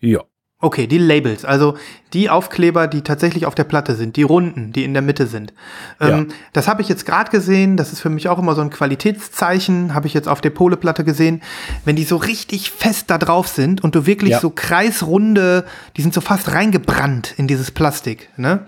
Ja. 0.00 0.20
Okay, 0.60 0.88
die 0.88 0.98
Labels, 0.98 1.44
also 1.44 1.76
die 2.12 2.30
Aufkleber, 2.30 2.88
die 2.88 3.02
tatsächlich 3.02 3.46
auf 3.46 3.54
der 3.54 3.62
Platte 3.62 3.94
sind, 3.94 4.16
die 4.16 4.24
runden, 4.24 4.72
die 4.72 4.82
in 4.82 4.92
der 4.92 5.02
Mitte 5.02 5.28
sind. 5.28 5.54
Ähm, 6.00 6.28
Das 6.52 6.66
habe 6.66 6.82
ich 6.82 6.88
jetzt 6.88 7.06
gerade 7.06 7.30
gesehen, 7.30 7.76
das 7.76 7.92
ist 7.92 8.00
für 8.00 8.10
mich 8.10 8.28
auch 8.28 8.40
immer 8.40 8.56
so 8.56 8.62
ein 8.62 8.70
Qualitätszeichen, 8.70 9.94
habe 9.94 10.08
ich 10.08 10.14
jetzt 10.14 10.26
auf 10.28 10.40
der 10.40 10.50
Pole-Platte 10.50 11.04
gesehen. 11.04 11.42
Wenn 11.84 11.94
die 11.94 12.02
so 12.02 12.16
richtig 12.16 12.72
fest 12.72 13.08
da 13.08 13.18
drauf 13.18 13.46
sind 13.46 13.84
und 13.84 13.94
du 13.94 14.04
wirklich 14.04 14.32
Ja. 14.32 14.40
so 14.40 14.50
kreisrunde, 14.50 15.64
die 15.96 16.02
sind 16.02 16.12
so 16.12 16.20
fast 16.20 16.50
reingebrannt 16.50 17.34
in 17.36 17.46
dieses 17.46 17.70
Plastik, 17.70 18.28
ne? 18.36 18.66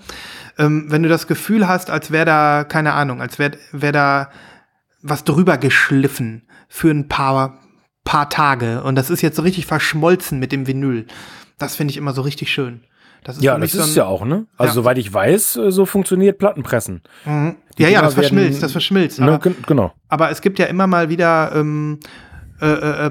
Ähm, 0.58 0.86
wenn 0.90 1.02
du 1.02 1.08
das 1.08 1.26
Gefühl 1.26 1.66
hast, 1.66 1.90
als 1.90 2.12
wäre 2.12 2.24
da, 2.26 2.64
keine 2.64 2.92
Ahnung, 2.92 3.20
als 3.20 3.40
wäre 3.40 3.52
wär 3.72 3.92
da 3.92 4.30
was 5.02 5.24
drüber 5.24 5.58
geschliffen 5.58 6.42
für 6.68 6.90
ein 6.90 7.08
paar, 7.08 7.58
paar 8.04 8.30
Tage 8.30 8.82
und 8.84 8.94
das 8.94 9.10
ist 9.10 9.22
jetzt 9.22 9.36
so 9.36 9.42
richtig 9.42 9.66
verschmolzen 9.66 10.38
mit 10.38 10.52
dem 10.52 10.66
Vinyl. 10.68 11.06
Das 11.60 11.76
finde 11.76 11.92
ich 11.92 11.96
immer 11.96 12.12
so 12.12 12.22
richtig 12.22 12.50
schön. 12.52 12.80
Das 13.22 13.40
Ja, 13.42 13.56
das 13.58 13.72
so 13.72 13.80
ist 13.82 13.96
ja 13.96 14.06
auch, 14.06 14.24
ne? 14.24 14.46
Also, 14.56 14.70
Ja. 14.70 14.74
soweit 14.74 14.98
ich 14.98 15.12
weiß, 15.12 15.56
äh, 15.56 15.70
so 15.70 15.84
funktioniert 15.86 16.38
Plattenpressen. 16.38 17.02
Mhm. 17.26 17.56
Ja, 17.78 17.88
ja, 17.88 18.00
das 18.02 18.14
verschmilzt, 18.14 18.52
werden- 18.54 18.60
das 18.62 18.72
verschmilzt. 18.72 19.20
Ne, 19.20 19.26
Aber, 19.26 19.38
gen- 19.38 19.56
genau. 19.66 19.92
aber 20.08 20.30
es 20.30 20.40
gibt 20.40 20.58
ja 20.58 20.66
immer 20.66 20.86
mal 20.86 21.08
wieder 21.10 21.52
ähm, 21.54 22.00
äh, 22.60 22.66
äh, 22.66 23.06
äh, 23.06 23.10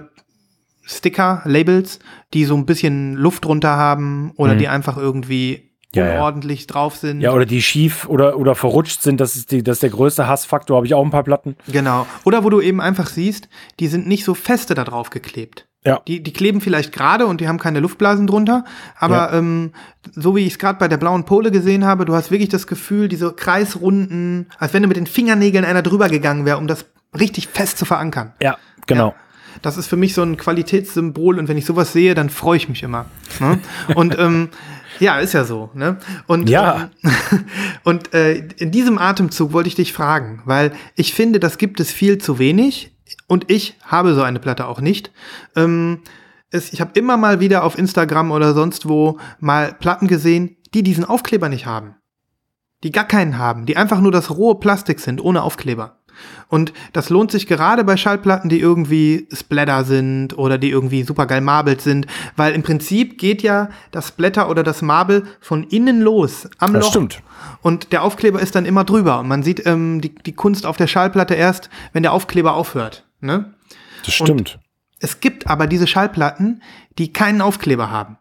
Sticker, 0.84 1.42
Labels, 1.46 2.00
die 2.34 2.46
so 2.46 2.56
ein 2.56 2.66
bisschen 2.66 3.14
Luft 3.14 3.46
drunter 3.46 3.70
haben 3.76 4.32
oder 4.38 4.56
die 4.56 4.68
einfach 4.68 4.98
irgendwie 4.98 5.60
Mhm. 5.64 5.70
Ja, 5.96 6.06
ja. 6.06 6.14
unordentlich 6.16 6.66
drauf 6.68 6.96
sind. 6.98 7.22
Ja, 7.22 7.32
oder 7.34 7.46
die 7.48 7.62
schief 7.64 8.08
oder, 8.08 8.38
oder 8.38 8.54
verrutscht 8.56 9.02
sind, 9.02 9.20
das 9.20 9.36
ist, 9.36 9.52
die, 9.52 9.64
das 9.64 9.78
ist 9.78 9.84
der 9.84 9.90
größte 9.92 10.28
Hassfaktor, 10.28 10.78
habe 10.78 10.86
ich 10.88 10.94
auch 10.94 11.04
ein 11.04 11.10
paar 11.12 11.24
Platten. 11.24 11.56
Genau. 11.68 12.06
Oder 12.26 12.44
wo 12.44 12.50
du 12.52 12.62
eben 12.62 12.80
einfach 12.82 13.08
siehst, 13.08 13.50
die 13.80 13.88
sind 13.88 14.08
nicht 14.08 14.24
so 14.24 14.34
feste 14.36 14.74
da 14.76 14.84
drauf 14.84 15.10
geklebt. 15.12 15.68
Ja. 15.86 16.02
Die, 16.08 16.22
die 16.22 16.34
kleben 16.34 16.60
vielleicht 16.60 16.92
gerade 16.92 17.26
und 17.26 17.40
die 17.40 17.48
haben 17.48 17.58
keine 17.58 17.80
Luftblasen 17.80 18.28
drunter, 18.28 18.66
aber 18.98 19.32
ähm, 19.32 19.72
so 20.14 20.36
wie 20.36 20.42
ich 20.46 20.54
es 20.54 20.60
gerade 20.60 20.78
bei 20.78 20.90
der 20.90 20.98
blauen 20.98 21.24
Pole 21.24 21.52
gesehen 21.52 21.86
habe, 21.86 22.04
du 22.04 22.14
hast 22.16 22.32
wirklich 22.32 22.50
das 22.50 22.68
Gefühl, 22.68 23.08
diese 23.08 23.32
kreisrunden, 23.32 24.48
als 24.58 24.74
wenn 24.74 24.82
du 24.84 24.90
mit 24.90 24.98
den 24.98 25.08
Fingernägeln 25.08 25.64
einer 25.64 25.82
drüber 25.82 26.10
gegangen 26.10 26.46
wäre, 26.46 26.58
um 26.58 26.68
das 26.68 26.86
richtig 27.18 27.48
fest 27.48 27.78
zu 27.78 27.86
verankern. 27.86 28.34
Ja, 28.42 28.58
genau. 28.88 29.16
Das 29.62 29.78
ist 29.78 29.88
für 29.88 29.96
mich 29.96 30.14
so 30.14 30.22
ein 30.22 30.38
Qualitätssymbol 30.38 31.40
und 31.40 31.48
wenn 31.48 31.58
ich 31.58 31.66
sowas 31.66 31.94
sehe, 31.94 32.14
dann 32.14 32.30
freue 32.30 32.58
ich 32.58 32.70
mich 32.70 32.84
immer. 32.84 33.06
Ne? 33.40 33.60
Und 33.96 34.18
ähm, 34.18 34.50
ja, 35.00 35.20
ist 35.20 35.34
ja 35.34 35.44
so. 35.44 35.70
Ne? 35.74 35.98
Und, 36.28 36.50
Ja. 36.50 36.90
ähm, 37.04 37.12
und 37.84 38.14
äh, 38.14 38.48
in 38.58 38.72
diesem 38.72 38.98
Atemzug 38.98 39.54
wollte 39.54 39.68
ich 39.70 39.76
dich 39.76 39.92
fragen, 39.94 40.42
weil 40.46 40.72
ich 40.96 41.14
finde, 41.14 41.40
das 41.40 41.58
gibt 41.58 41.80
es 41.80 41.92
viel 41.92 42.18
zu 42.20 42.38
wenig 42.38 42.92
und 43.28 43.50
ich 43.50 43.78
habe 43.84 44.14
so 44.14 44.22
eine 44.22 44.40
Platte 44.40 44.68
auch 44.68 44.82
nicht. 44.82 45.12
Ähm, 45.56 46.02
es, 46.52 46.74
ich 46.74 46.82
habe 46.82 46.98
immer 46.98 47.18
mal 47.18 47.40
wieder 47.40 47.64
auf 47.64 47.78
Instagram 47.78 48.32
oder 48.32 48.54
sonst 48.54 48.88
wo 48.88 49.20
mal 49.40 49.74
Platten 49.74 50.08
gesehen, 50.08 50.58
die 50.74 50.84
diesen 50.84 51.06
Aufkleber 51.06 51.50
nicht 51.50 51.66
haben. 51.66 51.96
Die 52.84 52.92
gar 52.92 53.06
keinen 53.06 53.38
haben, 53.38 53.66
die 53.66 53.78
einfach 53.78 54.00
nur 54.00 54.12
das 54.12 54.30
rohe 54.32 54.56
Plastik 54.56 55.00
sind, 55.00 55.22
ohne 55.22 55.44
Aufkleber. 55.44 55.99
Und 56.48 56.74
das 56.94 57.10
lohnt 57.10 57.32
sich 57.32 57.48
gerade 57.48 57.84
bei 57.84 57.96
Schallplatten, 57.96 58.50
die 58.50 58.60
irgendwie 58.60 59.28
Splatter 59.34 59.84
sind 59.84 60.38
oder 60.38 60.58
die 60.58 60.70
irgendwie 60.70 61.04
supergeil 61.04 61.42
marbelt 61.42 61.82
sind, 61.82 62.08
weil 62.36 62.54
im 62.54 62.64
Prinzip 62.64 63.18
geht 63.18 63.42
ja 63.44 63.70
das 63.92 64.10
Splatter 64.10 64.50
oder 64.50 64.64
das 64.64 64.82
Marble 64.82 65.24
von 65.40 65.64
innen 65.64 66.02
los 66.02 66.48
am 66.58 66.74
Das 66.74 66.86
Loch. 66.86 66.92
stimmt. 66.92 67.22
Und 67.62 67.92
der 67.92 68.04
Aufkleber 68.04 68.40
ist 68.40 68.56
dann 68.56 68.66
immer 68.66 68.84
drüber 68.84 69.20
und 69.20 69.28
man 69.28 69.44
sieht 69.44 69.66
ähm, 69.66 70.02
die, 70.02 70.14
die 70.14 70.34
Kunst 70.34 70.66
auf 70.66 70.78
der 70.78 70.88
Schallplatte 70.88 71.36
erst, 71.36 71.70
wenn 71.94 72.04
der 72.04 72.14
Aufkleber 72.14 72.54
aufhört. 72.54 73.06
Ne? 73.22 73.54
Das 74.06 74.14
stimmt. 74.14 74.60
Es 75.00 75.20
gibt 75.22 75.48
aber 75.48 75.68
diese 75.68 75.88
Schallplatten, 75.88 76.62
die 76.98 77.14
keinen 77.14 77.42
Aufkleber 77.42 77.90
haben. 77.90 78.18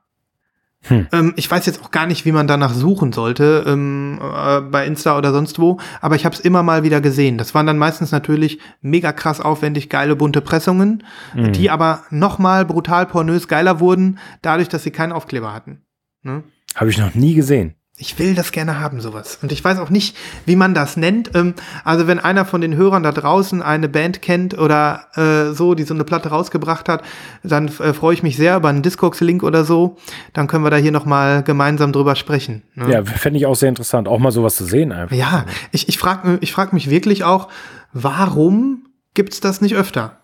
Hm. 0.84 1.08
Ähm, 1.12 1.32
ich 1.36 1.50
weiß 1.50 1.66
jetzt 1.66 1.82
auch 1.82 1.90
gar 1.90 2.06
nicht, 2.06 2.24
wie 2.24 2.30
man 2.32 2.46
danach 2.46 2.72
suchen 2.72 3.12
sollte, 3.12 3.64
ähm, 3.66 4.20
äh, 4.22 4.60
bei 4.60 4.86
Insta 4.86 5.18
oder 5.18 5.32
sonst 5.32 5.58
wo, 5.58 5.78
aber 6.00 6.14
ich 6.14 6.24
habe 6.24 6.34
es 6.36 6.40
immer 6.40 6.62
mal 6.62 6.84
wieder 6.84 7.00
gesehen. 7.00 7.36
Das 7.36 7.52
waren 7.54 7.66
dann 7.66 7.78
meistens 7.78 8.12
natürlich 8.12 8.60
mega 8.80 9.12
krass 9.12 9.40
aufwendig 9.40 9.88
geile 9.90 10.14
bunte 10.14 10.40
Pressungen, 10.40 11.02
Mhm. 11.34 11.52
die 11.52 11.70
aber 11.70 12.04
noch 12.10 12.38
mal 12.38 12.64
brutal 12.64 13.06
pornös 13.06 13.48
geiler 13.48 13.80
wurden, 13.80 14.18
dadurch, 14.40 14.68
dass 14.68 14.84
sie 14.84 14.92
keinen 14.92 15.12
Aufkleber 15.12 15.52
hatten. 15.52 15.82
Ne? 16.22 16.44
Habe 16.76 16.90
ich 16.90 16.98
noch 16.98 17.14
nie 17.14 17.34
gesehen. 17.34 17.74
Ich 18.00 18.18
will 18.18 18.34
das 18.36 18.52
gerne 18.52 18.80
haben, 18.80 19.00
sowas. 19.00 19.40
Und 19.42 19.50
ich 19.50 19.62
weiß 19.64 19.80
auch 19.80 19.90
nicht, 19.90 20.16
wie 20.46 20.54
man 20.54 20.72
das 20.72 20.96
nennt. 20.96 21.34
Ähm, 21.34 21.54
also 21.84 22.06
wenn 22.06 22.20
einer 22.20 22.44
von 22.44 22.60
den 22.60 22.76
Hörern 22.76 23.02
da 23.02 23.10
draußen 23.10 23.60
eine 23.60 23.88
Band 23.88 24.22
kennt 24.22 24.56
oder 24.56 25.06
äh, 25.14 25.52
so, 25.52 25.74
die 25.74 25.82
so 25.82 25.94
eine 25.94 26.04
Platte 26.04 26.28
rausgebracht 26.28 26.88
hat, 26.88 27.02
dann 27.42 27.66
äh, 27.66 27.92
freue 27.92 28.14
ich 28.14 28.22
mich 28.22 28.36
sehr 28.36 28.56
über 28.56 28.68
einen 28.68 28.82
Discogs-Link 28.82 29.42
oder 29.42 29.64
so. 29.64 29.96
Dann 30.32 30.46
können 30.46 30.64
wir 30.64 30.70
da 30.70 30.76
hier 30.76 30.92
noch 30.92 31.06
mal 31.06 31.42
gemeinsam 31.42 31.92
drüber 31.92 32.14
sprechen. 32.14 32.62
Ne? 32.74 32.92
Ja, 32.92 33.04
fände 33.04 33.38
ich 33.38 33.46
auch 33.46 33.56
sehr 33.56 33.68
interessant, 33.68 34.06
auch 34.06 34.18
mal 34.18 34.30
sowas 34.30 34.56
zu 34.56 34.64
sehen 34.64 34.92
einfach. 34.92 35.16
Ja, 35.16 35.44
ich, 35.72 35.88
ich 35.88 35.98
frage 35.98 36.38
ich 36.40 36.52
frag 36.52 36.72
mich 36.72 36.88
wirklich 36.90 37.24
auch, 37.24 37.48
warum 37.92 38.86
gibt's 39.14 39.40
das 39.40 39.60
nicht 39.60 39.74
öfter? 39.74 40.18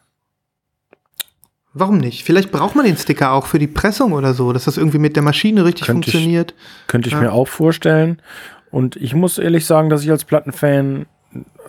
Warum 1.77 1.99
nicht? 1.99 2.23
Vielleicht 2.25 2.53
braucht 2.53 2.77
man 2.77 2.85
den 2.87 2.97
Sticker 2.97 3.33
auch 3.33 3.47
für 3.47 3.59
die 3.59 3.67
Pressung 3.67 4.13
oder 4.13 4.33
so, 4.33 4.53
dass 4.53 4.65
das 4.65 4.77
irgendwie 4.77 4.99
mit 4.99 5.17
der 5.17 5.23
Maschine 5.25 5.65
richtig 5.65 5.87
Könnte 5.87 6.09
ich- 6.09 6.13
funktioniert. 6.15 6.55
Könnte 6.87 7.09
ich 7.09 7.15
Ja. 7.15 7.21
mir 7.21 7.33
auch 7.33 7.49
vorstellen. 7.49 8.23
Und 8.71 8.97
ich 8.97 9.15
muss 9.15 9.39
ehrlich 9.39 9.67
sagen, 9.67 9.91
dass 9.91 10.03
ich 10.05 10.11
als 10.11 10.25
Plattenfan 10.25 11.07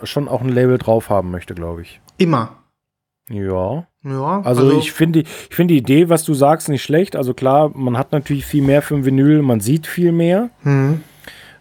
schon 0.04 0.28
auch 0.28 0.42
ein 0.42 0.48
Label 0.48 0.78
drauf 0.78 1.10
haben 1.10 1.30
möchte, 1.30 1.54
glaube 1.54 1.82
ich. 1.82 2.00
Immer. 2.18 2.56
Ja. 3.28 3.86
Ja, 4.04 4.40
Also, 4.44 4.78
ich 4.78 4.92
finde 4.92 5.24
die, 5.24 5.28
ich 5.50 5.56
finde 5.56 5.74
die 5.74 5.78
Idee, 5.80 6.08
was 6.08 6.22
du 6.22 6.32
sagst, 6.34 6.68
nicht 6.68 6.84
schlecht. 6.84 7.16
Also 7.16 7.34
klar, 7.34 7.72
man 7.74 7.98
hat 7.98 8.12
natürlich 8.12 8.46
viel 8.46 8.62
mehr 8.62 8.82
für 8.82 8.94
ein 8.94 9.04
Vinyl, 9.04 9.42
man 9.42 9.58
sieht 9.58 9.88
viel 9.88 10.12
mehr. 10.12 10.50
Hm. 10.62 11.00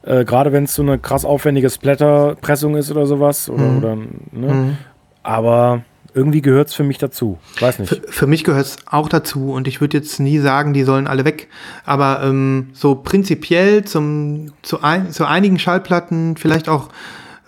Äh, 0.03 0.23
Gerade 0.25 0.51
wenn 0.51 0.65
es 0.65 0.75
so 0.75 0.83
eine 0.83 0.99
krass 0.99 1.25
aufwendige 1.25 1.71
Splatter-Pressung 1.71 2.75
ist 2.75 2.91
oder 2.91 3.07
sowas. 3.07 3.49
Oder, 3.49 3.63
Mhm. 3.63 3.77
oder, 3.79 3.95
ne? 3.95 4.51
Hm. 4.51 4.77
Aber 5.23 5.81
irgendwie 6.15 6.41
gehört 6.41 6.69
es 6.69 6.73
für 6.73 6.83
mich 6.83 6.97
dazu. 6.97 7.37
Weiß 7.59 7.77
nicht. 7.79 7.89
Für, 7.89 8.01
für 8.07 8.27
mich 8.27 8.43
gehört 8.43 8.65
es 8.65 8.77
auch 8.89 9.09
dazu 9.09 9.51
und 9.51 9.67
ich 9.67 9.81
würde 9.81 9.97
jetzt 9.97 10.19
nie 10.19 10.39
sagen, 10.39 10.73
die 10.73 10.83
sollen 10.83 11.07
alle 11.07 11.25
weg. 11.25 11.49
Aber 11.85 12.21
ähm, 12.23 12.69
so 12.73 12.95
prinzipiell 12.95 13.83
zum, 13.85 14.53
zu, 14.61 14.81
ein, 14.81 15.11
zu 15.11 15.25
einigen 15.25 15.59
Schallplatten, 15.59 16.37
vielleicht 16.37 16.69
auch 16.69 16.89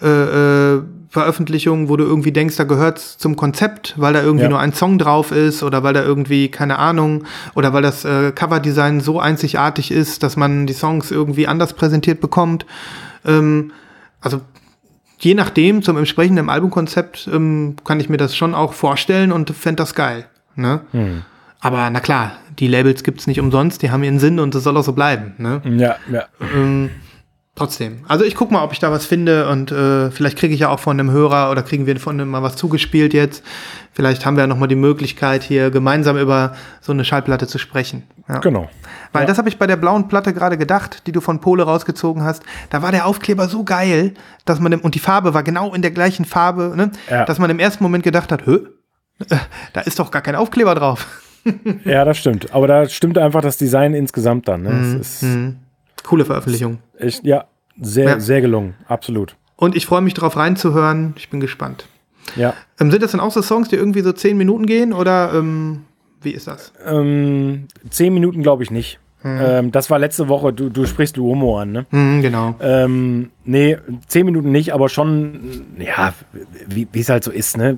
äh, 0.02 0.76
äh, 0.76 0.82
Veröffentlichungen, 1.10 1.88
wo 1.90 1.96
du 1.96 2.04
irgendwie 2.04 2.34
denkst, 2.34 2.58
da 2.58 2.66
gehört 2.66 3.00
zum 3.00 3.38
Konzept, 3.38 3.96
weil 3.98 4.14
da 4.14 4.22
irgendwie 4.22 4.44
Ja. 4.44 4.50
nur 4.50 4.60
ein 4.60 4.74
Song 4.74 4.98
drauf 5.00 5.32
ist 5.32 5.64
oder 5.64 5.82
weil 5.82 5.94
da 5.94 6.04
irgendwie, 6.04 6.50
keine 6.50 6.78
Ahnung, 6.78 7.24
oder 7.56 7.72
weil 7.74 7.82
das 7.82 8.04
äh, 8.06 8.32
Coverdesign 8.34 9.00
so 9.00 9.20
einzigartig 9.20 9.90
ist, 9.90 10.22
dass 10.22 10.36
man 10.36 10.68
die 10.68 10.74
Songs 10.74 11.10
irgendwie 11.10 11.48
anders 11.48 11.74
präsentiert 11.74 12.20
bekommt. 12.20 12.66
Ähm, 13.26 13.72
also 14.20 14.42
je 15.20 15.36
nachdem, 15.36 15.82
zum 15.84 15.98
entsprechenden 15.98 16.50
Albumkonzept, 16.50 17.30
ähm, 17.32 17.76
kann 17.84 18.00
ich 18.00 18.10
mir 18.10 18.18
das 18.18 18.36
schon 18.36 18.54
auch 18.54 18.74
vorstellen 18.74 19.32
und 19.32 19.50
fände 19.52 19.78
das 19.78 19.96
geil. 19.96 20.26
Ne? 20.56 20.82
Hm. 20.92 21.24
Aber 21.60 21.90
na 21.90 22.00
klar, 22.00 22.34
die 22.60 22.68
Labels 22.68 23.04
gibt's 23.04 23.28
nicht 23.28 23.40
umsonst, 23.40 23.82
die 23.82 23.92
haben 23.92 24.04
ihren 24.04 24.20
Sinn 24.20 24.40
und 24.40 24.54
das 24.56 24.64
soll 24.64 24.78
auch 24.78 24.84
so 24.84 24.94
bleiben. 24.94 25.34
Ne? 25.38 25.62
Ja, 25.66 25.96
ja. 26.12 26.26
Ähm, 26.56 26.92
trotzdem. 27.58 28.06
Also 28.08 28.24
ich 28.24 28.36
guck 28.36 28.52
mal, 28.52 28.64
ob 28.64 28.72
ich 28.72 28.80
da 28.80 28.92
was 28.92 29.06
finde 29.06 29.50
und 29.50 29.72
äh, 29.72 30.10
vielleicht 30.12 30.38
kriege 30.38 30.54
ich 30.54 30.62
ja 30.62 30.70
auch 30.70 30.80
von 30.80 31.00
einem 31.00 31.12
Hörer 31.12 31.52
oder 31.52 31.64
kriegen 31.64 31.86
wir 31.86 32.00
von 32.00 32.20
einem 32.20 32.30
mal 32.30 32.42
was 32.44 32.56
zugespielt 32.56 33.14
jetzt. 33.14 33.44
Vielleicht 33.94 34.26
haben 34.26 34.38
wir 34.38 34.42
ja 34.44 34.48
noch 34.48 34.58
mal 34.60 34.68
die 34.68 34.76
Möglichkeit, 34.76 35.44
hier 35.44 35.72
gemeinsam 35.72 36.18
über 36.18 36.56
so 36.82 36.92
eine 36.94 37.04
Schallplatte 37.04 37.48
zu 37.48 37.58
sprechen. 37.58 38.04
Ja. 38.30 38.38
Genau. 38.40 38.70
Weil 39.12 39.24
Ja. 39.24 39.28
das 39.28 39.38
habe 39.38 39.50
ich 39.50 39.58
bei 39.58 39.68
der 39.68 39.76
blauen 39.78 40.08
Platte 40.08 40.34
gerade 40.34 40.58
gedacht, 40.58 41.04
die 41.08 41.12
du 41.12 41.20
von 41.20 41.42
Pole 41.42 41.64
rausgezogen 41.64 42.24
hast. 42.24 42.44
Da 42.70 42.82
war 42.84 42.92
der 42.92 43.06
Aufkleber 43.08 43.48
so 43.48 43.64
geil, 43.64 44.14
dass 44.46 44.60
man 44.60 44.72
dem, 44.72 44.82
und 44.82 44.94
die 44.96 45.00
Farbe 45.00 45.34
war 45.34 45.44
genau 45.44 45.74
in 45.74 45.82
der 45.82 45.92
gleichen 45.92 46.26
Farbe, 46.26 46.74
ne? 46.76 46.92
Ja. 47.10 47.26
dass 47.26 47.40
man 47.40 47.50
im 47.50 47.60
ersten 47.60 47.84
Moment 47.84 48.04
gedacht 48.04 48.32
hat, 48.32 48.46
Hö? 48.46 48.68
Äh, 49.30 49.36
da 49.74 49.82
ist 49.82 49.98
doch 50.00 50.12
gar 50.12 50.22
kein 50.22 50.36
Aufkleber 50.36 50.76
drauf. 50.76 51.08
Ja, 51.86 52.04
das 52.04 52.18
stimmt. 52.18 52.54
Aber 52.54 52.68
da 52.68 52.90
stimmt 52.90 53.18
einfach 53.18 53.40
das 53.40 53.56
Design 53.56 53.94
insgesamt 53.94 54.50
dann. 54.50 54.64
Ne? 54.64 54.98
Es 55.02 55.22
ist 55.22 55.24
Mhm. 55.24 55.56
Coole 56.08 56.26
Veröffentlichung. 56.26 56.80
echt, 56.98 57.24
ja, 57.26 57.46
sehr, 57.80 58.06
Ja. 58.06 58.20
sehr 58.20 58.42
gelungen. 58.42 58.74
Absolut. 58.88 59.36
Und 59.56 59.76
ich 59.76 59.86
freue 59.86 60.02
mich 60.02 60.14
drauf 60.14 60.36
reinzuhören. 60.38 61.14
Ich 61.18 61.30
bin 61.30 61.40
gespannt. 61.40 61.88
Ja. 62.36 62.54
Ähm, 62.80 62.92
sind 62.92 63.02
das 63.04 63.12
dann 63.12 63.22
auch 63.22 63.32
so 63.32 63.42
Songs, 63.42 63.70
die 63.70 63.76
irgendwie 63.76 64.02
so 64.02 64.12
zehn 64.12 64.38
Minuten 64.38 64.66
gehen 64.66 64.94
oder 64.94 65.32
ähm, 65.34 65.86
wie 66.22 66.32
ist 66.32 66.48
das? 66.48 66.74
Ähm, 66.86 67.68
zehn 67.90 68.14
Minuten 68.14 68.42
glaube 68.44 68.64
ich 68.64 68.72
nicht. 68.72 69.00
Ähm, 69.24 69.72
das 69.72 69.90
war 69.90 69.98
letzte 70.00 70.30
Woche, 70.30 70.54
du, 70.54 70.70
du 70.70 70.86
sprichst 70.86 71.18
Luomo 71.18 71.60
an, 71.60 71.72
ne? 71.72 71.86
Mhm, 71.92 72.22
genau. 72.22 72.56
Ähm, 72.62 73.32
nee, 73.44 73.76
zehn 74.08 74.26
Minuten 74.26 74.52
nicht, 74.52 74.74
aber 74.74 74.88
schon, 74.90 75.66
ja, 75.80 76.14
wie 76.68 76.88
es 76.94 77.10
halt 77.10 77.24
so 77.26 77.32
ist, 77.32 77.58
ne? 77.58 77.78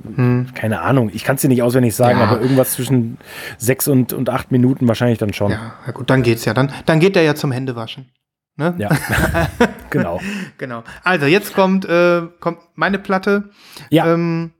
Keine 0.54 0.82
Ahnung. 0.82 1.10
Ich 1.14 1.24
kann 1.24 1.38
es 1.38 1.42
dir 1.42 1.48
nicht 1.48 1.64
auswendig 1.64 1.96
sagen. 1.96 2.20
Ja. 2.20 2.26
aber 2.28 2.42
irgendwas 2.42 2.74
zwischen 2.74 3.18
sechs 3.58 3.88
und, 3.88 4.14
und 4.14 4.30
acht 4.30 4.52
Minuten 4.52 4.88
wahrscheinlich 4.88 5.18
dann 5.18 5.34
schon. 5.34 5.52
Ja, 5.52 5.74
ja 5.88 5.92
gut, 5.94 6.10
dann 6.10 6.22
geht's 6.24 6.46
ja. 6.46 6.54
Dann, 6.54 6.72
dann 6.86 7.00
geht 7.00 7.16
der 7.16 7.24
ja 7.24 7.34
zum 7.36 7.52
Händewaschen. 7.52 8.10
Ne? 8.60 8.76
Ja. 8.78 8.90
genau. 9.90 10.20
Genau. 10.58 10.84
Also 11.04 11.26
jetzt 11.26 11.54
kommt, 11.56 11.86
äh, 11.86 12.24
kommt 12.42 12.60
meine 12.76 13.00
Platte, 13.00 13.50
Ja. 13.90 14.06
ähm, 14.14 14.52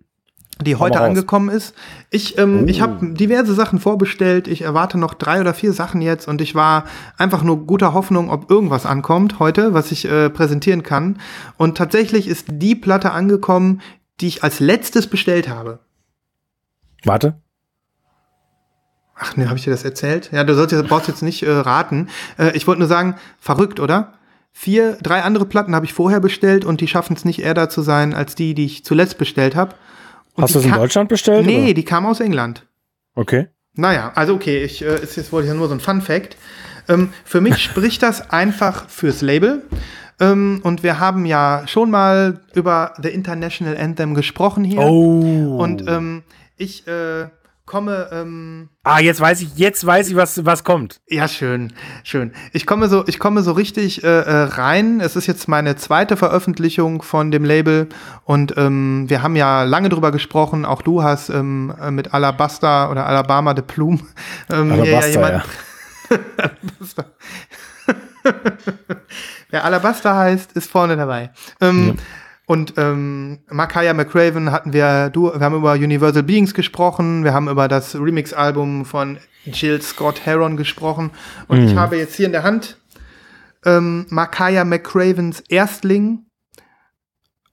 die 0.62 0.78
heute 0.78 1.00
angekommen 1.02 1.50
ist. 1.50 1.76
Ich, 2.10 2.38
ähm, 2.38 2.62
Oh. 2.64 2.68
ich 2.68 2.82
habe 2.82 3.14
diverse 3.14 3.54
Sachen 3.54 3.78
vorbestellt. 3.80 4.48
Ich 4.48 4.62
erwarte 4.62 4.98
noch 4.98 5.14
drei 5.14 5.40
oder 5.42 5.54
vier 5.54 5.74
Sachen 5.74 6.02
jetzt 6.02 6.28
und 6.30 6.40
ich 6.42 6.56
war 6.56 6.86
einfach 7.18 7.44
nur 7.44 7.66
guter 7.66 7.94
Hoffnung, 7.94 8.30
ob 8.30 8.50
irgendwas 8.50 8.86
ankommt 8.86 9.40
heute, 9.40 9.74
was 9.74 9.92
ich 9.92 10.06
äh, 10.06 10.30
präsentieren 10.30 10.84
kann. 10.84 11.20
Und 11.58 11.78
tatsächlich 11.78 12.28
ist 12.30 12.48
die 12.50 12.76
Platte 12.76 13.12
angekommen, 13.12 13.82
die 14.22 14.28
ich 14.28 14.44
als 14.44 14.60
letztes 14.62 15.08
bestellt 15.08 15.50
habe. 15.50 15.80
Warte. 17.04 17.42
Ach 19.20 19.36
ne, 19.36 19.48
habe 19.48 19.58
ich 19.58 19.66
dir 19.66 19.72
das 19.72 19.84
erzählt? 19.84 20.30
Ja, 20.32 20.46
du 20.46 20.56
sollst 20.56 20.72
jetzt, 20.72 20.88
brauchst 20.88 21.10
jetzt 21.10 21.22
nicht 21.22 21.44
äh, 21.44 21.52
raten. 21.52 22.08
Äh, 22.38 22.56
ich 22.56 22.66
wollte 22.68 22.80
nur 22.80 22.88
sagen, 22.88 23.16
verrückt, 23.38 23.80
oder? 23.80 24.14
Vier, 24.54 24.98
drei 25.02 25.22
andere 25.22 25.46
Platten 25.46 25.76
habe 25.76 25.86
ich 25.86 25.94
vorher 25.94 26.22
bestellt 26.22 26.66
und 26.66 26.82
die 26.82 26.88
schaffen 26.88 27.16
es 27.16 27.26
nicht 27.26 27.42
eher 27.42 27.54
da 27.54 27.70
zu 27.70 27.82
sein 27.82 28.14
als 28.14 28.36
die, 28.36 28.56
die 28.56 28.66
ich 28.66 28.86
zuletzt 28.86 29.18
bestellt 29.18 29.56
habe. 29.56 29.76
Hast 30.38 30.56
du 30.56 30.60
es 30.60 30.66
in 30.66 30.72
Deutschland 30.72 31.10
bestellt? 31.10 31.46
Nee, 31.46 31.66
oder? 31.66 31.74
die 31.74 31.84
kam 31.84 32.06
aus 32.06 32.22
England. 32.22 32.66
Okay. 33.14 33.48
Naja, 33.76 34.12
also 34.16 34.34
okay, 34.36 34.64
ich, 34.64 34.82
äh, 34.82 35.02
ist 35.02 35.18
jetzt 35.18 35.32
wollte 35.32 35.48
ich 35.48 35.54
ja 35.54 35.58
nur 35.58 35.68
so 35.68 35.74
ein 35.74 35.82
Fun 35.82 36.02
Fact. 36.02 36.38
Ähm, 36.88 37.14
für 37.26 37.42
mich 37.42 37.58
spricht 37.64 38.02
das 38.04 38.32
einfach 38.32 38.90
fürs 38.90 39.22
Label. 39.22 39.64
Ähm, 40.22 40.62
und 40.64 40.82
wir 40.84 41.00
haben 41.00 41.26
ja 41.26 41.64
schon 41.68 41.92
mal 41.92 42.42
über 42.54 42.94
The 43.02 43.10
International 43.10 43.78
Anthem 43.78 44.14
gesprochen 44.14 44.64
hier. 44.64 44.80
Oh. 44.80 45.58
Und 45.58 45.88
ähm, 45.88 46.24
ich 46.58 46.88
äh, 46.88 47.28
komme, 47.70 48.10
ähm, 48.12 48.70
ah, 48.84 49.00
jetzt 49.00 49.22
weiß 49.22 49.42
ich, 49.42 49.56
jetzt 49.56 49.86
weiß 49.86 50.10
ich, 50.10 50.16
was, 50.16 50.44
was 50.44 50.64
kommt. 50.64 51.02
ja 51.08 51.28
schön, 51.28 51.72
schön. 52.04 52.34
Ich 52.52 52.66
komme 52.66 52.90
so, 52.90 53.06
ich 53.08 53.20
komme 53.20 53.44
so 53.44 53.52
richtig 53.52 54.04
äh, 54.04 54.08
äh, 54.08 54.44
rein. 54.44 55.00
Es 55.00 55.16
ist 55.16 55.28
jetzt 55.28 55.48
meine 55.48 55.76
zweite 55.76 56.18
Veröffentlichung 56.18 57.04
von 57.04 57.30
dem 57.30 57.46
Label 57.46 57.88
und 58.26 58.56
ähm, 58.58 59.06
wir 59.08 59.22
haben 59.22 59.36
ja 59.36 59.64
lange 59.64 59.90
drüber 59.90 60.12
gesprochen. 60.12 60.66
Auch 60.66 60.82
du 60.82 61.04
hast 61.04 61.30
ähm, 61.30 61.72
äh, 61.80 61.92
mit 61.92 62.12
Alabasta 62.12 62.90
oder 62.90 63.06
Alabama 63.06 63.54
de 63.54 63.64
Plume 63.64 64.00
ähm, 64.52 64.74
hier 64.74 64.98
Alabaster, 64.98 65.32
ja. 65.32 65.44
Alabasta. 66.38 67.06
Wer 69.52 69.64
Alabasta 69.64 70.18
heißt, 70.18 70.54
ist 70.54 70.72
vorne 70.72 70.98
dabei. 70.98 71.30
Ähm, 71.62 71.98
Und 72.50 72.74
ähm, 72.78 73.42
Makaya 73.52 73.94
McCraven 73.94 74.52
hatten 74.52 74.74
wir, 74.74 75.12
du, 75.12 75.32
wir 75.32 75.40
haben 75.40 75.56
über 75.56 75.74
Universal 75.74 76.24
Beings 76.24 76.56
gesprochen, 76.56 77.24
wir 77.24 77.32
haben 77.32 77.48
über 77.48 77.68
das 77.68 77.94
Remix-Album 77.94 78.86
von 78.86 79.20
Jill 79.46 79.80
Scott 79.84 80.26
Heron 80.26 80.58
gesprochen. 80.58 81.12
Und 81.48 81.64
ich 81.64 81.76
habe 81.76 81.98
jetzt 81.98 82.16
hier 82.16 82.26
in 82.26 82.32
der 82.32 82.42
Hand 82.42 82.80
ähm, 83.66 84.08
Makaya 84.10 84.66
McCravens 84.66 85.44
Erstling 85.48 86.26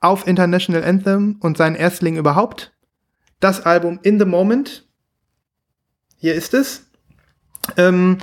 auf 0.00 0.26
International 0.26 0.82
Anthem 0.82 1.36
und 1.40 1.58
sein 1.58 1.74
Erstling 1.74 2.16
überhaupt. 2.16 2.72
Das 3.38 3.66
Album 3.66 3.98
In 4.02 4.18
the 4.18 4.24
Moment. 4.24 4.88
Hier 6.16 6.34
ist 6.34 6.54
es. 6.54 6.86
Ähm, 7.76 8.16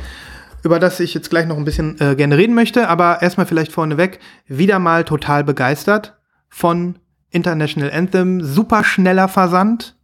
über 0.64 0.80
das 0.80 1.00
ich 1.00 1.14
jetzt 1.14 1.30
gleich 1.30 1.46
noch 1.46 1.58
ein 1.58 1.66
bisschen 1.66 2.02
äh, 2.02 2.16
gerne 2.16 2.36
reden 2.36 2.56
möchte, 2.56 2.90
aber 2.90 3.22
erstmal 3.22 3.46
vielleicht 3.46 3.72
vorneweg, 3.72 4.20
wieder 4.48 4.80
mal 4.80 5.04
total 5.04 5.44
begeistert 5.44 6.18
von 6.56 7.00
International 7.32 7.92
Anthem. 7.92 8.44
Super 8.44 8.84
schneller 8.84 9.28
Versand. 9.28 9.96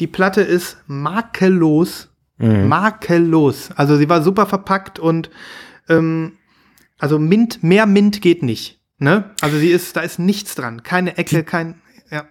Die 0.00 0.08
Platte 0.08 0.40
ist 0.40 0.78
makellos. 0.88 2.10
Makellos. 2.38 3.70
Also 3.76 3.96
sie 3.96 4.08
war 4.08 4.20
super 4.20 4.46
verpackt 4.46 4.98
und 4.98 5.30
ähm, 5.88 6.32
also 6.98 7.18
Mint, 7.20 7.62
mehr 7.62 7.86
Mint 7.86 8.20
geht 8.20 8.42
nicht. 8.42 8.80
Ne? 8.98 9.30
Also 9.40 9.56
sie 9.58 9.68
ist, 9.70 9.96
da 9.96 10.00
ist 10.00 10.18
nichts 10.18 10.56
dran. 10.56 10.82
Keine 10.82 11.16
Ecke, 11.16 11.44
kein. 11.44 11.76
Ja. 12.10 12.24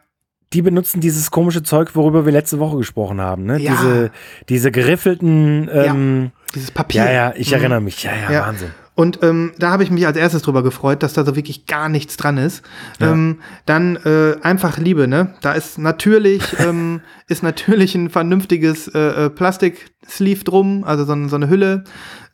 Die 0.52 0.61
benutzen 0.61 0.99
dieses 0.99 1.31
komische 1.31 1.64
Zeug, 1.64 1.95
worüber 1.95 2.26
wir 2.26 2.34
letzte 2.34 2.60
Woche 2.60 2.77
gesprochen 2.77 3.22
haben, 3.22 3.45
ne? 3.45 3.60
Ja. 3.60 3.72
Diese, 3.72 4.11
diese 4.49 4.72
geriffelten, 4.72 5.69
ähm, 5.72 6.31
Dieses 6.53 6.72
Papier. 6.72 7.06
ja, 7.06 7.11
ja, 7.11 7.34
ich 7.38 7.47
Mhm. 7.49 7.53
erinnere 7.57 7.81
mich. 7.81 8.03
Ja, 8.03 8.11
ja, 8.15 8.31
Ja. 8.31 8.41
Wahnsinn. 8.47 8.72
Und 8.95 9.24
ähm, 9.24 9.53
da 9.57 9.72
habe 9.72 9.84
ich 9.84 9.90
mich 9.91 10.06
als 10.06 10.18
erstes 10.18 10.44
drüber 10.44 10.61
gefreut, 10.61 11.02
dass 11.02 11.14
da 11.14 11.26
so 11.26 11.36
wirklich 11.36 11.65
gar 11.65 11.90
nichts 11.90 12.15
dran 12.15 12.38
ist. 12.38 12.64
Ähm, 12.99 13.40
dann 13.65 13.95
äh, 14.06 14.36
einfach 14.44 14.78
Liebe, 14.78 15.07
ne? 15.07 15.34
Da 15.41 15.53
ist 15.53 15.78
natürlich 15.80 16.44
ähm, 16.60 17.02
ist 17.28 17.41
natürlich 17.41 17.95
ein 17.95 18.10
vernünftiges 18.11 18.88
äh, 18.90 19.26
äh, 19.26 19.30
Plastik-Sleeve 19.32 20.44
drum, 20.44 20.84
also 20.84 21.06
so, 21.06 21.28
so 21.28 21.36
eine 21.36 21.49
Hülle. 21.49 21.84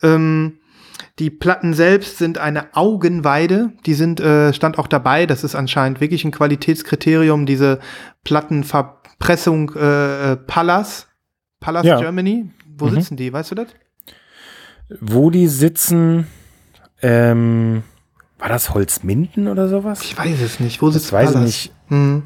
Ähm, 0.03 0.57
die 1.18 1.30
Platten 1.30 1.73
selbst 1.73 2.18
sind 2.18 2.38
eine 2.38 2.76
Augenweide. 2.76 3.72
Die 3.86 3.94
sind 3.94 4.19
äh, 4.22 4.53
stand 4.53 4.77
auch 4.80 4.88
dabei. 4.88 5.26
Das 5.26 5.44
ist 5.44 5.56
anscheinend 5.56 5.99
wirklich 6.02 6.23
ein 6.26 6.31
Qualitätskriterium. 6.31 7.45
Diese 7.45 7.80
Plattenverpressung 8.23 9.72
äh, 9.76 10.31
äh, 10.34 10.36
Pallas, 10.38 11.07
Pallas 11.60 11.86
Ja. 11.86 11.99
Germany. 11.99 12.49
Wo 12.77 12.86
Mhm. 12.86 12.95
sitzen 12.95 13.18
die? 13.18 13.31
Weißt 13.34 13.52
du 13.52 13.56
das? 13.56 13.68
Wo 15.02 15.30
die 15.30 15.48
sitzen, 15.48 16.27
ähm, 17.01 17.84
war 18.38 18.49
das 18.49 18.73
Holzminden 18.73 19.47
oder 19.47 19.67
sowas? 19.67 20.01
Ich 20.01 20.17
weiß 20.17 20.41
es 20.41 20.59
nicht. 20.59 20.81
Wo 20.81 20.89
sitzt 20.89 21.07
Das 21.07 21.13
weiß 21.13 21.31
ich 21.31 21.41
nicht. 21.41 21.71
Hm. 21.89 22.23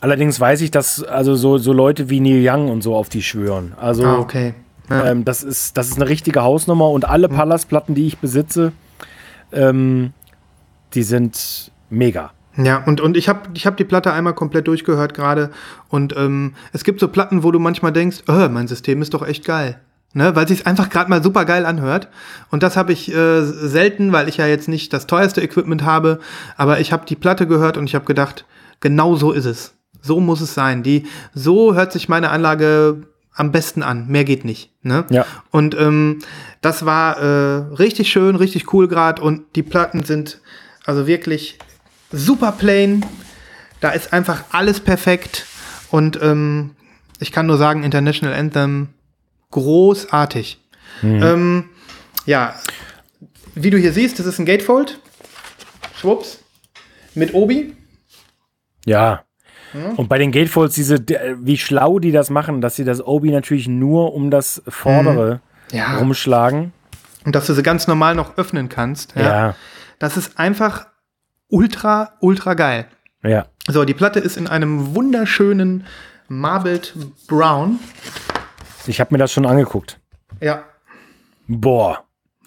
Allerdings 0.00 0.40
weiß 0.40 0.60
ich, 0.62 0.72
dass 0.72 1.02
also 1.04 1.36
so, 1.36 1.58
so 1.58 1.72
Leute 1.72 2.10
wie 2.10 2.18
Neil 2.18 2.42
Young 2.44 2.68
und 2.70 2.82
so 2.82 2.96
auf 2.96 3.08
die 3.08 3.22
schwören. 3.22 3.72
Also 3.80 4.04
Ah, 4.04 4.18
okay. 4.18 4.54
Ja. 4.90 5.06
ähm, 5.06 5.24
das, 5.24 5.44
ist, 5.44 5.76
das 5.76 5.88
ist 5.88 5.96
eine 5.96 6.08
richtige 6.08 6.42
Hausnummer 6.42 6.90
und 6.90 7.08
alle 7.08 7.28
Pallas-Platten, 7.28 7.94
die 7.94 8.08
ich 8.08 8.18
besitze, 8.18 8.72
ähm, 9.52 10.12
die 10.94 11.04
sind 11.04 11.70
mega. 11.88 12.32
Ja, 12.56 12.82
und, 12.84 13.00
und 13.00 13.16
ich 13.16 13.28
habe 13.28 13.48
ich 13.54 13.64
hab 13.66 13.76
die 13.76 13.84
Platte 13.84 14.12
einmal 14.12 14.34
komplett 14.34 14.66
durchgehört 14.66 15.14
gerade. 15.14 15.50
Und 15.88 16.14
ähm, 16.16 16.54
es 16.72 16.84
gibt 16.84 17.00
so 17.00 17.08
Platten, 17.08 17.44
wo 17.44 17.50
du 17.50 17.58
manchmal 17.58 17.92
denkst, 17.92 18.24
oh, 18.28 18.48
mein 18.50 18.68
System 18.68 19.00
ist 19.02 19.14
doch 19.14 19.26
echt 19.26 19.44
geil. 19.44 19.78
Ne, 20.14 20.36
weil 20.36 20.46
sich 20.46 20.66
einfach 20.66 20.90
gerade 20.90 21.08
mal 21.08 21.22
super 21.22 21.46
geil 21.46 21.64
anhört. 21.64 22.08
Und 22.50 22.62
das 22.62 22.76
habe 22.76 22.92
ich 22.92 23.10
äh, 23.14 23.42
selten, 23.42 24.12
weil 24.12 24.28
ich 24.28 24.36
ja 24.36 24.46
jetzt 24.46 24.68
nicht 24.68 24.92
das 24.92 25.06
teuerste 25.06 25.40
Equipment 25.40 25.84
habe. 25.84 26.18
Aber 26.58 26.80
ich 26.80 26.92
habe 26.92 27.06
die 27.06 27.16
Platte 27.16 27.46
gehört 27.46 27.78
und 27.78 27.84
ich 27.84 27.94
habe 27.94 28.04
gedacht, 28.04 28.44
genau 28.80 29.16
so 29.16 29.32
ist 29.32 29.46
es. 29.46 29.72
So 30.02 30.20
muss 30.20 30.42
es 30.42 30.52
sein. 30.52 30.82
Die, 30.82 31.06
so 31.32 31.74
hört 31.74 31.92
sich 31.92 32.10
meine 32.10 32.28
Anlage 32.28 33.06
am 33.34 33.52
besten 33.52 33.82
an. 33.82 34.06
Mehr 34.08 34.24
geht 34.24 34.44
nicht. 34.44 34.70
Ne? 34.82 35.06
Ja. 35.08 35.24
Und 35.50 35.74
ähm, 35.78 36.18
das 36.60 36.84
war 36.84 37.16
äh, 37.18 37.74
richtig 37.74 38.12
schön, 38.12 38.36
richtig 38.36 38.72
cool 38.74 38.88
gerade. 38.88 39.22
Und 39.22 39.56
die 39.56 39.62
Platten 39.62 40.02
sind 40.04 40.40
also 40.84 41.06
wirklich 41.06 41.58
super 42.10 42.52
plain. 42.52 43.04
Da 43.80 43.90
ist 43.90 44.12
einfach 44.12 44.44
alles 44.50 44.80
perfekt. 44.80 45.46
Und 45.90 46.20
ähm, 46.20 46.70
ich 47.18 47.32
kann 47.32 47.46
nur 47.46 47.56
sagen, 47.56 47.82
International 47.82 48.36
Anthem 48.36 48.88
großartig. 49.52 50.60
Mhm. 51.02 51.22
Ähm, 51.22 51.64
ja, 52.26 52.54
wie 53.54 53.70
du 53.70 53.78
hier 53.78 53.92
siehst, 53.92 54.18
das 54.18 54.26
ist 54.26 54.38
ein 54.38 54.46
Gatefold. 54.46 54.98
Schwupps. 55.96 56.40
Mit 57.14 57.34
Obi. 57.34 57.76
Ja. 58.84 59.22
Und 59.96 60.08
bei 60.08 60.18
den 60.18 60.32
Gatefolds, 60.32 60.74
diese, 60.74 60.98
wie 61.40 61.56
schlau 61.56 61.98
die 61.98 62.12
das 62.12 62.28
machen, 62.28 62.60
dass 62.60 62.76
sie 62.76 62.84
das 62.84 63.04
Obi 63.06 63.30
natürlich 63.30 63.68
nur 63.68 64.12
um 64.12 64.30
das 64.30 64.62
vordere 64.68 65.40
Ja. 65.70 65.96
rumschlagen. 65.98 66.72
Und 67.24 67.34
dass 67.34 67.46
du 67.46 67.54
sie 67.54 67.62
ganz 67.62 67.86
normal 67.86 68.14
noch 68.14 68.36
öffnen 68.36 68.68
kannst. 68.68 69.14
Ja. 69.16 69.54
Das 69.98 70.16
ist 70.16 70.38
einfach 70.38 70.86
ultra, 71.48 72.12
ultra 72.20 72.54
geil. 72.54 72.86
Ja. 73.22 73.46
So, 73.68 73.84
die 73.84 73.94
Platte 73.94 74.18
ist 74.18 74.36
in 74.36 74.46
einem 74.46 74.94
wunderschönen 74.94 75.86
Marbled 76.28 76.94
Brown. 77.28 77.78
Ich 78.88 79.00
habe 79.00 79.14
mir 79.14 79.18
das 79.18 79.32
schon 79.32 79.46
angeguckt. 79.46 80.00
Ja, 80.40 80.64
Boah. 81.46 82.04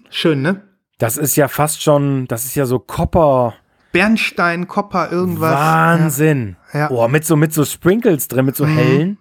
schön, 0.10 0.42
ne? 0.42 0.62
Das 0.98 1.18
ist 1.18 1.36
ja 1.36 1.48
fast 1.48 1.84
schon, 1.84 2.26
das 2.28 2.46
ist 2.46 2.56
ja 2.56 2.66
so 2.66 2.80
Copper. 2.80 3.54
Bernstein, 3.92 4.68
Kopper, 4.68 5.12
irgendwas. 5.12 5.54
Wahnsinn. 5.54 6.56
Ja. 6.74 6.88
Boah, 6.88 7.08
mit 7.08 7.26
so, 7.26 7.36
mit 7.36 7.54
so 7.54 7.64
Sprinkles 7.66 8.28
drin, 8.28 8.46
mit 8.46 8.56
so 8.56 8.66
hellen. 8.66 9.18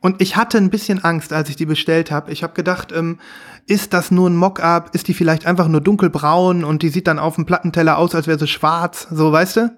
Und 0.00 0.20
ich 0.20 0.36
hatte 0.36 0.58
ein 0.58 0.70
bisschen 0.70 1.04
Angst, 1.04 1.32
als 1.32 1.48
ich 1.48 1.56
die 1.56 1.66
bestellt 1.66 2.10
habe. 2.10 2.32
Ich 2.32 2.42
habe 2.42 2.54
gedacht, 2.54 2.90
ähm, 2.92 3.18
ist 3.66 3.92
das 3.92 4.10
nur 4.10 4.28
ein 4.28 4.36
Mock-up? 4.36 4.94
Ist 4.94 5.08
die 5.08 5.14
vielleicht 5.14 5.46
einfach 5.46 5.68
nur 5.68 5.80
dunkelbraun 5.80 6.64
und 6.64 6.82
die 6.82 6.88
sieht 6.88 7.06
dann 7.06 7.18
auf 7.18 7.36
dem 7.36 7.46
Plattenteller 7.46 7.98
aus, 7.98 8.14
als 8.14 8.26
wäre 8.26 8.38
sie 8.38 8.48
schwarz? 8.48 9.06
So, 9.10 9.30
weißt 9.30 9.56
du? 9.56 9.76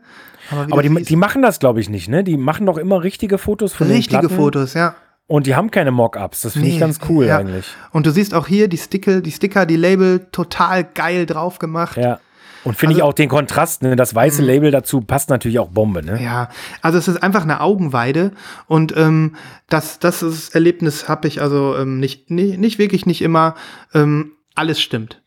Aber 0.50 0.82
das 0.82 0.92
die, 0.92 1.02
die 1.04 1.16
machen 1.16 1.42
das, 1.42 1.58
glaube 1.58 1.80
ich, 1.80 1.88
nicht, 1.88 2.08
ne? 2.08 2.24
Die 2.24 2.36
machen 2.36 2.66
doch 2.66 2.78
immer 2.78 3.02
richtige 3.02 3.38
Fotos 3.38 3.72
von 3.74 3.86
richtige 3.86 4.22
den 4.22 4.28
Platten. 4.28 4.42
Fotos, 4.42 4.74
ja. 4.74 4.94
Und 5.26 5.46
die 5.46 5.54
haben 5.56 5.70
keine 5.70 5.90
Mock-ups. 5.90 6.42
Das 6.42 6.52
finde 6.52 6.68
ich 6.68 6.74
Nee, 6.74 6.80
ganz 6.80 6.98
cool 7.08 7.26
ja. 7.26 7.38
eigentlich. 7.38 7.66
Und 7.92 8.06
du 8.06 8.10
siehst 8.10 8.34
auch 8.34 8.46
hier 8.46 8.68
die 8.68 8.76
Sticker, 8.76 9.20
die 9.22 9.32
Sticker, 9.32 9.64
die 9.66 9.76
Label 9.76 10.26
total 10.32 10.84
geil 10.84 11.24
drauf 11.24 11.58
gemacht. 11.58 11.96
Ja. 11.96 12.20
Und 12.62 12.76
finde 12.76 12.94
ich 12.96 13.02
Also- 13.02 13.10
auch 13.10 13.14
den 13.14 13.28
Kontrast, 13.28 13.82
ne? 13.82 13.94
Das 13.96 14.14
weiße 14.14 14.42
Label 14.42 14.70
dazu 14.70 15.00
passt 15.02 15.28
natürlich 15.30 15.58
auch 15.58 15.68
Bombe, 15.68 16.02
ne? 16.02 16.22
Ja, 16.22 16.48
also 16.80 16.96
es 16.98 17.08
ist 17.08 17.22
einfach 17.22 17.42
eine 17.42 17.60
Augenweide 17.60 18.32
und 18.68 18.96
ähm, 18.96 19.36
das, 19.68 19.98
das 19.98 20.22
ist, 20.22 20.54
Erlebnis 20.54 21.08
habe 21.08 21.28
ich 21.28 21.42
also 21.42 21.76
ähm, 21.76 22.00
nicht, 22.00 22.30
nicht, 22.30 22.58
nicht 22.58 22.78
wirklich 22.78 23.04
nicht 23.04 23.20
immer. 23.20 23.54
Ähm, 23.92 24.32
alles 24.54 24.80
stimmt. 24.80 25.20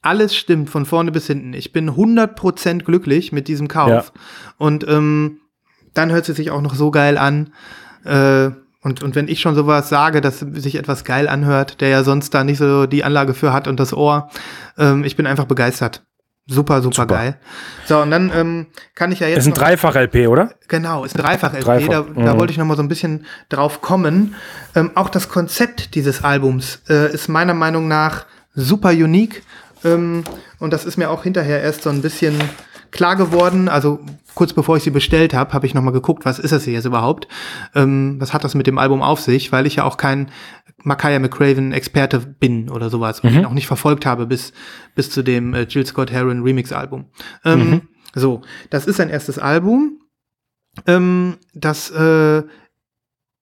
Alles 0.00 0.34
stimmt 0.34 0.68
von 0.70 0.86
vorne 0.86 1.12
bis 1.12 1.26
hinten. 1.26 1.52
Ich 1.52 1.72
bin 1.72 1.90
100% 1.90 2.84
glücklich 2.84 3.32
mit 3.32 3.48
diesem 3.48 3.68
Kauf. 3.68 3.88
Ja. 3.90 4.04
Und 4.56 4.86
ähm, 4.88 5.38
dann 5.94 6.10
hört 6.10 6.28
es 6.28 6.36
sich 6.36 6.50
auch 6.50 6.62
noch 6.62 6.74
so 6.74 6.90
geil 6.90 7.18
an. 7.18 7.52
Äh, 8.04 8.50
und, 8.82 9.02
und 9.02 9.14
wenn 9.14 9.28
ich 9.28 9.40
schon 9.40 9.54
sowas 9.54 9.88
sage, 9.88 10.20
dass 10.20 10.40
sich 10.40 10.74
etwas 10.74 11.04
geil 11.04 11.28
anhört, 11.28 11.80
der 11.80 11.88
ja 11.88 12.02
sonst 12.02 12.34
da 12.34 12.42
nicht 12.44 12.58
so 12.58 12.86
die 12.86 13.04
Anlage 13.04 13.32
für 13.32 13.52
hat 13.52 13.68
und 13.68 13.78
das 13.78 13.92
Ohr, 13.92 14.28
ähm, 14.76 15.04
ich 15.04 15.16
bin 15.16 15.26
einfach 15.26 15.44
begeistert. 15.44 16.02
Super, 16.48 16.82
super, 16.82 17.02
Super. 17.02 17.14
geil. 17.14 17.36
So, 17.86 18.00
und 18.00 18.10
dann 18.10 18.32
ähm, 18.34 18.66
kann 18.96 19.12
ich 19.12 19.20
ja 19.20 19.28
jetzt. 19.28 19.38
Ist 19.38 19.46
ein 19.46 19.54
Dreifach-LP, 19.54 20.26
oder? 20.26 20.52
Genau, 20.66 21.04
ist 21.04 21.14
ein 21.14 21.22
Dreifach-LP. 21.22 21.64
Dreifach, 21.64 21.88
Da, 21.88 22.22
da 22.24 22.34
mhm. 22.34 22.38
wollte 22.38 22.50
ich 22.50 22.58
noch 22.58 22.64
mal 22.64 22.76
so 22.76 22.82
ein 22.82 22.88
bisschen 22.88 23.26
drauf 23.48 23.80
kommen. 23.80 24.34
Ähm, 24.74 24.90
auch 24.96 25.08
das 25.08 25.28
Konzept 25.28 25.94
dieses 25.94 26.24
Albums 26.24 26.82
äh, 26.88 27.12
ist 27.14 27.28
meiner 27.28 27.54
Meinung 27.54 27.86
nach 27.86 28.26
super 28.54 28.90
unique. 28.90 29.44
Ähm, 29.84 30.24
und 30.58 30.72
das 30.72 30.84
ist 30.84 30.96
mir 30.96 31.10
auch 31.10 31.22
hinterher 31.22 31.62
erst 31.62 31.82
so 31.82 31.90
ein 31.90 32.02
bisschen 32.02 32.34
klar 32.90 33.14
geworden. 33.14 33.68
Also 33.68 34.00
kurz 34.34 34.52
bevor 34.52 34.76
ich 34.76 34.82
sie 34.82 34.90
bestellt 34.90 35.34
habe, 35.34 35.52
habe 35.52 35.66
ich 35.66 35.74
noch 35.74 35.82
mal 35.82 35.90
geguckt, 35.92 36.24
was 36.24 36.38
ist 36.38 36.52
das 36.52 36.64
hier 36.64 36.74
jetzt 36.74 36.84
überhaupt? 36.84 37.28
Ähm, 37.74 38.16
was 38.18 38.32
hat 38.32 38.44
das 38.44 38.54
mit 38.54 38.66
dem 38.66 38.78
Album 38.78 39.02
auf 39.02 39.20
sich? 39.20 39.52
Weil 39.52 39.66
ich 39.66 39.76
ja 39.76 39.84
auch 39.84 39.96
kein 39.96 40.30
Makaya 40.82 41.18
McCraven-Experte 41.18 42.18
bin 42.18 42.68
oder 42.70 42.90
sowas 42.90 43.20
und 43.20 43.30
ihn 43.32 43.44
auch 43.44 43.52
nicht 43.52 43.66
verfolgt 43.66 44.06
habe 44.06 44.26
bis, 44.26 44.52
bis 44.94 45.10
zu 45.10 45.22
dem 45.22 45.54
äh, 45.54 45.62
Jill 45.62 45.86
Scott 45.86 46.10
Heron 46.10 46.42
Remix-Album. 46.42 47.06
Ähm, 47.44 47.82
So, 48.14 48.42
das 48.70 48.86
ist 48.86 48.96
sein 48.96 49.08
erstes 49.08 49.38
Album. 49.38 49.98
Ähm, 50.86 51.38
das 51.54 51.90
äh, 51.90 52.42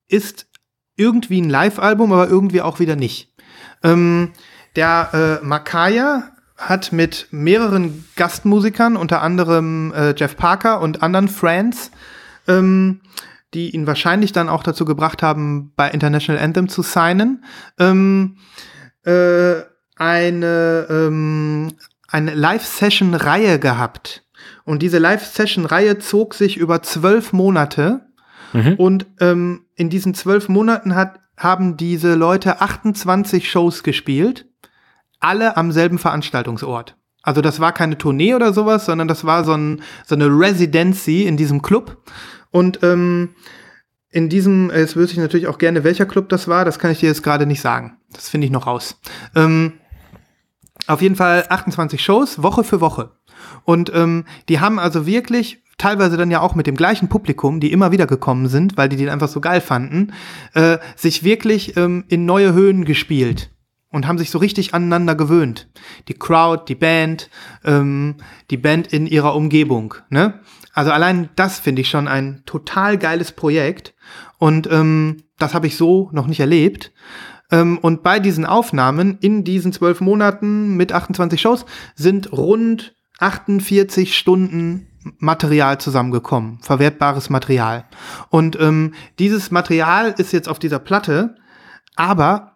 ist 0.08 0.48
irgendwie 0.96 1.40
ein 1.40 1.50
Live-Album, 1.50 2.12
aber 2.12 2.28
irgendwie 2.28 2.62
auch 2.62 2.78
wieder 2.78 2.96
nicht. 2.96 3.34
Ähm, 3.82 4.32
der 4.76 5.40
äh, 5.42 5.44
Makaya 5.44 6.36
hat 6.60 6.92
mit 6.92 7.28
mehreren 7.30 8.04
Gastmusikern, 8.16 8.96
unter 8.96 9.22
anderem 9.22 9.92
äh, 9.92 10.14
Jeff 10.16 10.36
Parker 10.36 10.80
und 10.80 11.02
anderen 11.02 11.28
Friends, 11.28 11.90
ähm, 12.46 13.00
die 13.54 13.70
ihn 13.70 13.86
wahrscheinlich 13.86 14.32
dann 14.32 14.48
auch 14.48 14.62
dazu 14.62 14.84
gebracht 14.84 15.22
haben, 15.22 15.72
bei 15.74 15.90
International 15.90 16.42
Anthem 16.42 16.68
zu 16.68 16.82
signen, 16.82 17.44
ähm, 17.78 18.36
äh, 19.04 19.62
eine, 19.96 20.86
ähm, 20.88 21.72
eine 22.08 22.34
Live-Session-Reihe 22.34 23.58
gehabt. 23.58 24.24
Und 24.64 24.82
diese 24.82 24.98
Live-Session-Reihe 24.98 25.98
zog 25.98 26.34
sich 26.34 26.56
über 26.58 26.82
zwölf 26.82 27.32
Monate. 27.32 28.06
Mhm. 28.52 28.74
Und 28.74 29.06
ähm, 29.18 29.64
in 29.76 29.90
diesen 29.90 30.14
zwölf 30.14 30.48
Monaten 30.48 30.94
hat, 30.94 31.20
haben 31.36 31.76
diese 31.76 32.14
Leute 32.14 32.60
28 32.60 33.50
Shows 33.50 33.82
gespielt, 33.82 34.49
alle 35.20 35.56
am 35.56 35.72
selben 35.72 35.98
Veranstaltungsort. 35.98 36.96
Also 37.22 37.42
das 37.42 37.60
war 37.60 37.72
keine 37.72 37.98
Tournee 37.98 38.34
oder 38.34 38.52
sowas, 38.52 38.86
sondern 38.86 39.06
das 39.06 39.24
war 39.24 39.44
so, 39.44 39.52
ein, 39.52 39.82
so 40.06 40.14
eine 40.14 40.26
Residency 40.26 41.24
in 41.24 41.36
diesem 41.36 41.62
Club. 41.62 41.98
Und 42.50 42.82
ähm, 42.82 43.30
in 44.10 44.28
diesem, 44.28 44.70
jetzt 44.70 44.96
wüsste 44.96 45.14
ich 45.14 45.20
natürlich 45.20 45.46
auch 45.46 45.58
gerne, 45.58 45.84
welcher 45.84 46.06
Club 46.06 46.28
das 46.30 46.48
war, 46.48 46.64
das 46.64 46.78
kann 46.78 46.90
ich 46.90 47.00
dir 47.00 47.08
jetzt 47.08 47.22
gerade 47.22 47.46
nicht 47.46 47.60
sagen. 47.60 47.98
Das 48.12 48.28
finde 48.28 48.46
ich 48.46 48.50
noch 48.50 48.66
raus. 48.66 48.98
Ähm, 49.36 49.74
auf 50.86 51.02
jeden 51.02 51.16
Fall 51.16 51.44
28 51.48 52.02
Shows, 52.02 52.42
Woche 52.42 52.64
für 52.64 52.80
Woche. 52.80 53.12
Und 53.64 53.92
ähm, 53.94 54.24
die 54.48 54.60
haben 54.60 54.78
also 54.78 55.06
wirklich, 55.06 55.62
teilweise 55.78 56.16
dann 56.16 56.30
ja 56.30 56.40
auch 56.40 56.54
mit 56.54 56.66
dem 56.66 56.74
gleichen 56.74 57.08
Publikum, 57.08 57.60
die 57.60 57.70
immer 57.70 57.92
wieder 57.92 58.06
gekommen 58.06 58.48
sind, 58.48 58.76
weil 58.76 58.88
die 58.88 58.96
den 58.96 59.08
einfach 59.08 59.28
so 59.28 59.40
geil 59.40 59.60
fanden, 59.60 60.12
äh, 60.54 60.78
sich 60.96 61.22
wirklich 61.22 61.76
ähm, 61.76 62.04
in 62.08 62.24
neue 62.24 62.52
Höhen 62.52 62.84
gespielt 62.84 63.50
und 63.90 64.06
haben 64.06 64.18
sich 64.18 64.30
so 64.30 64.38
richtig 64.38 64.74
aneinander 64.74 65.14
gewöhnt. 65.14 65.68
Die 66.08 66.14
Crowd, 66.14 66.64
die 66.68 66.74
Band, 66.74 67.28
ähm, 67.64 68.16
die 68.50 68.56
Band 68.56 68.92
in 68.92 69.06
ihrer 69.06 69.34
Umgebung. 69.34 69.94
Ne? 70.08 70.40
Also 70.72 70.92
allein 70.92 71.28
das 71.36 71.58
finde 71.58 71.82
ich 71.82 71.90
schon 71.90 72.08
ein 72.08 72.42
total 72.46 72.98
geiles 72.98 73.32
Projekt 73.32 73.94
und 74.38 74.70
ähm, 74.70 75.24
das 75.38 75.54
habe 75.54 75.66
ich 75.66 75.76
so 75.76 76.08
noch 76.12 76.26
nicht 76.26 76.40
erlebt. 76.40 76.92
Ähm, 77.50 77.78
und 77.78 78.02
bei 78.02 78.20
diesen 78.20 78.46
Aufnahmen 78.46 79.18
in 79.20 79.44
diesen 79.44 79.72
zwölf 79.72 80.00
Monaten 80.00 80.76
mit 80.76 80.92
28 80.92 81.40
Shows 81.40 81.66
sind 81.94 82.32
rund 82.32 82.94
48 83.18 84.16
Stunden 84.16 84.86
Material 85.18 85.78
zusammengekommen, 85.78 86.58
verwertbares 86.60 87.30
Material. 87.30 87.86
Und 88.28 88.58
ähm, 88.60 88.94
dieses 89.18 89.50
Material 89.50 90.14
ist 90.16 90.32
jetzt 90.32 90.48
auf 90.48 90.58
dieser 90.58 90.78
Platte, 90.78 91.36
aber 91.96 92.49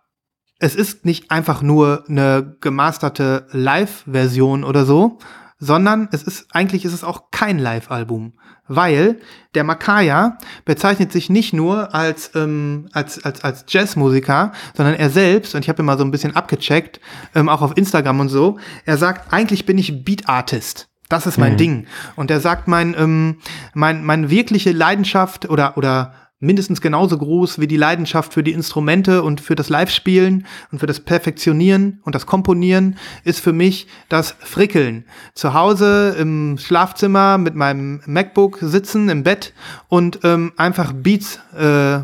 es 0.58 0.74
ist 0.74 1.04
nicht 1.04 1.30
einfach 1.30 1.62
nur 1.62 2.04
eine 2.08 2.56
gemasterte 2.60 3.46
Live-Version 3.50 4.64
oder 4.64 4.84
so, 4.84 5.18
sondern 5.58 6.08
es 6.12 6.22
ist 6.22 6.46
eigentlich 6.52 6.84
ist 6.84 6.92
es 6.92 7.04
auch 7.04 7.30
kein 7.30 7.58
Live-Album, 7.58 8.34
weil 8.68 9.20
der 9.54 9.64
Makaya 9.64 10.38
bezeichnet 10.64 11.12
sich 11.12 11.30
nicht 11.30 11.52
nur 11.52 11.94
als 11.94 12.32
ähm, 12.34 12.88
als 12.92 13.24
als 13.24 13.42
als 13.44 13.64
Jazzmusiker, 13.68 14.52
sondern 14.74 14.94
er 14.94 15.10
selbst 15.10 15.54
und 15.54 15.62
ich 15.62 15.68
habe 15.68 15.82
ihn 15.82 15.86
mal 15.86 15.98
so 15.98 16.04
ein 16.04 16.10
bisschen 16.10 16.36
abgecheckt, 16.36 17.00
ähm, 17.34 17.48
auch 17.48 17.62
auf 17.62 17.76
Instagram 17.76 18.20
und 18.20 18.28
so. 18.28 18.58
Er 18.84 18.98
sagt, 18.98 19.32
eigentlich 19.32 19.66
bin 19.66 19.78
ich 19.78 20.04
Beat 20.04 20.28
Artist. 20.28 20.88
Das 21.08 21.26
ist 21.26 21.38
mein 21.38 21.56
Ding. 21.56 21.86
Und 22.16 22.30
er 22.30 22.40
sagt, 22.40 22.66
mein, 22.66 22.94
ähm, 22.98 23.36
mein, 23.74 24.04
meine 24.04 24.30
wirkliche 24.30 24.72
Leidenschaft 24.72 25.48
oder, 25.48 25.76
oder 25.76 26.14
mindestens 26.40 26.80
genauso 26.80 27.16
groß 27.16 27.58
wie 27.58 27.66
die 27.66 27.76
Leidenschaft 27.76 28.34
für 28.34 28.42
die 28.42 28.52
Instrumente 28.52 29.22
und 29.22 29.40
für 29.40 29.54
das 29.54 29.68
Live-Spielen 29.68 30.46
und 30.70 30.78
für 30.78 30.86
das 30.86 31.00
Perfektionieren 31.00 32.00
und 32.04 32.14
das 32.14 32.26
Komponieren 32.26 32.96
ist 33.24 33.40
für 33.40 33.52
mich 33.52 33.86
das 34.08 34.34
Frickeln. 34.40 35.04
Zu 35.34 35.54
Hause 35.54 36.16
im 36.18 36.58
Schlafzimmer 36.58 37.38
mit 37.38 37.54
meinem 37.54 38.00
MacBook 38.06 38.58
sitzen 38.60 39.08
im 39.08 39.22
Bett 39.22 39.54
und 39.88 40.20
ähm, 40.24 40.52
einfach 40.56 40.92
Beats 40.92 41.40
äh, 41.56 42.00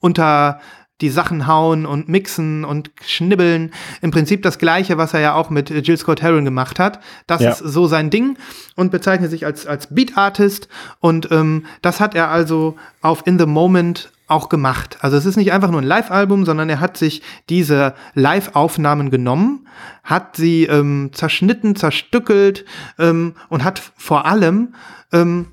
unter 0.00 0.60
die 1.00 1.10
Sachen 1.10 1.46
hauen 1.46 1.84
und 1.84 2.08
mixen 2.08 2.64
und 2.64 2.90
schnibbeln. 3.04 3.72
Im 4.00 4.10
Prinzip 4.10 4.42
das 4.42 4.58
gleiche, 4.58 4.96
was 4.96 5.14
er 5.14 5.20
ja 5.20 5.34
auch 5.34 5.50
mit 5.50 5.70
Jill 5.70 5.96
Scott 5.96 6.22
Heron 6.22 6.44
gemacht 6.44 6.78
hat. 6.78 7.00
Das 7.26 7.42
ja. 7.42 7.50
ist 7.50 7.58
so 7.58 7.86
sein 7.86 8.10
Ding 8.10 8.38
und 8.76 8.90
bezeichnet 8.90 9.30
sich 9.30 9.44
als, 9.44 9.66
als 9.66 9.88
Beat 9.94 10.16
Artist. 10.16 10.68
Und 11.00 11.30
ähm, 11.30 11.66
das 11.82 12.00
hat 12.00 12.14
er 12.14 12.30
also 12.30 12.76
auf 13.02 13.26
In 13.26 13.38
the 13.38 13.46
Moment 13.46 14.10
auch 14.28 14.48
gemacht. 14.48 14.98
Also 15.00 15.16
es 15.16 15.26
ist 15.26 15.36
nicht 15.36 15.52
einfach 15.52 15.70
nur 15.70 15.80
ein 15.80 15.86
Live-Album, 15.86 16.44
sondern 16.44 16.68
er 16.68 16.80
hat 16.80 16.96
sich 16.96 17.22
diese 17.48 17.94
Live-Aufnahmen 18.14 19.10
genommen, 19.10 19.68
hat 20.02 20.36
sie 20.36 20.64
ähm, 20.64 21.10
zerschnitten, 21.12 21.76
zerstückelt 21.76 22.64
ähm, 22.98 23.34
und 23.48 23.62
hat 23.62 23.80
vor 23.96 24.26
allem 24.26 24.74
ähm, 25.12 25.46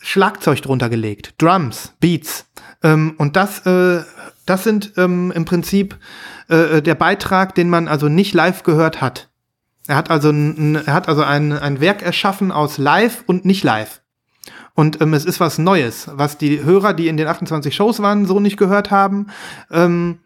Schlagzeug 0.00 0.62
drunter 0.62 0.88
gelegt, 0.88 1.34
Drums, 1.38 1.94
Beats. 2.00 2.46
Ähm, 2.82 3.14
und 3.18 3.36
das, 3.36 3.66
äh, 3.66 4.02
das 4.46 4.64
sind 4.64 4.92
ähm, 4.96 5.32
im 5.32 5.44
Prinzip 5.44 5.96
äh, 6.48 6.80
der 6.82 6.94
Beitrag, 6.94 7.54
den 7.54 7.70
man 7.70 7.88
also 7.88 8.08
nicht 8.08 8.34
live 8.34 8.62
gehört 8.62 9.00
hat. 9.00 9.28
Er 9.86 9.96
hat 9.96 10.10
also, 10.10 10.30
ein, 10.30 10.76
er 10.76 10.92
hat 10.92 11.08
also 11.08 11.22
ein, 11.22 11.52
ein 11.52 11.80
Werk 11.80 12.02
erschaffen 12.02 12.52
aus 12.52 12.78
live 12.78 13.24
und 13.26 13.44
nicht 13.44 13.64
live. 13.64 14.02
Und 14.74 15.00
ähm, 15.00 15.14
es 15.14 15.24
ist 15.24 15.40
was 15.40 15.58
Neues, 15.58 16.08
was 16.12 16.38
die 16.38 16.62
Hörer, 16.62 16.94
die 16.94 17.08
in 17.08 17.16
den 17.16 17.26
28 17.26 17.74
Shows 17.74 18.00
waren, 18.00 18.26
so 18.26 18.38
nicht 18.38 18.56
gehört 18.56 18.90
haben. 18.90 19.28
Ähm, 19.70 20.20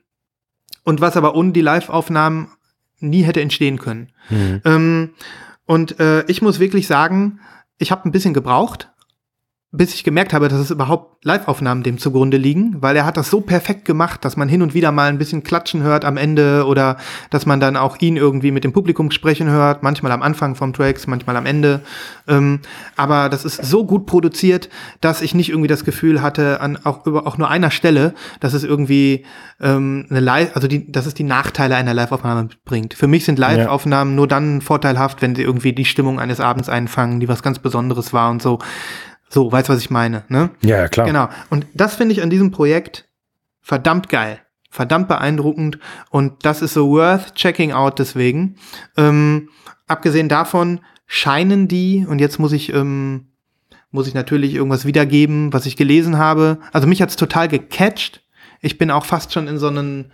und 0.85 1.01
was 1.01 1.17
aber 1.17 1.35
ohne 1.35 1.53
die 1.53 1.61
Live-Aufnahmen 1.61 2.49
nie 2.99 3.23
hätte 3.23 3.41
entstehen 3.41 3.79
können. 3.79 4.13
Mhm. 4.31 4.61
Ähm, 4.65 5.11
und 5.65 6.01
äh, 6.01 6.25
ich 6.27 6.43
muss 6.43 6.59
wirklich 6.59 6.87
sagen, 6.87 7.41
ich 7.79 7.91
habe 7.91 8.09
ein 8.09 8.13
bisschen 8.13 8.35
gebraucht, 8.35 8.91
bis 9.75 9.95
ich 9.95 10.05
gemerkt 10.05 10.35
habe, 10.35 10.49
dass 10.49 10.61
es 10.61 10.71
überhaupt 10.71 11.25
Live-Aufnahmen 11.25 11.83
dem 11.83 11.97
zugrunde 11.97 12.37
liegen, 12.37 12.77
weil 12.83 12.95
er 12.95 13.07
hat 13.07 13.17
das 13.17 13.31
so 13.31 13.41
perfekt 13.41 13.87
gemacht, 13.87 14.23
dass 14.23 14.37
man 14.37 14.47
hin 14.47 14.61
und 14.61 14.75
wieder 14.75 14.93
mal 14.93 15.09
ein 15.09 15.17
bisschen 15.17 15.45
Klatschen 15.45 15.83
hört 15.83 16.05
am 16.05 16.19
Ende 16.19 16.67
oder 16.67 16.99
dass 17.31 17.47
man 17.47 17.59
dann 17.59 17.79
auch 17.79 17.97
ihn 18.01 18.19
irgendwie 18.19 18.51
mit 18.51 18.65
dem 18.65 18.75
Publikum 18.75 19.11
sprechen 19.11 19.49
hört, 19.49 19.83
manchmal 19.83 20.13
am 20.13 20.21
Anfang 20.21 20.57
vom 20.57 20.75
Tracks, 20.75 21.07
manchmal 21.07 21.37
am 21.39 21.47
Ende. 21.47 21.81
Ähm, 22.29 22.61
aber 22.97 23.31
das 23.31 23.47
ist 23.47 23.65
so 23.65 23.87
gut 23.87 24.05
produziert, 24.05 24.69
dass 25.01 25.23
ich 25.23 25.35
nicht 25.35 25.49
irgendwie 25.49 25.69
das 25.69 25.87
Gefühl 25.87 26.21
hatte, 26.21 26.61
an 26.61 26.79
auch 26.85 27.07
über 27.07 27.27
auch 27.27 27.39
nur 27.39 27.49
einer 27.49 27.71
Stelle, 27.71 28.13
dass 28.41 28.53
es 28.53 28.65
irgendwie 28.65 29.25
ähm, 29.59 30.05
eine 30.11 30.21
Live, 30.21 30.55
also 30.55 30.69
die, 30.69 30.93
dass 30.93 31.07
es 31.07 31.15
die 31.15 31.25
Nachteile 31.25 31.77
einer 31.77 31.95
Live-Aufnahme 31.95 32.51
bringt. 32.67 32.93
Für 32.93 33.07
mich 33.07 33.25
sind 33.25 33.39
Live-Aufnahmen 33.39 34.11
ja. 34.11 34.17
nur 34.17 34.29
dann 34.29 34.61
vorteilhaft, 34.61 35.23
wenn 35.23 35.35
sie 35.35 35.43
irgendwie 35.43 35.73
die 35.73 35.87
Stimmung 35.87 36.21
eines 36.21 36.41
Abends 36.41 36.69
einfangen, 36.69 37.21
die 37.21 37.29
was 37.29 37.43
ganz 37.43 37.59
Besonderes 37.59 38.13
war 38.13 38.31
und 38.31 38.43
so. 38.43 38.59
So, 39.33 39.51
weißt 39.51 39.71
du, 39.71 39.73
was 39.73 39.81
ich 39.81 39.89
meine, 39.89 40.25
ne? 40.29 40.51
Ja, 40.63 40.77
ja, 40.77 40.89
klar. 40.89 41.07
Genau. 41.07 41.29
Und 41.49 41.67
das 41.73 41.95
finde 41.95 42.13
ich 42.13 42.23
an 42.23 42.29
diesem 42.29 42.51
Projekt 42.51 43.09
verdammt 43.63 44.11
geil. 44.11 44.41
Verdammt 44.69 45.09
beeindruckend. 45.09 45.79
Und 46.11 46.45
das 46.45 46.61
ist 46.61 46.75
so 46.75 46.91
worth 46.91 47.35
checking 47.35 47.73
out 47.73 47.99
deswegen. 47.99 48.57
Ähm, 48.99 49.49
abgesehen 49.87 50.29
davon 50.29 50.81
scheinen 51.07 51.67
die, 51.67 52.05
und 52.07 52.21
jetzt 52.21 52.39
muss 52.39 52.53
ich, 52.53 52.75
ähm, 52.75 53.29
muss 53.91 54.07
ich 54.07 54.13
natürlich 54.13 54.55
irgendwas 54.55 54.85
wiedergeben, 54.85 55.51
was 55.53 55.65
ich 55.65 55.77
gelesen 55.77 56.19
habe. 56.19 56.59
Also 56.71 56.87
mich 56.87 57.01
hat's 57.01 57.17
total 57.17 57.49
gecatcht. 57.49 58.23
Ich 58.61 58.77
bin 58.77 58.91
auch 58.91 59.07
fast 59.07 59.33
schon 59.33 59.49
in 59.49 59.59
so 59.59 59.69
einen 59.69 60.13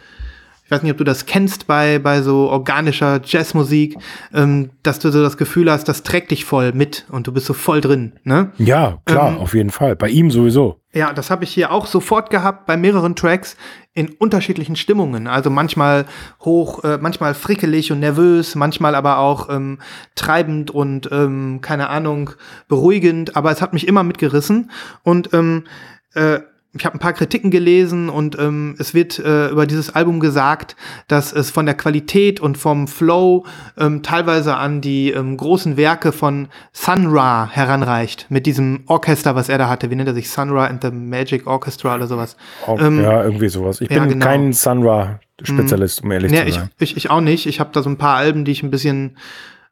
ich 0.68 0.70
weiß 0.70 0.82
nicht, 0.82 0.92
ob 0.92 0.98
du 0.98 1.04
das 1.04 1.24
kennst 1.24 1.66
bei, 1.66 1.98
bei 1.98 2.20
so 2.20 2.50
organischer 2.50 3.22
Jazzmusik, 3.24 3.96
ähm, 4.34 4.68
dass 4.82 4.98
du 4.98 5.10
so 5.10 5.22
das 5.22 5.38
Gefühl 5.38 5.72
hast, 5.72 5.88
das 5.88 6.02
trägt 6.02 6.30
dich 6.30 6.44
voll 6.44 6.72
mit 6.74 7.06
und 7.10 7.26
du 7.26 7.32
bist 7.32 7.46
so 7.46 7.54
voll 7.54 7.80
drin. 7.80 8.12
Ne? 8.22 8.52
Ja, 8.58 8.98
klar, 9.06 9.30
ähm, 9.30 9.38
auf 9.38 9.54
jeden 9.54 9.70
Fall. 9.70 9.96
Bei 9.96 10.10
ihm 10.10 10.30
sowieso. 10.30 10.78
Ja, 10.92 11.14
das 11.14 11.30
habe 11.30 11.44
ich 11.44 11.54
hier 11.54 11.72
auch 11.72 11.86
sofort 11.86 12.28
gehabt 12.28 12.66
bei 12.66 12.76
mehreren 12.76 13.16
Tracks 13.16 13.56
in 13.94 14.10
unterschiedlichen 14.10 14.76
Stimmungen. 14.76 15.26
Also 15.26 15.48
manchmal 15.48 16.04
hoch, 16.40 16.84
äh, 16.84 16.98
manchmal 16.98 17.32
frickelig 17.32 17.90
und 17.90 18.00
nervös, 18.00 18.54
manchmal 18.54 18.94
aber 18.94 19.20
auch 19.20 19.48
ähm, 19.48 19.78
treibend 20.16 20.70
und 20.70 21.08
ähm, 21.10 21.60
keine 21.62 21.88
Ahnung 21.88 22.32
beruhigend. 22.68 23.36
Aber 23.36 23.50
es 23.50 23.62
hat 23.62 23.72
mich 23.72 23.88
immer 23.88 24.02
mitgerissen 24.02 24.70
und 25.02 25.32
ähm, 25.32 25.64
äh, 26.12 26.40
ich 26.74 26.84
habe 26.84 26.96
ein 26.96 26.98
paar 26.98 27.14
Kritiken 27.14 27.50
gelesen 27.50 28.10
und 28.10 28.38
ähm, 28.38 28.76
es 28.78 28.92
wird 28.92 29.18
äh, 29.18 29.48
über 29.48 29.66
dieses 29.66 29.94
Album 29.94 30.20
gesagt, 30.20 30.76
dass 31.06 31.32
es 31.32 31.50
von 31.50 31.64
der 31.64 31.74
Qualität 31.74 32.40
und 32.40 32.58
vom 32.58 32.88
Flow 32.88 33.46
ähm, 33.78 34.02
teilweise 34.02 34.56
an 34.56 34.80
die 34.82 35.10
ähm, 35.10 35.36
großen 35.36 35.78
Werke 35.78 36.12
von 36.12 36.48
Sun 36.72 37.06
Ra 37.06 37.48
heranreicht, 37.50 38.26
mit 38.28 38.44
diesem 38.44 38.84
Orchester, 38.86 39.34
was 39.34 39.48
er 39.48 39.56
da 39.56 39.68
hatte. 39.68 39.90
Wie 39.90 39.94
nennt 39.94 40.08
er 40.08 40.14
sich? 40.14 40.28
Sun 40.28 40.50
Ra 40.50 40.66
and 40.66 40.82
the 40.82 40.90
Magic 40.90 41.46
Orchestra 41.46 41.94
oder 41.94 42.06
sowas. 42.06 42.36
Oh, 42.66 42.76
ähm, 42.78 43.02
ja, 43.02 43.24
irgendwie 43.24 43.48
sowas. 43.48 43.80
Ich 43.80 43.88
bin 43.88 43.96
ja, 43.96 44.04
genau. 44.04 44.26
kein 44.26 44.52
Sun 44.52 44.86
Ra 44.86 45.20
Spezialist, 45.42 46.02
um 46.02 46.10
ehrlich 46.10 46.32
nee, 46.32 46.44
zu 46.44 46.52
sein. 46.52 46.70
Ich, 46.78 46.90
ich, 46.90 46.96
ich 46.96 47.10
auch 47.10 47.20
nicht. 47.20 47.46
Ich 47.46 47.60
habe 47.60 47.70
da 47.72 47.82
so 47.82 47.88
ein 47.88 47.96
paar 47.96 48.16
Alben, 48.16 48.44
die 48.44 48.52
ich 48.52 48.62
ein 48.62 48.70
bisschen 48.70 49.16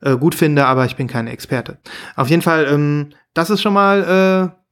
äh, 0.01 0.17
gut 0.17 0.35
finde, 0.35 0.65
aber 0.67 0.87
ich 0.87 0.97
bin 0.97 1.09
kein 1.09 1.27
Experte. 1.27 1.79
Auf 2.15 2.29
jeden 2.29 2.43
Fall, 2.43 2.67
ähm, 2.71 3.11
das 3.35 3.51
ist 3.51 3.61
schon 3.61 3.75
mal 3.75 4.53
äh, 4.55 4.66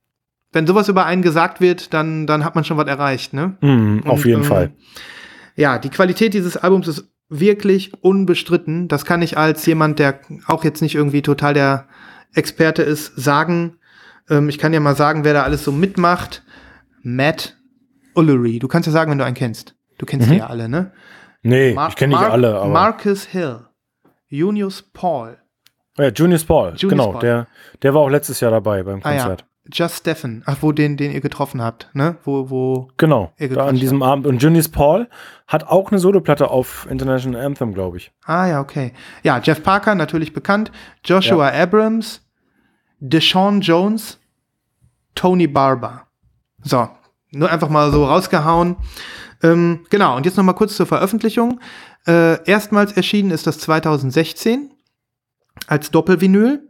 wenn 0.55 0.67
sowas 0.67 0.89
über 0.89 1.05
einen 1.05 1.23
gesagt 1.23 1.61
wird, 1.61 1.93
dann, 1.93 2.27
dann 2.27 2.45
hat 2.45 2.55
man 2.55 2.65
schon 2.65 2.77
was 2.77 2.87
erreicht, 2.87 3.33
ne? 3.33 3.57
Mm, 3.61 4.01
auf 4.07 4.21
Und, 4.21 4.25
jeden 4.25 4.43
ähm, 4.43 4.49
Fall. 4.49 4.73
Ja, 5.57 5.79
die 5.79 5.91
Qualität 5.91 6.35
dieses 6.35 6.57
Albums 6.57 6.89
ist 6.89 7.09
wirklich 7.29 7.93
unbestritten. 8.03 8.89
Das 8.89 9.05
kann 9.05 9.23
ich 9.23 9.37
als 9.37 9.67
jemand, 9.67 9.99
der 9.99 10.21
auch 10.47 10.65
jetzt 10.65 10.83
nicht 10.83 10.95
irgendwie 10.95 11.23
total 11.23 11.55
der 11.55 11.87
Experte 12.35 12.83
ist, 12.83 13.17
sagen. 13.17 13.77
Ähm, 14.29 14.49
ich 14.49 14.59
kann 14.59 14.73
ja 14.73 14.81
mal 14.81 14.97
sagen, 14.97 15.25
wer 15.25 15.35
da 15.35 15.43
alles 15.43 15.65
so 15.65 15.73
mitmacht. 15.73 16.43
Matt 17.03 17.57
Ullery. 18.15 18.59
Du 18.59 18.69
kannst 18.69 18.87
ja 18.87 18.93
sagen, 18.93 19.11
wenn 19.11 19.19
du 19.19 19.25
einen 19.25 19.37
kennst. 19.37 19.75
Du 19.99 20.07
kennst 20.07 20.29
mhm. 20.29 20.33
die 20.33 20.39
ja 20.39 20.47
alle, 20.47 20.69
ne? 20.69 20.93
Nee, 21.43 21.75
Mar 21.75 21.91
ich 21.91 21.97
kenne 21.97 22.15
nicht 22.15 22.25
alle, 22.25 22.57
aber. 22.57 22.73
Marcus 22.73 23.25
Hill. 23.25 23.61
Junius 24.29 24.83
Paul. 24.83 25.37
Ja, 25.99 26.09
Junius 26.09 26.45
Paul, 26.45 26.75
Junius 26.77 26.89
genau. 26.89 27.13
Paul. 27.13 27.21
Der, 27.21 27.47
der 27.83 27.95
war 27.95 28.01
auch 28.01 28.09
letztes 28.09 28.41
Jahr 28.41 28.51
dabei 28.51 28.83
beim 28.83 29.01
Konzert. 29.01 29.43
Ah, 29.43 29.45
ja. 29.45 29.54
Just 29.73 29.97
Stephen, 29.97 30.43
ach, 30.45 30.59
wo 30.61 30.73
den, 30.73 30.99
den 30.99 31.11
ihr 31.11 31.23
getroffen 31.23 31.63
habt, 31.63 31.89
ne? 31.95 32.17
Wo, 32.25 32.51
wo. 32.51 32.91
Genau, 32.99 33.33
da 33.39 33.67
an 33.67 33.77
diesem 33.77 34.03
habt. 34.03 34.13
Abend. 34.13 34.27
Und 34.27 34.43
Junius 34.43 34.69
Paul 34.69 35.09
hat 35.47 35.65
auch 35.65 35.91
eine 35.91 35.99
Soloplatte 35.99 36.51
auf 36.51 36.87
International 36.91 37.43
Anthem, 37.43 37.73
glaube 37.73 37.97
ich. 37.97 38.13
Ah, 38.25 38.47
ja, 38.47 38.61
okay. 38.61 38.93
Ja, 39.23 39.41
Jeff 39.43 39.63
Parker, 39.63 39.95
natürlich 39.95 40.35
bekannt. 40.35 40.71
Joshua 41.03 41.51
ja. 41.51 41.63
Abrams, 41.63 42.21
Deshaun 43.01 43.63
Jones, 43.63 44.19
Tony 45.15 45.47
Barber. 45.47 46.09
So, 46.63 46.89
nur 47.31 47.51
einfach 47.51 47.71
mal 47.71 47.91
so 47.91 48.05
rausgehauen. 48.05 48.77
Ähm, 49.43 49.87
genau, 49.89 50.17
und 50.17 50.27
jetzt 50.27 50.37
noch 50.37 50.45
mal 50.45 50.53
kurz 50.53 50.77
zur 50.77 50.87
Veröffentlichung. 50.87 51.61
Äh, 52.07 52.43
erstmals 52.45 52.93
erschienen 52.93 53.31
ist 53.31 53.47
das 53.47 53.59
2016 53.59 54.71
als 55.67 55.91
Doppelvinyl. 55.91 56.69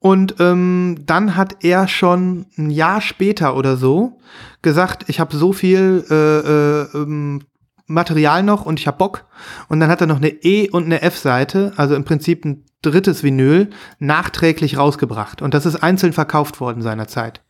Und 0.00 0.36
ähm, 0.40 1.02
dann 1.04 1.36
hat 1.36 1.62
er 1.62 1.86
schon 1.86 2.46
ein 2.56 2.70
Jahr 2.70 3.02
später 3.02 3.54
oder 3.54 3.76
so 3.76 4.18
gesagt, 4.62 5.04
ich 5.08 5.20
habe 5.20 5.36
so 5.36 5.52
viel 5.52 6.04
äh, 6.10 6.14
äh, 6.14 6.86
ähm, 6.94 7.42
Material 7.86 8.42
noch 8.42 8.64
und 8.64 8.80
ich 8.80 8.86
habe 8.86 8.96
Bock. 8.96 9.26
Und 9.68 9.78
dann 9.80 9.90
hat 9.90 10.00
er 10.00 10.06
noch 10.06 10.16
eine 10.16 10.30
E- 10.30 10.70
und 10.70 10.86
eine 10.86 11.02
F-Seite, 11.02 11.74
also 11.76 11.94
im 11.94 12.04
Prinzip 12.04 12.46
ein 12.46 12.64
drittes 12.80 13.22
Vinyl, 13.22 13.68
nachträglich 13.98 14.78
rausgebracht. 14.78 15.42
Und 15.42 15.52
das 15.52 15.66
ist 15.66 15.76
einzeln 15.76 16.14
verkauft 16.14 16.60
worden 16.60 16.80
seinerzeit. 16.80 17.42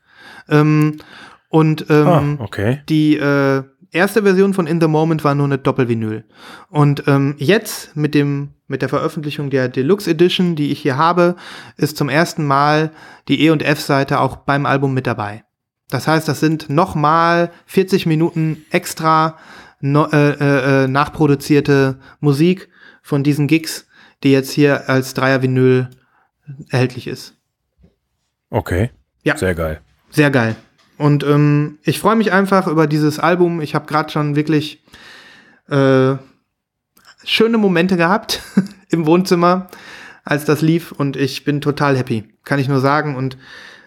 Ähm, 0.48 0.96
und 1.50 1.86
ähm, 1.88 2.38
ah, 2.40 2.44
okay. 2.44 2.82
die 2.88 3.16
äh, 3.16 3.62
erste 3.92 4.22
Version 4.22 4.54
von 4.54 4.66
In 4.66 4.80
the 4.80 4.88
Moment 4.88 5.24
war 5.24 5.34
nur 5.34 5.46
eine 5.46 5.58
Doppelvinyl. 5.58 6.24
Und 6.68 7.04
ähm, 7.06 7.34
jetzt 7.38 7.96
mit 7.96 8.14
dem 8.14 8.50
mit 8.66 8.82
der 8.82 8.88
Veröffentlichung 8.88 9.50
der 9.50 9.68
Deluxe 9.68 10.08
Edition, 10.08 10.54
die 10.54 10.70
ich 10.70 10.80
hier 10.80 10.96
habe, 10.96 11.34
ist 11.76 11.96
zum 11.96 12.08
ersten 12.08 12.46
Mal 12.46 12.92
die 13.26 13.42
E 13.42 13.50
und 13.50 13.62
F 13.62 13.80
Seite 13.80 14.20
auch 14.20 14.36
beim 14.36 14.64
Album 14.64 14.94
mit 14.94 15.08
dabei. 15.08 15.42
Das 15.90 16.06
heißt, 16.06 16.28
das 16.28 16.38
sind 16.38 16.70
nochmal 16.70 17.50
40 17.66 18.06
Minuten 18.06 18.64
extra 18.70 19.36
no, 19.80 20.06
äh, 20.12 20.30
äh, 20.30 20.84
äh, 20.84 20.88
nachproduzierte 20.88 21.98
Musik 22.20 22.68
von 23.02 23.24
diesen 23.24 23.48
Gigs, 23.48 23.88
die 24.22 24.30
jetzt 24.30 24.52
hier 24.52 24.88
als 24.88 25.14
Dreier-Vinyl 25.14 25.88
erhältlich 26.68 27.08
ist. 27.08 27.34
Okay. 28.50 28.90
Ja. 29.24 29.36
Sehr 29.36 29.54
geil. 29.54 29.80
Sehr 30.10 30.30
geil. 30.30 30.54
Und 31.00 31.24
ähm, 31.24 31.78
ich 31.82 31.98
freue 31.98 32.14
mich 32.14 32.30
einfach 32.30 32.66
über 32.66 32.86
dieses 32.86 33.18
Album. 33.18 33.62
Ich 33.62 33.74
habe 33.74 33.86
gerade 33.86 34.10
schon 34.10 34.36
wirklich 34.36 34.84
äh, 35.70 36.16
schöne 37.24 37.56
Momente 37.56 37.96
gehabt 37.96 38.42
im 38.90 39.06
Wohnzimmer, 39.06 39.68
als 40.24 40.44
das 40.44 40.60
lief. 40.60 40.92
Und 40.92 41.16
ich 41.16 41.44
bin 41.44 41.62
total 41.62 41.96
happy, 41.96 42.24
kann 42.44 42.58
ich 42.58 42.68
nur 42.68 42.80
sagen. 42.80 43.16
Und 43.16 43.38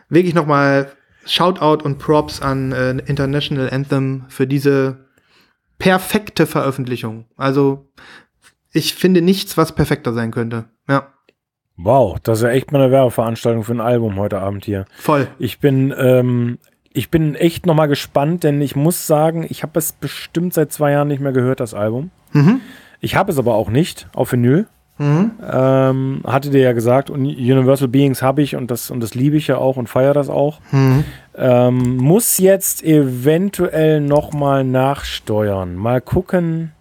wirklich 0.09 0.33
noch 0.33 0.47
mal 0.47 0.91
Shoutout 1.23 1.85
und 1.85 1.99
Props 1.99 2.41
an 2.41 2.71
äh, 2.71 2.89
International 3.05 3.69
Anthem 3.69 4.25
für 4.29 4.47
diese 4.47 5.05
perfekte 5.77 6.47
Veröffentlichung. 6.47 7.25
Also 7.37 7.91
ich 8.71 8.95
finde 8.95 9.21
nichts, 9.21 9.55
was 9.55 9.75
perfekter 9.75 10.13
sein 10.13 10.31
könnte. 10.31 10.65
Ja. 10.89 11.13
Wow, 11.77 12.19
das 12.23 12.39
ist 12.39 12.43
ja 12.43 12.49
echt 12.49 12.71
mal 12.71 12.81
eine 12.81 12.91
Werbeveranstaltung 12.91 13.63
für 13.63 13.73
ein 13.73 13.81
Album 13.81 14.17
heute 14.17 14.39
Abend 14.39 14.65
hier. 14.65 14.85
Voll. 14.95 15.27
Ich 15.37 15.59
bin, 15.59 15.93
ähm, 15.95 16.57
ich 16.93 17.09
bin 17.09 17.35
echt 17.35 17.65
nochmal 17.65 17.87
gespannt, 17.87 18.43
denn 18.43 18.61
ich 18.61 18.75
muss 18.75 19.07
sagen, 19.07 19.45
ich 19.49 19.63
habe 19.63 19.79
es 19.79 19.91
bestimmt 19.91 20.53
seit 20.53 20.71
zwei 20.71 20.91
Jahren 20.91 21.07
nicht 21.07 21.21
mehr 21.21 21.31
gehört, 21.31 21.59
das 21.59 21.73
Album. 21.73 22.11
Mhm. 22.31 22.61
Ich 23.01 23.15
habe 23.15 23.31
es 23.31 23.37
aber 23.37 23.55
auch 23.55 23.69
nicht 23.69 24.07
auf 24.13 24.31
Vinyl. 24.31 24.67
Mhm. 24.99 25.31
Ähm, 25.51 26.21
hatte 26.23 26.51
dir 26.51 26.61
ja 26.61 26.73
gesagt, 26.73 27.09
und 27.09 27.25
Universal 27.25 27.87
Beings 27.87 28.21
habe 28.21 28.43
ich 28.43 28.55
und 28.55 28.69
das, 28.69 28.91
und 28.91 28.99
das 28.99 29.15
liebe 29.15 29.35
ich 29.37 29.47
ja 29.47 29.57
auch 29.57 29.75
und 29.75 29.89
feiere 29.89 30.13
das 30.13 30.29
auch. 30.29 30.59
Mhm. 30.71 31.03
Ähm, 31.35 31.97
muss 31.97 32.37
jetzt 32.37 32.83
eventuell 32.83 33.99
nochmal 33.99 34.63
nachsteuern. 34.63 35.75
Mal 35.75 35.99
gucken. 35.99 36.73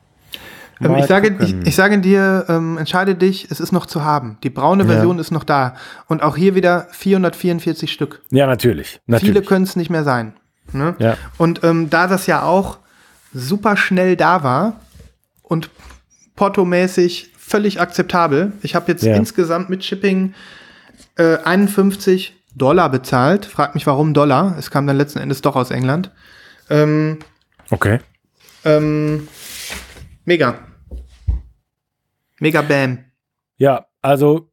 Ähm, 0.84 0.96
ich, 0.96 1.06
sage, 1.06 1.36
ich, 1.40 1.54
ich 1.66 1.74
sage 1.76 1.98
dir, 1.98 2.44
ähm, 2.48 2.78
entscheide 2.78 3.14
dich, 3.14 3.48
es 3.50 3.60
ist 3.60 3.72
noch 3.72 3.86
zu 3.86 4.04
haben. 4.04 4.38
Die 4.42 4.50
braune 4.50 4.84
Ja. 4.84 4.90
Version 4.90 5.18
ist 5.18 5.30
noch 5.30 5.44
da. 5.44 5.74
Und 6.08 6.22
auch 6.22 6.36
hier 6.36 6.54
wieder 6.54 6.86
444 6.92 7.92
Stück. 7.92 8.22
ja, 8.30 8.46
natürlich. 8.46 9.00
Viele 9.06 9.16
natürlich. 9.18 9.46
können 9.46 9.64
es 9.64 9.76
nicht 9.76 9.90
mehr 9.90 10.04
sein. 10.04 10.34
Ne? 10.72 10.94
Ja. 10.98 11.16
Und 11.38 11.62
ähm, 11.64 11.90
da 11.90 12.06
das 12.06 12.26
ja 12.26 12.42
auch 12.42 12.78
super 13.34 13.76
schnell 13.76 14.16
da 14.16 14.42
war 14.42 14.80
und 15.42 15.70
portomäßig 16.36 17.30
völlig 17.38 17.80
akzeptabel, 17.80 18.52
ich 18.62 18.74
habe 18.74 18.90
jetzt 18.90 19.02
Ja. 19.04 19.14
insgesamt 19.16 19.68
mit 19.70 19.84
Shipping 19.84 20.34
äh, 21.16 21.36
51 21.44 22.34
Dollar 22.54 22.88
bezahlt. 22.90 23.44
Frag 23.46 23.74
mich, 23.74 23.86
warum 23.86 24.14
Dollar. 24.14 24.56
Es 24.58 24.70
kam 24.70 24.86
dann 24.86 24.96
letzten 24.96 25.18
Endes 25.18 25.42
doch 25.42 25.56
aus 25.56 25.70
England. 25.70 26.10
Ähm, 26.70 27.18
Okay. 27.70 27.98
ähm, 28.64 29.28
mega. 30.24 30.54
Mega 32.42 32.60
Bam. 32.60 33.04
Ja, 33.56 33.86
also 34.00 34.50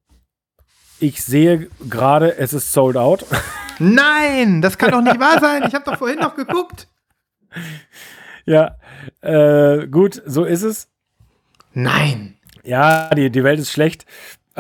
ich 1.00 1.24
sehe 1.24 1.72
gerade, 1.90 2.38
es 2.38 2.54
ist 2.54 2.72
sold 2.72 2.96
out. 2.96 3.26
Nein, 3.80 4.62
das 4.62 4.78
kann 4.78 4.92
doch 4.92 5.02
nicht 5.02 5.20
wahr 5.20 5.40
sein. 5.40 5.64
Ich 5.68 5.74
habe 5.74 5.86
doch 5.86 5.98
vorhin 5.98 6.20
noch 6.20 6.36
geguckt. 6.36 6.88
ja, 8.46 8.78
äh, 9.22 9.88
gut, 9.88 10.22
so 10.24 10.46
ist 10.46 10.62
es. 10.62 10.88
Nein. 11.74 12.38
Ja, 12.62 13.10
die, 13.10 13.32
die 13.32 13.44
Welt 13.44 13.60
ist 13.60 13.72
schlecht. 13.72 14.06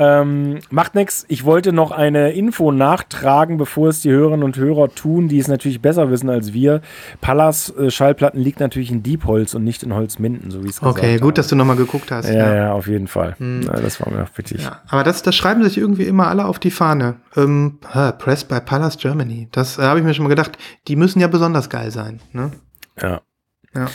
Ähm, 0.01 0.59
macht 0.69 0.95
nichts. 0.95 1.26
Ich 1.27 1.43
wollte 1.43 1.73
noch 1.73 1.91
eine 1.91 2.31
Info 2.31 2.71
nachtragen, 2.71 3.57
bevor 3.57 3.89
es 3.89 3.99
die 3.99 4.09
Hörerinnen 4.11 4.43
und 4.43 4.55
Hörer 4.55 4.88
tun, 4.95 5.27
die 5.27 5.39
es 5.39 5.49
natürlich 5.49 5.81
besser 5.81 6.09
wissen 6.09 6.30
als 6.30 6.53
wir. 6.53 6.80
Pallas 7.19 7.69
äh, 7.77 7.91
Schallplatten 7.91 8.39
liegt 8.39 8.61
natürlich 8.61 8.91
in 8.91 9.03
Diebholz 9.03 9.53
und 9.55 9.65
nicht 9.65 9.84
in 9.84 9.93
Holzminden, 9.93 10.51
so 10.51 10.63
wie 10.63 10.69
es 10.69 10.80
gesagt 10.80 10.97
Okay, 10.97 11.15
gut, 11.17 11.23
habe. 11.23 11.34
dass 11.34 11.47
du 11.49 11.55
nochmal 11.57 11.76
geguckt 11.76 12.11
hast. 12.11 12.30
ja, 12.30 12.55
ja, 12.55 12.71
auf 12.71 12.88
jeden 12.88 13.07
Fall. 13.07 13.35
Na, 13.39 13.73
das 13.73 13.99
war 13.99 14.09
mir 14.13 14.23
auch 14.23 14.38
wichtig. 14.38 14.63
Ja, 14.63 14.81
aber 14.88 15.03
das, 15.03 15.21
das 15.21 15.35
schreiben 15.35 15.61
sich 15.63 15.77
irgendwie 15.77 16.03
immer 16.03 16.27
alle 16.27 16.45
auf 16.45 16.59
die 16.59 16.71
Fahne. 16.71 17.17
Ähm, 17.35 17.80
hä, 17.91 18.13
Press 18.17 18.45
by 18.45 18.61
Palace 18.61 18.97
Germany. 18.97 19.49
Das 19.51 19.77
äh, 19.77 19.81
habe 19.81 19.99
ich 19.99 20.05
mir 20.05 20.13
schon 20.13 20.23
mal 20.23 20.30
gedacht. 20.30 20.57
Die 20.88 20.95
müssen 20.95 21.19
ja 21.19 21.27
besonders 21.27 21.69
geil 21.69 21.91
sein. 21.91 22.21
Ne? 22.31 22.51
Ja. 23.01 23.19
Ja. 23.76 23.88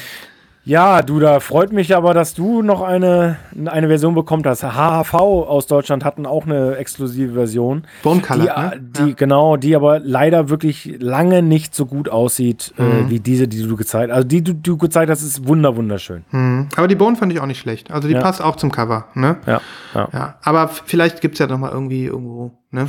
Ja, 0.66 1.02
du, 1.02 1.20
da 1.20 1.40
freut 1.40 1.72
mich 1.74 1.94
aber, 1.94 2.14
dass 2.14 2.32
du 2.32 2.62
noch 2.62 2.80
eine, 2.80 3.36
eine 3.66 3.88
Version 3.88 4.14
bekommen 4.14 4.42
hast. 4.46 4.62
HHV 4.62 5.12
aus 5.14 5.66
Deutschland 5.66 6.04
hatten 6.06 6.24
auch 6.24 6.46
eine 6.46 6.76
exklusive 6.76 7.34
Version. 7.34 7.82
Bone 8.02 8.20
Die, 8.22 8.26
Color. 8.26 8.72
äh, 8.72 8.76
ne? 8.76 8.80
die 8.80 9.14
genau, 9.14 9.58
die 9.58 9.76
aber 9.76 9.98
leider 10.00 10.48
wirklich 10.48 10.96
lange 11.00 11.42
nicht 11.42 11.74
so 11.74 11.84
gut 11.84 12.08
aussieht 12.08 12.72
Mhm. 12.78 12.84
äh, 12.84 13.10
wie 13.10 13.20
diese, 13.20 13.46
die 13.46 13.62
du 13.62 13.76
gezeigt 13.76 14.10
hast. 14.10 14.16
Also 14.16 14.28
die, 14.28 14.42
die 14.42 14.62
du 14.62 14.78
gezeigt 14.78 15.10
hast, 15.10 15.22
ist 15.22 15.46
wunder 15.46 15.76
wunderschön. 15.76 16.24
Hm. 16.30 16.68
Aber 16.76 16.88
die 16.88 16.94
Bone 16.94 17.16
fand 17.16 17.30
ich 17.32 17.40
auch 17.40 17.46
nicht 17.46 17.60
schlecht. 17.60 17.90
Also 17.90 18.08
die 18.08 18.14
Ja. 18.14 18.20
passt 18.20 18.40
auch 18.42 18.56
zum 18.56 18.72
Cover. 18.72 19.06
Ne? 19.14 19.36
Ja, 19.46 19.60
ja. 19.94 20.08
Ja, 20.14 20.34
aber 20.42 20.68
vielleicht 20.68 21.20
gibt's 21.20 21.38
ja 21.40 21.46
noch 21.46 21.58
mal 21.58 21.72
irgendwie 21.72 22.06
irgendwo. 22.06 22.52
Ne? 22.70 22.88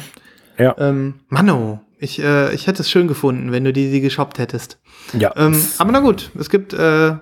Ja. 0.58 0.76
Ähm, 0.78 1.16
Mano, 1.28 1.82
ich, 2.00 2.22
äh, 2.24 2.54
ich 2.54 2.68
hätte 2.68 2.84
es 2.84 2.90
schön 2.90 3.10
gefunden, 3.10 3.52
wenn 3.52 3.66
du 3.66 3.74
die, 3.74 3.92
die 3.92 4.00
geshoppt 4.00 4.40
hättest. 4.40 4.80
Ja, 5.12 5.34
Ähm, 5.36 5.60
aber 5.78 5.92
na 5.92 6.00
gut, 6.00 6.32
es 6.40 6.50
gibt, 6.50 6.74
äh, 6.74 7.16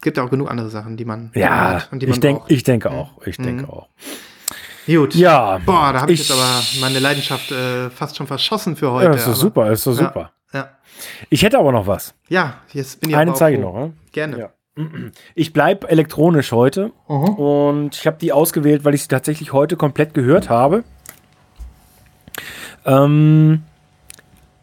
gibt 0.00 0.16
ja 0.16 0.24
auch 0.24 0.30
genug 0.30 0.50
andere 0.50 0.68
Sachen, 0.70 0.96
die 0.96 1.04
man 1.04 1.30
ja 1.34 1.74
hat 1.74 1.88
und 1.92 2.00
die 2.00 2.06
man 2.06 2.14
ich, 2.14 2.20
denk, 2.20 2.38
braucht. 2.40 2.50
ich 2.50 2.62
denke 2.62 2.90
auch. 2.90 3.10
Ich 3.26 3.36
denke 3.36 3.64
Mhm. 3.64 3.70
auch. 3.70 3.88
Gut. 4.86 5.14
Ja. 5.14 5.58
Boah, 5.64 5.92
da 5.94 6.02
habe 6.02 6.12
ich, 6.12 6.20
Ich- 6.20 6.28
jetzt 6.28 6.38
aber 6.38 6.62
meine 6.80 6.98
Leidenschaft 6.98 7.50
äh, 7.52 7.88
fast 7.90 8.16
schon 8.16 8.26
verschossen 8.26 8.76
für 8.76 8.90
heute. 8.92 9.06
Ja, 9.06 9.14
ist 9.14 9.26
doch 9.26 9.34
super, 9.34 9.70
ist 9.72 9.86
doch 9.86 9.92
Ja. 9.98 10.04
super. 10.08 10.30
Ja. 10.52 10.68
Ich 11.30 11.42
hätte 11.42 11.58
aber 11.58 11.72
noch 11.72 11.86
was. 11.86 12.14
ja, 12.28 12.54
jetzt 12.72 13.00
bin 13.00 13.10
ich 13.10 13.16
Eine 13.16 13.32
zeige 13.34 13.56
ich 13.56 13.62
noch. 13.62 13.74
Ne? 13.74 13.92
Gerne. 14.12 14.38
Ja. 14.38 14.50
Ich 15.34 15.52
bleibe 15.52 15.88
elektronisch 15.88 16.52
heute 16.52 16.92
Mhm. 17.08 17.14
und 17.28 17.94
ich 17.96 18.06
habe 18.06 18.18
die 18.20 18.32
ausgewählt, 18.32 18.84
weil 18.84 18.94
ich 18.94 19.02
sie 19.02 19.08
tatsächlich 19.08 19.52
heute 19.52 19.76
komplett 19.76 20.12
gehört 20.14 20.48
habe. 20.50 20.84
Ähm, 22.84 23.62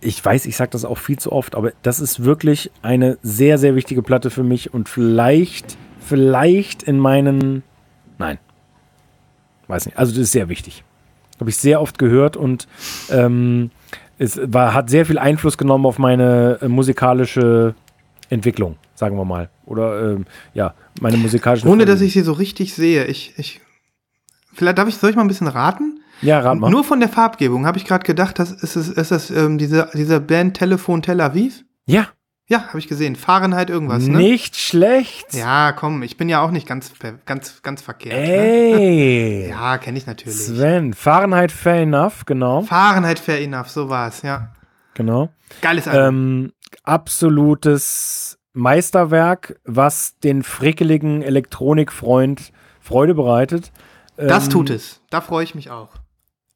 ich 0.01 0.23
weiß, 0.23 0.45
ich 0.47 0.57
sage 0.57 0.71
das 0.71 0.83
auch 0.83 0.97
viel 0.97 1.17
zu 1.17 1.31
oft, 1.31 1.55
aber 1.55 1.71
das 1.83 1.99
ist 1.99 2.23
wirklich 2.23 2.71
eine 2.81 3.17
sehr, 3.21 3.57
sehr 3.57 3.75
wichtige 3.75 4.01
Platte 4.01 4.29
für 4.29 4.43
mich 4.43 4.73
und 4.73 4.89
vielleicht, 4.89 5.77
vielleicht 5.99 6.83
in 6.83 6.97
meinen, 6.97 7.63
nein, 8.17 8.39
weiß 9.67 9.85
nicht, 9.85 9.97
also 9.97 10.11
das 10.11 10.23
ist 10.23 10.31
sehr 10.31 10.49
wichtig. 10.49 10.83
Habe 11.39 11.49
ich 11.49 11.57
sehr 11.57 11.81
oft 11.81 11.97
gehört 11.97 12.35
und 12.35 12.67
ähm, 13.09 13.71
es 14.17 14.39
war, 14.43 14.73
hat 14.73 14.89
sehr 14.89 15.05
viel 15.05 15.17
Einfluss 15.17 15.57
genommen 15.57 15.85
auf 15.85 15.97
meine 15.97 16.59
äh, 16.61 16.67
musikalische 16.67 17.73
Entwicklung, 18.29 18.77
sagen 18.93 19.17
wir 19.17 19.25
mal. 19.25 19.49
Oder 19.65 20.11
ähm, 20.11 20.25
ja, 20.53 20.75
meine 20.99 21.17
musikalische 21.17 21.67
Ohne 21.67 21.85
dass 21.85 22.01
ich 22.01 22.13
sie 22.13 22.21
so 22.21 22.33
richtig 22.33 22.73
sehe. 22.73 23.05
Ich, 23.05 23.33
ich, 23.37 23.61
vielleicht 24.53 24.77
darf 24.77 24.87
ich, 24.87 24.95
soll 24.95 25.09
ich 25.09 25.15
mal 25.15 25.23
ein 25.23 25.27
bisschen 25.27 25.47
raten? 25.47 26.00
Ja, 26.21 26.39
rat 26.39 26.59
mal. 26.59 26.69
Nur 26.69 26.83
von 26.83 26.99
der 26.99 27.09
Farbgebung 27.09 27.65
habe 27.65 27.77
ich 27.77 27.85
gerade 27.85 28.05
gedacht, 28.05 28.37
das 28.39 28.51
ist 28.51 28.75
es, 28.75 28.89
ist 28.89 29.11
das 29.11 29.31
ähm, 29.31 29.57
diese, 29.57 29.89
diese 29.93 30.19
Band 30.19 30.57
Telefon 30.57 31.01
Tel 31.01 31.21
Aviv? 31.21 31.63
ja, 31.85 32.07
Ja, 32.47 32.67
habe 32.67 32.79
ich 32.79 32.87
gesehen. 32.87 33.15
Fahrenheit 33.15 33.69
irgendwas, 33.69 34.07
ne? 34.07 34.17
nicht 34.17 34.55
schlecht. 34.55 35.33
Ja, 35.33 35.71
komm, 35.71 36.03
ich 36.03 36.17
bin 36.17 36.29
ja 36.29 36.41
auch 36.41 36.51
nicht 36.51 36.67
ganz, 36.67 36.91
ganz, 37.25 37.61
ganz 37.63 37.81
verkehrt. 37.81 38.15
Ne? 38.15 38.23
Ey. 38.23 39.49
Ja, 39.49 39.77
kenne 39.77 39.97
ich 39.97 40.05
natürlich. 40.05 40.37
Sven, 40.37 40.93
Fahrenheit 40.93 41.51
Fair 41.51 41.81
Enough, 41.81 42.25
genau. 42.25 42.61
Fahrenheit 42.61 43.19
Fair 43.19 43.39
Enough, 43.41 43.69
so 43.69 43.89
war's, 43.89 44.21
ja. 44.21 44.51
genau. 44.93 45.29
Geiles 45.61 45.87
Album. 45.87 46.07
Ähm, 46.07 46.53
absolutes 46.83 48.37
Meisterwerk, 48.53 49.59
was 49.65 50.17
den 50.19 50.43
frickeligen 50.43 51.21
Elektronikfreund 51.21 52.51
Freude 52.79 53.13
bereitet. 53.13 53.71
das 54.17 54.45
ähm, 54.45 54.49
tut 54.51 54.69
es. 54.69 55.01
Da 55.09 55.21
freue 55.21 55.43
ich 55.43 55.55
mich 55.55 55.69
auch. 55.69 56.00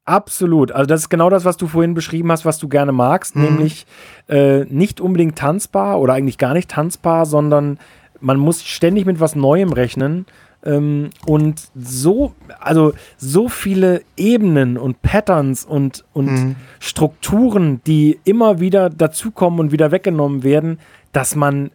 Absolut. 0.06 0.70
Also 0.70 0.86
das 0.86 1.02
ist 1.02 1.08
genau 1.08 1.30
das, 1.30 1.44
was 1.44 1.56
du 1.56 1.66
vorhin 1.66 1.94
beschrieben 1.94 2.30
hast, 2.30 2.44
was 2.44 2.58
du 2.58 2.68
gerne 2.68 2.92
magst, 2.92 3.34
Mhm. 3.36 3.42
nämlich 3.42 3.86
äh, 4.28 4.64
nicht 4.64 5.00
unbedingt 5.00 5.36
tanzbar 5.36 6.00
oder 6.00 6.14
eigentlich 6.14 6.38
gar 6.38 6.54
nicht 6.54 6.70
tanzbar, 6.70 7.26
sondern 7.26 7.78
man 8.20 8.38
muss 8.38 8.62
ständig 8.64 9.04
mit 9.04 9.18
was 9.20 9.34
Neuem 9.34 9.72
rechnen. 9.72 10.24
Ähm, 10.64 11.10
und 11.26 11.60
so, 11.74 12.34
also 12.60 12.92
so 13.18 13.48
viele 13.48 14.02
Ebenen 14.16 14.78
und 14.78 15.02
Patterns 15.02 15.64
und, 15.64 16.04
und 16.12 16.26
Mhm. 16.26 16.56
Strukturen, 16.78 17.80
die 17.86 18.18
immer 18.24 18.60
wieder 18.60 18.90
dazukommen 18.90 19.58
und 19.60 19.72
wieder 19.72 19.90
weggenommen 19.90 20.44
werden, 20.44 20.78
dass 21.12 21.34
man 21.34 21.70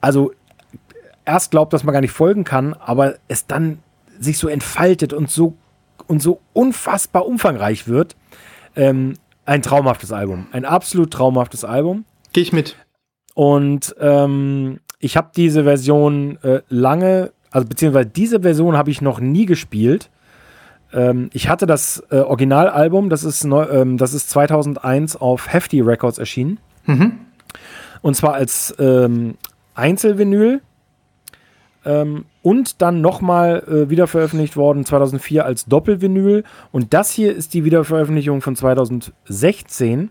also 0.00 0.32
erst 1.24 1.50
glaubt, 1.52 1.72
dass 1.74 1.84
man 1.84 1.92
gar 1.92 2.00
nicht 2.00 2.12
folgen 2.12 2.44
kann, 2.44 2.72
aber 2.74 3.14
es 3.28 3.46
dann 3.46 3.78
sich 4.18 4.38
so 4.38 4.48
entfaltet 4.48 5.12
und 5.12 5.30
so 5.30 5.54
und 6.06 6.22
so 6.22 6.40
unfassbar 6.52 7.26
umfangreich 7.26 7.88
wird. 7.88 8.16
Ähm, 8.76 9.14
ein 9.44 9.62
traumhaftes 9.62 10.12
Album, 10.12 10.46
ein 10.52 10.64
absolut 10.64 11.10
traumhaftes 11.10 11.64
Album. 11.64 12.04
Gehe 12.32 12.42
ich 12.42 12.52
mit. 12.52 12.76
Und 13.34 13.94
ähm, 14.00 14.80
ich 14.98 15.16
habe 15.16 15.30
diese 15.34 15.64
Version 15.64 16.38
äh, 16.42 16.60
lange, 16.68 17.32
also 17.50 17.66
beziehungsweise 17.66 18.08
diese 18.08 18.42
Version 18.42 18.76
habe 18.76 18.90
ich 18.90 19.02
noch 19.02 19.20
nie 19.20 19.46
gespielt. 19.46 20.10
Ähm, 20.92 21.30
ich 21.32 21.48
hatte 21.48 21.66
das 21.66 22.02
äh, 22.10 22.18
Originalalbum, 22.18 23.08
das 23.08 23.24
ist, 23.24 23.44
neu, 23.44 23.64
ähm, 23.64 23.96
das 23.96 24.14
ist 24.14 24.30
2001 24.30 25.16
auf 25.16 25.52
Hefty 25.52 25.80
Records 25.80 26.18
erschienen. 26.18 26.58
Mhm. 26.86 27.18
Und 28.00 28.14
zwar 28.14 28.34
als 28.34 28.74
ähm, 28.78 29.36
Einzelvinyl. 29.74 30.60
Ähm, 31.84 32.24
und 32.42 32.80
dann 32.82 33.00
nochmal 33.00 33.62
äh, 33.66 33.90
wieder 33.90 34.06
veröffentlicht 34.06 34.56
worden 34.56 34.84
2004 34.84 35.44
als 35.44 35.66
Doppelvinyl. 35.66 36.44
Und 36.70 36.94
das 36.94 37.10
hier 37.10 37.34
ist 37.34 37.54
die 37.54 37.64
Wiederveröffentlichung 37.64 38.40
von 38.40 38.54
2016. 38.56 40.10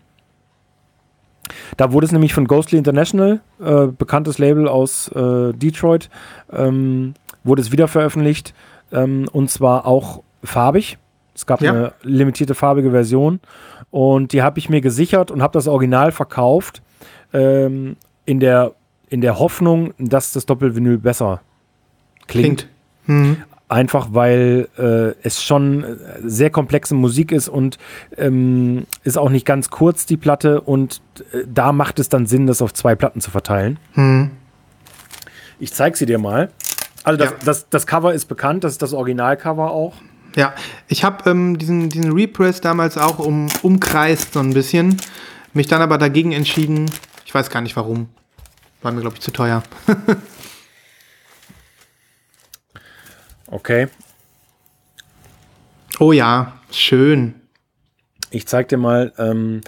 Da 1.78 1.92
wurde 1.92 2.06
es 2.06 2.12
nämlich 2.12 2.34
von 2.34 2.48
Ghostly 2.48 2.78
International, 2.78 3.42
äh, 3.60 3.88
bekanntes 3.88 4.38
Label 4.38 4.68
aus 4.68 5.10
äh, 5.10 5.54
Detroit, 5.54 6.10
ähm, 6.52 7.14
wurde 7.44 7.62
es 7.62 7.72
wieder 7.72 7.88
veröffentlicht. 7.88 8.54
Ähm, 8.92 9.28
und 9.32 9.50
zwar 9.50 9.86
auch 9.86 10.24
farbig. 10.44 10.98
Es 11.34 11.46
gab 11.46 11.62
Ja. 11.62 11.72
eine 11.72 11.94
limitierte 12.04 12.56
farbige 12.56 12.92
Version 12.92 13.40
und 13.90 14.34
die 14.34 14.42
habe 14.44 14.60
ich 14.60 14.70
mir 14.70 14.82
gesichert 14.82 15.32
und 15.32 15.42
habe 15.42 15.54
das 15.54 15.68
Original 15.68 16.12
verkauft 16.12 16.82
ähm, 17.34 17.96
in, 18.26 18.40
der, 18.42 18.74
in 19.10 19.22
der 19.22 19.40
Hoffnung, 19.40 19.94
dass 19.98 20.34
das 20.34 20.46
Doppelvinyl 20.46 20.98
besser 20.98 21.42
klingt. 22.32 22.68
Klingt. 23.06 23.28
Mhm. 23.28 23.38
Einfach 23.70 24.10
weil 24.12 24.68
äh, 24.78 25.16
es 25.26 25.42
schon 25.42 25.86
sehr 26.26 26.50
komplexe 26.50 26.94
Musik 26.94 27.32
ist 27.32 27.48
und 27.48 27.78
ähm, 28.18 28.86
ist 29.06 29.18
auch 29.18 29.30
nicht 29.30 29.46
ganz 29.46 29.70
kurz, 29.70 30.06
die 30.06 30.18
Platte. 30.18 30.60
Und 30.60 31.02
äh, 31.32 31.44
da 31.48 31.72
macht 31.72 31.98
es 32.00 32.10
dann 32.10 32.26
Sinn, 32.26 32.48
das 32.48 32.62
auf 32.62 32.74
zwei 32.74 32.96
Platten 32.96 33.22
zu 33.22 33.32
verteilen. 33.32 33.80
Mhm. 33.96 34.32
Ich 35.60 35.74
zeige 35.74 35.96
sie 35.96 36.06
dir 36.06 36.18
mal. 36.18 36.50
Also 37.04 37.18
das, 37.18 37.30
Ja. 37.32 37.38
das, 37.46 37.70
das 37.70 37.88
Cover 37.88 38.14
ist 38.14 38.26
bekannt, 38.26 38.64
das 38.66 38.74
ist 38.74 38.82
das 38.82 38.94
Originalcover 38.94 39.72
auch. 39.72 39.94
Ja, 40.36 40.54
ich 40.88 41.04
habe 41.04 41.30
ähm, 41.30 41.58
diesen, 41.58 41.90
diesen 41.90 42.12
Repress 42.14 42.62
damals 42.62 42.98
auch 42.98 43.20
um, 43.20 43.48
umkreist 43.64 44.34
so 44.34 44.40
ein 44.40 44.54
bisschen, 44.54 44.98
mich 45.54 45.68
dann 45.68 45.82
aber 45.82 45.98
dagegen 45.98 46.32
entschieden. 46.32 46.92
Ich 47.26 47.34
weiß 47.34 47.50
gar 47.50 47.62
nicht 47.62 47.76
warum. 47.76 48.10
War 48.82 48.92
mir, 48.92 49.02
glaube 49.02 49.16
ich, 49.16 49.22
zu 49.22 49.32
teuer. 49.32 49.64
Okay. 53.52 53.88
Oh 56.00 56.12
ja, 56.12 56.54
schön. 56.72 57.36
Ich 58.32 58.48
zeig 58.48 58.70
dir 58.70 58.78
mal, 58.78 59.14
ähm, 59.18 59.62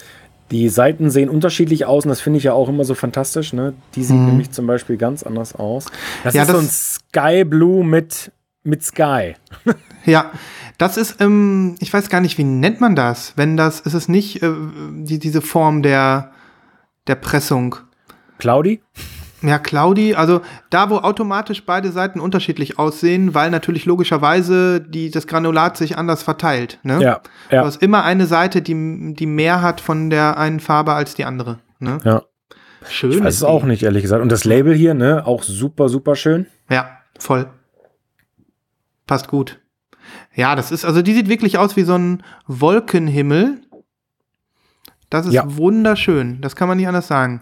die 0.51 0.69
Seiten 0.69 1.09
sehen 1.09 1.29
unterschiedlich 1.29 1.85
aus 1.85 2.05
und 2.05 2.09
das 2.09 2.21
finde 2.21 2.37
ich 2.37 2.43
ja 2.45 2.53
auch 2.53 2.69
immer 2.69 2.85
so 2.85 2.95
fantastisch. 2.95 3.53
Ne? 3.53 3.73
Die 3.95 4.03
sieht 4.03 4.17
nämlich 4.17 4.51
zum 4.51 4.67
Beispiel 4.67 4.97
ganz 4.97 5.23
anders 5.23 5.53
aus. 5.55 5.85
Das 6.23 6.33
Mhm. 6.33 6.37
Ja, 6.37 6.43
ist 6.43 6.49
so 6.51 6.57
ein 6.57 6.65
das- 6.65 6.95
Sky 7.09 7.43
Blue 7.43 7.83
mit, 7.85 8.31
mit 8.63 8.83
Sky. 8.83 9.35
Ja, 10.05 10.31
das 10.77 10.97
ist, 10.97 11.21
ähm, 11.21 11.75
ich 11.79 11.93
weiß 11.93 12.09
gar 12.09 12.19
nicht, 12.19 12.37
wie 12.37 12.43
nennt 12.43 12.81
man 12.81 12.93
das? 12.93 13.31
Wenn 13.37 13.55
das, 13.55 13.79
ist 13.79 13.93
es 13.93 14.09
nicht 14.09 14.43
äh, 14.43 14.51
die, 14.97 15.17
diese 15.17 15.41
Form 15.41 15.81
der, 15.81 16.31
der 17.07 17.15
Pressung. 17.15 17.77
Cloudy? 18.37 18.81
Ja, 19.45 19.59
Claudi, 19.59 20.15
also 20.15 20.41
da, 20.69 20.89
wo 20.89 20.99
automatisch 20.99 21.65
beide 21.65 21.91
Seiten 21.91 22.21
unterschiedlich 22.21 22.79
aussehen, 22.79 23.33
weil 23.33 23.49
natürlich 23.51 23.85
logischerweise 23.85 24.79
die, 24.79 25.11
das 25.11 25.27
Granulat 25.27 25.75
sich 25.75 25.97
anders 25.97 26.23
verteilt. 26.23 26.79
Ne? 26.83 27.01
Ja, 27.01 27.21
Du 27.49 27.55
ja, 27.57 27.65
hast 27.65 27.81
immer 27.81 28.05
eine 28.05 28.25
Seite, 28.25 28.61
die, 28.61 29.13
die 29.13 29.25
mehr 29.25 29.61
hat 29.61 29.81
von 29.81 30.09
der 30.09 30.37
einen 30.37 30.61
Farbe 30.61 30.93
als 30.93 31.13
die 31.13 31.25
andere. 31.25 31.59
Ne? 31.79 31.99
ja. 32.05 32.23
Schön. 32.89 33.11
Ich 33.11 33.19
weiß 33.23 33.33
ist 33.35 33.35
es 33.37 33.43
auch 33.43 33.63
nicht, 33.63 33.83
ehrlich 33.83 34.01
gesagt. 34.01 34.21
Und 34.21 34.29
das 34.29 34.43
Label 34.43 34.73
hier, 34.73 34.93
ne, 34.93 35.25
auch 35.25 35.43
super, 35.43 35.87
super 35.87 36.15
schön. 36.17 36.47
Ja, 36.69 36.89
voll. 37.17 37.47
Passt 39.07 39.27
gut. 39.29 39.59
Ja, 40.35 40.55
das 40.55 40.71
ist, 40.71 40.83
also 40.85 41.01
die 41.01 41.13
sieht 41.13 41.29
wirklich 41.29 41.57
aus 41.57 41.75
wie 41.77 41.83
so 41.83 41.95
ein 41.97 42.23
Wolkenhimmel. 42.47 43.61
Das 45.09 45.25
ist 45.25 45.33
Ja. 45.33 45.43
wunderschön. 45.57 46.41
Das 46.41 46.55
kann 46.55 46.67
man 46.67 46.77
nicht 46.77 46.87
anders 46.87 47.07
sagen. 47.07 47.41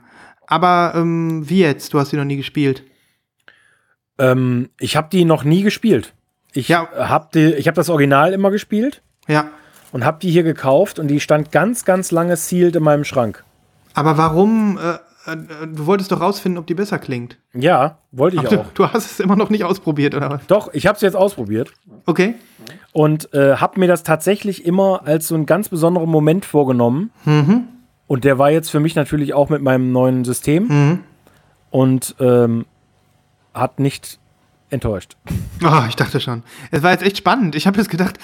Aber 0.52 0.92
ähm, 0.96 1.48
wie 1.50 1.60
jetzt? 1.62 1.94
Du 1.94 2.00
hast 2.00 2.12
die 2.12 2.18
noch 2.18 2.26
nie 2.26 2.36
gespielt. 2.36 2.84
Ähm, 4.20 4.70
ich 4.80 4.98
habe 4.98 5.08
die 5.10 5.24
noch 5.24 5.46
nie 5.46 5.62
gespielt. 5.64 6.14
Ich 6.54 6.68
Ja. 6.68 6.90
habe 6.94 7.56
hab 7.66 7.76
das 7.76 7.90
Original 7.90 8.34
immer 8.34 8.52
gespielt 8.52 9.02
Ja. 9.30 9.46
und 9.94 10.04
habe 10.04 10.20
die 10.22 10.30
hier 10.30 10.44
gekauft 10.44 11.00
und 11.00 11.08
die 11.08 11.22
stand 11.22 11.54
ganz, 11.54 11.86
ganz 11.86 12.12
lange 12.12 12.36
sealed 12.36 12.76
in 12.76 12.84
meinem 12.84 13.06
Schrank. 13.06 13.46
Aber 13.94 14.18
warum? 14.18 14.78
Äh, 14.78 15.32
äh, 15.32 15.38
du 15.74 15.86
wolltest 15.86 16.12
doch 16.12 16.20
rausfinden, 16.20 16.60
ob 16.60 16.68
die 16.68 16.74
besser 16.74 17.00
klingt. 17.00 17.38
Ja, 17.54 18.00
wollte 18.12 18.36
ich 18.36 18.42
Du, 18.44 18.60
auch. 18.60 18.66
du 18.74 18.88
hast 18.90 19.06
es 19.10 19.20
immer 19.22 19.38
noch 19.38 19.50
nicht 19.50 19.64
ausprobiert, 19.64 20.16
oder 20.16 20.30
was? 20.30 20.46
Doch, 20.48 20.74
ich 20.74 20.86
habe 20.86 20.98
es 20.98 21.02
jetzt 21.02 21.16
ausprobiert 21.16 21.72
Okay. 22.06 22.36
und 22.92 23.34
äh, 23.34 23.56
habe 23.56 23.80
mir 23.80 23.88
das 23.88 24.04
tatsächlich 24.04 24.66
immer 24.66 25.04
als 25.06 25.30
so 25.30 25.36
einen 25.36 25.46
ganz 25.46 25.70
besonderen 25.70 26.10
Moment 26.10 26.44
vorgenommen. 26.44 27.12
Mhm. 27.24 27.70
Und 28.12 28.26
der 28.26 28.38
war 28.38 28.52
jetzt 28.52 28.70
für 28.70 28.82
mich 28.82 28.96
natürlich 28.96 29.34
auch 29.34 29.48
mit 29.48 29.62
meinem 29.62 29.94
neuen 29.94 30.26
System 30.26 30.64
Mhm. 30.68 31.00
und 31.70 32.14
ähm, 32.20 32.66
hat 33.54 33.80
nicht 33.80 34.20
enttäuscht. 34.70 35.16
Ah, 35.64 35.86
ich 35.88 35.96
dachte 35.96 36.20
schon. 36.20 36.44
Es 36.72 36.84
war 36.84 36.92
jetzt 36.92 37.04
echt 37.04 37.18
spannend. 37.18 37.56
Ich 37.56 37.68
habe 37.68 37.78
jetzt 37.78 37.90
gedacht, 37.90 38.18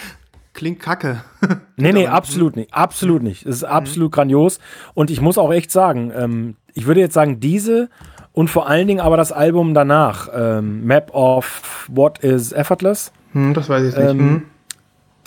klingt 0.54 0.82
kacke. 0.82 1.22
Nee, 1.78 1.94
nee, 1.94 2.06
aber- 2.08 2.18
absolut 2.18 2.58
nicht. 2.58 2.74
Absolut 2.74 3.24
nicht. 3.24 3.46
Es 3.46 3.58
ist 3.58 3.62
Mhm. 3.62 3.70
absolut 3.70 4.12
grandios. 4.12 4.60
Und 4.94 5.10
ich 5.10 5.22
muss 5.22 5.38
auch 5.38 5.54
echt 5.54 5.72
sagen, 5.72 6.12
ähm, 6.14 6.56
ich 6.74 6.86
würde 6.86 7.00
jetzt 7.00 7.14
sagen, 7.14 7.40
diese 7.40 7.90
und 8.34 8.50
vor 8.50 8.68
allen 8.68 8.88
Dingen 8.88 9.00
aber 9.00 9.16
das 9.16 9.32
Album 9.32 9.74
danach, 9.74 10.28
ähm, 10.34 10.84
Map 10.84 11.14
of 11.14 11.88
What 11.90 12.20
is 12.20 12.52
Effortless, 12.52 13.14
Hm, 13.32 13.54
das 13.54 13.70
weiß 13.70 13.84
ich 13.88 13.96
nicht. 13.96 14.06
Ähm, 14.10 14.20
Hm. 14.20 14.44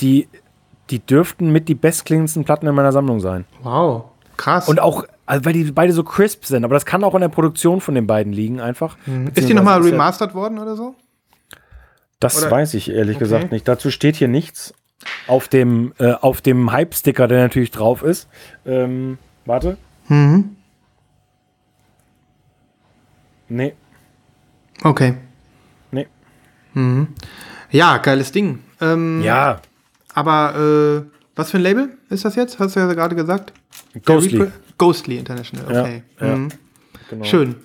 die, 0.01 0.29
die 0.91 0.99
dürften 0.99 1.51
mit 1.51 1.67
die 1.71 1.75
bestklingendsten 1.75 2.45
Platten 2.45 2.67
in 2.67 2.75
meiner 2.75 2.93
Sammlung 2.93 3.21
sein. 3.21 3.47
Wow. 3.63 4.05
Krass. 4.41 4.69
Und 4.69 4.81
auch, 4.81 5.05
also 5.27 5.45
weil 5.45 5.53
die 5.53 5.65
beide 5.71 5.93
so 5.93 6.03
crisp 6.03 6.47
sind, 6.47 6.65
aber 6.65 6.73
das 6.73 6.87
kann 6.87 7.05
auch 7.05 7.15
in 7.15 7.21
der 7.21 7.29
Produktion 7.29 7.83
von 7.83 7.95
den 7.95 8.07
beiden 8.07 8.33
liegen, 8.33 8.59
einfach. 8.59 8.97
Mhm. 9.05 9.31
ist 9.35 9.49
die 9.49 9.53
nochmal 9.55 9.83
remastert 9.83 10.35
worden 10.35 10.59
oder 10.59 10.77
so? 10.77 10.95
Das 12.21 12.39
Oder- 12.41 12.51
weiß 12.51 12.73
ich 12.75 12.91
ehrlich 12.91 13.17
Okay. 13.17 13.25
gesagt 13.25 13.53
nicht. 13.53 13.69
Dazu 13.69 13.91
steht 13.91 14.17
hier 14.17 14.29
nichts. 14.29 14.73
Auf 15.27 15.49
dem, 15.49 15.93
äh, 15.99 16.13
auf 16.13 16.41
dem 16.41 16.73
Hype-Sticker, 16.73 17.29
der 17.29 17.43
natürlich 17.43 17.71
drauf 17.71 18.03
ist. 18.03 18.29
Ähm, 18.67 19.19
warte. 19.47 19.77
Mhm. 20.09 20.57
Nee, 23.49 23.75
Okay. 24.85 25.15
nee. 25.91 26.07
Mhm. 26.75 27.09
Ja, 27.71 27.99
geiles 27.99 28.33
Ding. 28.33 28.61
Ähm, 28.81 29.21
Ja, 29.23 29.61
Aber 30.15 30.55
äh, 31.07 31.19
was 31.37 31.51
für 31.51 31.59
ein 31.59 31.63
Label 31.63 31.97
ist 32.11 32.25
das 32.25 32.35
jetzt? 32.37 32.59
Hast 32.59 32.75
du 32.77 32.81
ja 32.81 32.93
gerade 32.93 33.15
gesagt. 33.15 33.53
Ghostly. 34.05 34.47
Ghostly 34.79 35.19
International, 35.19 35.73
Ja, 35.73 35.83
okay. 35.83 36.03
ja. 36.21 36.37
Mhm. 36.37 36.49
Genau. 37.11 37.25
Schön. 37.25 37.57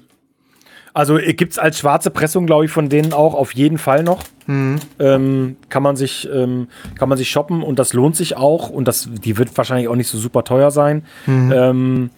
Also 0.93 1.17
gibt 1.17 1.51
es 1.51 1.59
als 1.59 1.79
schwarze 1.79 2.09
Pressung, 2.09 2.45
glaube 2.45 2.65
ich, 2.65 2.71
von 2.71 2.87
denen 2.87 3.11
auch 3.11 3.33
auf 3.33 3.53
jeden 3.53 3.77
Fall 3.77 4.03
noch. 4.03 4.23
Mhm. 4.47 4.79
Ähm, 4.97 5.57
kann 5.67 5.83
man 5.83 5.97
sich 5.97 6.27
ähm, 6.33 6.69
kann 6.97 7.09
man 7.09 7.17
sich 7.17 7.29
shoppen 7.29 7.63
und 7.63 7.79
das 7.79 7.91
lohnt 7.91 8.15
sich 8.15 8.37
auch 8.37 8.69
und 8.69 8.87
das 8.87 9.09
die 9.11 9.37
wird 9.37 9.55
wahrscheinlich 9.57 9.89
auch 9.89 9.95
nicht 9.95 10.07
so 10.07 10.17
super 10.17 10.45
teuer 10.45 10.71
sein. 10.71 11.03
Mhm. 11.25 11.51
Ähm, 11.53 12.09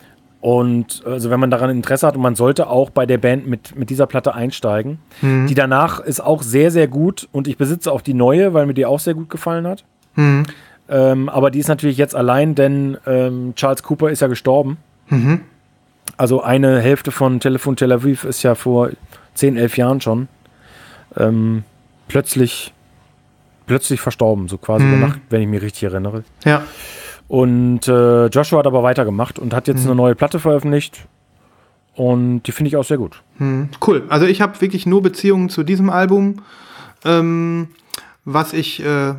und 0.42 1.02
also 1.06 1.32
wenn 1.32 1.40
man 1.40 1.50
daran 1.50 1.72
Interesse 1.72 2.06
hat 2.06 2.16
und 2.16 2.22
man 2.22 2.36
sollte 2.36 2.70
auch 2.70 2.92
bei 2.92 3.08
der 3.08 3.18
Band 3.18 3.48
mit, 3.48 3.76
mit 3.76 3.90
dieser 3.90 4.06
Platte 4.06 4.36
einsteigen. 4.36 5.00
Mhm. 5.22 5.48
Die 5.48 5.56
danach 5.56 6.00
ist 6.00 6.20
auch 6.20 6.44
sehr, 6.44 6.70
sehr 6.70 6.88
gut 6.88 7.28
und 7.32 7.48
ich 7.48 7.58
besitze 7.58 7.92
auch 7.92 8.02
die 8.02 8.14
neue, 8.14 8.54
weil 8.54 8.68
mir 8.68 8.76
die 8.76 8.86
auch 8.86 9.00
sehr 9.00 9.16
gut 9.16 9.30
gefallen 9.32 9.66
hat. 9.66 9.84
Ähm, 10.90 11.28
aber 11.30 11.52
die 11.52 11.60
ist 11.60 11.68
natürlich 11.68 11.98
jetzt 11.98 12.16
allein, 12.16 12.56
denn 12.56 12.98
ähm, 13.06 13.54
Charles 13.56 13.84
Cooper 13.84 14.10
ist 14.10 14.22
ja 14.22 14.28
gestorben. 14.28 14.78
Mhm. 15.10 15.42
Also 16.16 16.42
eine 16.42 16.80
Hälfte 16.80 17.12
von 17.12 17.40
Telefon 17.40 17.76
Tel 17.76 17.92
Aviv 17.92 18.24
ist 18.24 18.42
ja 18.44 18.56
vor 18.56 18.90
10, 19.36 19.58
11 19.58 19.78
Jahren 19.78 20.02
schon 20.02 20.28
ähm, 21.18 21.64
plötzlich, 22.08 22.74
plötzlich 23.66 24.00
verstorben, 24.02 24.48
so 24.48 24.58
quasi 24.58 24.86
Mhm. 24.86 24.94
über 24.98 25.08
Nacht, 25.08 25.20
wenn 25.30 25.42
ich 25.42 25.48
mich 25.48 25.62
richtig 25.62 25.84
erinnere. 25.84 26.24
Ja. 26.46 26.64
Und 27.28 27.88
äh, 27.88 28.28
Joshua 28.28 28.60
hat 28.60 28.68
aber 28.68 28.84
weitergemacht 28.84 29.38
und 29.40 29.54
hat 29.54 29.68
jetzt 29.68 29.82
Mhm. 29.84 29.88
eine 29.92 29.96
neue 29.96 30.16
Platte 30.16 30.40
veröffentlicht. 30.40 31.06
Und 31.96 32.44
die 32.44 32.52
finde 32.52 32.70
ich 32.70 32.78
auch 32.78 32.84
sehr 32.86 32.98
gut. 32.98 33.22
Mhm. 33.40 33.70
Cool. 33.86 34.04
Also 34.08 34.26
ich 34.26 34.40
habe 34.42 34.60
wirklich 34.62 34.86
nur 34.86 35.02
Beziehungen 35.02 35.50
zu 35.50 35.64
diesem 35.64 35.90
Album, 35.90 36.44
ähm, 37.04 37.70
was 38.24 38.54
ich 38.54 38.84
äh, 38.86 39.14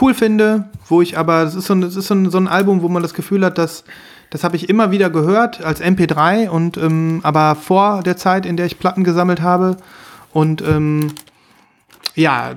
cool 0.00 0.14
finde, 0.14 0.68
wo 0.88 1.02
ich 1.02 1.18
aber, 1.18 1.44
das 1.44 1.54
ist 1.54 1.66
so 1.66 1.74
ein, 1.74 1.80
das 1.80 1.96
ist 1.96 2.06
so 2.06 2.14
ein, 2.14 2.30
so 2.30 2.38
ein 2.38 2.48
Album, 2.48 2.82
wo 2.82 2.88
man 2.88 3.02
das 3.02 3.14
Gefühl 3.14 3.44
hat, 3.44 3.58
dass 3.58 3.84
das 4.30 4.44
habe 4.44 4.54
ich 4.54 4.68
immer 4.68 4.92
wieder 4.92 5.10
gehört 5.10 5.62
als 5.62 5.82
MP3 5.82 6.48
und 6.48 6.76
ähm, 6.76 7.20
aber 7.24 7.56
vor 7.56 8.02
der 8.04 8.16
Zeit, 8.16 8.46
in 8.46 8.56
der 8.56 8.66
ich 8.66 8.78
Platten 8.78 9.02
gesammelt 9.02 9.42
habe 9.42 9.76
und 10.32 10.62
ähm, 10.62 11.12
ja, 12.14 12.54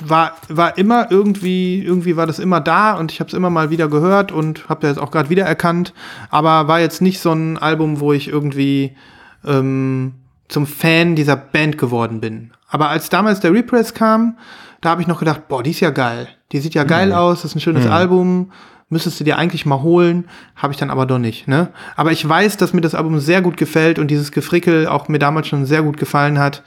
war, 0.00 0.36
war 0.48 0.78
immer 0.78 1.10
irgendwie, 1.10 1.82
irgendwie 1.82 2.16
war 2.16 2.26
das 2.26 2.38
immer 2.38 2.60
da 2.60 2.92
und 2.92 3.10
ich 3.10 3.18
habe 3.18 3.28
es 3.28 3.34
immer 3.34 3.50
mal 3.50 3.70
wieder 3.70 3.88
gehört 3.88 4.30
und 4.30 4.68
habe 4.68 4.86
das 4.86 4.98
auch 4.98 5.10
gerade 5.10 5.28
wiedererkannt, 5.28 5.92
aber 6.30 6.68
war 6.68 6.78
jetzt 6.78 7.02
nicht 7.02 7.20
so 7.20 7.32
ein 7.32 7.58
Album, 7.58 7.98
wo 7.98 8.12
ich 8.12 8.28
irgendwie 8.28 8.96
ähm, 9.44 10.14
zum 10.48 10.66
Fan 10.66 11.16
dieser 11.16 11.36
Band 11.36 11.78
geworden 11.78 12.20
bin. 12.20 12.52
Aber 12.68 12.90
als 12.90 13.08
damals 13.08 13.40
der 13.40 13.52
Repress 13.52 13.94
kam, 13.94 14.38
da 14.80 14.90
habe 14.90 15.02
ich 15.02 15.08
noch 15.08 15.18
gedacht, 15.18 15.48
boah, 15.48 15.62
die 15.62 15.70
ist 15.70 15.80
ja 15.80 15.90
geil. 15.90 16.28
Die 16.52 16.60
sieht 16.60 16.74
ja 16.74 16.84
geil 16.84 17.12
aus, 17.12 17.42
das 17.42 17.50
ist 17.52 17.56
ein 17.56 17.60
schönes 17.60 17.86
Album, 17.86 18.52
müsstest 18.88 19.20
du 19.20 19.24
dir 19.24 19.36
eigentlich 19.36 19.66
mal 19.66 19.82
holen, 19.82 20.28
habe 20.56 20.72
ich 20.72 20.78
dann 20.78 20.88
aber 20.90 21.04
doch 21.04 21.18
nicht. 21.18 21.46
Ne? 21.46 21.68
Aber 21.94 22.10
ich 22.12 22.26
weiß, 22.26 22.56
dass 22.56 22.72
mir 22.72 22.80
das 22.80 22.94
Album 22.94 23.18
sehr 23.20 23.42
gut 23.42 23.56
gefällt 23.58 23.98
und 23.98 24.08
dieses 24.10 24.32
Gefrickel 24.32 24.86
auch 24.86 25.08
mir 25.08 25.18
damals 25.18 25.46
schon 25.48 25.66
sehr 25.66 25.82
gut 25.82 25.98
gefallen 25.98 26.38
hat. 26.38 26.62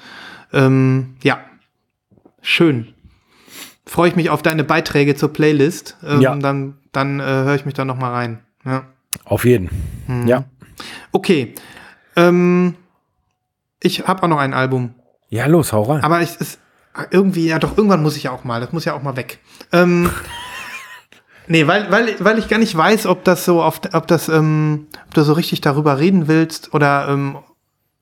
Ähm, 0.54 1.16
ja, 1.24 1.40
schön. 2.42 2.94
Freue 3.88 4.10
ich 4.10 4.16
mich 4.16 4.30
auf 4.30 4.44
deine 4.44 4.64
Beiträge 4.64 5.16
zur 5.16 5.34
Playlist. 5.34 5.98
Ähm, 6.06 6.22
Ja. 6.22 6.36
Dann, 6.36 6.76
dann 6.92 7.20
äh, 7.20 7.24
höre 7.24 7.56
ich 7.56 7.66
mich 7.66 7.74
da 7.74 7.84
noch 7.84 7.98
mal 7.98 8.12
rein. 8.12 8.40
Ja. 8.66 8.84
Auf 9.26 9.44
jeden. 9.46 9.70
Mhm. 10.08 10.28
Ja. 10.28 10.44
Okay. 11.12 11.56
Ähm, 12.16 12.76
ich 13.82 14.08
habe 14.08 14.22
auch 14.24 14.28
noch 14.28 14.38
ein 14.38 14.54
Album. 14.54 14.94
Ja, 15.30 15.48
los, 15.48 15.74
hau 15.74 15.84
rein. 15.84 16.04
Aber 16.04 16.22
ich 16.22 16.36
ist 16.40 16.60
irgendwie, 17.12 17.48
ja 17.48 17.60
doch, 17.60 17.78
irgendwann 17.78 18.04
muss 18.04 18.18
ich 18.18 18.24
ja 18.24 18.32
auch 18.32 18.44
mal. 18.44 18.62
Das 18.62 18.72
muss 18.72 18.86
ja 18.86 18.94
auch 18.94 19.04
mal 19.04 19.16
weg. 19.16 19.40
Ähm, 19.72 20.10
Nee, 21.48 21.68
weil, 21.68 21.92
weil, 21.92 22.16
weil 22.20 22.40
ich 22.40 22.48
gar 22.48 22.60
nicht 22.60 22.78
weiß, 22.78 23.08
ob 23.08 23.26
das 23.26 23.44
so 23.44 23.62
auf, 23.62 23.82
ob 23.92 24.08
das, 24.08 24.30
ähm, 24.30 24.88
ob 25.08 25.14
du 25.14 25.24
so 25.24 25.34
richtig 25.34 25.60
darüber 25.60 26.00
reden 26.00 26.30
willst 26.30 26.74
oder, 26.74 27.10
ähm, 27.10 27.38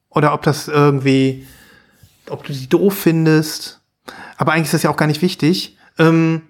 oder 0.09 0.33
ob 0.33 0.43
das 0.43 0.67
irgendwie, 0.67 1.47
ob 2.29 2.43
du 2.43 2.53
die 2.53 2.69
doof 2.69 2.95
findest. 2.95 3.81
Aber 4.37 4.53
eigentlich 4.53 4.65
ist 4.65 4.75
das 4.75 4.83
ja 4.83 4.91
auch 4.91 4.97
gar 4.97 5.07
nicht 5.07 5.23
wichtig. 5.23 5.77
Ähm, 5.97 6.43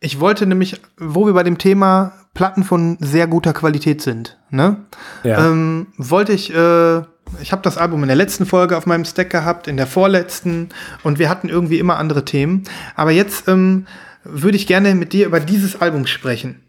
ich 0.00 0.18
wollte 0.18 0.44
nämlich, 0.44 0.80
wo 0.98 1.24
wir 1.24 1.34
bei 1.34 1.44
dem 1.44 1.58
Thema 1.58 2.12
Platten 2.34 2.64
von 2.64 2.98
sehr 3.00 3.28
guter 3.28 3.52
Qualität 3.52 4.02
sind, 4.02 4.38
ne? 4.50 4.86
Ja. 5.22 5.46
Ähm, 5.46 5.86
wollte 5.98 6.32
ich, 6.32 6.52
äh, 6.52 7.02
ich 7.40 7.52
habe 7.52 7.62
das 7.62 7.76
Album 7.78 8.02
in 8.02 8.08
der 8.08 8.16
letzten 8.16 8.46
Folge 8.46 8.76
auf 8.76 8.86
meinem 8.86 9.04
Stack 9.04 9.30
gehabt, 9.30 9.68
in 9.68 9.76
der 9.76 9.86
vorletzten 9.86 10.68
und 11.02 11.18
wir 11.18 11.28
hatten 11.28 11.48
irgendwie 11.48 11.78
immer 11.78 11.98
andere 11.98 12.24
Themen. 12.24 12.64
Aber 12.94 13.10
jetzt 13.10 13.48
ähm, 13.48 13.86
würde 14.24 14.56
ich 14.56 14.66
gerne 14.66 14.94
mit 14.94 15.12
dir 15.12 15.26
über 15.26 15.40
dieses 15.40 15.80
Album 15.80 16.06
sprechen. 16.06 16.62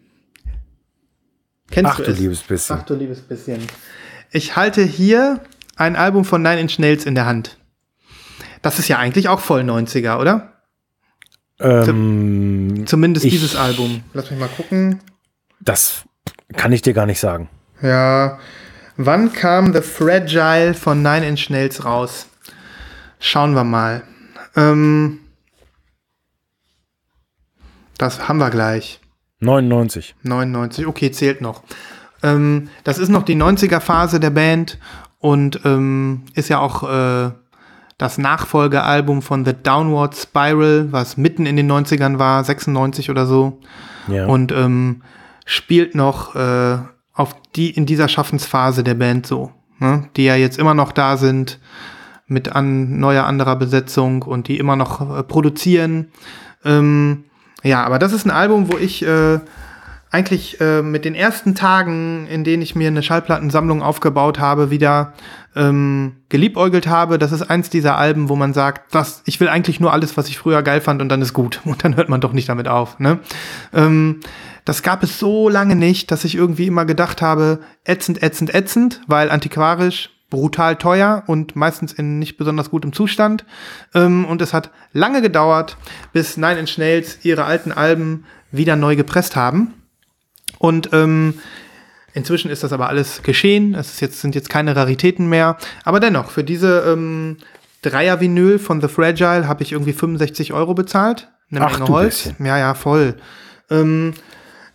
Kennst 1.69 1.91
Ach 1.91 1.97
du 1.97 2.03
du 2.03 2.11
es? 2.11 2.19
liebes 2.19 2.41
bisschen. 2.41 2.77
Ach 2.79 2.85
du 2.85 2.95
liebes 2.95 3.21
bisschen. 3.21 3.61
Ich 4.31 4.55
halte 4.55 4.83
hier 4.83 5.41
ein 5.75 5.95
Album 5.95 6.25
von 6.25 6.41
Nine 6.41 6.59
Inch 6.61 6.79
Nails 6.79 7.05
in 7.05 7.15
der 7.15 7.25
Hand. 7.25 7.57
Das 8.61 8.79
ist 8.79 8.87
ja 8.87 8.97
eigentlich 8.97 9.29
auch 9.29 9.39
voll 9.39 9.61
90er, 9.61 10.19
oder? 10.19 10.53
Ähm, 11.59 12.83
Zumindest 12.85 13.25
Ich- 13.25 13.31
dieses 13.33 13.55
Album. 13.55 14.03
Lass 14.13 14.29
mich 14.31 14.39
mal 14.39 14.49
gucken. 14.49 14.99
das 15.59 16.03
kann 16.55 16.71
ich 16.71 16.81
dir 16.81 16.93
gar 16.93 17.05
nicht 17.05 17.19
sagen. 17.19 17.49
Ja. 17.81 18.39
Wann 18.97 19.31
kam 19.31 19.73
The 19.73 19.81
Fragile 19.81 20.73
von 20.73 21.03
Nine 21.03 21.27
Inch 21.27 21.51
Nails 21.51 21.85
raus? 21.85 22.27
Schauen 23.19 23.53
wir 23.53 23.63
mal. 23.63 24.01
Ähm, 24.55 25.19
das 27.99 28.27
haben 28.27 28.39
wir 28.39 28.49
gleich. 28.49 28.99
99. 29.39 30.15
99, 30.23 30.87
okay, 30.87 31.11
zählt 31.11 31.41
noch. 31.41 31.61
Ähm, 32.23 32.69
das 32.83 32.97
ist 32.97 33.09
noch 33.09 33.21
die 33.21 33.35
90er-Phase 33.35 34.19
der 34.19 34.31
Band 34.31 34.79
und 35.19 35.61
ähm, 35.63 36.23
ist 36.33 36.49
ja 36.49 36.59
auch 36.59 36.81
äh, 36.81 37.31
das 37.99 38.17
Nachfolgealbum 38.17 39.21
von 39.21 39.45
The 39.45 39.53
Downward 39.53 40.15
Spiral, 40.15 40.91
was 40.91 41.17
mitten 41.17 41.45
in 41.45 41.55
den 41.55 41.71
90ern 41.71 42.17
war, 42.17 42.43
96 42.43 43.11
oder 43.11 43.27
so. 43.27 43.59
Ja. 44.07 44.25
Und 44.25 44.51
ähm, 44.51 45.03
spielt 45.45 45.93
noch 45.93 46.35
äh, 46.35 46.77
auf 47.17 47.35
die 47.55 47.71
in 47.71 47.85
dieser 47.85 48.07
Schaffensphase 48.07 48.83
der 48.83 48.93
Band 48.93 49.25
so, 49.27 49.51
ne? 49.79 50.07
die 50.15 50.23
ja 50.23 50.35
jetzt 50.35 50.57
immer 50.57 50.73
noch 50.73 50.91
da 50.91 51.17
sind 51.17 51.59
mit 52.27 52.55
an 52.55 52.99
neuer 52.99 53.25
anderer 53.25 53.55
Besetzung 53.55 54.21
und 54.21 54.47
die 54.47 54.57
immer 54.57 54.75
noch 54.75 55.17
äh, 55.17 55.23
produzieren. 55.23 56.09
Ähm, 56.63 57.25
ja, 57.63 57.83
aber 57.83 57.99
das 57.99 58.13
ist 58.13 58.25
ein 58.25 58.31
Album, 58.31 58.71
wo 58.71 58.77
ich 58.77 59.03
äh, 59.03 59.39
eigentlich 60.09 60.61
äh, 60.61 60.81
mit 60.81 61.05
den 61.05 61.15
ersten 61.15 61.53
Tagen, 61.53 62.27
in 62.27 62.43
denen 62.43 62.61
ich 62.61 62.75
mir 62.75 62.87
eine 62.87 63.03
Schallplattensammlung 63.03 63.81
aufgebaut 63.81 64.39
habe, 64.39 64.69
wieder 64.69 65.13
ähm, 65.55 66.17
geliebäugelt 66.29 66.87
habe. 66.87 67.17
Das 67.17 67.31
ist 67.31 67.43
eins 67.43 67.69
dieser 67.69 67.97
Alben, 67.97 68.29
wo 68.29 68.35
man 68.35 68.53
sagt, 68.53 68.93
das, 68.93 69.21
ich 69.25 69.39
will 69.39 69.49
eigentlich 69.49 69.79
nur 69.79 69.91
alles, 69.91 70.15
was 70.15 70.29
ich 70.29 70.37
früher 70.37 70.63
geil 70.63 70.81
fand 70.81 71.01
und 71.01 71.09
dann 71.09 71.21
ist 71.21 71.33
gut. 71.33 71.61
Und 71.65 71.83
dann 71.83 71.97
hört 71.97 72.09
man 72.09 72.21
doch 72.21 72.33
nicht 72.33 72.47
damit 72.47 72.67
auf. 72.67 72.99
Ne? 72.99 73.19
Ähm, 73.73 74.21
das 74.63 74.83
gab 74.83 75.03
es 75.03 75.19
so 75.19 75.49
lange 75.49 75.75
nicht, 75.75 76.11
dass 76.11 76.23
ich 76.23 76.35
irgendwie 76.35 76.67
immer 76.67 76.85
gedacht 76.85 77.21
habe, 77.21 77.59
ätzend, 77.83 78.23
ätzend, 78.23 78.53
ätzend, 78.53 79.01
weil 79.07 79.29
antiquarisch 79.29 80.09
brutal 80.29 80.75
teuer 80.75 81.23
und 81.27 81.55
meistens 81.55 81.93
in 81.93 82.19
nicht 82.19 82.37
besonders 82.37 82.69
gutem 82.69 82.93
Zustand. 82.93 83.45
Ähm, 83.93 84.25
und 84.25 84.41
es 84.41 84.53
hat 84.53 84.71
lange 84.93 85.21
gedauert, 85.21 85.77
bis 86.13 86.37
Nine 86.37 86.59
Inch 86.59 86.77
Nails 86.77 87.19
ihre 87.23 87.45
alten 87.45 87.71
Alben 87.71 88.25
wieder 88.51 88.75
neu 88.75 88.95
gepresst 88.95 89.35
haben. 89.35 89.73
Und 90.59 90.89
ähm, 90.93 91.35
inzwischen 92.13 92.49
ist 92.49 92.63
das 92.63 92.73
aber 92.73 92.89
alles 92.89 93.21
geschehen. 93.23 93.75
Es 93.75 93.93
ist 93.93 94.01
jetzt, 94.01 94.21
sind 94.21 94.35
jetzt 94.35 94.49
keine 94.49 94.75
Raritäten 94.75 95.27
mehr. 95.29 95.57
Aber 95.83 95.99
dennoch, 95.99 96.31
für 96.31 96.43
diese 96.43 96.79
ähm, 96.87 97.37
Dreier-Vinyl 97.81 98.59
von 98.59 98.81
The 98.81 98.87
Fragile 98.87 99.47
habe 99.47 99.63
ich 99.63 99.71
irgendwie 99.71 99.93
65 99.93 100.53
Euro 100.53 100.73
bezahlt. 100.73 101.29
Eine 101.51 101.65
Ach, 101.65 101.79
Menge 101.79 101.89
Holz. 101.89 102.23
bisschen. 102.23 102.45
Ja, 102.45 102.57
ja, 102.57 102.73
voll. 102.73 103.15
Ähm, 103.69 104.13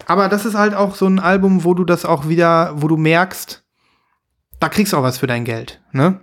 aber 0.07 0.29
das 0.29 0.45
ist 0.45 0.55
halt 0.55 0.75
auch 0.75 0.95
so 0.95 1.07
ein 1.07 1.19
Album, 1.19 1.65
wo 1.65 1.75
du 1.75 1.85
das 1.85 2.05
auch 2.05 2.29
wieder, 2.29 2.73
wo 2.77 2.89
du 2.89 2.97
merkst, 2.97 3.63
da 4.61 4.69
kriegst 4.69 4.93
du 4.93 4.97
auch 4.97 5.03
was 5.03 5.19
für 5.19 5.27
dein 5.27 5.45
Geld. 5.45 5.81
Ne? 5.93 6.21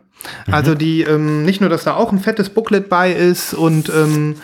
Also 0.52 0.76
die, 0.76 1.04
ähm, 1.04 1.44
nicht 1.44 1.62
nur, 1.62 1.70
dass 1.70 1.84
da 1.84 1.96
auch 1.96 2.12
ein 2.12 2.20
fettes 2.20 2.50
Booklet 2.50 2.90
bei 2.90 3.12
ist 3.12 3.54
und 3.54 3.90
ähm, 3.90 4.36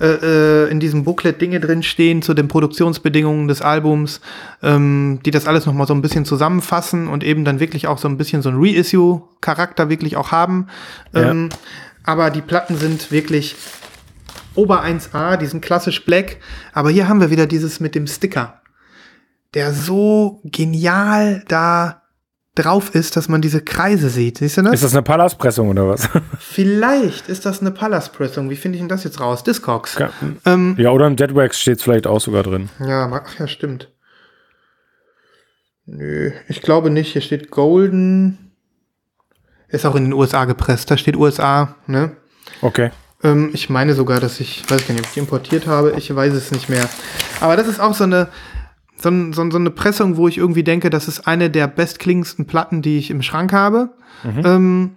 äh, 0.00 0.64
äh, 0.66 0.70
in 0.70 0.80
diesem 0.80 1.04
Booklet 1.04 1.40
Dinge 1.40 1.60
drin 1.60 1.82
stehen 1.82 2.22
zu 2.22 2.34
den 2.34 2.48
Produktionsbedingungen 2.48 3.48
des 3.48 3.62
Albums, 3.62 4.20
ähm, 4.62 5.20
die 5.24 5.30
das 5.30 5.46
alles 5.46 5.66
noch 5.66 5.74
mal 5.74 5.86
so 5.86 5.94
ein 5.94 6.02
bisschen 6.02 6.24
zusammenfassen 6.24 7.08
und 7.08 7.24
eben 7.24 7.44
dann 7.44 7.60
wirklich 7.60 7.86
auch 7.86 7.98
so 7.98 8.08
ein 8.08 8.16
bisschen 8.16 8.42
so 8.42 8.48
ein 8.48 8.56
Reissue-Charakter 8.58 9.88
wirklich 9.88 10.16
auch 10.16 10.32
haben. 10.32 10.66
Ja. 11.12 11.30
Ähm, 11.30 11.48
aber 12.04 12.30
die 12.30 12.42
Platten 12.42 12.76
sind 12.76 13.10
wirklich 13.10 13.56
Ober 14.54 14.84
1A, 14.84 15.36
die 15.36 15.46
sind 15.46 15.62
klassisch 15.62 16.04
black. 16.04 16.38
Aber 16.72 16.90
hier 16.90 17.08
haben 17.08 17.20
wir 17.20 17.30
wieder 17.30 17.46
dieses 17.46 17.80
mit 17.80 17.94
dem 17.94 18.06
Sticker, 18.06 18.60
der 19.54 19.72
so 19.72 20.40
genial 20.44 21.44
da 21.48 22.02
drauf 22.54 22.94
ist, 22.94 23.16
dass 23.16 23.28
man 23.28 23.40
diese 23.40 23.60
Kreise 23.60 24.08
sieht. 24.08 24.38
Siehst 24.38 24.56
du 24.58 24.62
das? 24.62 24.74
Ist 24.74 24.84
das 24.84 24.94
eine 24.94 25.02
Palastpressung 25.02 25.68
oder 25.68 25.88
was? 25.88 26.08
Vielleicht 26.38 27.28
ist 27.28 27.46
das 27.46 27.60
eine 27.60 27.72
Pallas-Pressung. 27.72 28.48
Wie 28.48 28.56
finde 28.56 28.76
ich 28.76 28.82
denn 28.82 28.88
das 28.88 29.04
jetzt 29.04 29.20
raus? 29.20 29.42
Discogs. 29.42 29.98
Ja. 29.98 30.10
Ähm, 30.44 30.76
ja, 30.78 30.90
oder 30.90 31.06
ein 31.06 31.16
Deadwax 31.16 31.60
steht 31.60 31.82
vielleicht 31.82 32.06
auch 32.06 32.20
sogar 32.20 32.42
drin. 32.42 32.70
ja, 32.80 33.10
ach 33.12 33.38
ja, 33.38 33.48
stimmt. 33.48 33.90
Nö, 35.86 36.32
ich 36.48 36.62
glaube 36.62 36.90
nicht. 36.90 37.12
Hier 37.12 37.22
steht 37.22 37.50
Golden. 37.50 38.52
Ist 39.68 39.84
auch 39.84 39.96
in 39.96 40.04
den 40.04 40.12
USA 40.12 40.44
gepresst. 40.44 40.90
Da 40.90 40.96
steht 40.96 41.16
USA, 41.16 41.74
ne? 41.86 42.16
Okay. 42.62 42.90
Ähm, 43.24 43.50
ich 43.52 43.68
meine 43.68 43.94
sogar, 43.94 44.20
dass 44.20 44.38
ich, 44.38 44.62
weiß 44.70 44.82
ich 44.82 44.86
gar 44.86 44.94
nicht, 44.94 45.02
ob 45.02 45.08
ich 45.08 45.14
die 45.14 45.20
importiert 45.20 45.66
habe. 45.66 45.94
Ich 45.96 46.14
weiß 46.14 46.32
es 46.32 46.52
nicht 46.52 46.68
mehr. 46.68 46.88
Aber 47.40 47.56
das 47.56 47.66
ist 47.66 47.80
auch 47.80 47.94
so 47.94 48.04
eine, 48.04 48.28
so, 48.96 49.10
so, 49.32 49.50
so 49.50 49.58
eine 49.58 49.70
Pressung, 49.70 50.16
wo 50.16 50.28
ich 50.28 50.38
irgendwie 50.38 50.64
denke, 50.64 50.90
das 50.90 51.08
ist 51.08 51.26
eine 51.26 51.50
der 51.50 51.66
bestklingendsten 51.66 52.46
Platten, 52.46 52.82
die 52.82 52.98
ich 52.98 53.10
im 53.10 53.22
Schrank 53.22 53.52
habe. 53.52 53.94
Ähm, 54.44 54.96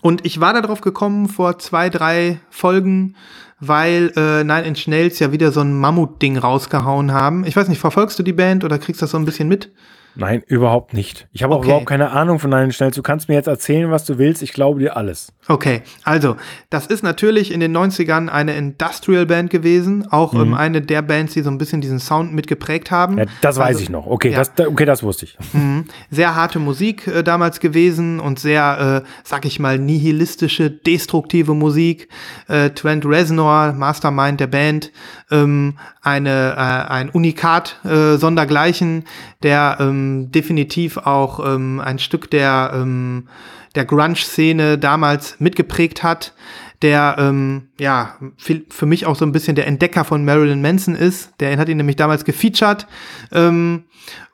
und 0.00 0.24
ich 0.26 0.40
war 0.40 0.52
darauf 0.60 0.80
gekommen 0.80 1.28
vor 1.28 1.58
zwei, 1.58 1.88
drei 1.90 2.40
Folgen, 2.50 3.16
weil 3.60 4.12
äh, 4.16 4.44
Nine 4.44 4.64
Inch 4.64 4.86
Nails 4.88 5.18
ja 5.18 5.32
wieder 5.32 5.52
so 5.52 5.60
ein 5.60 5.78
Mammut-Ding 5.78 6.36
rausgehauen 6.36 7.12
haben. 7.12 7.44
Ich 7.44 7.56
weiß 7.56 7.68
nicht, 7.68 7.78
verfolgst 7.80 8.18
du 8.18 8.22
die 8.22 8.32
Band 8.32 8.64
oder 8.64 8.78
kriegst 8.78 9.02
das 9.02 9.12
so 9.12 9.18
ein 9.18 9.24
bisschen 9.24 9.48
mit? 9.48 9.72
Nein, 10.16 10.42
überhaupt 10.46 10.94
nicht. 10.94 11.26
Ich 11.32 11.42
habe 11.42 11.54
auch 11.54 11.58
Okay. 11.58 11.66
überhaupt 11.68 11.86
keine 11.86 12.10
Ahnung 12.10 12.38
von 12.38 12.50
deinen 12.50 12.72
Schnells. 12.72 12.94
Du 12.94 13.02
kannst 13.02 13.28
mir 13.28 13.34
jetzt 13.34 13.48
erzählen, 13.48 13.90
was 13.90 14.04
du 14.04 14.16
willst. 14.18 14.42
Ich 14.42 14.52
glaube 14.52 14.80
dir 14.80 14.96
alles. 14.96 15.32
Okay, 15.48 15.82
also, 16.04 16.36
das 16.70 16.86
ist 16.86 17.02
natürlich 17.02 17.52
in 17.52 17.60
den 17.60 17.76
90ern 17.76 18.28
eine 18.28 18.54
Industrial-Band 18.56 19.50
gewesen, 19.50 20.06
auch 20.10 20.32
ähm, 20.34 20.54
eine 20.54 20.80
der 20.80 21.02
Bands, 21.02 21.34
die 21.34 21.42
so 21.42 21.50
ein 21.50 21.58
bisschen 21.58 21.80
diesen 21.80 21.98
Sound 21.98 22.32
mitgeprägt 22.32 22.90
haben. 22.90 23.18
Ja, 23.18 23.24
das 23.40 23.56
weiß 23.58 23.66
Also, 23.68 23.80
ich 23.80 23.90
noch. 23.90 24.06
Okay, 24.06 24.30
ja. 24.30 24.38
das, 24.38 24.54
da- 24.54 24.66
okay, 24.68 24.84
das 24.84 25.02
wusste 25.02 25.26
ich. 25.26 25.36
Mhm. 25.52 25.84
Sehr 26.10 26.34
harte 26.34 26.58
Musik 26.60 27.06
äh, 27.06 27.22
damals 27.22 27.60
gewesen 27.60 28.20
und 28.20 28.38
sehr, 28.38 29.02
äh, 29.04 29.08
sag 29.24 29.44
ich 29.44 29.58
mal, 29.58 29.78
nihilistische, 29.78 30.70
destruktive 30.70 31.54
Musik. 31.54 32.08
Äh, 32.48 32.70
Trent 32.70 33.04
Reznor, 33.04 33.72
Mastermind 33.72 34.40
der 34.40 34.46
Band, 34.46 34.92
ähm, 35.30 35.76
eine, 36.02 36.52
äh, 36.56 36.90
ein 36.92 37.10
Unikat 37.10 37.80
äh, 37.84 38.16
sondergleichen, 38.16 39.04
der 39.42 39.76
ähm, 39.80 40.03
definitiv 40.30 40.98
auch 40.98 41.44
ähm, 41.44 41.80
ein 41.80 41.98
Stück 41.98 42.30
der, 42.30 42.72
ähm, 42.74 43.28
der 43.74 43.84
Grunge-Szene 43.84 44.78
damals 44.78 45.40
mitgeprägt 45.40 46.02
hat, 46.02 46.34
der 46.82 47.16
ähm, 47.18 47.68
ja 47.78 48.16
für 48.36 48.86
mich 48.86 49.06
auch 49.06 49.16
so 49.16 49.24
ein 49.24 49.32
bisschen 49.32 49.56
der 49.56 49.66
Entdecker 49.66 50.04
von 50.04 50.24
Marilyn 50.24 50.60
Manson 50.60 50.94
ist. 50.94 51.32
Der 51.40 51.56
hat 51.56 51.68
ihn 51.68 51.78
nämlich 51.78 51.96
damals 51.96 52.24
gefeatured. 52.24 52.86
Ähm, 53.32 53.84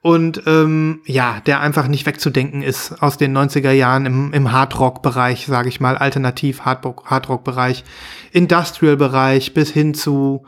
und 0.02 0.42
ähm, 0.46 1.02
ja, 1.04 1.40
der 1.46 1.60
einfach 1.60 1.86
nicht 1.86 2.06
wegzudenken 2.06 2.62
ist 2.62 3.02
aus 3.02 3.18
den 3.18 3.36
90er 3.36 3.70
Jahren 3.70 4.06
im, 4.06 4.32
im 4.32 4.50
Hardrock-Bereich, 4.50 5.46
sage 5.46 5.68
ich 5.68 5.78
mal, 5.78 5.96
alternativ 5.96 6.62
Hardrock- 6.62 7.04
Hardrock-Bereich, 7.04 7.84
Industrial-Bereich 8.32 9.52
bis 9.52 9.70
hin 9.70 9.94
zu 9.94 10.44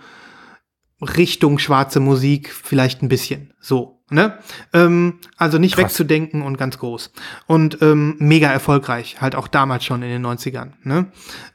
Richtung 1.00 1.58
schwarze 1.58 2.00
Musik 2.00 2.52
vielleicht 2.52 3.02
ein 3.02 3.08
bisschen 3.08 3.52
so. 3.60 4.01
Ne? 4.10 4.38
Ähm, 4.72 5.20
also 5.36 5.58
nicht 5.58 5.76
Krass. 5.76 5.84
wegzudenken 5.84 6.42
und 6.42 6.58
ganz 6.58 6.78
groß. 6.78 7.12
Und 7.46 7.80
ähm, 7.80 8.16
mega 8.18 8.48
erfolgreich, 8.50 9.20
halt 9.20 9.34
auch 9.34 9.48
damals 9.48 9.84
schon 9.84 10.02
in 10.02 10.10
den 10.10 10.26
90ern. 10.26 10.72
Ne? 10.84 11.06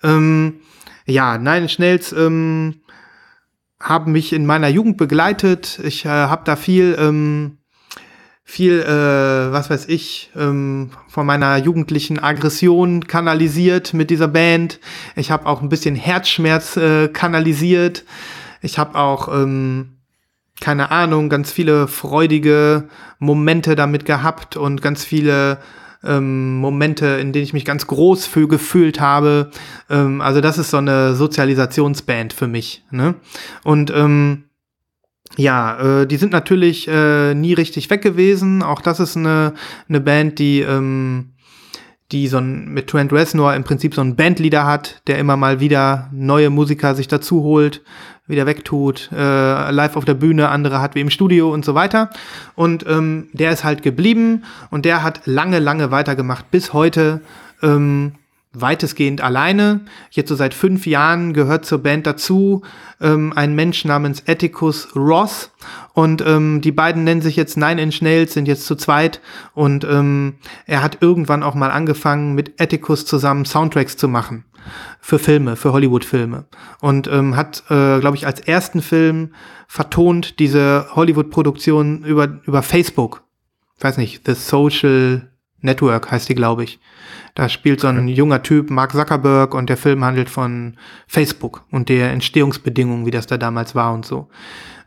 Ähm, 0.03 0.61
ja, 1.05 1.37
Nine 1.37 1.61
Inch 1.61 1.79
Nails 1.79 2.11
ähm, 2.13 2.81
haben 3.79 4.11
mich 4.11 4.33
in 4.33 4.45
meiner 4.45 4.67
Jugend 4.67 4.97
begleitet. 4.97 5.79
Ich 5.83 6.05
äh, 6.05 6.09
habe 6.09 6.41
da 6.45 6.55
viel, 6.55 6.97
ähm, 6.99 7.57
viel, 8.43 8.81
äh, 8.81 9.51
was 9.51 9.69
weiß 9.69 9.87
ich, 9.87 10.31
ähm, 10.35 10.91
von 11.07 11.25
meiner 11.25 11.57
jugendlichen 11.57 12.19
Aggression 12.19 13.07
kanalisiert 13.07 13.93
mit 13.93 14.09
dieser 14.09 14.27
Band. 14.27 14.79
Ich 15.15 15.31
habe 15.31 15.45
auch 15.45 15.61
ein 15.61 15.69
bisschen 15.69 15.95
Herzschmerz 15.95 16.75
äh, 16.77 17.07
kanalisiert. 17.09 18.03
Ich 18.61 18.79
habe 18.79 18.97
auch, 18.97 19.27
ähm, 19.27 19.96
keine 20.59 20.91
Ahnung, 20.91 21.29
ganz 21.29 21.51
viele 21.51 21.87
freudige 21.87 22.89
Momente 23.19 23.75
damit 23.75 24.05
gehabt 24.05 24.57
und 24.57 24.81
ganz 24.81 25.03
viele 25.03 25.59
ähm, 26.03 26.57
Momente, 26.57 27.05
in 27.05 27.31
denen 27.31 27.43
ich 27.43 27.53
mich 27.53 27.65
ganz 27.65 27.87
groß 27.87 28.25
für 28.25 28.47
gefühlt 28.47 28.99
habe. 28.99 29.51
Ähm, 29.89 30.21
also 30.21 30.41
das 30.41 30.57
ist 30.57 30.71
so 30.71 30.77
eine 30.77 31.15
Sozialisationsband 31.15 32.33
für 32.33 32.47
mich. 32.47 32.83
Ne? 32.91 33.15
Und 33.63 33.91
ähm, 33.91 34.43
ja, 35.35 36.01
äh, 36.01 36.07
die 36.07 36.17
sind 36.17 36.31
natürlich 36.31 36.87
äh, 36.87 37.33
nie 37.33 37.53
richtig 37.53 37.89
weg 37.89 38.01
gewesen. 38.01 38.63
Auch 38.63 38.81
das 38.81 38.99
ist 38.99 39.17
eine, 39.17 39.53
eine 39.89 39.99
Band, 39.99 40.39
die 40.39 40.61
ähm, 40.61 41.33
die 42.11 42.27
so 42.27 42.37
ein, 42.37 42.69
mit 42.69 42.87
Trent 42.87 43.11
Reznor 43.11 43.53
im 43.53 43.63
Prinzip 43.63 43.93
so 43.93 44.01
einen 44.01 44.15
Bandleader 44.15 44.65
hat, 44.65 45.01
der 45.07 45.17
immer 45.17 45.35
mal 45.35 45.59
wieder 45.59 46.09
neue 46.11 46.49
Musiker 46.49 46.95
sich 46.95 47.07
dazu 47.07 47.43
holt, 47.43 47.81
wieder 48.27 48.45
wegtut, 48.45 49.09
äh, 49.13 49.71
live 49.71 49.95
auf 49.95 50.05
der 50.05 50.13
Bühne, 50.13 50.49
andere 50.49 50.81
hat 50.81 50.95
wie 50.95 51.01
im 51.01 51.09
Studio 51.09 51.51
und 51.53 51.65
so 51.65 51.75
weiter. 51.75 52.09
Und 52.55 52.85
ähm, 52.87 53.29
der 53.33 53.51
ist 53.51 53.63
halt 53.63 53.83
geblieben 53.83 54.43
und 54.69 54.85
der 54.85 55.03
hat 55.03 55.21
lange, 55.25 55.59
lange 55.59 55.91
weitergemacht, 55.91 56.49
bis 56.51 56.73
heute 56.73 57.21
ähm, 57.61 58.13
weitestgehend 58.61 59.21
alleine. 59.21 59.81
Jetzt 60.11 60.29
so 60.29 60.35
seit 60.35 60.53
fünf 60.53 60.85
Jahren 60.85 61.33
gehört 61.33 61.65
zur 61.65 61.79
Band 61.79 62.07
dazu 62.07 62.63
ähm, 63.01 63.33
ein 63.35 63.55
Mensch 63.55 63.85
namens 63.85 64.23
Atticus 64.27 64.95
Ross. 64.95 65.51
Und 65.93 66.23
ähm, 66.25 66.61
die 66.61 66.71
beiden 66.71 67.03
nennen 67.03 67.21
sich 67.21 67.35
jetzt 67.35 67.57
Nine 67.57 67.81
Inch 67.81 68.01
Nails, 68.01 68.33
sind 68.33 68.47
jetzt 68.47 68.65
zu 68.65 68.75
zweit. 68.75 69.21
Und 69.53 69.83
ähm, 69.83 70.35
er 70.65 70.83
hat 70.83 70.99
irgendwann 71.01 71.43
auch 71.43 71.55
mal 71.55 71.71
angefangen, 71.71 72.33
mit 72.33 72.59
Atticus 72.61 73.05
zusammen 73.05 73.45
Soundtracks 73.45 73.97
zu 73.97 74.07
machen. 74.07 74.45
Für 74.99 75.19
Filme, 75.19 75.55
für 75.55 75.71
Hollywood-Filme. 75.71 76.45
Und 76.81 77.07
ähm, 77.07 77.35
hat, 77.35 77.63
äh, 77.69 77.99
glaube 77.99 78.17
ich, 78.17 78.25
als 78.25 78.41
ersten 78.41 78.81
Film 78.81 79.33
vertont 79.67 80.39
diese 80.39 80.87
Hollywood-Produktion 80.93 82.03
über, 82.03 82.39
über 82.45 82.63
Facebook. 82.63 83.23
Ich 83.77 83.83
weiß 83.83 83.97
nicht, 83.97 84.25
The 84.25 84.33
Social 84.33 85.31
Network 85.61 86.11
heißt 86.11 86.29
die, 86.29 86.35
glaube 86.35 86.63
ich. 86.63 86.79
Da 87.35 87.49
spielt 87.49 87.81
so 87.81 87.87
ein 87.87 88.07
junger 88.07 88.41
Typ, 88.41 88.69
Mark 88.69 88.91
Zuckerberg, 88.93 89.53
und 89.53 89.69
der 89.69 89.77
Film 89.77 90.03
handelt 90.03 90.29
von 90.29 90.77
Facebook 91.07 91.63
und 91.71 91.89
der 91.89 92.11
Entstehungsbedingungen, 92.11 93.05
wie 93.05 93.11
das 93.11 93.27
da 93.27 93.37
damals 93.37 93.75
war 93.75 93.93
und 93.93 94.05
so. 94.05 94.27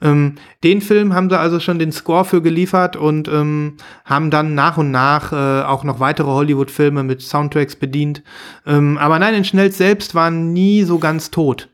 Ähm, 0.03 0.37
den 0.65 0.81
Film 0.81 1.15
haben 1.15 1.29
sie 1.29 1.39
also 1.39 1.61
schon 1.61 1.79
den 1.79 1.93
Score 1.93 2.25
für 2.25 2.41
geliefert 2.43 2.97
und 2.97 3.29
ähm, 3.29 3.77
haben 4.05 4.31
dann 4.31 4.55
nach 4.55 4.79
und 4.79 4.91
nach 4.91 5.33
äh, 5.33 5.63
auch 5.63 5.85
noch 5.85 6.01
weitere 6.01 6.29
Hollywood-Filme 6.29 7.03
mit 7.03 7.21
Soundtracks 7.23 7.77
bedient. 7.77 8.23
Ähm, 8.67 8.99
aber 8.99 9.19
nein, 9.19 9.35
in 9.35 9.45
Schnells 9.45 9.77
selbst 9.77 10.15
waren 10.15 10.53
nie 10.53 10.83
so 10.85 10.99
ganz 10.99 11.31
tot. 11.31 11.69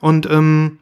Und 0.00 0.28
ähm, 0.30 0.78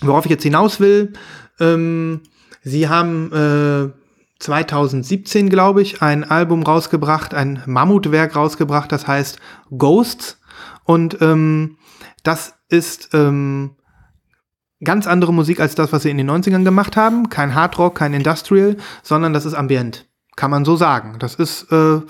worauf 0.00 0.24
ich 0.24 0.30
jetzt 0.30 0.42
hinaus 0.42 0.80
will, 0.80 1.12
ähm, 1.60 2.22
sie 2.62 2.88
haben 2.88 3.32
äh, 3.32 4.01
2017, 4.42 5.48
glaube 5.48 5.82
ich, 5.82 6.02
ein 6.02 6.24
Album 6.24 6.64
rausgebracht, 6.64 7.32
ein 7.32 7.62
Mammutwerk 7.66 8.34
rausgebracht, 8.34 8.90
das 8.90 9.06
heißt 9.06 9.38
Ghosts. 9.76 10.40
Und 10.84 11.22
ähm, 11.22 11.76
das 12.24 12.54
ist 12.68 13.10
ähm, 13.12 13.76
ganz 14.82 15.06
andere 15.06 15.32
Musik 15.32 15.60
als 15.60 15.76
das, 15.76 15.92
was 15.92 16.02
sie 16.02 16.10
in 16.10 16.18
den 16.18 16.28
90ern 16.28 16.64
gemacht 16.64 16.96
haben. 16.96 17.28
Kein 17.28 17.54
Hardrock, 17.54 17.94
kein 17.94 18.14
Industrial, 18.14 18.76
sondern 19.04 19.32
das 19.32 19.46
ist 19.46 19.54
Ambient. 19.54 20.08
Kann 20.34 20.50
man 20.50 20.64
so 20.64 20.74
sagen. 20.74 21.16
Das 21.20 21.36
ist, 21.36 21.70
äh, 21.70 22.00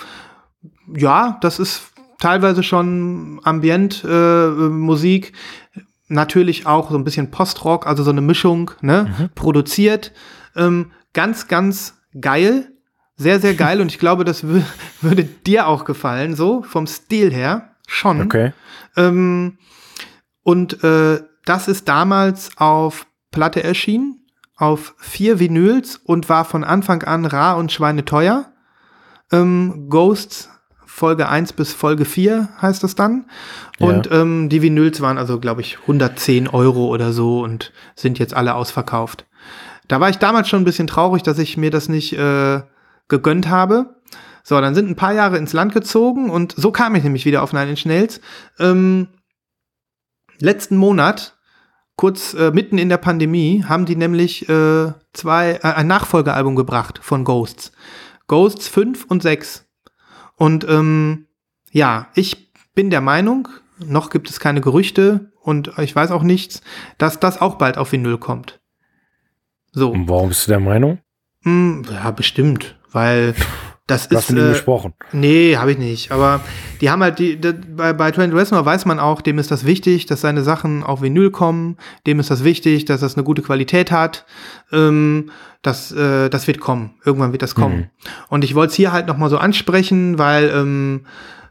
ja, 0.96 1.36
das 1.42 1.58
ist 1.58 1.82
teilweise 2.18 2.62
schon 2.62 3.40
Ambient-Musik. 3.44 5.32
Äh, 5.76 5.80
Natürlich 6.08 6.66
auch 6.66 6.90
so 6.90 6.98
ein 6.98 7.04
bisschen 7.04 7.30
Postrock, 7.30 7.86
also 7.86 8.02
so 8.02 8.10
eine 8.10 8.20
Mischung, 8.20 8.70
ne? 8.82 9.14
Mhm. 9.18 9.30
Produziert. 9.34 10.12
Ähm, 10.54 10.90
ganz, 11.14 11.48
ganz 11.48 12.01
geil. 12.20 12.72
Sehr, 13.16 13.40
sehr 13.40 13.54
geil. 13.54 13.80
Und 13.80 13.88
ich 13.88 13.98
glaube, 13.98 14.24
das 14.24 14.44
würde 15.00 15.24
dir 15.24 15.66
auch 15.66 15.84
gefallen, 15.84 16.34
so 16.34 16.62
vom 16.62 16.86
Stil 16.86 17.32
her. 17.32 17.70
Schon. 17.86 18.22
Okay. 18.22 18.52
Ähm, 18.96 19.58
und 20.42 20.82
äh, 20.82 21.20
das 21.44 21.68
ist 21.68 21.88
damals 21.88 22.50
auf 22.56 23.06
Platte 23.30 23.62
erschienen, 23.62 24.26
auf 24.56 24.94
vier 24.98 25.38
Vinyls 25.38 25.96
und 25.96 26.28
war 26.28 26.44
von 26.44 26.64
Anfang 26.64 27.02
an 27.02 27.24
rar 27.24 27.56
und 27.56 27.72
schweineteuer. 27.72 28.52
Ähm, 29.30 29.88
Ghosts 29.88 30.48
Folge 30.92 31.28
1 31.28 31.54
bis 31.54 31.72
Folge 31.72 32.04
4 32.04 32.50
heißt 32.60 32.84
das 32.84 32.94
dann. 32.94 33.24
Und 33.80 34.06
ja. 34.06 34.20
ähm, 34.20 34.50
die 34.50 34.60
Vinyls 34.60 35.00
waren 35.00 35.16
also, 35.16 35.40
glaube 35.40 35.62
ich, 35.62 35.78
110 35.80 36.48
Euro 36.48 36.86
oder 36.88 37.12
so 37.12 37.40
und 37.40 37.72
sind 37.96 38.18
jetzt 38.18 38.34
alle 38.34 38.54
ausverkauft. 38.54 39.24
Da 39.92 40.00
war 40.00 40.08
ich 40.08 40.16
damals 40.16 40.48
schon 40.48 40.62
ein 40.62 40.64
bisschen 40.64 40.86
traurig, 40.86 41.22
dass 41.22 41.38
ich 41.38 41.58
mir 41.58 41.70
das 41.70 41.90
nicht 41.90 42.14
äh, 42.14 42.62
gegönnt 43.08 43.50
habe. 43.50 44.00
So, 44.42 44.58
dann 44.58 44.74
sind 44.74 44.88
ein 44.88 44.96
paar 44.96 45.12
Jahre 45.12 45.36
ins 45.36 45.52
Land 45.52 45.74
gezogen 45.74 46.30
und 46.30 46.54
so 46.56 46.72
kam 46.72 46.94
ich 46.94 47.04
nämlich 47.04 47.26
wieder 47.26 47.42
auf 47.42 47.52
Nine 47.52 47.68
Inch 47.68 47.84
Nails. 47.84 48.22
Ähm, 48.58 49.08
letzten 50.38 50.78
Monat, 50.78 51.36
kurz 51.94 52.32
äh, 52.32 52.52
mitten 52.52 52.78
in 52.78 52.88
der 52.88 52.96
Pandemie, 52.96 53.66
haben 53.68 53.84
die 53.84 53.96
nämlich 53.96 54.48
äh, 54.48 54.94
zwei, 55.12 55.60
äh, 55.62 55.74
ein 55.74 55.88
Nachfolgealbum 55.88 56.56
gebracht 56.56 56.98
von 57.02 57.22
Ghosts. 57.24 57.72
Ghosts 58.28 58.68
5 58.68 59.04
und 59.10 59.22
6. 59.22 59.66
Und 60.36 60.66
ähm, 60.70 61.26
ja, 61.70 62.08
ich 62.14 62.50
bin 62.74 62.88
der 62.88 63.02
Meinung, 63.02 63.46
noch 63.84 64.08
gibt 64.08 64.30
es 64.30 64.40
keine 64.40 64.62
Gerüchte 64.62 65.32
und 65.42 65.76
ich 65.76 65.94
weiß 65.94 66.12
auch 66.12 66.22
nichts, 66.22 66.62
dass 66.96 67.20
das 67.20 67.42
auch 67.42 67.56
bald 67.56 67.76
auf 67.76 67.92
Vinyl 67.92 68.16
kommt. 68.16 68.61
So. 69.72 69.90
Und 69.90 70.08
warum 70.08 70.28
bist 70.28 70.46
du 70.46 70.52
der 70.52 70.60
Meinung? 70.60 70.98
Hm, 71.42 71.84
ja, 71.90 72.10
bestimmt, 72.10 72.76
weil 72.90 73.34
das 73.86 74.06
ist. 74.06 74.16
Hast 74.16 74.30
du 74.30 74.34
nie 74.34 74.40
äh, 74.40 74.48
gesprochen? 74.50 74.94
Nee, 75.12 75.56
habe 75.56 75.72
ich 75.72 75.78
nicht. 75.78 76.12
Aber 76.12 76.40
die 76.80 76.90
haben 76.90 77.02
halt 77.02 77.18
die, 77.18 77.40
die 77.40 77.52
bei, 77.52 77.92
bei 77.92 78.10
Trent 78.10 78.34
Reznor 78.34 78.64
weiß 78.64 78.84
man 78.84 79.00
auch, 79.00 79.20
dem 79.20 79.38
ist 79.38 79.50
das 79.50 79.64
wichtig, 79.66 80.06
dass 80.06 80.20
seine 80.20 80.42
Sachen 80.42 80.82
auf 80.82 81.02
Vinyl 81.02 81.30
kommen. 81.30 81.76
Dem 82.06 82.20
ist 82.20 82.30
das 82.30 82.44
wichtig, 82.44 82.84
dass 82.84 83.00
das 83.00 83.16
eine 83.16 83.24
gute 83.24 83.42
Qualität 83.42 83.90
hat. 83.90 84.24
Ähm, 84.72 85.30
das, 85.62 85.92
äh, 85.92 86.28
das 86.28 86.46
wird 86.46 86.60
kommen. 86.60 86.94
Irgendwann 87.04 87.32
wird 87.32 87.42
das 87.42 87.54
kommen. 87.54 87.76
Mhm. 87.76 87.86
Und 88.28 88.44
ich 88.44 88.54
wollte 88.54 88.70
es 88.70 88.76
hier 88.76 88.92
halt 88.92 89.06
noch 89.06 89.16
mal 89.16 89.30
so 89.30 89.38
ansprechen, 89.38 90.18
weil 90.18 90.50
ähm, 90.50 91.06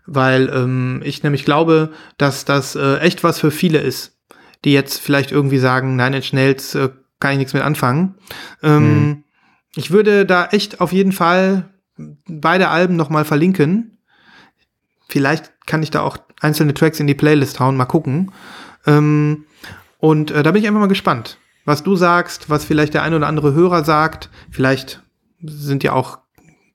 weil 0.06 0.52
ähm, 0.54 1.02
ich 1.04 1.24
nämlich 1.24 1.46
glaube, 1.46 1.92
dass 2.18 2.46
das 2.46 2.76
äh, 2.76 2.98
echt 2.98 3.24
was 3.24 3.40
für 3.40 3.52
viele 3.52 3.80
ist, 3.80 4.18
die 4.66 4.74
jetzt 4.74 5.00
vielleicht 5.00 5.32
irgendwie 5.32 5.60
sagen, 5.60 5.96
nein, 5.96 6.14
in 6.14 6.24
Schnells 6.24 6.76
äh, 6.76 6.90
kann 7.22 7.32
ich 7.32 7.38
nichts 7.38 7.54
mit 7.54 7.64
anfangen. 7.64 8.16
Ähm, 8.62 8.84
mhm. 8.84 9.24
Ich 9.76 9.92
würde 9.92 10.26
da 10.26 10.48
echt 10.48 10.82
auf 10.82 10.92
jeden 10.92 11.14
Fall 11.14 11.70
beide 12.28 12.68
Alben 12.68 12.98
noch 12.98 13.10
mal 13.10 13.24
verlinken. 13.24 13.98
Vielleicht 15.08 15.52
kann 15.66 15.84
ich 15.84 15.92
da 15.92 16.02
auch 16.02 16.18
einzelne 16.42 16.74
Tracks 16.74 17.00
in 17.00 17.08
die 17.08 17.14
Playlist 17.14 17.60
hauen, 17.60 17.78
mal 17.78 17.86
gucken. 17.86 18.32
Ähm, 18.86 19.46
und 20.00 20.32
äh, 20.32 20.44
da 20.44 20.52
bin 20.52 20.62
ich 20.62 20.68
einfach 20.68 20.82
mal 20.82 20.88
gespannt, 20.88 21.38
was 21.64 21.84
du 21.84 21.96
sagst, 21.96 22.50
was 22.50 22.66
vielleicht 22.66 22.94
der 22.94 23.04
ein 23.04 23.14
oder 23.14 23.28
andere 23.28 23.54
Hörer 23.54 23.86
sagt. 23.86 24.30
Vielleicht 24.50 25.04
sind 25.42 25.84
ja 25.84 25.94
auch 25.94 26.20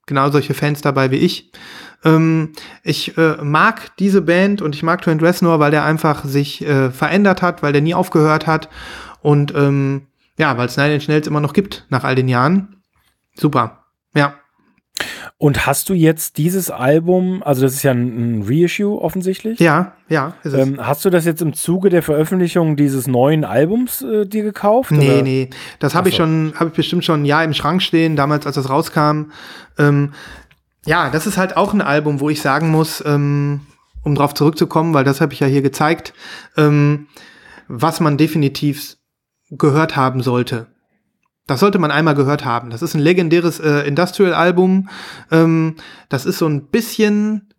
genau 0.07 0.31
solche 0.31 0.55
Fans 0.55 0.81
dabei 0.81 1.11
wie 1.11 1.17
ich. 1.17 1.51
Ähm, 2.05 2.53
ich 2.83 3.19
äh, 3.19 3.37
mag 3.43 3.97
diese 3.99 4.23
Band 4.23 4.63
und 4.63 4.75
ich 4.75 4.83
mag 4.83 5.03
Trent 5.03 5.23
Reznor, 5.23 5.59
weil 5.59 5.73
der 5.73 5.85
einfach 5.85 6.25
sich 6.25 6.65
äh, 6.65 6.91
verändert 6.91 7.43
hat, 7.43 7.63
weil 7.63 7.73
der 7.73 7.83
nie 7.83 7.95
aufgehört 7.95 8.47
hat. 8.47 8.69
Und 9.23 9.53
ähm, 9.57 10.07
ja, 10.39 10.57
weil 10.59 10.67
es 10.67 10.77
Nine 10.77 10.95
Inch 10.95 11.09
Nails 11.09 11.27
immer 11.27 11.41
noch 11.41 11.53
gibt 11.53 11.87
nach 11.89 12.05
all 12.05 12.15
den 12.15 12.29
Jahren. 12.29 12.77
Super. 13.35 13.85
Ja. 14.15 14.35
Und 15.39 15.67
hast 15.67 15.91
du 15.91 15.95
jetzt 15.95 16.39
dieses 16.39 16.71
Album, 16.71 17.43
also 17.43 17.61
das 17.61 17.75
ist 17.75 17.83
ja 17.83 17.91
ein, 17.91 18.39
ein 18.39 18.45
Reissue 18.47 18.99
offensichtlich? 18.99 19.61
Ja, 19.61 19.93
ja. 20.09 20.33
Ähm, 20.47 20.79
hast 20.81 21.05
du 21.05 21.11
das 21.11 21.27
jetzt 21.27 21.43
im 21.43 21.53
Zuge 21.53 21.91
der 21.91 22.03
Veröffentlichung 22.03 22.77
dieses 22.77 23.07
neuen 23.07 23.45
Albums 23.45 24.01
äh, 24.01 24.25
dir 24.25 24.43
gekauft? 24.43 24.93
Nee, 24.93 25.11
oder? 25.11 25.23
nee. 25.23 25.51
Das 25.79 25.95
habe 25.95 26.09
ich 26.09 26.17
schon, 26.17 26.55
habe 26.57 26.71
ich 26.71 26.77
bestimmt 26.77 27.05
schon 27.05 27.23
ein 27.23 27.25
Jahr 27.27 27.45
im 27.45 27.53
Schrank 27.53 27.83
stehen, 27.83 28.17
damals 28.17 28.47
als 28.47 28.55
das 28.55 28.71
rauskam. 28.71 29.25
Ähm, 29.79 30.15
ja, 30.87 31.11
das 31.11 31.27
ist 31.27 31.37
halt 31.37 31.59
auch 31.59 31.75
ein 31.75 31.83
Album, 31.83 32.21
wo 32.21 32.31
ich 32.31 32.41
sagen 32.41 32.71
muss, 32.71 33.05
ähm, 33.05 33.61
um 34.03 34.15
drauf 34.15 34.33
zurückzukommen, 34.33 34.95
weil 34.95 35.05
das 35.05 35.21
habe 35.21 35.35
ich 35.35 35.41
ja 35.41 35.47
hier 35.47 35.63
gezeigt, 35.63 36.15
ähm, 36.57 37.09
was 37.69 38.01
man 38.01 38.17
definitiv 38.17 38.97
gehört 39.51 39.97
haben 39.97 40.23
sollte. 40.23 40.67
Das 41.47 41.61
sollte 41.61 41.79
man 41.79 41.93
einmal 41.93 42.15
gehört 42.15 42.45
haben. 42.45 42.71
Das 42.71 42.83
ist 42.83 42.95
ein 42.95 43.01
legendäres 43.01 43.61
äh, 43.61 43.87
Industrial-Album. 43.87 44.89
Ähm, 45.31 45.77
das 46.09 46.27
ist 46.27 46.39
so 46.39 46.49
ein 46.49 46.67
bisschen, 46.67 47.55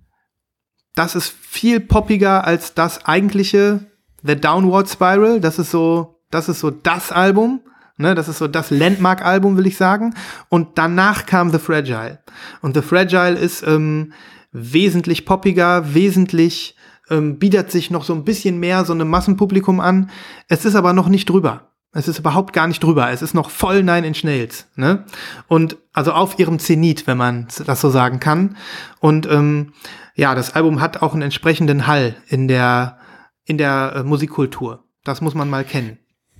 das 0.94 1.16
ist 1.16 1.30
viel 1.30 1.80
poppiger 1.80 2.46
als 2.46 2.74
das 2.74 3.06
eigentliche 3.06 3.80
The 4.24 4.36
Downward 4.36 4.90
Spiral. 4.90 5.40
Das 5.40 5.58
ist 5.58 5.72
so, 5.72 6.20
das 6.32 6.50
ist 6.50 6.60
so 6.60 6.70
das 6.70 7.12
Album. 7.12 7.62
Ne, 8.00 8.14
das 8.14 8.28
ist 8.28 8.38
so 8.38 8.48
das 8.48 8.70
Landmark-Album, 8.70 9.58
will 9.58 9.66
ich 9.66 9.78
sagen. 9.78 10.14
Und 10.50 10.78
danach 10.78 11.26
kam 11.26 11.52
The 11.52 11.58
Fragile. 11.58 12.20
Und 12.62 12.76
The 12.76 12.84
Fragile 12.84 13.34
ist 13.34 13.66
ähm, 13.66 14.14
wesentlich 14.52 15.26
poppiger, 15.26 15.96
wesentlich 15.96 16.76
ähm, 17.10 17.40
bietet 17.40 17.72
sich 17.72 17.90
noch 17.90 18.04
so 18.04 18.14
ein 18.14 18.24
bisschen 18.24 18.60
mehr 18.60 18.86
so 18.86 18.94
einem 18.94 19.10
Massenpublikum 19.10 19.80
an. 19.80 20.12
Es 20.48 20.66
ist 20.66 20.76
aber 20.76 20.94
noch 20.94 21.10
nicht 21.10 21.30
drüber. 21.30 21.72
Es 21.98 22.08
ist 22.08 22.20
überhaupt 22.20 22.54
gar 22.54 22.68
nicht 22.68 22.84
drüber. 22.84 23.10
Es 23.10 23.24
ist 23.24 23.34
noch 23.34 23.50
voll 23.50 23.82
Nine 23.82 24.06
Inch 24.06 24.24
Nails. 24.24 24.68
Ne? 24.76 25.04
Und 25.48 25.78
also 25.94 26.12
auf 26.12 26.38
ihrem 26.38 26.60
Zenit, 26.60 27.08
wenn 27.08 27.18
man 27.18 27.48
das 27.66 27.82
so 27.82 27.90
sagen 27.90 28.20
kann. 28.20 28.56
Und 29.00 29.26
ähm, 29.26 29.74
ja, 30.14 30.36
das 30.36 30.54
Album 30.54 30.80
hat 30.80 31.02
auch 31.02 31.14
einen 31.14 31.24
entsprechenden 31.24 31.88
Hall 31.88 32.16
in 32.28 32.48
der, 32.48 33.00
in 33.46 33.58
der 33.58 33.94
äh, 33.96 34.04
Musikkultur. 34.04 34.84
Das 35.04 35.22
muss 35.22 35.34
man 35.34 35.50
mal 35.50 35.64
kennen. 35.64 35.98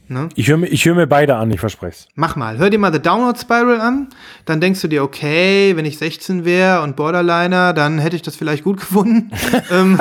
Ne? 0.10 0.30
Ich 0.36 0.48
höre 0.48 0.58
mir, 0.58 0.68
hör 0.68 0.96
mir 0.96 1.08
beide 1.08 1.36
an, 1.36 1.52
ich 1.52 1.60
verspreche 1.60 1.92
es. 1.92 2.08
Mach 2.16 2.38
mal. 2.38 2.58
Hör 2.58 2.70
dir 2.70 2.80
mal 2.80 2.94
The 2.94 3.02
Download 3.02 3.38
Spiral 3.38 3.82
an. 3.82 4.08
Dann 4.46 4.62
denkst 4.62 4.82
du 4.82 4.88
dir, 4.88 5.04
okay, 5.04 5.76
wenn 5.76 5.86
ich 5.86 5.98
16 5.98 6.46
wäre 6.46 6.82
und 6.82 6.96
Borderliner, 6.96 7.74
dann 7.74 8.00
hätte 8.00 8.16
ich 8.16 8.22
das 8.22 8.38
vielleicht 8.38 8.64
gut 8.64 8.78
gefunden. 8.80 9.32
ähm, 9.70 10.00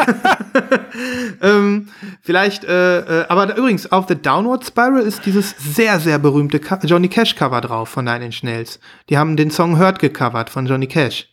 ähm, 1.43 1.89
vielleicht, 2.23 2.65
äh, 2.65 3.23
äh, 3.23 3.27
aber 3.29 3.57
übrigens, 3.57 3.91
auf 3.91 4.07
The 4.07 4.15
Downward 4.15 4.65
Spiral 4.65 5.03
ist 5.03 5.27
dieses 5.27 5.55
sehr, 5.59 5.99
sehr 5.99 6.21
berühmte 6.21 6.61
Co 6.61 6.77
Johnny 6.85 7.09
Cash 7.09 7.35
Cover 7.35 7.61
drauf 7.61 7.89
von 7.89 8.05
Nine 8.05 8.27
Inch 8.27 8.45
Nails. 8.45 8.79
Die 9.09 9.19
haben 9.19 9.37
den 9.37 9.51
Song 9.51 9.79
Hurt 9.79 9.99
gecovert 9.99 10.51
von 10.51 10.67
Johnny 10.67 10.87
Cash. 10.87 11.29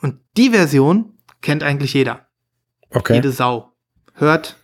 Und 0.00 0.16
die 0.38 0.50
Version 0.50 1.12
kennt 1.42 1.62
eigentlich 1.62 1.92
jeder. 1.92 2.26
Okay. 2.90 3.14
Jede 3.14 3.32
Sau. 3.32 3.72
Hört. 4.14 4.56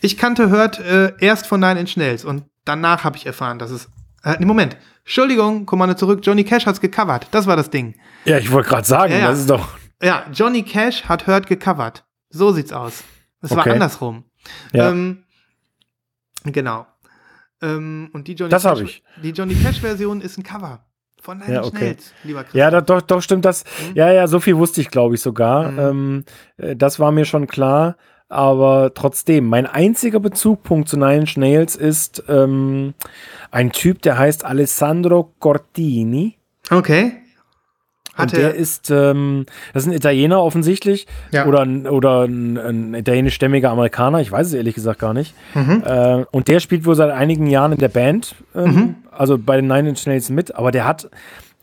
Ich 0.00 0.18
kannte 0.18 0.50
Hurt 0.50 0.78
äh, 0.78 1.12
erst 1.20 1.46
von 1.46 1.60
Nine 1.60 1.80
Inch 1.80 1.96
Nails 1.96 2.24
und 2.24 2.44
danach 2.68 3.04
habe 3.04 3.16
ich 3.16 3.26
erfahren, 3.26 3.58
dass 3.58 3.70
es. 3.70 3.88
Äh, 4.22 4.36
nee, 4.38 4.46
Moment. 4.46 4.76
Entschuldigung, 5.04 5.64
Kommando 5.64 5.94
zurück. 5.94 6.20
Johnny 6.22 6.44
Cash 6.44 6.66
hat's 6.66 6.80
gecovert. 6.80 7.28
Das 7.30 7.46
war 7.46 7.56
das 7.56 7.70
Ding. 7.70 7.94
Ja, 8.24 8.38
ich 8.38 8.50
wollte 8.50 8.68
gerade 8.68 8.86
sagen, 8.86 9.12
ja, 9.12 9.20
ja. 9.20 9.30
das 9.30 9.40
ist 9.40 9.50
doch. 9.50 9.68
Ja, 10.02 10.26
Johnny 10.32 10.62
Cash 10.62 11.04
hat 11.04 11.26
Hurt 11.26 11.46
gecovert. 11.46 12.04
So 12.30 12.52
sieht's 12.52 12.72
aus. 12.72 13.04
Es 13.40 13.50
okay. 13.50 13.66
war 13.66 13.72
andersrum. 13.72 14.24
Ja. 14.72 14.90
Ähm, 14.90 15.24
genau. 16.44 16.86
Ähm, 17.62 18.10
und 18.12 18.28
die 18.28 18.34
Johnny 18.34 18.50
das 18.50 18.62
Cash, 18.62 18.80
ich. 18.80 19.02
Die 19.22 19.30
Johnny 19.30 19.54
Cash-Version 19.54 20.20
ist 20.20 20.38
ein 20.38 20.42
Cover. 20.42 20.84
Von 21.20 21.38
Nine 21.38 21.54
ja, 21.54 21.64
okay. 21.64 21.76
Schnells, 21.76 22.12
lieber 22.22 22.44
Chris. 22.44 22.54
Ja, 22.54 22.80
doch, 22.80 23.02
doch, 23.02 23.22
stimmt 23.22 23.44
das. 23.44 23.64
Mhm. 23.64 23.96
Ja, 23.96 24.12
ja, 24.12 24.28
so 24.28 24.38
viel 24.38 24.56
wusste 24.56 24.80
ich, 24.80 24.90
glaube 24.90 25.16
ich, 25.16 25.20
sogar. 25.20 25.72
Mhm. 25.72 25.78
Ähm, 25.78 26.24
äh, 26.58 26.76
das 26.76 27.00
war 27.00 27.10
mir 27.10 27.24
schon 27.24 27.46
klar. 27.46 27.96
Aber 28.28 28.92
trotzdem, 28.94 29.46
mein 29.46 29.66
einziger 29.66 30.20
Bezugpunkt 30.20 30.88
zu 30.88 30.98
Nine 30.98 31.24
Nails 31.36 31.76
ist 31.76 32.24
ähm, 32.28 32.94
ein 33.50 33.72
Typ, 33.72 34.02
der 34.02 34.18
heißt 34.18 34.44
Alessandro 34.44 35.32
Cortini. 35.38 36.36
Okay. 36.70 37.12
Hat 38.18 38.32
und 38.32 38.36
der 38.36 38.54
ist, 38.54 38.90
ähm, 38.90 39.46
das 39.72 39.84
ist 39.84 39.90
ein 39.90 39.96
Italiener 39.96 40.42
offensichtlich 40.42 41.06
ja. 41.30 41.46
oder, 41.46 41.60
ein, 41.60 41.86
oder 41.86 42.24
ein, 42.24 42.58
ein 42.58 42.94
italienischstämmiger 42.94 43.70
Amerikaner, 43.70 44.20
ich 44.20 44.32
weiß 44.32 44.48
es 44.48 44.54
ehrlich 44.54 44.74
gesagt 44.74 44.98
gar 44.98 45.14
nicht. 45.14 45.34
Mhm. 45.54 45.84
Äh, 45.86 46.24
und 46.32 46.48
der 46.48 46.58
spielt 46.58 46.84
wohl 46.84 46.96
seit 46.96 47.12
einigen 47.12 47.46
Jahren 47.46 47.72
in 47.72 47.78
der 47.78 47.88
Band, 47.88 48.34
ähm, 48.56 48.64
mhm. 48.64 48.94
also 49.12 49.38
bei 49.38 49.56
den 49.56 49.68
Nine 49.68 49.90
Inch 49.90 50.04
Nails 50.06 50.30
mit, 50.30 50.56
aber 50.56 50.72
der 50.72 50.84
hat 50.84 51.08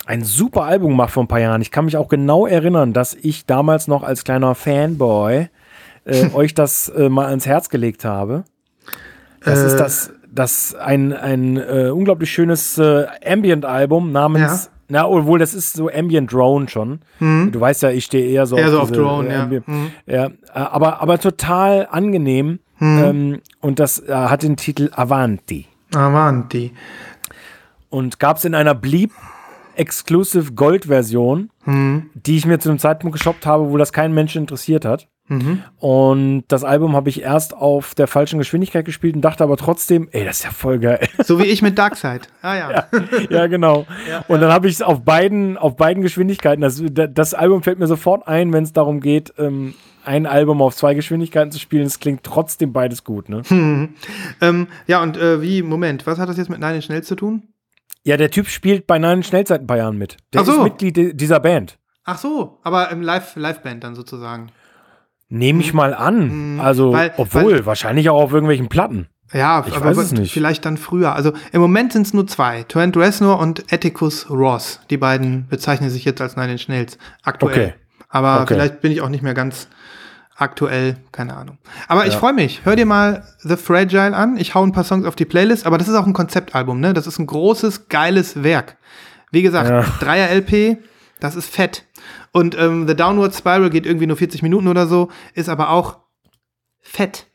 ein 0.05 0.23
super 0.23 0.63
Album 0.63 0.91
gemacht 0.91 1.11
vor 1.11 1.23
ein 1.23 1.27
paar 1.27 1.41
Jahren. 1.41 1.61
Ich 1.61 1.71
kann 1.71 1.85
mich 1.85 1.97
auch 1.97 2.07
genau 2.07 2.47
erinnern, 2.47 2.93
dass 2.93 3.15
ich 3.15 3.45
damals 3.45 3.89
noch 3.89 4.03
als 4.03 4.23
kleiner 4.23 4.55
Fanboy 4.55 5.49
äh, 6.06 6.30
euch 6.34 6.53
das 6.53 6.90
äh, 6.90 7.10
mal 7.10 7.27
ans 7.27 7.45
Herz 7.45 7.69
gelegt 7.69 8.06
habe. 8.06 8.45
Das 9.44 9.60
ist 9.61 9.73
äh. 9.73 9.77
das, 9.77 10.14
das 10.32 10.76
ein, 10.76 11.14
ein 11.14 11.57
äh, 11.57 11.90
unglaublich 11.90 12.32
schönes 12.32 12.77
äh, 12.77 13.06
Ambient-Album 13.26 14.11
namens, 14.11 14.65
ja. 14.65 14.72
na, 14.90 15.07
obwohl 15.07 15.40
das 15.40 15.53
ist 15.53 15.73
so 15.73 15.90
Ambient 15.90 16.32
Drone 16.34 16.68
schon. 16.68 16.99
Mhm. 17.19 17.52
Du 17.52 17.60
weißt 17.60 17.84
ja, 17.84 17.91
ich 17.91 18.06
stehe 18.06 18.27
eher 18.27 18.45
so 18.45 18.57
eher 18.57 18.68
auf, 18.68 18.72
so 18.72 18.80
auf 18.82 18.90
diese, 18.90 19.02
Drone, 19.02 19.32
ja. 19.32 19.45
Mhm. 19.45 19.91
ja. 20.06 20.30
aber, 20.53 21.02
aber 21.02 21.19
total 21.19 21.88
angenehm. 21.90 22.60
Mhm. 22.80 23.03
Ähm, 23.03 23.41
und 23.61 23.80
das 23.80 23.99
äh, 23.99 24.14
hat 24.14 24.44
den 24.44 24.57
Titel 24.57 24.90
Avanti. 24.94 25.65
Avanti. 25.94 26.73
Und 27.90 28.19
gab 28.19 28.38
es 28.38 28.45
in 28.45 28.53
einer 28.53 28.76
Bleep 28.76 29.11
Exclusive 29.76 30.53
Gold 30.53 30.86
Version, 30.86 31.49
mhm. 31.65 32.10
die 32.14 32.38
ich 32.38 32.45
mir 32.45 32.60
zu 32.60 32.69
einem 32.69 32.80
Zeitpunkt 32.80 33.18
geshoppt 33.18 33.45
habe, 33.45 33.69
wo 33.69 33.77
das 33.77 33.94
kein 33.94 34.14
Mensch 34.14 34.36
interessiert 34.36 34.86
hat. 34.86 35.07
Mhm. 35.27 35.64
Und 35.77 36.43
das 36.49 36.64
Album 36.64 36.95
habe 36.95 37.10
ich 37.10 37.22
erst 37.22 37.56
auf 37.56 37.95
der 37.95 38.07
falschen 38.07 38.38
Geschwindigkeit 38.38 38.85
gespielt 38.85 39.15
und 39.15 39.22
dachte 39.22 39.43
aber 39.43 39.57
trotzdem, 39.57 40.07
ey, 40.11 40.23
das 40.23 40.38
ist 40.38 40.43
ja 40.43 40.52
voll 40.52 40.80
geil. 40.80 41.07
So 41.26 41.39
wie 41.39 41.45
ich 41.45 41.61
mit 41.61 41.77
Darkseid. 41.77 42.27
Ah 42.41 42.56
ja. 42.56 42.72
Ja, 42.72 42.85
ja 43.30 43.47
genau. 43.47 43.88
Ja, 44.10 44.23
und 44.27 44.39
dann 44.41 44.52
habe 44.52 44.68
ich 44.68 44.76
es 44.76 44.81
auf 44.84 45.03
beiden, 45.03 45.57
auf 45.57 45.76
beiden 45.77 46.03
Geschwindigkeiten. 46.03 46.61
Das, 46.61 46.84
das 46.85 47.34
Album 47.34 47.64
fällt 47.64 47.80
mir 47.80 47.88
sofort 47.88 48.27
ein, 48.27 48.53
wenn 48.53 48.64
es 48.64 48.73
darum 48.73 48.99
geht, 48.99 49.34
ähm, 49.39 49.73
ein 50.03 50.27
Album 50.27 50.61
auf 50.61 50.76
zwei 50.76 50.93
Geschwindigkeiten 50.93 51.52
zu 51.52 51.60
spielen. 51.60 51.85
Es 51.85 51.99
klingt 51.99 52.23
trotzdem 52.23 52.72
beides 52.72 53.03
gut, 53.03 53.30
ne? 53.30 53.41
Hm. 53.47 53.95
Ähm, 54.41 54.68
ja, 54.85 55.02
und 55.02 55.18
äh, 55.18 55.41
wie, 55.41 55.64
Moment, 55.64 56.06
was 56.06 56.19
hat 56.19 56.30
das 56.30 56.38
jetzt 56.38 56.49
mit 56.49 56.60
Nine 56.60 56.81
Schnell 56.81 57.03
zu 57.03 57.15
tun? 57.15 57.47
Ja, 58.03 58.18
der 58.18 58.30
Typ 58.30 58.47
spielt 58.47 58.85
bei 58.85 58.99
Nine 58.99 59.23
Schnell 59.23 59.47
seit 59.47 59.61
ein 59.61 59.68
paar 59.68 59.77
Jahren 59.77 59.97
mit. 59.97 60.18
Der 60.34 60.43
so. 60.43 60.52
ist 60.52 60.64
Mitglied 60.64 61.19
dieser 61.19 61.39
Band. 61.39 61.80
Ach 62.03 62.19
so, 62.19 62.60
aber 62.64 62.91
im 62.91 63.02
Live-Band 63.02 63.35
Live 63.38 63.80
dann 63.80 63.95
sozusagen. 63.95 64.52
Nehme 65.36 65.62
ich 65.62 65.74
mal 65.74 65.94
an. 65.94 66.53
Mhm. 66.53 66.60
Also, 66.62 66.94
weil, 66.94 67.14
obwohl, 67.18 67.53
weil, 67.53 67.66
wahrscheinlich 67.66 68.10
auch 68.10 68.22
auf 68.22 68.32
irgendwelchen 68.32 68.70
Platten. 68.70 69.07
Ja, 69.34 69.66
ich 69.68 69.76
aber 69.76 69.88
weiß 69.88 69.98
es 69.98 70.12
nicht. 70.14 70.32
vielleicht 70.32 70.66
dann 70.66 70.78
früher. 70.78 71.14
Also 71.14 71.34
im 71.52 71.60
Moment 71.60 71.91
sind 71.91 72.07
es 72.07 72.14
nur 72.14 72.26
zwei. 72.26 72.64
Trent 72.64 72.95
Reznor 72.95 73.40
und 73.40 73.66
Atticus 73.74 74.30
Ross. 74.30 74.80
Die 74.90 74.98
beiden 74.98 75.48
bezeichnen 75.49 75.90
sich 75.90 76.06
jetzt 76.06 76.22
als 76.22 76.38
Nine 76.38 76.53
Inch 76.53 76.70
Nails 76.70 76.98
aktuell. 77.24 77.52
Okay. 77.52 77.74
Aber 78.07 78.41
okay. 78.41 78.53
vielleicht 78.53 78.80
bin 78.80 78.94
ich 78.94 79.02
auch 79.02 79.10
nicht 79.10 79.24
mehr 79.24 79.34
ganz 79.34 79.68
aktuell, 80.38 80.95
keine 81.12 81.36
Ahnung. 81.36 81.57
Aber 81.90 82.06
ja. 82.06 82.12
ich 82.12 82.16
freue 82.16 82.34
mich. 82.34 82.62
Hör 82.64 82.78
dir 82.78 82.86
mal 82.86 83.24
The 83.40 83.57
Fragile 83.57 84.16
an. 84.16 84.38
Ich 84.38 84.56
hau 84.56 84.64
ein 84.64 84.72
paar 84.72 84.86
Songs 84.86 85.06
auf 85.06 85.16
die 85.16 85.26
Playlist, 85.26 85.66
aber 85.66 85.78
das 85.78 85.90
ist 85.90 85.95
auch 85.95 86.07
ein 86.07 86.14
Konzeptalbum, 86.14 86.80
ne? 86.80 86.94
Das 86.94 87.07
ist 87.07 87.20
ein 87.20 87.26
großes, 87.26 87.90
geiles 87.90 88.41
Werk. 88.44 88.78
Wie 89.32 89.41
gesagt, 89.41 89.70
ja. 89.70 89.82
Dreier 89.99 90.30
LP, 90.30 90.78
das 91.19 91.35
ist 91.35 91.49
fett. 91.49 91.85
Und 92.31 92.57
ähm, 92.57 92.87
The 92.87 92.95
Downward 92.95 93.33
Spiral 93.33 93.69
geht 93.69 93.85
irgendwie 93.85 94.07
nur 94.07 94.17
40 94.17 94.41
Minuten 94.41 94.67
oder 94.67 94.87
so, 94.87 95.09
ist 95.33 95.49
aber 95.49 95.69
auch 95.69 95.97
fett. 96.81 97.27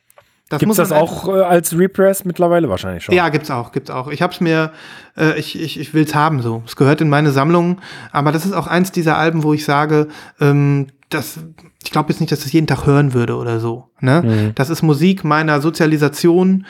Das 0.50 0.58
gibt's 0.58 0.76
das 0.76 0.90
auch 0.90 1.28
äh, 1.28 1.42
als 1.42 1.78
Repress 1.78 2.24
mittlerweile 2.24 2.68
wahrscheinlich 2.68 3.04
schon? 3.04 3.14
Ja, 3.14 3.28
gibt's 3.28 3.52
auch, 3.52 3.70
gibt's 3.70 3.88
auch. 3.88 4.08
Ich 4.08 4.20
hab's 4.20 4.40
mir, 4.40 4.72
äh, 5.16 5.38
ich, 5.38 5.58
ich, 5.58 5.78
ich 5.78 5.94
will's 5.94 6.14
haben 6.14 6.42
so. 6.42 6.64
Es 6.66 6.74
gehört 6.74 7.00
in 7.00 7.08
meine 7.08 7.30
Sammlung, 7.30 7.80
aber 8.10 8.32
das 8.32 8.44
ist 8.44 8.52
auch 8.52 8.66
eins 8.66 8.90
dieser 8.90 9.16
Alben, 9.16 9.44
wo 9.44 9.54
ich 9.54 9.64
sage, 9.64 10.08
ähm, 10.40 10.88
das, 11.08 11.38
ich 11.84 11.92
glaube 11.92 12.10
jetzt 12.10 12.20
nicht, 12.20 12.32
dass 12.32 12.40
ich 12.40 12.46
das 12.46 12.52
jeden 12.52 12.66
Tag 12.66 12.84
hören 12.84 13.14
würde 13.14 13.36
oder 13.36 13.60
so. 13.60 13.90
Ne? 14.00 14.22
Mhm. 14.22 14.54
Das 14.56 14.70
ist 14.70 14.82
Musik 14.82 15.22
meiner 15.22 15.60
Sozialisation, 15.60 16.66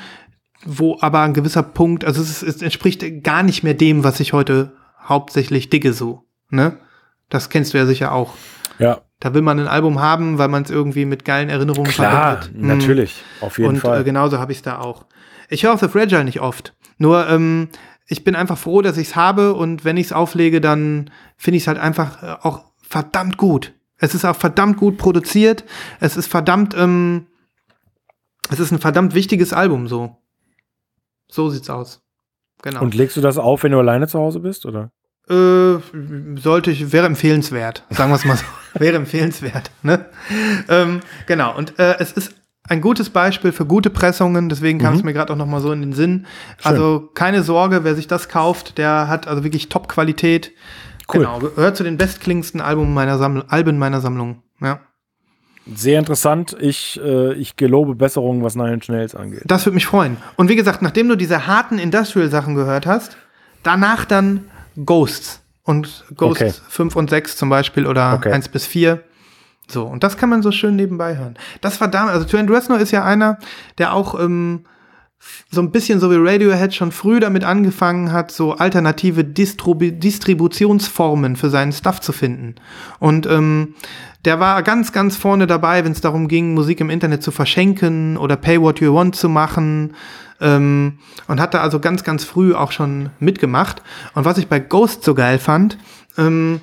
wo 0.65 0.99
aber 1.01 1.23
ein 1.23 1.33
gewisser 1.33 1.63
Punkt, 1.63 2.05
also 2.05 2.21
es, 2.21 2.43
es 2.43 2.61
entspricht 2.61 3.25
gar 3.25 3.43
nicht 3.43 3.63
mehr 3.63 3.75
dem, 3.75 4.05
was 4.05 4.21
ich 4.21 4.35
heute 4.35 4.75
hauptsächlich 5.03 5.71
digge 5.71 5.95
so. 5.95 6.25
Ne? 6.51 6.77
Das 7.31 7.49
kennst 7.49 7.73
du 7.73 7.79
ja 7.79 7.87
sicher 7.87 8.13
auch. 8.13 8.35
Ja. 8.79 9.01
Da 9.21 9.35
will 9.35 9.43
man 9.43 9.59
ein 9.59 9.69
Album 9.69 10.01
haben, 10.01 10.39
weil 10.39 10.49
man 10.49 10.63
es 10.63 10.71
irgendwie 10.71 11.05
mit 11.05 11.25
geilen 11.25 11.49
Erinnerungen 11.49 11.91
Klar, 11.91 12.43
verbindet. 12.43 12.65
Klar, 12.65 12.77
natürlich, 12.77 13.25
auf 13.41 13.59
jeden 13.59 13.71
und, 13.71 13.77
Fall. 13.81 13.97
Und 13.97 14.03
äh, 14.03 14.05
genauso 14.05 14.39
habe 14.39 14.53
ich 14.53 14.59
es 14.59 14.63
da 14.63 14.79
auch. 14.79 15.07
Ich 15.49 15.65
höre 15.65 15.75
auch 15.75 15.79
The 15.79 15.89
Fragile 15.89 16.25
nicht 16.25 16.41
oft. 16.41 16.75
Nur 16.99 17.29
ähm, 17.29 17.69
ich 18.07 18.25
bin 18.25 18.35
einfach 18.35 18.59
froh, 18.59 18.83
dass 18.83 18.97
ich 18.97 19.09
es 19.09 19.17
habe 19.17 19.55
und 19.55 19.85
wenn 19.85 19.97
ich 19.97 20.07
es 20.07 20.13
auflege, 20.13 20.61
dann 20.61 21.11
finde 21.37 21.59
ich 21.59 21.65
es 21.65 21.67
halt 21.69 21.79
einfach 21.79 22.23
äh, 22.23 22.37
auch 22.43 22.65
verdammt 22.83 23.37
gut. 23.37 23.73
Es 23.99 24.15
ist 24.15 24.25
auch 24.25 24.37
verdammt 24.37 24.79
gut 24.79 24.97
produziert. 24.97 25.65
Es 26.01 26.17
ist 26.17 26.27
verdammt, 26.27 26.75
ähm, 26.77 27.27
es 28.51 28.59
ist 28.59 28.73
ein 28.73 28.79
verdammt 28.79 29.15
wichtiges 29.15 29.53
Album 29.53 29.87
so. 29.87 30.17
So 31.29 31.51
sieht's 31.51 31.71
aus. 31.71 32.03
Genau. 32.63 32.83
Und 32.83 32.95
legst 32.95 33.17
du 33.17 33.21
das 33.21 33.39
auf, 33.39 33.63
wenn 33.63 33.73
du 33.73 33.79
alleine 33.79 34.09
zu 34.09 34.19
Hause 34.19 34.41
bist, 34.41 34.67
oder? 34.67 34.91
Äh, 35.31 35.79
sollte 36.41 36.73
ich, 36.73 36.93
wäre 36.93 37.07
empfehlenswert, 37.07 37.85
sagen 37.91 38.11
wir 38.11 38.17
es 38.17 38.25
mal 38.25 38.37
so. 38.37 38.45
wäre 38.81 38.97
empfehlenswert. 38.97 39.71
Ne? 39.83 40.07
Ähm, 40.69 41.01
genau, 41.27 41.57
und 41.57 41.79
äh, 41.79 41.97
es 42.01 42.11
ist 42.11 42.35
ein 42.65 42.81
gutes 42.81 43.11
Beispiel 43.11 43.53
für 43.53 43.65
gute 43.65 43.91
Pressungen, 43.91 44.49
deswegen 44.49 44.81
kam 44.81 44.93
mhm. 44.93 44.99
es 44.99 45.05
mir 45.05 45.13
gerade 45.13 45.33
auch 45.33 45.37
noch 45.37 45.47
mal 45.47 45.61
so 45.61 45.71
in 45.71 45.83
den 45.83 45.93
Sinn. 45.93 46.27
Schön. 46.59 46.73
Also 46.73 47.11
keine 47.15 47.45
Sorge, 47.45 47.85
wer 47.85 47.95
sich 47.95 48.09
das 48.09 48.29
kauft, 48.29 48.77
der 48.77 49.07
hat 49.07 49.29
also 49.29 49.45
wirklich 49.45 49.69
Top-Qualität. 49.69 50.51
Cool. 51.13 51.21
Genau, 51.21 51.39
gehört 51.39 51.77
zu 51.77 51.85
den 51.85 51.97
bestklingendsten 51.97 52.61
Alben 52.61 52.93
meiner, 52.93 53.19
Samml 53.19 53.45
Alben 53.47 53.79
meiner 53.79 54.01
Sammlung. 54.01 54.43
Ja. 54.61 54.81
Sehr 55.73 55.99
interessant. 56.01 56.57
Ich, 56.61 57.01
äh, 57.05 57.35
ich 57.35 57.55
gelobe 57.57 57.95
Besserungen, 57.95 58.43
was 58.43 58.57
Nine 58.57 58.83
Schnells 58.83 59.15
angeht. 59.15 59.43
Das 59.47 59.65
würde 59.65 59.75
mich 59.75 59.87
freuen. 59.87 60.17
Und 60.37 60.49
wie 60.49 60.57
gesagt, 60.57 60.83
nachdem 60.83 61.09
du 61.09 61.17
diese 61.17 61.47
harten 61.47 61.79
Industrial-Sachen 61.79 62.57
gehört 62.57 62.87
hast, 62.87 63.17
danach 63.63 64.05
dann 64.05 64.45
Ghosts. 64.85 65.43
Und 65.63 66.05
Ghosts 66.17 66.43
okay. 66.43 66.53
5 66.69 66.97
und 66.97 67.11
6 67.11 67.37
zum 67.37 67.49
Beispiel 67.49 67.87
oder 67.87 68.15
okay. 68.15 68.33
1 68.33 68.49
bis 68.49 68.67
4. 68.67 69.03
So, 69.69 69.85
und 69.85 70.03
das 70.03 70.17
kann 70.17 70.29
man 70.29 70.43
so 70.43 70.51
schön 70.51 70.75
nebenbei 70.75 71.17
hören. 71.17 71.39
Das 71.61 71.81
war 71.81 71.89
damals, 71.89 72.15
also 72.15 72.27
Trent 72.27 72.51
Reznor 72.51 72.79
ist 72.79 72.91
ja 72.91 73.05
einer, 73.05 73.39
der 73.79 73.95
auch 73.95 74.19
ähm, 74.19 74.65
so 75.51 75.61
ein 75.61 75.71
bisschen 75.71 76.01
so 76.01 76.11
wie 76.11 76.17
Radiohead 76.17 76.75
schon 76.75 76.93
früh 76.93 77.21
damit 77.21 77.45
angefangen 77.45 78.11
hat, 78.13 78.31
so 78.31 78.55
alternative 78.55 79.23
Distribu 79.23 79.91
Distributionsformen 79.91 81.37
für 81.37 81.51
seinen 81.51 81.73
Stuff 81.73 82.01
zu 82.01 82.13
finden. 82.13 82.57
Und 82.99 83.27
ähm, 83.27 83.75
der 84.25 84.41
war 84.41 84.63
ganz, 84.63 84.93
ganz 84.93 85.17
vorne 85.17 85.47
dabei, 85.47 85.85
wenn 85.85 85.93
es 85.93 86.01
darum 86.01 86.29
ging, 86.29 86.55
Musik 86.55 86.81
im 86.81 86.91
Internet 86.91 87.23
zu 87.23 87.31
verschenken 87.31 88.17
oder 88.17 88.37
Pay 88.37 88.61
What 88.61 88.81
You 88.81 88.95
Want 88.95 89.15
zu 89.17 89.29
machen. 89.29 89.95
Ähm, 90.41 90.99
und 91.29 91.41
hat 91.41 91.55
da 91.55 91.61
also 91.61 91.81
ganz, 91.81 92.05
ganz 92.05 92.25
früh 92.25 92.55
auch 92.55 92.73
schon 92.73 93.11
mitgemacht. 93.19 93.83
Und 94.15 94.25
was 94.25 94.39
ich 94.39 94.49
bei 94.49 94.59
Ghost 94.59 95.05
so 95.05 95.15
geil 95.15 95.39
fand, 95.39 95.79
ähm, 96.17 96.61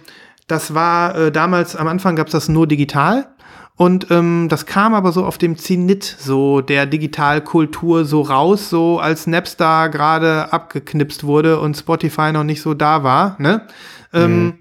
das 0.48 0.74
war 0.74 1.16
äh, 1.16 1.32
damals, 1.32 1.76
am 1.76 1.88
Anfang 1.88 2.16
gab 2.16 2.28
es 2.28 2.34
das 2.34 2.50
nur 2.50 2.68
digital. 2.68 3.28
Und 3.76 4.10
ähm, 4.10 4.48
das 4.50 4.66
kam 4.66 4.96
aber 4.96 5.12
so 5.12 5.24
auf 5.24 5.38
dem 5.38 5.56
Zenit 5.56 6.04
so 6.04 6.62
der 6.62 6.88
Digitalkultur 6.88 8.06
so 8.06 8.22
raus, 8.22 8.72
so 8.72 9.00
als 9.00 9.28
Napster 9.28 9.90
gerade 9.90 10.52
abgeknipst 10.52 11.24
wurde 11.24 11.60
und 11.60 11.78
Spotify 11.78 12.32
noch 12.32 12.44
nicht 12.44 12.64
so 12.64 12.74
da 12.74 13.04
war. 13.04 13.36
Ne? 13.40 13.68
Ähm, 14.14 14.44
mhm. 14.44 14.54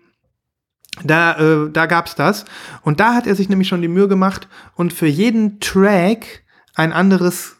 Da, 1.05 1.39
äh, 1.39 1.71
da 1.71 1.87
gab's 1.87 2.15
das. 2.15 2.45
Und 2.83 3.01
da 3.01 3.15
hat 3.15 3.27
er 3.27 3.35
sich 3.35 3.49
nämlich 3.49 3.69
schon 3.69 3.81
die 3.81 3.89
Mühe 3.89 4.09
gemacht 4.09 4.49
und 4.75 4.93
für 4.93 5.07
jeden 5.07 5.61
Track 5.61 6.43
ein 6.75 6.93
anderes 6.93 7.56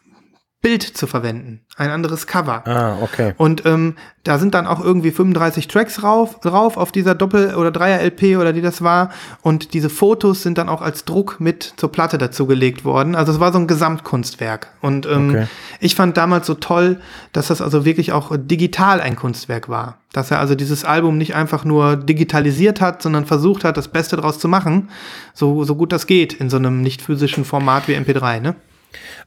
Bild 0.61 0.81
zu 0.81 1.05
verwenden, 1.05 1.61
ein 1.75 1.91
anderes 1.91 2.25
Cover. 2.25 2.65
Ah, 2.67 2.97
okay. 3.01 3.35
Und 3.37 3.63
ähm, 3.67 3.95
da 4.23 4.39
sind 4.39 4.55
dann 4.55 4.65
auch 4.65 4.83
irgendwie 4.83 5.11
35 5.11 5.67
Tracks 5.67 5.95
drauf, 5.97 6.39
drauf 6.39 6.77
auf 6.77 6.91
dieser 6.91 7.13
Doppel- 7.13 7.53
oder 7.53 7.69
Dreier-LP 7.69 8.37
oder 8.37 8.53
die 8.53 8.61
das 8.61 8.81
war. 8.81 9.11
Und 9.43 9.75
diese 9.75 9.91
Fotos 9.91 10.41
sind 10.41 10.57
dann 10.57 10.67
auch 10.67 10.81
als 10.81 11.05
Druck 11.05 11.39
mit 11.39 11.75
zur 11.77 11.91
Platte 11.91 12.17
dazugelegt 12.17 12.83
worden. 12.85 13.15
Also 13.15 13.31
es 13.31 13.39
war 13.39 13.53
so 13.53 13.59
ein 13.59 13.67
Gesamtkunstwerk. 13.67 14.69
Und 14.81 15.05
ähm, 15.05 15.29
okay. 15.29 15.47
ich 15.79 15.93
fand 15.93 16.17
damals 16.17 16.47
so 16.47 16.55
toll, 16.55 16.99
dass 17.33 17.47
das 17.47 17.61
also 17.61 17.85
wirklich 17.85 18.11
auch 18.11 18.35
digital 18.35 18.99
ein 18.99 19.15
Kunstwerk 19.15 19.69
war. 19.69 19.99
Dass 20.11 20.31
er 20.31 20.39
also 20.39 20.55
dieses 20.55 20.83
Album 20.83 21.19
nicht 21.19 21.35
einfach 21.35 21.65
nur 21.65 21.97
digitalisiert 21.97 22.81
hat, 22.81 23.03
sondern 23.03 23.27
versucht 23.27 23.63
hat, 23.63 23.77
das 23.77 23.89
Beste 23.89 24.17
draus 24.17 24.39
zu 24.39 24.47
machen, 24.47 24.89
so, 25.35 25.63
so 25.63 25.75
gut 25.75 25.91
das 25.91 26.07
geht 26.07 26.33
in 26.33 26.49
so 26.49 26.57
einem 26.57 26.81
nicht 26.81 27.03
physischen 27.03 27.45
Format 27.45 27.87
wie 27.87 27.95
MP3, 27.95 28.39
ne? 28.39 28.55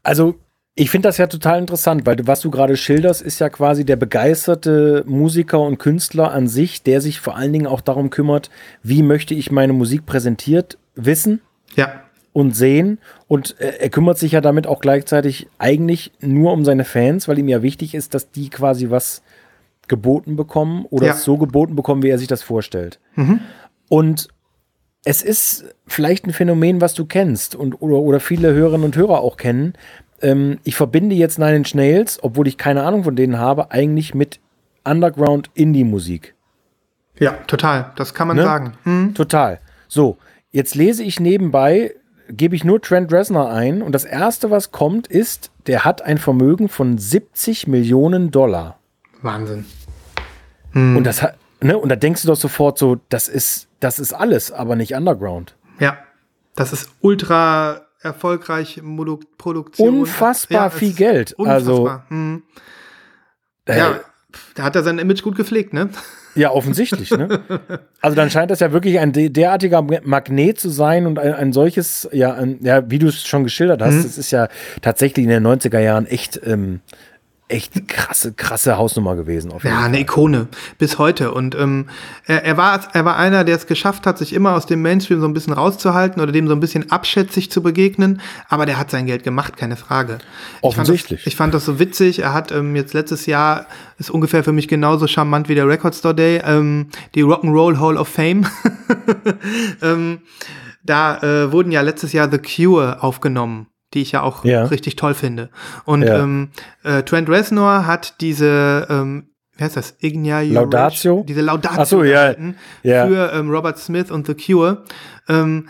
Also 0.03 0.37
ich 0.81 0.89
finde 0.89 1.11
das 1.11 1.19
ja 1.19 1.27
total 1.27 1.59
interessant, 1.59 2.07
weil 2.07 2.27
was 2.27 2.41
du 2.41 2.51
gerade 2.51 2.75
schilderst, 2.75 3.21
ist 3.21 3.39
ja 3.39 3.51
quasi 3.51 3.85
der 3.85 3.97
begeisterte 3.97 5.05
Musiker 5.07 5.61
und 5.61 5.77
Künstler 5.77 6.33
an 6.33 6.49
sich, 6.49 6.83
der 6.83 7.03
sich 7.03 7.21
vor 7.21 7.37
allen 7.37 7.53
Dingen 7.53 7.67
auch 7.67 7.83
darum 7.83 8.09
kümmert, 8.09 8.49
wie 8.83 9.03
möchte 9.03 9.35
ich 9.35 9.51
meine 9.51 9.75
Musik 9.75 10.07
präsentiert 10.07 10.79
wissen 10.95 11.43
ja. 11.77 12.01
und 12.33 12.57
sehen. 12.57 12.99
Und 13.29 13.61
äh, 13.61 13.75
er 13.79 13.91
kümmert 13.91 14.17
sich 14.17 14.33
ja 14.33 14.41
damit 14.41 14.67
auch 14.67 14.81
gleichzeitig 14.81 15.49
eigentlich 15.59 16.13
nur 16.21 16.51
um 16.55 16.65
seine 16.65 16.87
Fans, 16.87 17.29
weil 17.29 17.39
ihm 17.39 17.49
ja 17.49 17.61
wichtig 17.61 17.95
ist, 17.95 18.15
dass 18.15 18.31
die 18.31 18.49
quasi 18.49 18.89
was 18.89 19.21
geboten 19.87 20.35
bekommen 20.35 20.87
oder 20.89 21.09
ja. 21.09 21.13
so 21.15 21.37
geboten 21.37 21.77
bekommen, 21.77 22.03
wie 22.03 22.09
er 22.09 22.19
sich 22.19 22.29
das 22.29 22.43
vorstellt. 22.43 23.01
Mhm. 23.17 23.41
Und 23.91 24.29
es 25.05 25.21
ist 25.21 25.75
vielleicht 25.87 26.27
ein 26.27 26.33
Phänomen, 26.33 26.81
was 26.81 26.95
du 26.95 27.05
kennst 27.05 27.55
und 27.55 27.83
oder, 27.83 27.97
oder 27.97 28.21
viele 28.21 28.55
Hörerinnen 28.55 28.87
und 28.87 28.97
Hörer 28.97 29.21
auch 29.21 29.37
kennen, 29.37 29.75
ähm, 30.23 30.59
ich 30.65 30.77
verbinde 30.77 31.15
jetzt 31.15 31.39
Nine 31.39 31.57
Inch 31.57 31.75
Nails, 31.75 32.19
obwohl 32.23 32.47
ich 32.49 32.59
keine 32.59 32.83
Ahnung 32.83 33.05
von 33.05 33.17
denen 33.17 33.39
habe, 33.39 33.71
eigentlich 33.71 34.15
mit 34.15 34.41
Underground 34.85 35.51
Indie-Musik. 35.55 36.35
Ja, 37.19 37.33
total. 37.47 37.93
Das 37.97 38.15
kann 38.15 38.29
man 38.29 38.37
ne? 38.37 38.43
sagen. 38.43 38.73
Mhm. 38.85 39.15
Total. 39.15 39.61
So, 39.89 40.17
jetzt 40.51 40.75
lese 40.75 41.03
ich 41.03 41.21
nebenbei, 41.21 41.95
gebe 42.29 42.55
ich 42.55 42.65
nur 42.65 42.81
Trent 42.81 43.13
Reznor 43.13 43.51
ein 43.51 43.83
und 43.83 43.93
das 43.93 44.05
erste, 44.05 44.51
was 44.51 44.71
kommt, 44.71 45.07
ist, 45.07 45.51
der 45.67 45.85
hat 45.85 46.03
ein 46.03 46.19
Vermögen 46.19 46.69
von 46.69 46.97
70 46.97 47.67
Millionen 47.67 48.31
Dollar. 48.31 48.79
Wahnsinn. 49.23 49.67
Mhm. 50.73 50.97
Und 50.97 51.05
das 51.05 51.23
hat, 51.23 51.37
ne, 51.61 51.77
und 51.77 51.89
da 51.89 51.97
denkst 51.97 52.23
du 52.23 52.29
doch 52.29 52.37
sofort 52.37 52.79
so, 52.79 52.99
das 53.09 53.29
ist, 53.29 53.69
das 53.81 53.99
ist 53.99 54.13
alles, 54.13 54.53
aber 54.53 54.77
nicht 54.77 54.95
Underground. 54.95 55.57
Ja. 55.79 55.99
Das 56.57 56.73
ist 56.73 56.91
ultra 57.01 57.83
erfolgreich 58.01 58.81
Produktion. 59.39 60.01
Unfassbar 60.01 60.65
ja, 60.65 60.71
viel 60.71 60.93
Geld. 60.93 61.35
Also, 61.39 61.83
unfassbar. 61.83 62.07
Also, 62.09 62.17
hm. 62.17 62.43
ja, 63.69 64.01
da 64.55 64.63
hat 64.63 64.77
er 64.77 64.83
sein 64.83 64.99
Image 64.99 65.23
gut 65.23 65.37
gepflegt, 65.37 65.73
ne? 65.73 65.91
Ja, 66.35 66.53
offensichtlich. 66.53 67.11
Ne? 67.11 67.41
Also 68.03 68.17
dann 68.17 68.31
scheint 68.31 68.51
das 68.51 68.61
ja 68.61 68.73
wirklich 68.73 68.99
ein 68.99 69.13
derartiger 69.13 69.83
Magnet 69.83 70.59
zu 70.59 70.71
sein 70.71 71.07
und 71.07 71.19
ein, 71.19 71.35
ein 71.35 71.53
solches, 71.53 72.09
ja, 72.13 72.33
ein, 72.33 72.61
ja, 72.63 72.91
wie 72.91 72.99
du 72.99 73.09
es 73.09 73.27
schon 73.27 73.45
geschildert 73.45 73.83
hast, 73.83 73.97
mhm. 73.97 74.03
das 74.05 74.17
ist 74.17 74.31
ja 74.31 74.49
tatsächlich 74.81 75.25
in 75.25 75.29
den 75.29 75.47
90er 75.47 75.81
Jahren 75.81 76.07
echt 76.07 76.41
ähm, 76.43 76.81
echt 77.51 77.89
krasse, 77.89 78.33
krasse 78.33 78.77
Hausnummer 78.77 79.17
gewesen. 79.17 79.51
ja, 79.51 79.59
Fall. 79.59 79.73
eine 79.73 80.01
Ikone 80.01 80.49
bis 80.79 80.99
heute. 80.99 81.33
Und 81.33 81.55
ähm, 81.55 81.87
er, 82.27 82.45
er, 82.45 82.57
war, 82.57 82.81
er 82.93 83.05
war 83.05 83.17
einer, 83.17 83.45
der 83.45 83.57
es 83.57 83.67
geschafft 83.67 84.07
hat, 84.07 84.19
sich 84.19 84.33
immer 84.33 84.55
aus 84.55 84.67
dem 84.67 84.83
Mainstream 84.83 85.21
so 85.21 85.27
ein 85.27 85.35
bisschen 85.35 85.53
rauszuhalten 85.53 86.23
oder 86.23 86.33
dem 86.33 86.49
so 86.49 86.55
ein 86.55 86.61
bisschen 86.61 86.91
abschätzig 86.91 87.51
zu 87.51 87.63
begegnen. 87.63 88.21
Aber 88.49 88.67
der 88.67 88.79
hat 88.79 88.91
sein 88.91 89.07
Geld 89.07 89.23
gemacht, 89.23 89.57
keine 89.57 89.77
Frage. 89.77 90.19
Offensichtlich. 90.61 91.27
Ich 91.27 91.37
fand 91.37 91.55
das, 91.55 91.63
ich 91.63 91.67
fand 91.67 91.79
das 91.79 91.79
so 91.79 91.79
witzig. 91.79 92.19
Er 92.21 92.33
hat 92.33 92.53
ähm, 92.53 92.77
jetzt 92.77 92.95
letztes 92.95 93.27
Jahr, 93.27 93.67
ist 93.99 94.11
ungefähr 94.11 94.45
für 94.45 94.53
mich 94.53 94.69
genauso 94.69 95.07
charmant 95.07 95.49
wie 95.49 95.55
der 95.55 95.69
Record 95.69 95.95
Store 95.95 96.15
Day, 96.15 96.41
ähm, 96.45 96.89
die 97.15 97.25
Rock'n'Roll 97.25 97.79
Hall 97.79 97.97
of 97.97 98.09
Fame. 98.09 98.47
ähm, 99.83 100.21
da 100.83 101.19
äh, 101.19 101.53
wurden 101.53 101.73
ja 101.73 101.83
letztes 101.83 102.13
Jahr 102.13 102.31
The 102.31 102.39
Cure 102.39 103.03
aufgenommen 103.03 103.70
die 103.95 104.03
ich 104.03 104.13
ja 104.13 104.23
auch 104.23 104.45
ja. 104.45 104.65
richtig 104.65 104.97
toll 104.97 105.15
finde. 105.15 105.51
Und 105.85 106.03
ja. 106.03 106.21
ähm, 106.21 106.51
äh, 106.85 107.03
Trent 107.03 107.29
Reznor 107.29 107.87
hat 107.87 108.21
diese, 108.21 108.87
ähm, 108.89 109.31
wie 109.57 109.65
heißt 109.65 109.77
das, 109.77 109.97
Ignia 110.01 110.41
Laudatio? 110.41 111.25
Diese 111.27 111.41
Laudatio 111.41 111.85
so, 111.85 112.05
ja. 112.05 112.35
ja. 112.83 113.07
für 113.07 113.33
ähm, 113.33 113.51
Robert 113.51 113.79
Smith 113.79 114.11
und 114.11 114.27
The 114.27 114.35
Cure. 114.35 114.85
Ähm, 115.29 115.69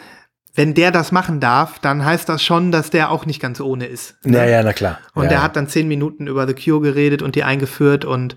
wenn 0.54 0.74
der 0.74 0.90
das 0.90 1.12
machen 1.12 1.40
darf, 1.40 1.78
dann 1.78 2.04
heißt 2.04 2.28
das 2.28 2.42
schon, 2.42 2.72
dass 2.72 2.90
der 2.90 3.10
auch 3.10 3.24
nicht 3.24 3.40
ganz 3.40 3.60
ohne 3.60 3.86
ist. 3.86 4.16
Ne? 4.24 4.38
Ja, 4.38 4.44
ja, 4.44 4.62
na 4.62 4.72
klar. 4.72 4.98
Und 5.14 5.24
ja. 5.24 5.28
der 5.30 5.42
hat 5.42 5.56
dann 5.56 5.68
zehn 5.68 5.86
Minuten 5.86 6.26
über 6.26 6.46
The 6.46 6.54
Cure 6.54 6.80
geredet 6.80 7.22
und 7.22 7.36
die 7.36 7.44
eingeführt 7.44 8.04
und 8.04 8.36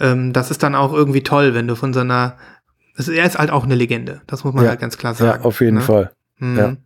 ähm, 0.00 0.32
das 0.32 0.50
ist 0.50 0.62
dann 0.62 0.74
auch 0.74 0.92
irgendwie 0.92 1.22
toll, 1.22 1.54
wenn 1.54 1.68
du 1.68 1.76
von 1.76 1.94
so 1.94 2.00
einer, 2.00 2.36
also 2.96 3.12
er 3.12 3.24
ist 3.24 3.38
halt 3.38 3.50
auch 3.50 3.64
eine 3.64 3.76
Legende, 3.76 4.22
das 4.26 4.44
muss 4.44 4.54
man 4.54 4.64
ja. 4.64 4.70
halt 4.70 4.80
ganz 4.80 4.98
klar 4.98 5.14
sagen. 5.14 5.40
Ja, 5.40 5.46
auf 5.46 5.60
jeden 5.60 5.76
ne? 5.76 5.82
Fall. 5.82 6.10
Mhm. 6.38 6.58
Ja. 6.58 6.76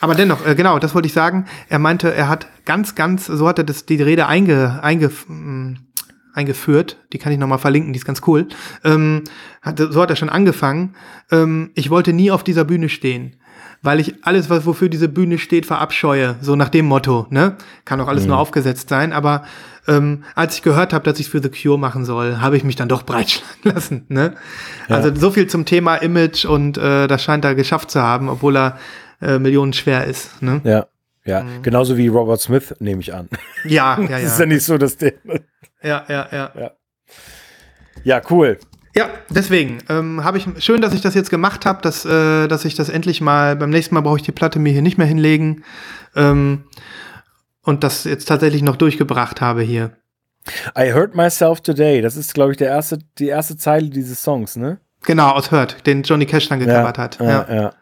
Aber 0.00 0.14
dennoch, 0.14 0.46
äh, 0.46 0.54
genau, 0.54 0.78
das 0.78 0.94
wollte 0.94 1.06
ich 1.06 1.12
sagen. 1.12 1.46
Er 1.68 1.78
meinte, 1.78 2.14
er 2.14 2.28
hat 2.28 2.46
ganz, 2.64 2.94
ganz, 2.94 3.26
so 3.26 3.48
hat 3.48 3.58
er 3.58 3.64
das, 3.64 3.86
die 3.86 4.00
Rede 4.00 4.26
einge, 4.26 4.80
einge, 4.82 5.10
mh, 5.28 5.78
eingeführt. 6.34 6.98
Die 7.12 7.18
kann 7.18 7.32
ich 7.32 7.38
nochmal 7.38 7.58
verlinken, 7.58 7.92
die 7.92 7.98
ist 7.98 8.04
ganz 8.04 8.22
cool. 8.26 8.48
Ähm, 8.84 9.24
hat, 9.62 9.78
so 9.78 10.00
hat 10.00 10.10
er 10.10 10.16
schon 10.16 10.28
angefangen. 10.28 10.94
Ähm, 11.30 11.70
ich 11.74 11.90
wollte 11.90 12.12
nie 12.12 12.30
auf 12.30 12.44
dieser 12.44 12.64
Bühne 12.64 12.88
stehen 12.88 13.36
weil 13.82 14.00
ich 14.00 14.14
alles, 14.22 14.50
was 14.50 14.66
wofür 14.66 14.88
diese 14.88 15.08
Bühne 15.08 15.38
steht, 15.38 15.66
verabscheue. 15.66 16.36
So 16.40 16.56
nach 16.56 16.68
dem 16.68 16.86
Motto, 16.86 17.26
ne? 17.30 17.56
Kann 17.84 18.00
auch 18.00 18.08
alles 18.08 18.24
mhm. 18.24 18.30
nur 18.30 18.38
aufgesetzt 18.38 18.88
sein, 18.88 19.12
aber 19.12 19.44
ähm, 19.88 20.24
als 20.34 20.56
ich 20.56 20.62
gehört 20.62 20.92
habe, 20.92 21.04
dass 21.04 21.20
ich 21.20 21.28
für 21.28 21.40
The 21.40 21.48
Cure 21.48 21.78
machen 21.78 22.04
soll, 22.04 22.38
habe 22.38 22.56
ich 22.56 22.64
mich 22.64 22.76
dann 22.76 22.88
doch 22.88 23.02
breitschlagen 23.06 23.62
lassen. 23.62 24.04
Ne? 24.08 24.34
Ja. 24.88 24.96
Also 24.96 25.14
so 25.14 25.30
viel 25.30 25.46
zum 25.46 25.64
Thema 25.64 25.96
Image 25.96 26.44
und 26.44 26.76
äh, 26.78 27.06
das 27.06 27.22
scheint 27.22 27.44
er 27.44 27.54
geschafft 27.54 27.90
zu 27.90 28.02
haben, 28.02 28.28
obwohl 28.28 28.56
er 28.56 28.78
äh, 29.20 29.38
Millionen 29.38 29.72
schwer 29.72 30.04
ist. 30.04 30.42
Ne? 30.42 30.60
Ja, 30.64 30.86
ja. 31.24 31.42
Mhm. 31.42 31.62
Genauso 31.62 31.96
wie 31.96 32.08
Robert 32.08 32.40
Smith, 32.40 32.74
nehme 32.78 33.00
ich 33.00 33.12
an. 33.12 33.28
Ja, 33.64 33.98
ja, 33.98 34.02
ja. 34.02 34.20
das 34.20 34.32
ist 34.32 34.40
ja 34.40 34.46
nicht 34.46 34.62
so, 34.62 34.78
dass 34.78 34.96
der. 34.96 35.14
ja, 35.82 36.04
ja, 36.08 36.28
ja. 36.30 36.52
Ja, 36.54 36.70
ja 38.04 38.22
cool. 38.30 38.58
Ja, 38.96 39.10
deswegen 39.28 39.78
ähm, 39.90 40.24
habe 40.24 40.38
ich 40.38 40.46
schön, 40.58 40.80
dass 40.80 40.94
ich 40.94 41.02
das 41.02 41.14
jetzt 41.14 41.28
gemacht 41.28 41.66
habe, 41.66 41.82
dass, 41.82 42.06
äh, 42.06 42.48
dass 42.48 42.64
ich 42.64 42.74
das 42.74 42.88
endlich 42.88 43.20
mal 43.20 43.54
beim 43.54 43.68
nächsten 43.68 43.94
Mal 43.94 44.00
brauche 44.00 44.16
ich 44.16 44.22
die 44.22 44.32
Platte 44.32 44.58
mir 44.58 44.72
hier 44.72 44.80
nicht 44.80 44.96
mehr 44.96 45.06
hinlegen 45.06 45.64
ähm, 46.14 46.64
und 47.62 47.84
das 47.84 48.04
jetzt 48.04 48.26
tatsächlich 48.26 48.62
noch 48.62 48.76
durchgebracht 48.76 49.42
habe 49.42 49.60
hier. 49.60 49.90
I 50.78 50.94
Hurt 50.94 51.14
Myself 51.14 51.60
Today, 51.60 52.00
das 52.00 52.16
ist 52.16 52.32
glaube 52.32 52.52
ich 52.52 52.56
der 52.56 52.68
erste, 52.68 52.98
die 53.18 53.26
erste 53.26 53.58
Zeile 53.58 53.90
dieses 53.90 54.22
Songs, 54.22 54.56
ne? 54.56 54.78
Genau, 55.02 55.30
aus 55.30 55.50
Hurt, 55.50 55.86
den 55.86 56.02
Johnny 56.02 56.24
Cash 56.24 56.48
dann 56.48 56.60
gecovert 56.60 56.96
ja, 56.96 57.02
hat. 57.02 57.18
Ja, 57.20 57.26
ja. 57.26 57.54
ja. 57.54 57.72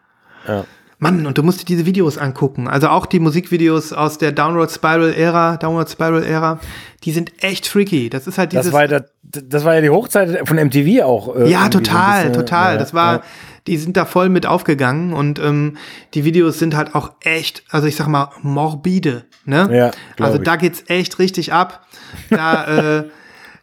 ja. 0.47 0.65
Mann, 0.97 1.25
und 1.25 1.37
du 1.37 1.43
musst 1.43 1.61
dir 1.61 1.65
diese 1.65 1.85
Videos 1.85 2.17
angucken. 2.17 2.67
Also 2.67 2.87
auch 2.87 3.05
die 3.05 3.19
Musikvideos 3.19 3.91
aus 3.91 4.17
der 4.17 4.31
Downward 4.31 4.71
Spiral 4.71 5.13
Ära, 5.13 5.57
Downward 5.57 5.89
Spiral 5.89 6.23
Ära, 6.23 6.59
die 7.03 7.11
sind 7.11 7.43
echt 7.43 7.67
freaky. 7.67 8.09
Das 8.09 8.27
ist 8.27 8.37
halt 8.37 8.53
dieses. 8.53 8.67
Das 8.67 8.73
war, 8.73 8.89
ja, 8.89 9.01
das 9.23 9.65
war 9.65 9.75
ja 9.75 9.81
die 9.81 9.89
Hochzeit 9.89 10.47
von 10.47 10.57
MTV 10.57 11.03
auch. 11.03 11.35
Äh, 11.35 11.49
ja, 11.49 11.67
total, 11.67 12.29
bisschen, 12.29 12.33
total. 12.33 12.73
Ja, 12.73 12.79
das 12.79 12.93
war, 12.93 13.13
ja. 13.15 13.23
die 13.67 13.77
sind 13.77 13.97
da 13.97 14.05
voll 14.05 14.29
mit 14.29 14.45
aufgegangen 14.45 15.13
und 15.13 15.37
ähm, 15.39 15.77
die 16.13 16.23
Videos 16.23 16.59
sind 16.59 16.75
halt 16.75 16.95
auch 16.95 17.11
echt, 17.21 17.63
also 17.69 17.87
ich 17.87 17.97
sag 17.97 18.07
mal, 18.07 18.29
morbide. 18.41 19.25
Ne? 19.43 19.69
Ja, 19.71 19.91
also 20.23 20.37
da 20.37 20.55
geht's 20.55 20.85
echt 20.87 21.19
richtig 21.19 21.51
ab. 21.51 21.85
Da, 22.29 22.99
äh, 22.99 23.03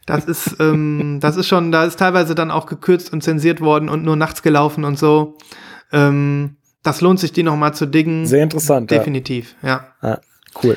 das 0.06 0.24
ist, 0.26 0.56
ähm, 0.60 1.18
das 1.20 1.36
ist 1.36 1.46
schon, 1.48 1.72
da 1.72 1.84
ist 1.84 1.98
teilweise 1.98 2.34
dann 2.34 2.50
auch 2.50 2.66
gekürzt 2.66 3.12
und 3.12 3.22
zensiert 3.22 3.60
worden 3.60 3.88
und 3.88 4.04
nur 4.04 4.16
nachts 4.16 4.42
gelaufen 4.42 4.84
und 4.84 4.98
so. 4.98 5.38
Ähm, 5.92 6.56
das 6.82 7.00
lohnt 7.00 7.20
sich, 7.20 7.32
die 7.32 7.42
nochmal 7.42 7.74
zu 7.74 7.86
diggen. 7.86 8.26
Sehr 8.26 8.42
interessant. 8.42 8.90
Definitiv, 8.90 9.54
ja. 9.62 9.86
ja. 10.02 10.20
Cool. 10.62 10.76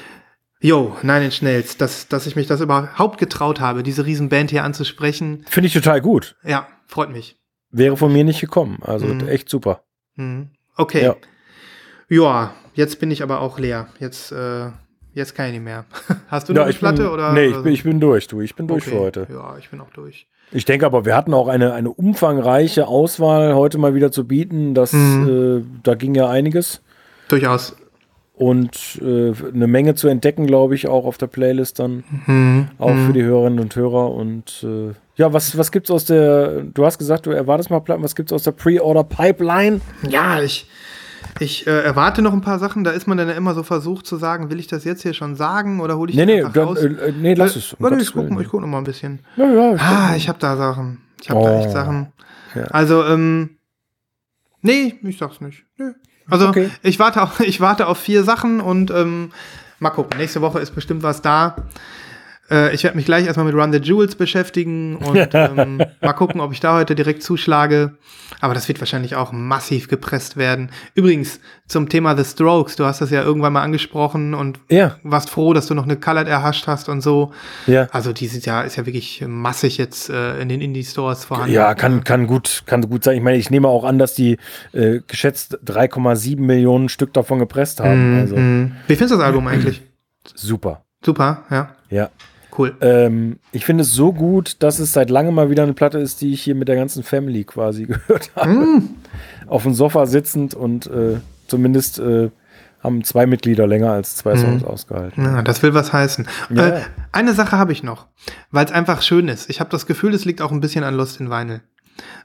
Jo, 0.61 0.95
Nine 1.03 1.25
Inch 1.25 1.41
Nails, 1.41 1.77
dass, 1.77 2.07
dass 2.07 2.25
ich 2.27 2.35
mich 2.35 2.47
das 2.47 2.61
überhaupt 2.61 3.17
getraut 3.19 3.59
habe, 3.59 3.83
diese 3.83 4.05
Riesenband 4.05 4.49
hier 4.51 4.63
anzusprechen. 4.63 5.45
Finde 5.47 5.67
ich 5.67 5.73
total 5.73 6.01
gut. 6.01 6.35
Ja, 6.43 6.67
freut 6.87 7.11
mich. 7.11 7.37
Wäre 7.71 7.97
von 7.97 8.11
mir 8.13 8.23
nicht 8.23 8.41
gekommen. 8.41 8.79
Also 8.81 9.05
Mhm. 9.05 9.27
echt 9.27 9.49
super. 9.49 9.83
Mhm. 10.15 10.49
Okay. 10.77 11.03
Ja. 11.03 11.15
Ja. 12.09 12.53
jetzt 12.73 12.99
bin 12.99 13.11
ich 13.11 13.21
aber 13.21 13.41
auch 13.41 13.59
leer. 13.59 13.87
Jetzt, 13.99 14.31
äh, 14.31 14.69
jetzt 15.13 15.35
kann 15.35 15.47
ich 15.47 15.53
nicht 15.53 15.63
mehr. 15.63 15.85
Hast 16.29 16.47
du 16.49 16.53
noch 16.53 16.59
Ja, 16.59 16.63
eine 16.63 16.71
ich 16.71 16.79
bin, 16.79 16.95
Platte? 16.95 17.11
oder? 17.11 17.33
Nee, 17.33 17.47
ich 17.47 17.57
bin, 17.63 17.73
ich 17.73 17.83
bin 17.83 17.99
durch, 17.99 18.27
du. 18.27 18.41
Ich 18.41 18.55
bin 18.55 18.67
durch 18.67 18.87
Okay. 18.87 18.95
für 18.95 19.01
heute. 19.01 19.27
Ja, 19.29 19.57
ich 19.57 19.69
bin 19.69 19.81
auch 19.81 19.91
durch. 19.91 20.27
Ich 20.51 20.65
denke 20.65 20.85
aber, 20.85 21.05
wir 21.05 21.15
hatten 21.15 21.33
auch 21.33 21.47
eine, 21.47 21.73
eine 21.73 21.89
umfangreiche 21.89 22.87
Auswahl 22.87 23.55
heute 23.55 23.77
mal 23.77 23.93
wieder 23.95 24.11
zu 24.11 24.25
bieten. 24.27 24.73
Das, 24.73 24.93
Mhm. 24.93 25.61
äh, 25.61 25.79
da 25.83 25.95
ging 25.95 26.15
ja 26.15 26.29
einiges. 26.29 26.81
Durchaus. 27.27 27.75
Und 28.37 28.99
äh, 29.01 29.31
eine 29.53 29.67
Menge 29.67 29.95
zu 29.95 30.07
entdecken, 30.09 30.45
glaube 30.45 30.75
ich, 30.75 30.87
auch 30.89 31.05
auf 31.05 31.17
der 31.17 31.27
Playlist 31.27 31.79
dann. 31.79 32.03
Mhm. 32.25 32.67
Auch 32.79 32.93
für 33.07 33.13
die 33.13 33.23
Hörerinnen 33.23 33.59
und 33.59 33.75
Hörer. 33.75 34.11
Und 34.11 34.63
äh, 34.67 34.93
ja, 35.15 35.31
was, 35.31 35.57
was 35.57 35.71
gibt's 35.71 35.89
aus 35.89 36.03
der, 36.05 36.61
du 36.63 36.85
hast 36.85 36.97
gesagt, 36.97 37.25
du 37.25 37.31
erwartest 37.31 37.69
mal 37.69 37.79
Platten, 37.79 38.03
was 38.03 38.13
gibt's 38.15 38.33
aus 38.33 38.43
der 38.43 38.51
Pre-Order-Pipeline? 38.51 39.79
Ja, 40.09 40.41
ich, 40.41 40.67
ich 41.39 41.67
äh, 41.67 41.81
erwarte 41.81 42.21
noch 42.21 42.33
ein 42.33 42.41
paar 42.41 42.59
Sachen. 42.59 42.83
Da 42.83 42.91
ist 42.91 43.07
man 43.07 43.17
dann 43.17 43.27
ja 43.27 43.33
immer 43.35 43.53
so 43.53 43.63
versucht 43.63 44.05
zu 44.05 44.17
sagen, 44.17 44.49
will 44.49 44.59
ich 44.59 44.67
das 44.67 44.83
jetzt 44.85 45.01
hier 45.03 45.13
schon 45.13 45.35
sagen 45.35 45.79
oder 45.81 45.97
hole 45.97 46.09
ich 46.11 46.17
Nee, 46.17 46.25
nee, 46.25 46.39
einfach 46.39 46.53
dann, 46.53 46.67
raus? 46.67 46.79
äh, 46.83 47.11
nee, 47.11 47.33
lass 47.33 47.55
es. 47.55 47.73
um 47.73 47.83
Warte, 47.83 48.01
ich 48.01 48.11
gucke 48.13 48.29
guck 48.49 48.61
noch 48.61 48.67
mal 48.67 48.77
ein 48.79 48.83
bisschen. 48.83 49.19
Ja, 49.35 49.45
ja, 49.51 49.75
ich 49.75 49.81
Ah, 49.81 50.13
ich 50.15 50.27
habe 50.29 50.39
da 50.39 50.55
Sachen. 50.57 51.01
Ich 51.21 51.29
habe 51.29 51.43
da 51.43 51.51
Oh. 51.51 51.59
echt 51.59 51.71
Sachen. 51.71 52.13
Ja. 52.55 52.63
Also, 52.65 53.03
ähm, 53.05 53.57
nee, 54.61 54.95
ich 55.03 55.17
sag's 55.17 55.41
nicht. 55.41 55.65
Nö. 55.77 55.93
Also, 56.29 56.47
Okay. 56.49 56.69
ich, 56.83 56.99
warte 56.99 57.21
auf, 57.21 57.39
ich 57.41 57.59
warte 57.61 57.87
auf 57.87 57.97
vier 57.97 58.23
Sachen 58.23 58.61
und 58.61 58.91
ähm, 58.91 59.31
mal 59.79 59.89
gucken. 59.91 60.17
Nächste 60.17 60.41
Woche 60.41 60.59
ist 60.59 60.73
bestimmt 60.73 61.03
was 61.03 61.21
da. 61.21 61.55
Äh, 62.49 62.73
ich 62.75 62.83
werde 62.83 62.95
mich 62.97 63.05
gleich 63.05 63.25
erstmal 63.25 63.45
mit 63.45 63.55
Run 63.55 63.71
the 63.73 63.79
Jewels 63.79 64.15
beschäftigen 64.15 64.97
und 64.97 65.29
ähm, 65.33 65.81
mal 66.01 66.13
gucken, 66.13 66.41
ob 66.41 66.51
ich 66.51 66.59
da 66.59 66.75
heute 66.75 66.93
direkt 66.95 67.23
zuschlage. 67.23 67.95
Aber 68.41 68.53
das 68.53 68.67
wird 68.67 68.79
wahrscheinlich 68.79 69.15
auch 69.15 69.31
massiv 69.31 69.87
gepresst 69.87 70.35
werden. 70.37 70.69
Übrigens, 70.93 71.39
zum 71.67 71.89
Thema 71.89 72.15
The 72.17 72.23
Strokes, 72.23 72.75
du 72.75 72.85
hast 72.85 73.01
das 73.01 73.09
ja 73.09 73.23
irgendwann 73.23 73.53
mal 73.53 73.61
angesprochen 73.63 74.33
und 74.33 74.59
Ja, 74.69 74.97
warst 75.03 75.29
froh, 75.29 75.53
dass 75.53 75.67
du 75.67 75.73
noch 75.73 75.85
eine 75.85 75.95
Colored 75.97 76.27
erhascht 76.27 76.67
hast 76.67 76.89
und 76.89 77.01
so. 77.01 77.31
ja. 77.67 77.87
Also 77.91 78.13
dieses 78.13 78.45
Jahr 78.45 78.65
ist 78.65 78.75
ja 78.75 78.85
wirklich 78.85 79.23
massig 79.27 79.77
jetzt 79.77 80.09
äh, 80.09 80.39
in 80.39 80.49
den 80.49 80.61
Indie-Stores 80.61 81.25
vorhanden. 81.25 81.53
Ja, 81.53 81.73
kann, 81.75 82.03
kann, 82.03 82.27
gut, 82.27 82.63
kann 82.65 82.81
gut 82.89 83.03
sein. 83.03 83.15
Ich 83.17 83.23
meine, 83.23 83.37
ich 83.37 83.49
nehme 83.49 83.67
auch 83.67 83.83
an, 83.83 83.97
dass 83.99 84.13
die 84.13 84.37
äh, 84.73 84.99
geschätzt 85.07 85.59
3,7 85.65 86.39
Millionen 86.39 86.89
Stück 86.89 87.13
davon 87.13 87.39
gepresst 87.39 87.79
haben. 87.79 88.19
Also 88.19 88.35
Mhm. 88.35 88.73
Wie 88.87 88.95
findest 88.95 89.13
du 89.13 89.17
das 89.17 89.25
Album 89.25 89.47
eigentlich? 89.47 89.81
super. 90.35 90.83
Super, 91.03 91.43
ja, 91.51 91.69
Ja. 91.89 92.09
Cool. 92.57 92.75
Ähm, 92.81 93.39
ich 93.51 93.65
finde 93.65 93.83
es 93.83 93.93
so 93.93 94.13
gut, 94.13 94.57
dass 94.63 94.79
es 94.79 94.93
seit 94.93 95.09
langem 95.09 95.35
mal 95.35 95.49
wieder 95.49 95.63
eine 95.63 95.73
Platte 95.73 95.99
ist, 95.99 96.21
die 96.21 96.33
ich 96.33 96.41
hier 96.41 96.55
mit 96.55 96.67
der 96.67 96.75
ganzen 96.75 97.03
Family 97.03 97.43
quasi 97.43 97.85
gehört 97.87 98.31
habe. 98.35 98.49
Mhm. 98.49 98.89
Auf 99.47 99.63
dem 99.63 99.73
Sofa 99.73 100.05
sitzend 100.05 100.53
und 100.53 100.87
äh, 100.87 101.19
zumindest 101.47 101.99
äh, 101.99 102.29
haben 102.85 103.03
zwei 103.03 103.25
Mitglieder 103.25 103.67
länger 103.67 103.91
als 103.91 104.15
zwei 104.15 104.37
Songs 104.37 104.63
ausgehalten. 104.63 105.23
Ja, 105.23 105.41
das 105.41 105.63
will 105.63 105.73
was 105.73 105.91
heißen. 105.91 106.27
Ja, 106.51 106.67
äh, 106.67 106.81
eine 107.11 107.33
Sache 107.33 107.57
habe 107.57 107.71
ich 107.71 107.83
noch, 107.83 108.07
weil 108.51 108.65
es 108.65 108.71
einfach 108.71 109.01
schön 109.01 109.27
ist. 109.27 109.49
Ich 109.49 109.59
habe 109.59 109.71
das 109.71 109.87
Gefühl, 109.87 110.13
es 110.13 110.23
liegt 110.23 110.41
auch 110.41 110.51
ein 110.51 110.61
bisschen 110.61 110.83
an 110.83 110.95
Lust 110.95 111.19
in 111.19 111.29
Vinyl. 111.29 111.61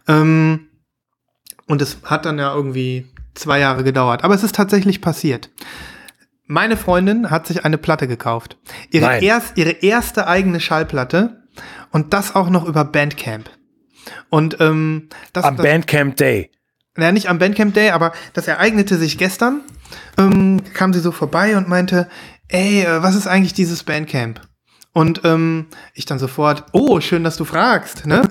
Ähm, 0.06 0.68
und 1.66 1.80
es 1.80 1.98
hat 2.04 2.26
dann 2.26 2.38
ja 2.38 2.54
irgendwie 2.54 3.06
zwei 3.34 3.58
Jahre 3.58 3.84
gedauert. 3.84 4.24
Aber 4.24 4.34
es 4.34 4.42
ist 4.42 4.54
tatsächlich 4.54 5.00
passiert. 5.00 5.50
Meine 6.50 6.76
Freundin 6.76 7.30
hat 7.30 7.46
sich 7.46 7.64
eine 7.64 7.78
Platte 7.78 8.08
gekauft. 8.08 8.56
Ihre, 8.90 9.06
Nein. 9.06 9.22
erst, 9.22 9.56
ihre 9.56 9.70
erste 9.70 10.26
eigene 10.26 10.58
Schallplatte. 10.58 11.44
Und 11.92 12.12
das 12.12 12.34
auch 12.34 12.50
noch 12.50 12.66
über 12.66 12.84
Bandcamp. 12.84 13.48
Und 14.30 14.56
ähm, 14.58 15.10
das, 15.32 15.44
Am 15.44 15.56
das 15.56 15.64
Bandcamp 15.64 16.16
Day. 16.16 16.50
naja, 16.96 17.12
nicht 17.12 17.28
am 17.28 17.38
Bandcamp 17.38 17.72
Day, 17.74 17.90
aber 17.90 18.12
das 18.32 18.48
ereignete 18.48 18.96
sich 18.96 19.16
gestern. 19.16 19.60
Ähm, 20.18 20.60
kam 20.74 20.92
sie 20.92 20.98
so 20.98 21.12
vorbei 21.12 21.56
und 21.56 21.68
meinte, 21.68 22.08
ey, 22.48 22.82
äh, 22.82 23.00
was 23.00 23.14
ist 23.14 23.28
eigentlich 23.28 23.54
dieses 23.54 23.84
Bandcamp? 23.84 24.40
Und 24.92 25.20
ähm, 25.22 25.66
ich 25.94 26.04
dann 26.04 26.18
sofort, 26.18 26.64
oh, 26.72 27.00
schön, 27.00 27.22
dass 27.22 27.36
du 27.36 27.44
fragst. 27.44 28.06
Ne? 28.06 28.22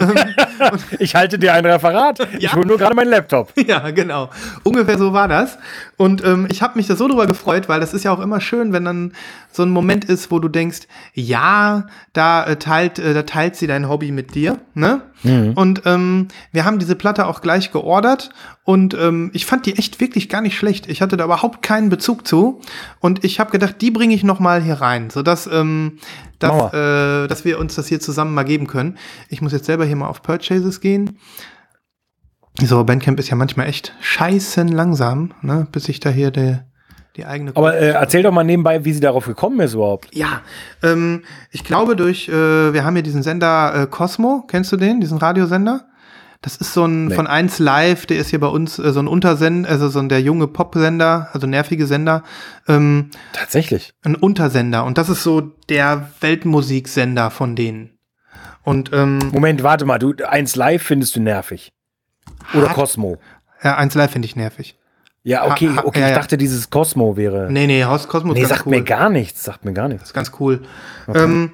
Ich 0.99 1.15
halte 1.15 1.39
dir 1.39 1.53
ein 1.53 1.65
Referat. 1.65 2.19
Ich 2.37 2.53
hole 2.53 2.67
nur 2.67 2.77
gerade 2.77 2.93
meinen 2.93 3.09
Laptop. 3.09 3.53
ja, 3.67 3.91
genau. 3.91 4.29
Ungefähr 4.63 4.97
so 4.97 5.13
war 5.13 5.29
das. 5.29 5.57
Und 5.95 6.21
ähm, 6.25 6.47
ich 6.51 6.61
habe 6.61 6.77
mich 6.77 6.87
da 6.87 6.97
so 6.97 7.07
drüber 7.07 7.27
gefreut, 7.27 7.69
weil 7.69 7.79
das 7.79 7.93
ist 7.93 8.03
ja 8.03 8.11
auch 8.11 8.19
immer 8.19 8.41
schön, 8.41 8.73
wenn 8.73 8.83
dann 8.83 9.13
so 9.51 9.63
ein 9.63 9.69
Moment 9.69 10.03
ist, 10.03 10.31
wo 10.31 10.39
du 10.39 10.49
denkst, 10.49 10.81
ja, 11.13 11.87
da 12.11 12.45
äh, 12.45 12.57
teilt, 12.57 12.99
äh, 12.99 13.13
da 13.13 13.23
teilt 13.23 13.55
sie 13.55 13.67
dein 13.67 13.87
Hobby 13.87 14.11
mit 14.11 14.35
dir. 14.35 14.57
Ne? 14.73 15.01
Und 15.55 15.81
ähm, 15.85 16.29
wir 16.53 16.63
haben 16.63 16.79
diese 16.79 16.95
Platte 16.95 17.27
auch 17.27 17.41
gleich 17.41 17.73
geordert 17.73 18.29
und 18.63 18.93
ähm, 18.93 19.31
ich 19.33 19.45
fand 19.45 19.65
die 19.65 19.77
echt 19.77 19.99
wirklich 19.99 20.29
gar 20.29 20.39
nicht 20.39 20.57
schlecht. 20.57 20.87
Ich 20.87 21.01
hatte 21.01 21.17
da 21.17 21.25
überhaupt 21.25 21.61
keinen 21.61 21.89
Bezug 21.89 22.25
zu 22.25 22.61
und 23.01 23.25
ich 23.25 23.41
habe 23.41 23.51
gedacht, 23.51 23.81
die 23.81 23.91
bringe 23.91 24.15
ich 24.15 24.23
noch 24.23 24.39
mal 24.39 24.61
hier 24.61 24.75
rein, 24.75 25.09
sodass 25.09 25.45
ähm, 25.47 25.99
dass, 26.39 26.73
äh, 26.73 27.27
dass 27.27 27.45
wir 27.45 27.59
uns 27.59 27.75
das 27.75 27.87
hier 27.87 27.99
zusammen 27.99 28.33
mal 28.33 28.43
geben 28.43 28.67
können. 28.67 28.97
Ich 29.29 29.41
muss 29.41 29.51
jetzt 29.51 29.65
selber 29.65 29.85
hier 29.85 29.95
mal 29.95 30.07
auf 30.07 30.21
Purchases 30.21 30.81
gehen. 30.81 31.19
So, 32.61 32.83
Bandcamp 32.83 33.19
ist 33.19 33.29
ja 33.29 33.35
manchmal 33.35 33.67
echt 33.67 33.93
scheißen 34.01 34.67
langsam, 34.67 35.33
ne, 35.41 35.67
bis 35.71 35.87
ich 35.87 35.99
da 35.99 36.09
hier 36.09 36.31
die, 36.31 36.57
die 37.15 37.25
eigene. 37.25 37.55
Aber 37.55 37.77
äh, 37.77 37.91
erzähl 37.91 38.23
doch 38.23 38.33
mal 38.33 38.43
nebenbei, 38.43 38.83
wie 38.83 38.93
sie 38.93 38.99
darauf 38.99 39.25
gekommen 39.25 39.59
ist 39.61 39.75
überhaupt. 39.75 40.13
ja, 40.13 40.41
ähm, 40.83 41.23
ich 41.51 41.63
glaube 41.63 41.95
durch, 41.95 42.27
äh, 42.27 42.73
wir 42.73 42.83
haben 42.83 42.95
hier 42.95 43.03
diesen 43.03 43.23
Sender 43.23 43.83
äh, 43.83 43.87
Cosmo, 43.87 44.43
kennst 44.47 44.71
du 44.71 44.77
den, 44.77 44.99
diesen 44.99 45.17
Radiosender? 45.17 45.88
Das 46.41 46.55
ist 46.55 46.73
so 46.73 46.85
ein 46.85 47.07
Nee. 47.07 47.15
von 47.15 47.27
1 47.27 47.59
Live, 47.59 48.05
der 48.05 48.17
ist 48.17 48.29
hier 48.29 48.39
bei 48.39 48.47
uns 48.47 48.79
äh, 48.79 48.93
so 48.93 49.01
ein 49.01 49.07
Untersender, 49.07 49.69
also 49.69 49.89
so 49.89 49.99
ein 49.99 50.07
der 50.07 50.21
junge 50.21 50.47
Popsender, 50.47 51.27
also 51.33 51.47
nervige 51.47 51.85
Sender, 51.85 52.23
ähm, 52.67 53.09
Tatsächlich. 53.33 53.93
ein 54.03 54.15
Untersender 54.15 54.85
und 54.85 54.97
das 54.97 55.09
ist 55.09 55.21
so 55.23 55.41
der 55.41 56.11
Weltmusiksender 56.21 57.29
von 57.29 57.55
denen. 57.57 57.97
Und 58.63 58.91
ähm, 58.93 59.19
Moment, 59.33 59.63
warte 59.63 59.85
mal. 59.85 59.99
Du, 59.99 60.13
eins 60.27 60.55
live 60.55 60.81
findest 60.83 61.15
du 61.15 61.21
nervig. 61.21 61.73
Oder 62.53 62.69
Hat- 62.69 62.75
Cosmo. 62.75 63.17
ja, 63.63 63.75
1 63.77 63.95
Live 63.95 64.11
finde 64.11 64.25
ich 64.27 64.35
nervig. 64.35 64.77
Ja, 65.23 65.45
okay, 65.45 65.69
Ha- 65.69 65.77
ha- 65.77 65.83
okay. 65.85 65.99
ja, 65.99 66.09
ich 66.09 66.15
dachte, 66.15 66.37
dieses 66.37 66.69
Cosmo 66.69 67.17
wäre. 67.17 67.51
Nee, 67.51 67.67
nee, 67.67 67.83
Haus 67.83 68.07
Cosmo 68.07 68.31
Nee, 68.33 68.43
ist 68.43 68.49
sagt 68.49 68.65
cool. 68.65 68.71
mir 68.77 68.83
gar 68.83 69.09
nichts. 69.09 69.43
Sagt 69.43 69.65
mir 69.65 69.73
gar 69.73 69.87
nichts. 69.89 70.03
Das 70.03 70.09
ist 70.11 70.13
ganz 70.13 70.31
cool. 70.39 70.61
Ähm, 71.13 71.51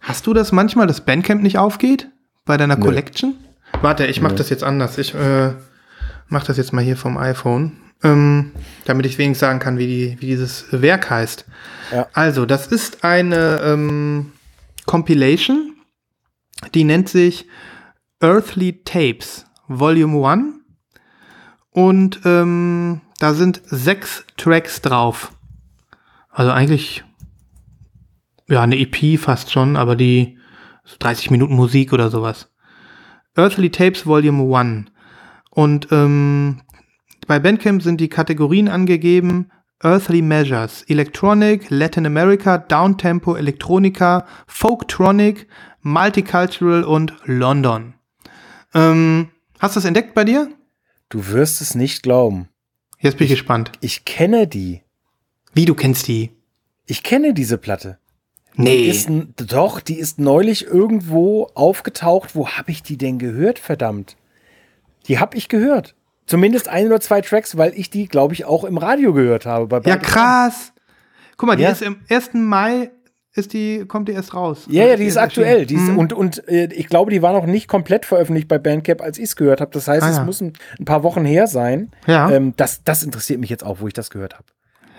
hast 0.00 0.26
du 0.26 0.32
das 0.32 0.50
manchmal, 0.52 0.86
dass 0.86 1.02
Bandcamp 1.02 1.42
nicht 1.42 1.58
aufgeht 1.58 2.08
bei 2.46 2.56
deiner 2.56 2.76
Nö. 2.76 2.84
Collection? 2.84 3.34
Warte, 3.80 4.06
ich 4.06 4.20
mach 4.20 4.32
das 4.32 4.50
jetzt 4.50 4.64
anders. 4.64 4.98
Ich 4.98 5.14
äh, 5.14 5.52
mach 6.28 6.44
das 6.44 6.56
jetzt 6.56 6.72
mal 6.72 6.82
hier 6.82 6.96
vom 6.96 7.16
iPhone, 7.16 7.76
ähm, 8.02 8.52
damit 8.84 9.06
ich 9.06 9.18
wenigstens 9.18 9.40
sagen 9.40 9.60
kann, 9.60 9.78
wie, 9.78 9.86
die, 9.86 10.16
wie 10.20 10.26
dieses 10.26 10.66
Werk 10.72 11.08
heißt. 11.10 11.44
Ja. 11.92 12.08
Also, 12.12 12.44
das 12.44 12.66
ist 12.66 13.04
eine 13.04 13.60
ähm, 13.62 14.32
Compilation, 14.86 15.76
die 16.74 16.82
nennt 16.82 17.08
sich 17.08 17.46
Earthly 18.20 18.82
Tapes 18.82 19.46
Volume 19.68 20.28
1. 20.28 20.44
Und 21.70 22.20
ähm, 22.24 23.00
da 23.20 23.34
sind 23.34 23.62
sechs 23.66 24.24
Tracks 24.36 24.82
drauf. 24.82 25.32
Also 26.30 26.50
eigentlich 26.50 27.04
ja, 28.48 28.62
eine 28.62 28.78
EP 28.78 29.20
fast 29.20 29.52
schon, 29.52 29.76
aber 29.76 29.94
die 29.94 30.38
30 30.98 31.30
Minuten 31.30 31.54
Musik 31.54 31.92
oder 31.92 32.10
sowas. 32.10 32.50
Earthly 33.38 33.70
Tapes 33.70 34.04
Volume 34.04 34.54
1. 34.54 34.90
Und 35.50 35.88
ähm, 35.92 36.60
bei 37.28 37.38
Bandcamp 37.38 37.82
sind 37.82 38.00
die 38.00 38.08
Kategorien 38.08 38.68
angegeben. 38.68 39.50
Earthly 39.80 40.22
Measures, 40.22 40.82
Electronic, 40.88 41.70
Latin 41.70 42.04
America, 42.04 42.58
Downtempo, 42.58 43.36
Electronica, 43.36 44.26
Folktronic, 44.48 45.46
Multicultural 45.82 46.82
und 46.82 47.14
London. 47.26 47.94
Ähm, 48.74 49.30
hast 49.60 49.76
du 49.76 49.78
das 49.78 49.84
entdeckt 49.84 50.14
bei 50.14 50.24
dir? 50.24 50.50
Du 51.08 51.28
wirst 51.28 51.60
es 51.60 51.76
nicht 51.76 52.02
glauben. 52.02 52.48
Jetzt 52.98 53.18
bin 53.18 53.26
ich 53.26 53.30
gespannt. 53.30 53.70
Ich 53.80 54.04
kenne 54.04 54.48
die. 54.48 54.82
Wie, 55.54 55.64
du 55.64 55.74
kennst 55.74 56.08
die? 56.08 56.32
Ich 56.86 57.04
kenne 57.04 57.32
diese 57.32 57.56
Platte. 57.56 57.98
Nee. 58.58 58.76
Die 58.76 58.88
ist, 58.88 59.08
doch, 59.52 59.80
die 59.80 59.98
ist 59.98 60.18
neulich 60.18 60.66
irgendwo 60.66 61.48
aufgetaucht. 61.54 62.34
Wo 62.34 62.48
habe 62.48 62.70
ich 62.70 62.82
die 62.82 62.96
denn 62.98 63.18
gehört, 63.18 63.58
verdammt? 63.58 64.16
Die 65.06 65.18
habe 65.18 65.36
ich 65.36 65.48
gehört. 65.48 65.94
Zumindest 66.26 66.68
ein 66.68 66.86
oder 66.86 67.00
zwei 67.00 67.20
Tracks, 67.20 67.56
weil 67.56 67.72
ich 67.74 67.88
die, 67.88 68.06
glaube 68.08 68.34
ich, 68.34 68.44
auch 68.44 68.64
im 68.64 68.76
Radio 68.76 69.12
gehört 69.14 69.46
habe. 69.46 69.66
Bei 69.66 69.80
Ja, 69.88 69.96
krass. 69.96 70.72
Guck 71.36 71.46
mal, 71.46 71.56
die 71.56 71.62
Ja. 71.62 71.70
ist 71.70 71.82
im 71.82 72.00
1. 72.10 72.30
Mai, 72.34 72.90
ist 73.32 73.52
die, 73.52 73.84
kommt 73.86 74.08
die 74.08 74.12
erst 74.12 74.34
raus. 74.34 74.66
Ja, 74.68 74.84
ja, 74.86 74.96
die 74.96 75.04
ist 75.04 75.16
aktuell. 75.16 75.64
Die 75.64 75.76
ist, 75.76 75.82
Mhm. 75.82 75.98
und 75.98 76.12
und 76.12 76.46
äh, 76.48 76.68
ich 76.72 76.88
glaube, 76.88 77.12
die 77.12 77.22
war 77.22 77.32
noch 77.32 77.46
nicht 77.46 77.68
komplett 77.68 78.04
veröffentlicht 78.04 78.48
bei 78.48 78.58
Bandcamp, 78.58 79.00
als 79.00 79.16
ich 79.18 79.24
es 79.24 79.36
gehört 79.36 79.60
habe. 79.60 79.70
Das 79.72 79.86
heißt, 79.86 80.02
Ah, 80.02 80.10
es 80.10 80.16
ja. 80.16 80.24
muss 80.24 80.40
ein, 80.40 80.52
ein 80.80 80.84
paar 80.84 81.04
Wochen 81.04 81.24
her 81.24 81.46
sein. 81.46 81.92
Ja. 82.08 82.28
Ähm, 82.30 82.54
das, 82.56 82.82
das 82.82 83.04
interessiert 83.04 83.38
mich 83.38 83.48
jetzt 83.50 83.64
auch, 83.64 83.80
wo 83.80 83.86
ich 83.86 83.94
das 83.94 84.10
gehört 84.10 84.34
habe. 84.34 84.46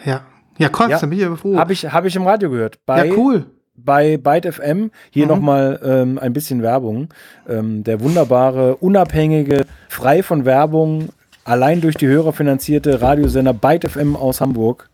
Ja, 0.06 0.26
Ja, 0.60 0.70
krass, 0.70 0.90
ja. 0.90 1.08
bin 1.08 1.18
ich 1.18 1.26
aber 1.26 1.38
froh. 1.38 1.58
Habe 1.58 1.74
ich, 1.74 1.86
hab 1.86 2.06
ich 2.06 2.16
im 2.16 2.24
Radio 2.24 2.50
gehört. 2.50 2.78
Bei, 2.86 3.06
ja, 3.06 3.14
cool. 3.16 3.46
Bei 3.76 4.18
Byte 4.18 4.54
FM, 4.54 4.92
hier 5.10 5.26
mhm. 5.26 5.30
nochmal 5.30 5.80
ähm, 5.84 6.20
ein 6.20 6.34
bisschen 6.34 6.62
Werbung. 6.62 7.08
Ähm, 7.48 7.84
der 7.84 8.02
wunderbare, 8.02 8.76
unabhängige, 8.76 9.66
frei 9.88 10.22
von 10.22 10.44
Werbung, 10.44 11.10
allein 11.46 11.80
durch 11.80 11.96
die 11.96 12.08
Hörer 12.08 12.34
finanzierte 12.34 13.02
Radiosender 13.02 13.54
Byte 13.54 13.90
FM 13.90 14.18
aus 14.18 14.42
Hamburg. 14.42 14.90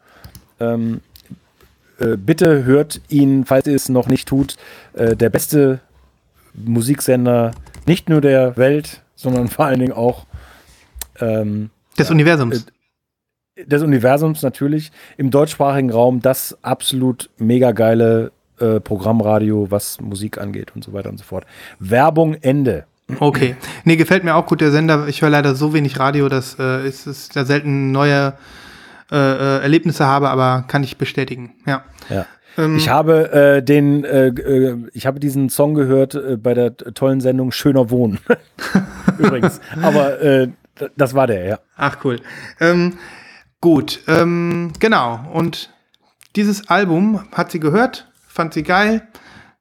Ähm, 0.59 1.01
äh, 1.99 2.15
bitte 2.15 2.63
hört 2.63 3.01
ihn, 3.09 3.45
falls 3.45 3.65
ihr 3.65 3.75
es 3.75 3.89
noch 3.89 4.07
nicht 4.07 4.27
tut, 4.27 4.57
äh, 4.93 5.15
der 5.15 5.31
beste 5.31 5.79
Musiksender, 6.53 7.51
nicht 7.87 8.07
nur 8.07 8.21
der 8.21 8.55
Welt, 8.55 9.01
sondern 9.15 9.47
vor 9.47 9.65
allen 9.65 9.79
Dingen 9.79 9.93
auch 9.93 10.27
ähm, 11.19 11.71
des 11.97 12.09
ja, 12.09 12.13
Universums. 12.13 12.67
Des 13.57 13.81
Universums 13.81 14.41
natürlich. 14.41 14.91
Im 15.17 15.31
deutschsprachigen 15.31 15.89
Raum 15.89 16.21
das 16.21 16.57
absolut 16.61 17.29
mega 17.37 17.71
geile 17.71 18.31
äh, 18.59 18.81
Programmradio, 18.81 19.71
was 19.71 20.01
Musik 20.01 20.37
angeht 20.37 20.73
und 20.75 20.83
so 20.83 20.91
weiter 20.91 21.09
und 21.09 21.17
so 21.17 21.23
fort. 21.23 21.45
Werbung 21.79 22.35
Ende. 22.35 22.85
Okay. 23.19 23.55
Nee, 23.83 23.95
gefällt 23.95 24.23
mir 24.23 24.35
auch 24.35 24.45
gut 24.45 24.61
der 24.61 24.71
Sender. 24.71 25.07
Ich 25.07 25.21
höre 25.21 25.29
leider 25.29 25.55
so 25.55 25.73
wenig 25.73 25.99
Radio, 25.99 26.27
dass 26.27 26.57
äh, 26.59 26.87
ist, 26.87 27.07
ist 27.07 27.35
da 27.35 27.45
selten 27.45 27.91
neue 27.91 28.33
äh, 29.11 29.15
äh, 29.15 29.61
Erlebnisse 29.61 30.05
habe, 30.05 30.29
aber 30.29 30.65
kann 30.67 30.83
ich 30.83 30.97
bestätigen. 30.97 31.53
Ja. 31.65 31.83
Ja. 32.09 32.25
Ähm, 32.57 32.77
ich 32.77 32.89
habe 32.89 33.31
äh, 33.31 33.63
den, 33.63 34.03
äh, 34.03 34.27
äh, 34.27 34.77
ich 34.93 35.05
habe 35.05 35.19
diesen 35.19 35.49
Song 35.49 35.75
gehört 35.75 36.15
äh, 36.15 36.37
bei 36.37 36.53
der 36.53 36.75
tollen 36.75 37.21
Sendung 37.21 37.51
Schöner 37.51 37.89
Wohnen. 37.89 38.19
Übrigens. 39.17 39.61
Aber 39.81 40.47
das 40.97 41.13
war 41.13 41.27
der, 41.27 41.45
ja. 41.45 41.59
Ach 41.77 41.97
cool. 42.03 42.19
Ähm, 42.59 42.97
gut, 43.65 44.01
ähm, 44.07 44.73
genau. 44.79 45.19
Und 45.33 45.71
dieses 46.35 46.69
Album 46.69 47.23
hat 47.31 47.49
sie 47.49 47.59
gehört, 47.59 48.11
fand 48.27 48.53
sie 48.53 48.61
geil, 48.61 49.07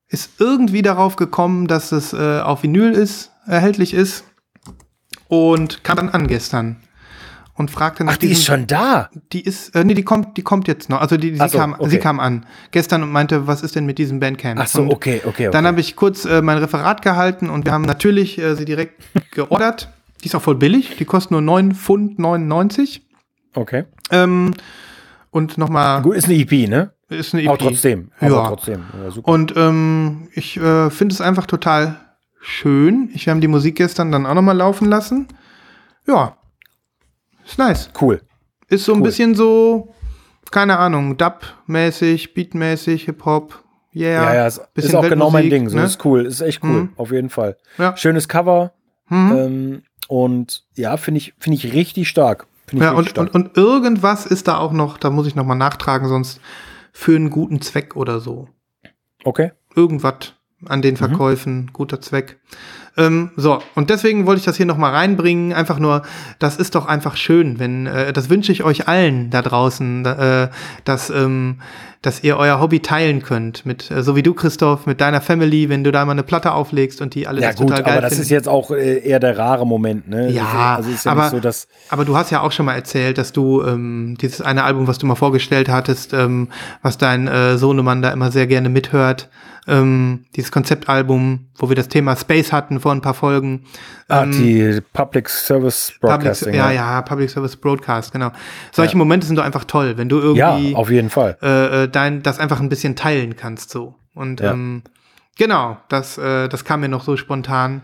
ist 0.08 0.32
irgendwie 0.38 0.82
darauf 0.82 1.16
gekommen, 1.16 1.68
dass 1.68 1.90
es 1.90 2.12
äh, 2.12 2.40
auf 2.40 2.64
Vinyl 2.64 2.92
ist, 2.92 3.30
erhältlich 3.46 3.94
ist 3.94 4.24
und 5.28 5.84
kam 5.84 5.96
dann 5.96 6.10
an 6.10 6.26
gestern 6.26 6.76
und 7.54 7.70
fragte 7.70 8.04
nach 8.04 8.12
Ach, 8.12 8.16
die 8.18 8.28
diesem, 8.28 8.40
ist 8.40 8.44
schon 8.44 8.66
da. 8.66 9.08
Die 9.32 9.40
ist, 9.40 9.74
äh, 9.74 9.84
nee, 9.84 9.94
die 9.94 10.02
kommt, 10.02 10.36
die 10.36 10.42
kommt 10.42 10.68
jetzt 10.68 10.90
noch. 10.90 11.00
Also 11.00 11.16
die, 11.16 11.34
sie, 11.34 11.48
so, 11.48 11.56
kam, 11.56 11.72
okay. 11.72 11.88
sie 11.88 11.98
kam 11.98 12.20
an 12.20 12.44
gestern 12.72 13.02
und 13.04 13.10
meinte, 13.10 13.46
was 13.46 13.62
ist 13.62 13.74
denn 13.74 13.86
mit 13.86 13.96
diesem 13.96 14.20
Bandcamp? 14.20 14.60
Ach 14.60 14.68
so, 14.68 14.82
und 14.82 14.90
okay, 14.90 15.22
okay, 15.24 15.28
okay. 15.28 15.50
Dann 15.50 15.66
habe 15.66 15.80
ich 15.80 15.96
kurz 15.96 16.26
äh, 16.26 16.42
mein 16.42 16.58
Referat 16.58 17.00
gehalten 17.00 17.48
und 17.48 17.64
wir 17.64 17.72
haben 17.72 17.86
natürlich 17.86 18.36
äh, 18.36 18.54
sie 18.54 18.66
direkt 18.66 19.02
geordert. 19.30 19.88
Die 20.22 20.26
ist 20.26 20.34
auch 20.34 20.42
voll 20.42 20.56
billig. 20.56 20.96
Die 20.98 21.06
kostet 21.06 21.30
nur 21.30 21.40
9 21.40 21.74
Pfund 21.74 22.18
99. 22.18 23.03
Okay. 23.54 23.84
Ähm, 24.10 24.54
und 25.30 25.58
nochmal. 25.58 26.02
Gut, 26.02 26.16
ist 26.16 26.26
eine 26.26 26.34
EP, 26.34 26.68
ne? 26.68 26.92
Ist 27.08 27.34
eine 27.34 27.42
EP. 27.42 27.48
Aber 27.48 27.58
trotzdem. 27.58 28.10
Ja. 28.20 28.28
Aber 28.28 28.48
trotzdem. 28.48 28.84
Ja. 28.92 29.22
Und 29.22 29.54
ähm, 29.56 30.28
ich 30.32 30.56
äh, 30.56 30.90
finde 30.90 31.14
es 31.14 31.20
einfach 31.20 31.46
total 31.46 32.00
schön. 32.40 33.10
Ich 33.14 33.28
habe 33.28 33.40
die 33.40 33.48
Musik 33.48 33.76
gestern 33.76 34.12
dann 34.12 34.26
auch 34.26 34.34
nochmal 34.34 34.56
laufen 34.56 34.88
lassen. 34.88 35.28
Ja, 36.06 36.36
ist 37.44 37.58
nice. 37.58 37.90
Cool. 38.00 38.20
Ist 38.68 38.84
so 38.84 38.92
ein 38.92 38.98
cool. 38.98 39.04
bisschen 39.04 39.34
so, 39.34 39.94
keine 40.50 40.78
Ahnung, 40.78 41.16
Dub-mäßig, 41.16 42.34
Beat-mäßig, 42.34 43.04
Hip-Hop. 43.04 43.62
Yeah. 43.94 44.24
Ja, 44.24 44.34
ja, 44.34 44.46
ist, 44.46 44.60
ist 44.74 44.94
auch 44.94 45.08
genau 45.08 45.30
mein 45.30 45.50
Ding. 45.50 45.68
So 45.68 45.76
ne? 45.76 45.84
ist 45.84 46.04
cool. 46.04 46.26
Ist 46.26 46.40
echt 46.40 46.64
cool, 46.64 46.70
mhm. 46.70 46.92
auf 46.96 47.12
jeden 47.12 47.30
Fall. 47.30 47.56
Ja. 47.78 47.96
Schönes 47.96 48.28
Cover. 48.28 48.72
Mhm. 49.08 49.36
Ähm, 49.36 49.82
und 50.08 50.64
ja, 50.74 50.96
finde 50.96 51.18
ich, 51.18 51.34
finde 51.38 51.58
ich 51.58 51.72
richtig 51.72 52.08
stark. 52.08 52.46
Ja, 52.72 52.92
und. 52.92 53.18
Und, 53.18 53.34
und 53.34 53.56
irgendwas 53.56 54.26
ist 54.26 54.48
da 54.48 54.58
auch 54.58 54.72
noch, 54.72 54.98
da 54.98 55.10
muss 55.10 55.26
ich 55.26 55.34
noch 55.34 55.44
mal 55.44 55.54
nachtragen, 55.54 56.08
sonst 56.08 56.40
für 56.92 57.16
einen 57.16 57.30
guten 57.30 57.60
Zweck 57.60 57.96
oder 57.96 58.20
so. 58.20 58.48
Okay. 59.24 59.52
Irgendwas 59.74 60.34
an 60.66 60.82
den 60.82 60.94
mhm. 60.94 60.98
Verkäufen, 60.98 61.56
mhm. 61.62 61.72
guter 61.72 62.00
Zweck. 62.00 62.38
Ähm, 62.96 63.30
so, 63.36 63.60
und 63.74 63.90
deswegen 63.90 64.26
wollte 64.26 64.38
ich 64.38 64.44
das 64.44 64.56
hier 64.56 64.66
nochmal 64.66 64.92
reinbringen. 64.92 65.52
Einfach 65.52 65.78
nur, 65.78 66.02
das 66.38 66.56
ist 66.56 66.74
doch 66.74 66.86
einfach 66.86 67.16
schön, 67.16 67.58
wenn, 67.58 67.86
äh, 67.86 68.12
das 68.12 68.30
wünsche 68.30 68.52
ich 68.52 68.62
euch 68.62 68.86
allen 68.86 69.30
da 69.30 69.42
draußen, 69.42 70.06
äh, 70.06 70.48
dass, 70.84 71.10
ähm, 71.10 71.56
dass 72.02 72.22
ihr 72.22 72.36
euer 72.36 72.60
Hobby 72.60 72.80
teilen 72.80 73.22
könnt. 73.22 73.66
Mit, 73.66 73.90
äh, 73.90 74.02
so 74.02 74.14
wie 74.14 74.22
du, 74.22 74.32
Christoph, 74.34 74.86
mit 74.86 75.00
deiner 75.00 75.20
Family, 75.20 75.68
wenn 75.68 75.82
du 75.82 75.90
da 75.90 76.04
mal 76.04 76.12
eine 76.12 76.22
Platte 76.22 76.52
auflegst 76.52 77.00
und 77.00 77.14
die 77.14 77.26
alle 77.26 77.40
ja, 77.40 77.48
das 77.48 77.56
gut, 77.56 77.68
total 77.68 77.82
geil 77.82 77.92
aber 77.94 78.02
das 78.02 78.18
ist 78.18 78.30
jetzt 78.30 78.48
auch 78.48 78.70
äh, 78.70 78.98
eher 78.98 79.18
der 79.18 79.36
rare 79.36 79.66
Moment, 79.66 80.08
ne? 80.08 80.30
Ja, 80.30 80.76
also 80.76 80.90
ist 80.90 81.04
ja 81.04 81.12
aber, 81.12 81.30
so, 81.30 81.40
aber 81.88 82.04
du 82.04 82.16
hast 82.16 82.30
ja 82.30 82.42
auch 82.42 82.52
schon 82.52 82.66
mal 82.66 82.74
erzählt, 82.74 83.18
dass 83.18 83.32
du 83.32 83.62
ähm, 83.62 84.16
dieses 84.20 84.40
eine 84.40 84.62
Album, 84.62 84.86
was 84.86 84.98
du 84.98 85.06
mal 85.06 85.16
vorgestellt 85.16 85.68
hattest, 85.68 86.12
ähm, 86.12 86.48
was 86.82 86.96
dein 86.98 87.26
äh, 87.26 87.58
Sohnemann 87.58 88.02
da 88.02 88.12
immer 88.12 88.30
sehr 88.30 88.46
gerne 88.46 88.68
mithört, 88.68 89.28
ähm, 89.66 90.26
dieses 90.36 90.52
Konzeptalbum, 90.52 91.46
wo 91.56 91.68
wir 91.68 91.76
das 91.76 91.88
Thema 91.88 92.16
Space 92.16 92.52
hatten 92.52 92.80
vor 92.80 92.92
ein 92.92 93.00
paar 93.00 93.14
Folgen. 93.14 93.64
Ah, 94.08 94.24
ähm, 94.24 94.32
die 94.32 94.80
Public 94.92 95.28
Service 95.28 95.92
Broadcasting. 96.00 96.52
Public, 96.52 96.58
ja, 96.58 96.70
ja, 96.72 97.02
Public 97.02 97.30
Service 97.30 97.56
Broadcast, 97.56 98.12
genau. 98.12 98.30
Solche 98.72 98.92
ja. 98.92 98.98
Momente 98.98 99.26
sind 99.26 99.36
doch 99.36 99.44
einfach 99.44 99.64
toll, 99.64 99.96
wenn 99.96 100.08
du 100.08 100.18
irgendwie 100.18 100.72
ja, 100.72 100.76
auf 100.76 100.90
jeden 100.90 101.10
Fall. 101.10 101.38
Äh, 101.42 101.84
äh, 101.84 101.88
dein, 101.88 102.22
das 102.22 102.38
einfach 102.38 102.60
ein 102.60 102.68
bisschen 102.68 102.96
teilen 102.96 103.36
kannst 103.36 103.70
so. 103.70 103.94
Und 104.14 104.40
ja. 104.40 104.52
ähm, 104.52 104.82
genau, 105.36 105.78
das, 105.88 106.18
äh, 106.18 106.48
das 106.48 106.64
kam 106.64 106.80
mir 106.80 106.88
noch 106.88 107.04
so 107.04 107.16
spontan. 107.16 107.82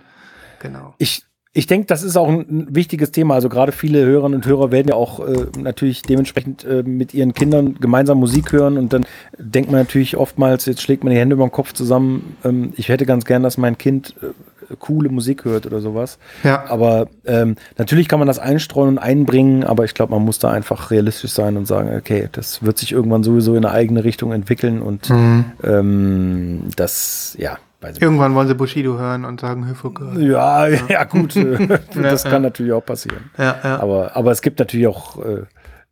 Genau. 0.60 0.94
Ich, 0.98 1.24
ich 1.52 1.66
denke, 1.66 1.86
das 1.86 2.04
ist 2.04 2.16
auch 2.16 2.28
ein 2.28 2.68
wichtiges 2.70 3.10
Thema. 3.10 3.34
Also 3.34 3.48
gerade 3.48 3.72
viele 3.72 4.04
Hörerinnen 4.04 4.36
und 4.36 4.46
Hörer 4.46 4.70
werden 4.70 4.88
ja 4.88 4.94
auch 4.94 5.18
äh, 5.26 5.46
natürlich 5.58 6.02
dementsprechend 6.02 6.64
äh, 6.64 6.84
mit 6.84 7.12
ihren 7.12 7.34
Kindern 7.34 7.74
gemeinsam 7.80 8.18
Musik 8.18 8.52
hören 8.52 8.78
und 8.78 8.92
dann 8.92 9.04
denkt 9.36 9.70
man 9.70 9.80
natürlich 9.80 10.16
oftmals, 10.16 10.66
jetzt 10.66 10.80
schlägt 10.80 11.02
man 11.02 11.12
die 11.12 11.18
Hände 11.18 11.34
über 11.34 11.44
den 11.44 11.50
Kopf 11.50 11.72
zusammen. 11.72 12.36
Ähm, 12.44 12.72
ich 12.76 12.88
hätte 12.88 13.04
ganz 13.04 13.24
gern, 13.24 13.42
dass 13.42 13.58
mein 13.58 13.78
Kind 13.78 14.14
äh, 14.22 14.76
coole 14.78 15.08
Musik 15.08 15.44
hört 15.44 15.66
oder 15.66 15.80
sowas. 15.80 16.18
Ja. 16.44 16.66
Aber 16.68 17.08
ähm, 17.24 17.56
natürlich 17.78 18.06
kann 18.06 18.20
man 18.20 18.28
das 18.28 18.38
einstreuen 18.38 18.90
und 18.90 18.98
einbringen, 18.98 19.64
aber 19.64 19.84
ich 19.84 19.94
glaube, 19.94 20.12
man 20.12 20.24
muss 20.24 20.38
da 20.38 20.52
einfach 20.52 20.92
realistisch 20.92 21.32
sein 21.32 21.56
und 21.56 21.66
sagen, 21.66 21.90
okay, 21.96 22.28
das 22.30 22.62
wird 22.62 22.78
sich 22.78 22.92
irgendwann 22.92 23.24
sowieso 23.24 23.56
in 23.56 23.64
eine 23.64 23.74
eigene 23.74 24.04
Richtung 24.04 24.30
entwickeln 24.30 24.80
und 24.80 25.10
mhm. 25.10 25.46
ähm, 25.64 26.60
das, 26.76 27.36
ja, 27.40 27.58
Irgendwann 27.82 28.34
wollen 28.34 28.48
sie 28.48 28.54
Bushido 28.54 28.98
hören 28.98 29.24
und 29.24 29.40
sagen 29.40 29.66
Höfuke. 29.66 30.12
Ja, 30.18 30.66
ja, 30.66 30.80
ja, 30.88 31.04
gut. 31.04 31.34
das 31.94 32.24
kann 32.24 32.42
natürlich 32.42 32.72
auch 32.72 32.84
passieren. 32.84 33.30
Ja, 33.38 33.58
ja. 33.62 33.80
Aber, 33.80 34.16
aber 34.16 34.30
es 34.30 34.42
gibt 34.42 34.58
natürlich 34.58 34.86
auch 34.86 35.18
äh, 35.24 35.44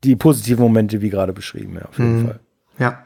die 0.05 0.17
positiven 0.17 0.63
Momente, 0.63 1.01
wie 1.01 1.11
gerade 1.11 1.33
beschrieben, 1.33 1.77
ja, 1.77 1.87
auf 1.87 1.99
jeden 1.99 2.23
mhm. 2.23 2.27
Fall. 2.27 2.41
Ja. 2.79 2.99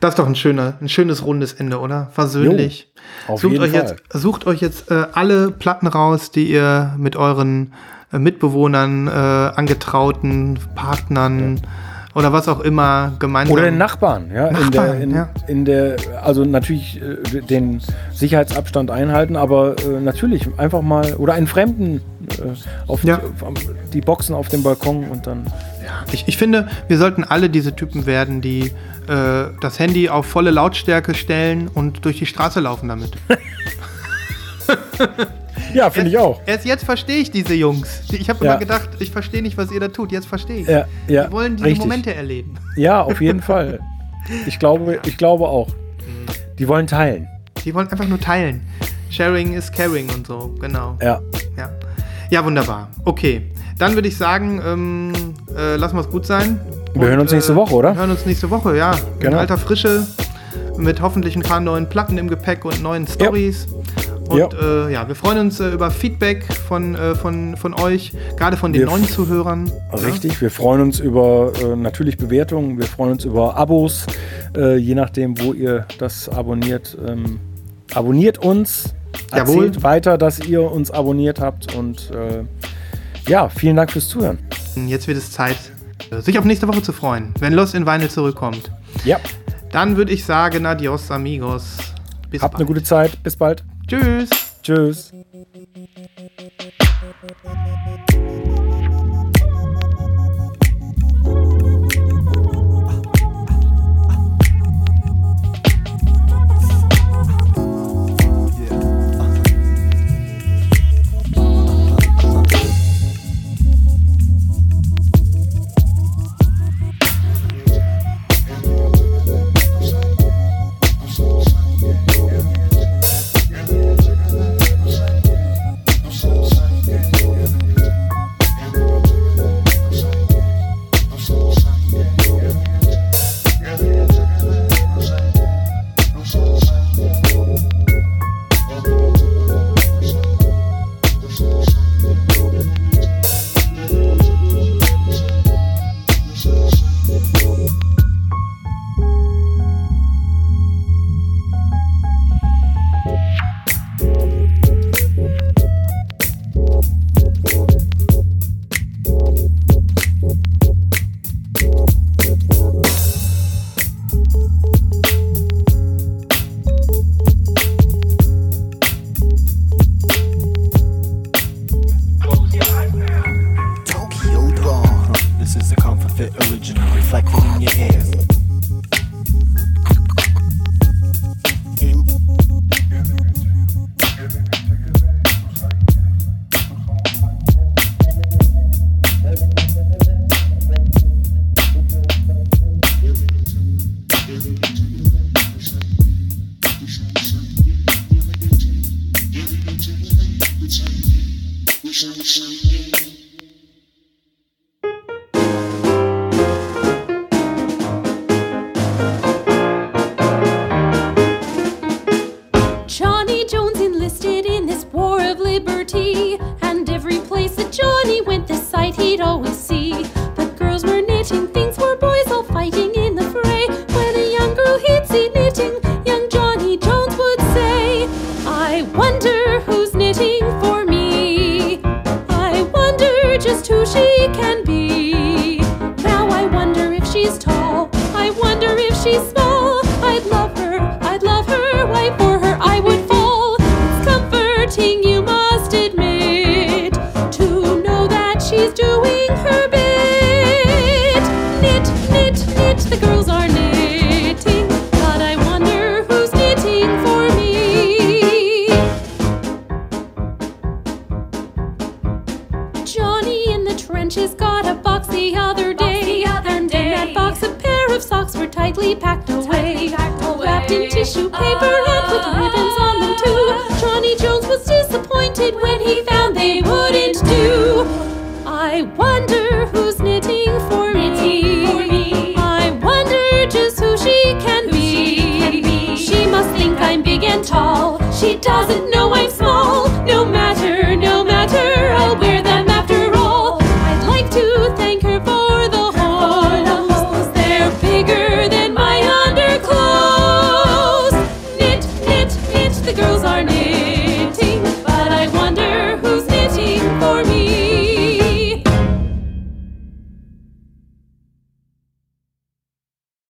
Das 0.00 0.10
ist 0.10 0.18
doch 0.18 0.26
ein, 0.26 0.34
schöner, 0.34 0.74
ein 0.80 0.88
schönes 0.88 1.24
rundes 1.24 1.52
Ende, 1.54 1.78
oder? 1.78 2.08
Versöhnlich. 2.12 2.92
Jo, 3.26 3.34
auf 3.34 3.40
sucht, 3.40 3.52
jeden 3.52 3.64
euch 3.64 3.70
Fall. 3.70 3.80
Jetzt, 3.80 4.12
sucht 4.12 4.46
euch 4.46 4.60
jetzt 4.60 4.90
äh, 4.90 5.06
alle 5.12 5.50
Platten 5.50 5.86
raus, 5.86 6.30
die 6.30 6.50
ihr 6.50 6.94
mit 6.98 7.16
euren 7.16 7.72
äh, 8.12 8.18
Mitbewohnern, 8.18 9.06
äh, 9.06 9.10
Angetrauten, 9.10 10.58
Partnern, 10.74 11.56
ja 11.56 11.62
oder 12.14 12.32
was 12.32 12.48
auch 12.48 12.60
immer 12.60 13.12
gemeinsam. 13.18 13.52
Oder 13.52 13.64
den 13.64 13.78
Nachbarn, 13.78 14.30
ja. 14.32 14.50
Nachbarn, 14.50 15.02
in, 15.02 15.12
der, 15.12 15.28
in, 15.46 15.58
in 15.58 15.64
der, 15.64 15.96
also 16.22 16.44
natürlich 16.44 17.02
äh, 17.02 17.40
den 17.40 17.80
Sicherheitsabstand 18.12 18.90
einhalten, 18.90 19.36
aber 19.36 19.74
äh, 19.78 20.00
natürlich 20.00 20.46
einfach 20.56 20.82
mal, 20.82 21.14
oder 21.14 21.34
einen 21.34 21.48
Fremden 21.48 22.00
äh, 22.38 22.52
auf, 22.86 23.02
ja. 23.04 23.20
auf, 23.40 23.54
die 23.92 24.00
Boxen 24.00 24.34
auf 24.34 24.48
dem 24.48 24.62
Balkon 24.62 25.08
und 25.08 25.26
dann. 25.26 25.46
Ja, 25.84 26.04
ich, 26.12 26.28
ich 26.28 26.38
finde, 26.38 26.68
wir 26.88 26.98
sollten 26.98 27.24
alle 27.24 27.50
diese 27.50 27.74
Typen 27.74 28.06
werden, 28.06 28.40
die 28.40 28.72
äh, 29.08 29.46
das 29.60 29.78
Handy 29.78 30.08
auf 30.08 30.26
volle 30.26 30.50
Lautstärke 30.50 31.14
stellen 31.14 31.68
und 31.68 32.04
durch 32.04 32.18
die 32.18 32.26
Straße 32.26 32.60
laufen 32.60 32.88
damit. 32.88 33.12
Ja, 35.72 35.90
finde 35.90 36.10
ich 36.10 36.18
auch. 36.18 36.40
Erst 36.46 36.66
jetzt 36.66 36.84
verstehe 36.84 37.18
ich 37.18 37.30
diese 37.30 37.54
Jungs. 37.54 38.02
Ich 38.12 38.28
habe 38.28 38.44
ja. 38.44 38.52
immer 38.52 38.60
gedacht, 38.60 38.90
ich 38.98 39.10
verstehe 39.10 39.42
nicht, 39.42 39.56
was 39.56 39.70
ihr 39.72 39.80
da 39.80 39.88
tut. 39.88 40.12
Jetzt 40.12 40.26
verstehe 40.26 40.58
ich. 40.58 40.68
Ja, 40.68 40.86
ja, 41.08 41.26
Die 41.26 41.32
wollen 41.32 41.56
diese 41.56 41.66
richtig. 41.66 41.80
Momente 41.80 42.14
erleben. 42.14 42.54
Ja, 42.76 43.02
auf 43.02 43.20
jeden 43.20 43.42
Fall. 43.42 43.80
Ich 44.46 44.58
glaube, 44.58 45.00
ich 45.04 45.16
glaube 45.16 45.48
auch. 45.48 45.68
Die 46.58 46.68
wollen 46.68 46.86
teilen. 46.86 47.28
Die 47.64 47.74
wollen 47.74 47.88
einfach 47.88 48.06
nur 48.06 48.20
teilen. 48.20 48.62
Sharing 49.10 49.54
is 49.54 49.70
caring 49.70 50.08
und 50.10 50.26
so, 50.26 50.54
genau. 50.60 50.96
Ja. 51.00 51.20
Ja, 51.56 51.70
ja 52.30 52.44
wunderbar. 52.44 52.88
Okay. 53.04 53.50
Dann 53.78 53.94
würde 53.94 54.08
ich 54.08 54.16
sagen, 54.16 54.60
ähm, 54.64 55.12
äh, 55.56 55.76
lassen 55.76 55.96
wir 55.96 56.02
es 56.02 56.10
gut 56.10 56.26
sein. 56.26 56.60
Wir 56.92 57.02
und, 57.02 57.08
hören 57.08 57.20
uns 57.20 57.32
nächste 57.32 57.56
Woche, 57.56 57.74
oder? 57.74 57.94
Wir 57.94 58.00
hören 58.00 58.10
uns 58.10 58.24
nächste 58.24 58.50
Woche, 58.50 58.76
ja. 58.76 58.92
Genau. 59.18 59.32
In 59.32 59.38
alter 59.38 59.58
Frische, 59.58 60.06
mit 60.76 61.00
hoffentlich 61.00 61.34
ein 61.36 61.42
paar 61.42 61.60
neuen 61.60 61.88
Platten 61.88 62.18
im 62.18 62.28
Gepäck 62.28 62.64
und 62.64 62.82
neuen 62.82 63.06
Stories. 63.06 63.66
Ja. 64.06 64.13
Und 64.28 64.38
ja, 64.38 64.48
äh, 64.60 64.92
ja 64.92 65.08
wir 65.08 65.14
freuen 65.14 65.38
uns 65.38 65.60
äh, 65.60 65.70
über 65.70 65.90
Feedback 65.90 66.44
von, 66.52 66.94
äh, 66.94 67.14
von, 67.14 67.56
von 67.56 67.74
euch, 67.74 68.12
gerade 68.36 68.56
von 68.56 68.72
den 68.72 68.80
wir 68.82 68.86
neuen 68.86 69.06
Zuhörern. 69.06 69.70
Richtig, 69.92 70.34
ja? 70.34 70.40
wir 70.42 70.50
freuen 70.50 70.80
uns 70.80 71.00
über 71.00 71.52
äh, 71.62 71.76
natürlich 71.76 72.16
Bewertungen, 72.16 72.78
wir 72.78 72.86
freuen 72.86 73.12
uns 73.12 73.24
über 73.24 73.56
Abos, 73.56 74.06
äh, 74.56 74.76
je 74.76 74.94
nachdem, 74.94 75.38
wo 75.40 75.52
ihr 75.52 75.86
das 75.98 76.28
abonniert. 76.28 76.96
Ähm, 77.06 77.40
abonniert 77.94 78.38
uns, 78.38 78.94
Jawohl. 79.30 79.66
erzählt 79.66 79.82
weiter, 79.82 80.18
dass 80.18 80.40
ihr 80.40 80.70
uns 80.70 80.90
abonniert 80.90 81.40
habt 81.40 81.74
und 81.74 82.10
äh, 82.10 82.44
ja, 83.30 83.48
vielen 83.48 83.76
Dank 83.76 83.90
fürs 83.92 84.08
Zuhören. 84.08 84.38
Jetzt 84.86 85.06
wird 85.06 85.18
es 85.18 85.30
Zeit, 85.30 85.56
sich 86.20 86.38
auf 86.38 86.44
nächste 86.44 86.66
Woche 86.68 86.82
zu 86.82 86.92
freuen, 86.92 87.32
wenn 87.38 87.52
Lost 87.52 87.74
in 87.74 87.86
Vinyl 87.86 88.08
zurückkommt. 88.08 88.70
Ja. 89.04 89.18
Dann 89.70 89.96
würde 89.96 90.12
ich 90.12 90.24
sagen, 90.24 90.66
adios 90.66 91.10
amigos. 91.10 91.78
Bis 92.30 92.42
Habt 92.42 92.52
bald. 92.52 92.60
eine 92.60 92.66
gute 92.66 92.82
Zeit. 92.82 93.20
Bis 93.22 93.36
bald. 93.36 93.64
Tschüss. 93.86 94.30
Tschüss. 94.62 95.12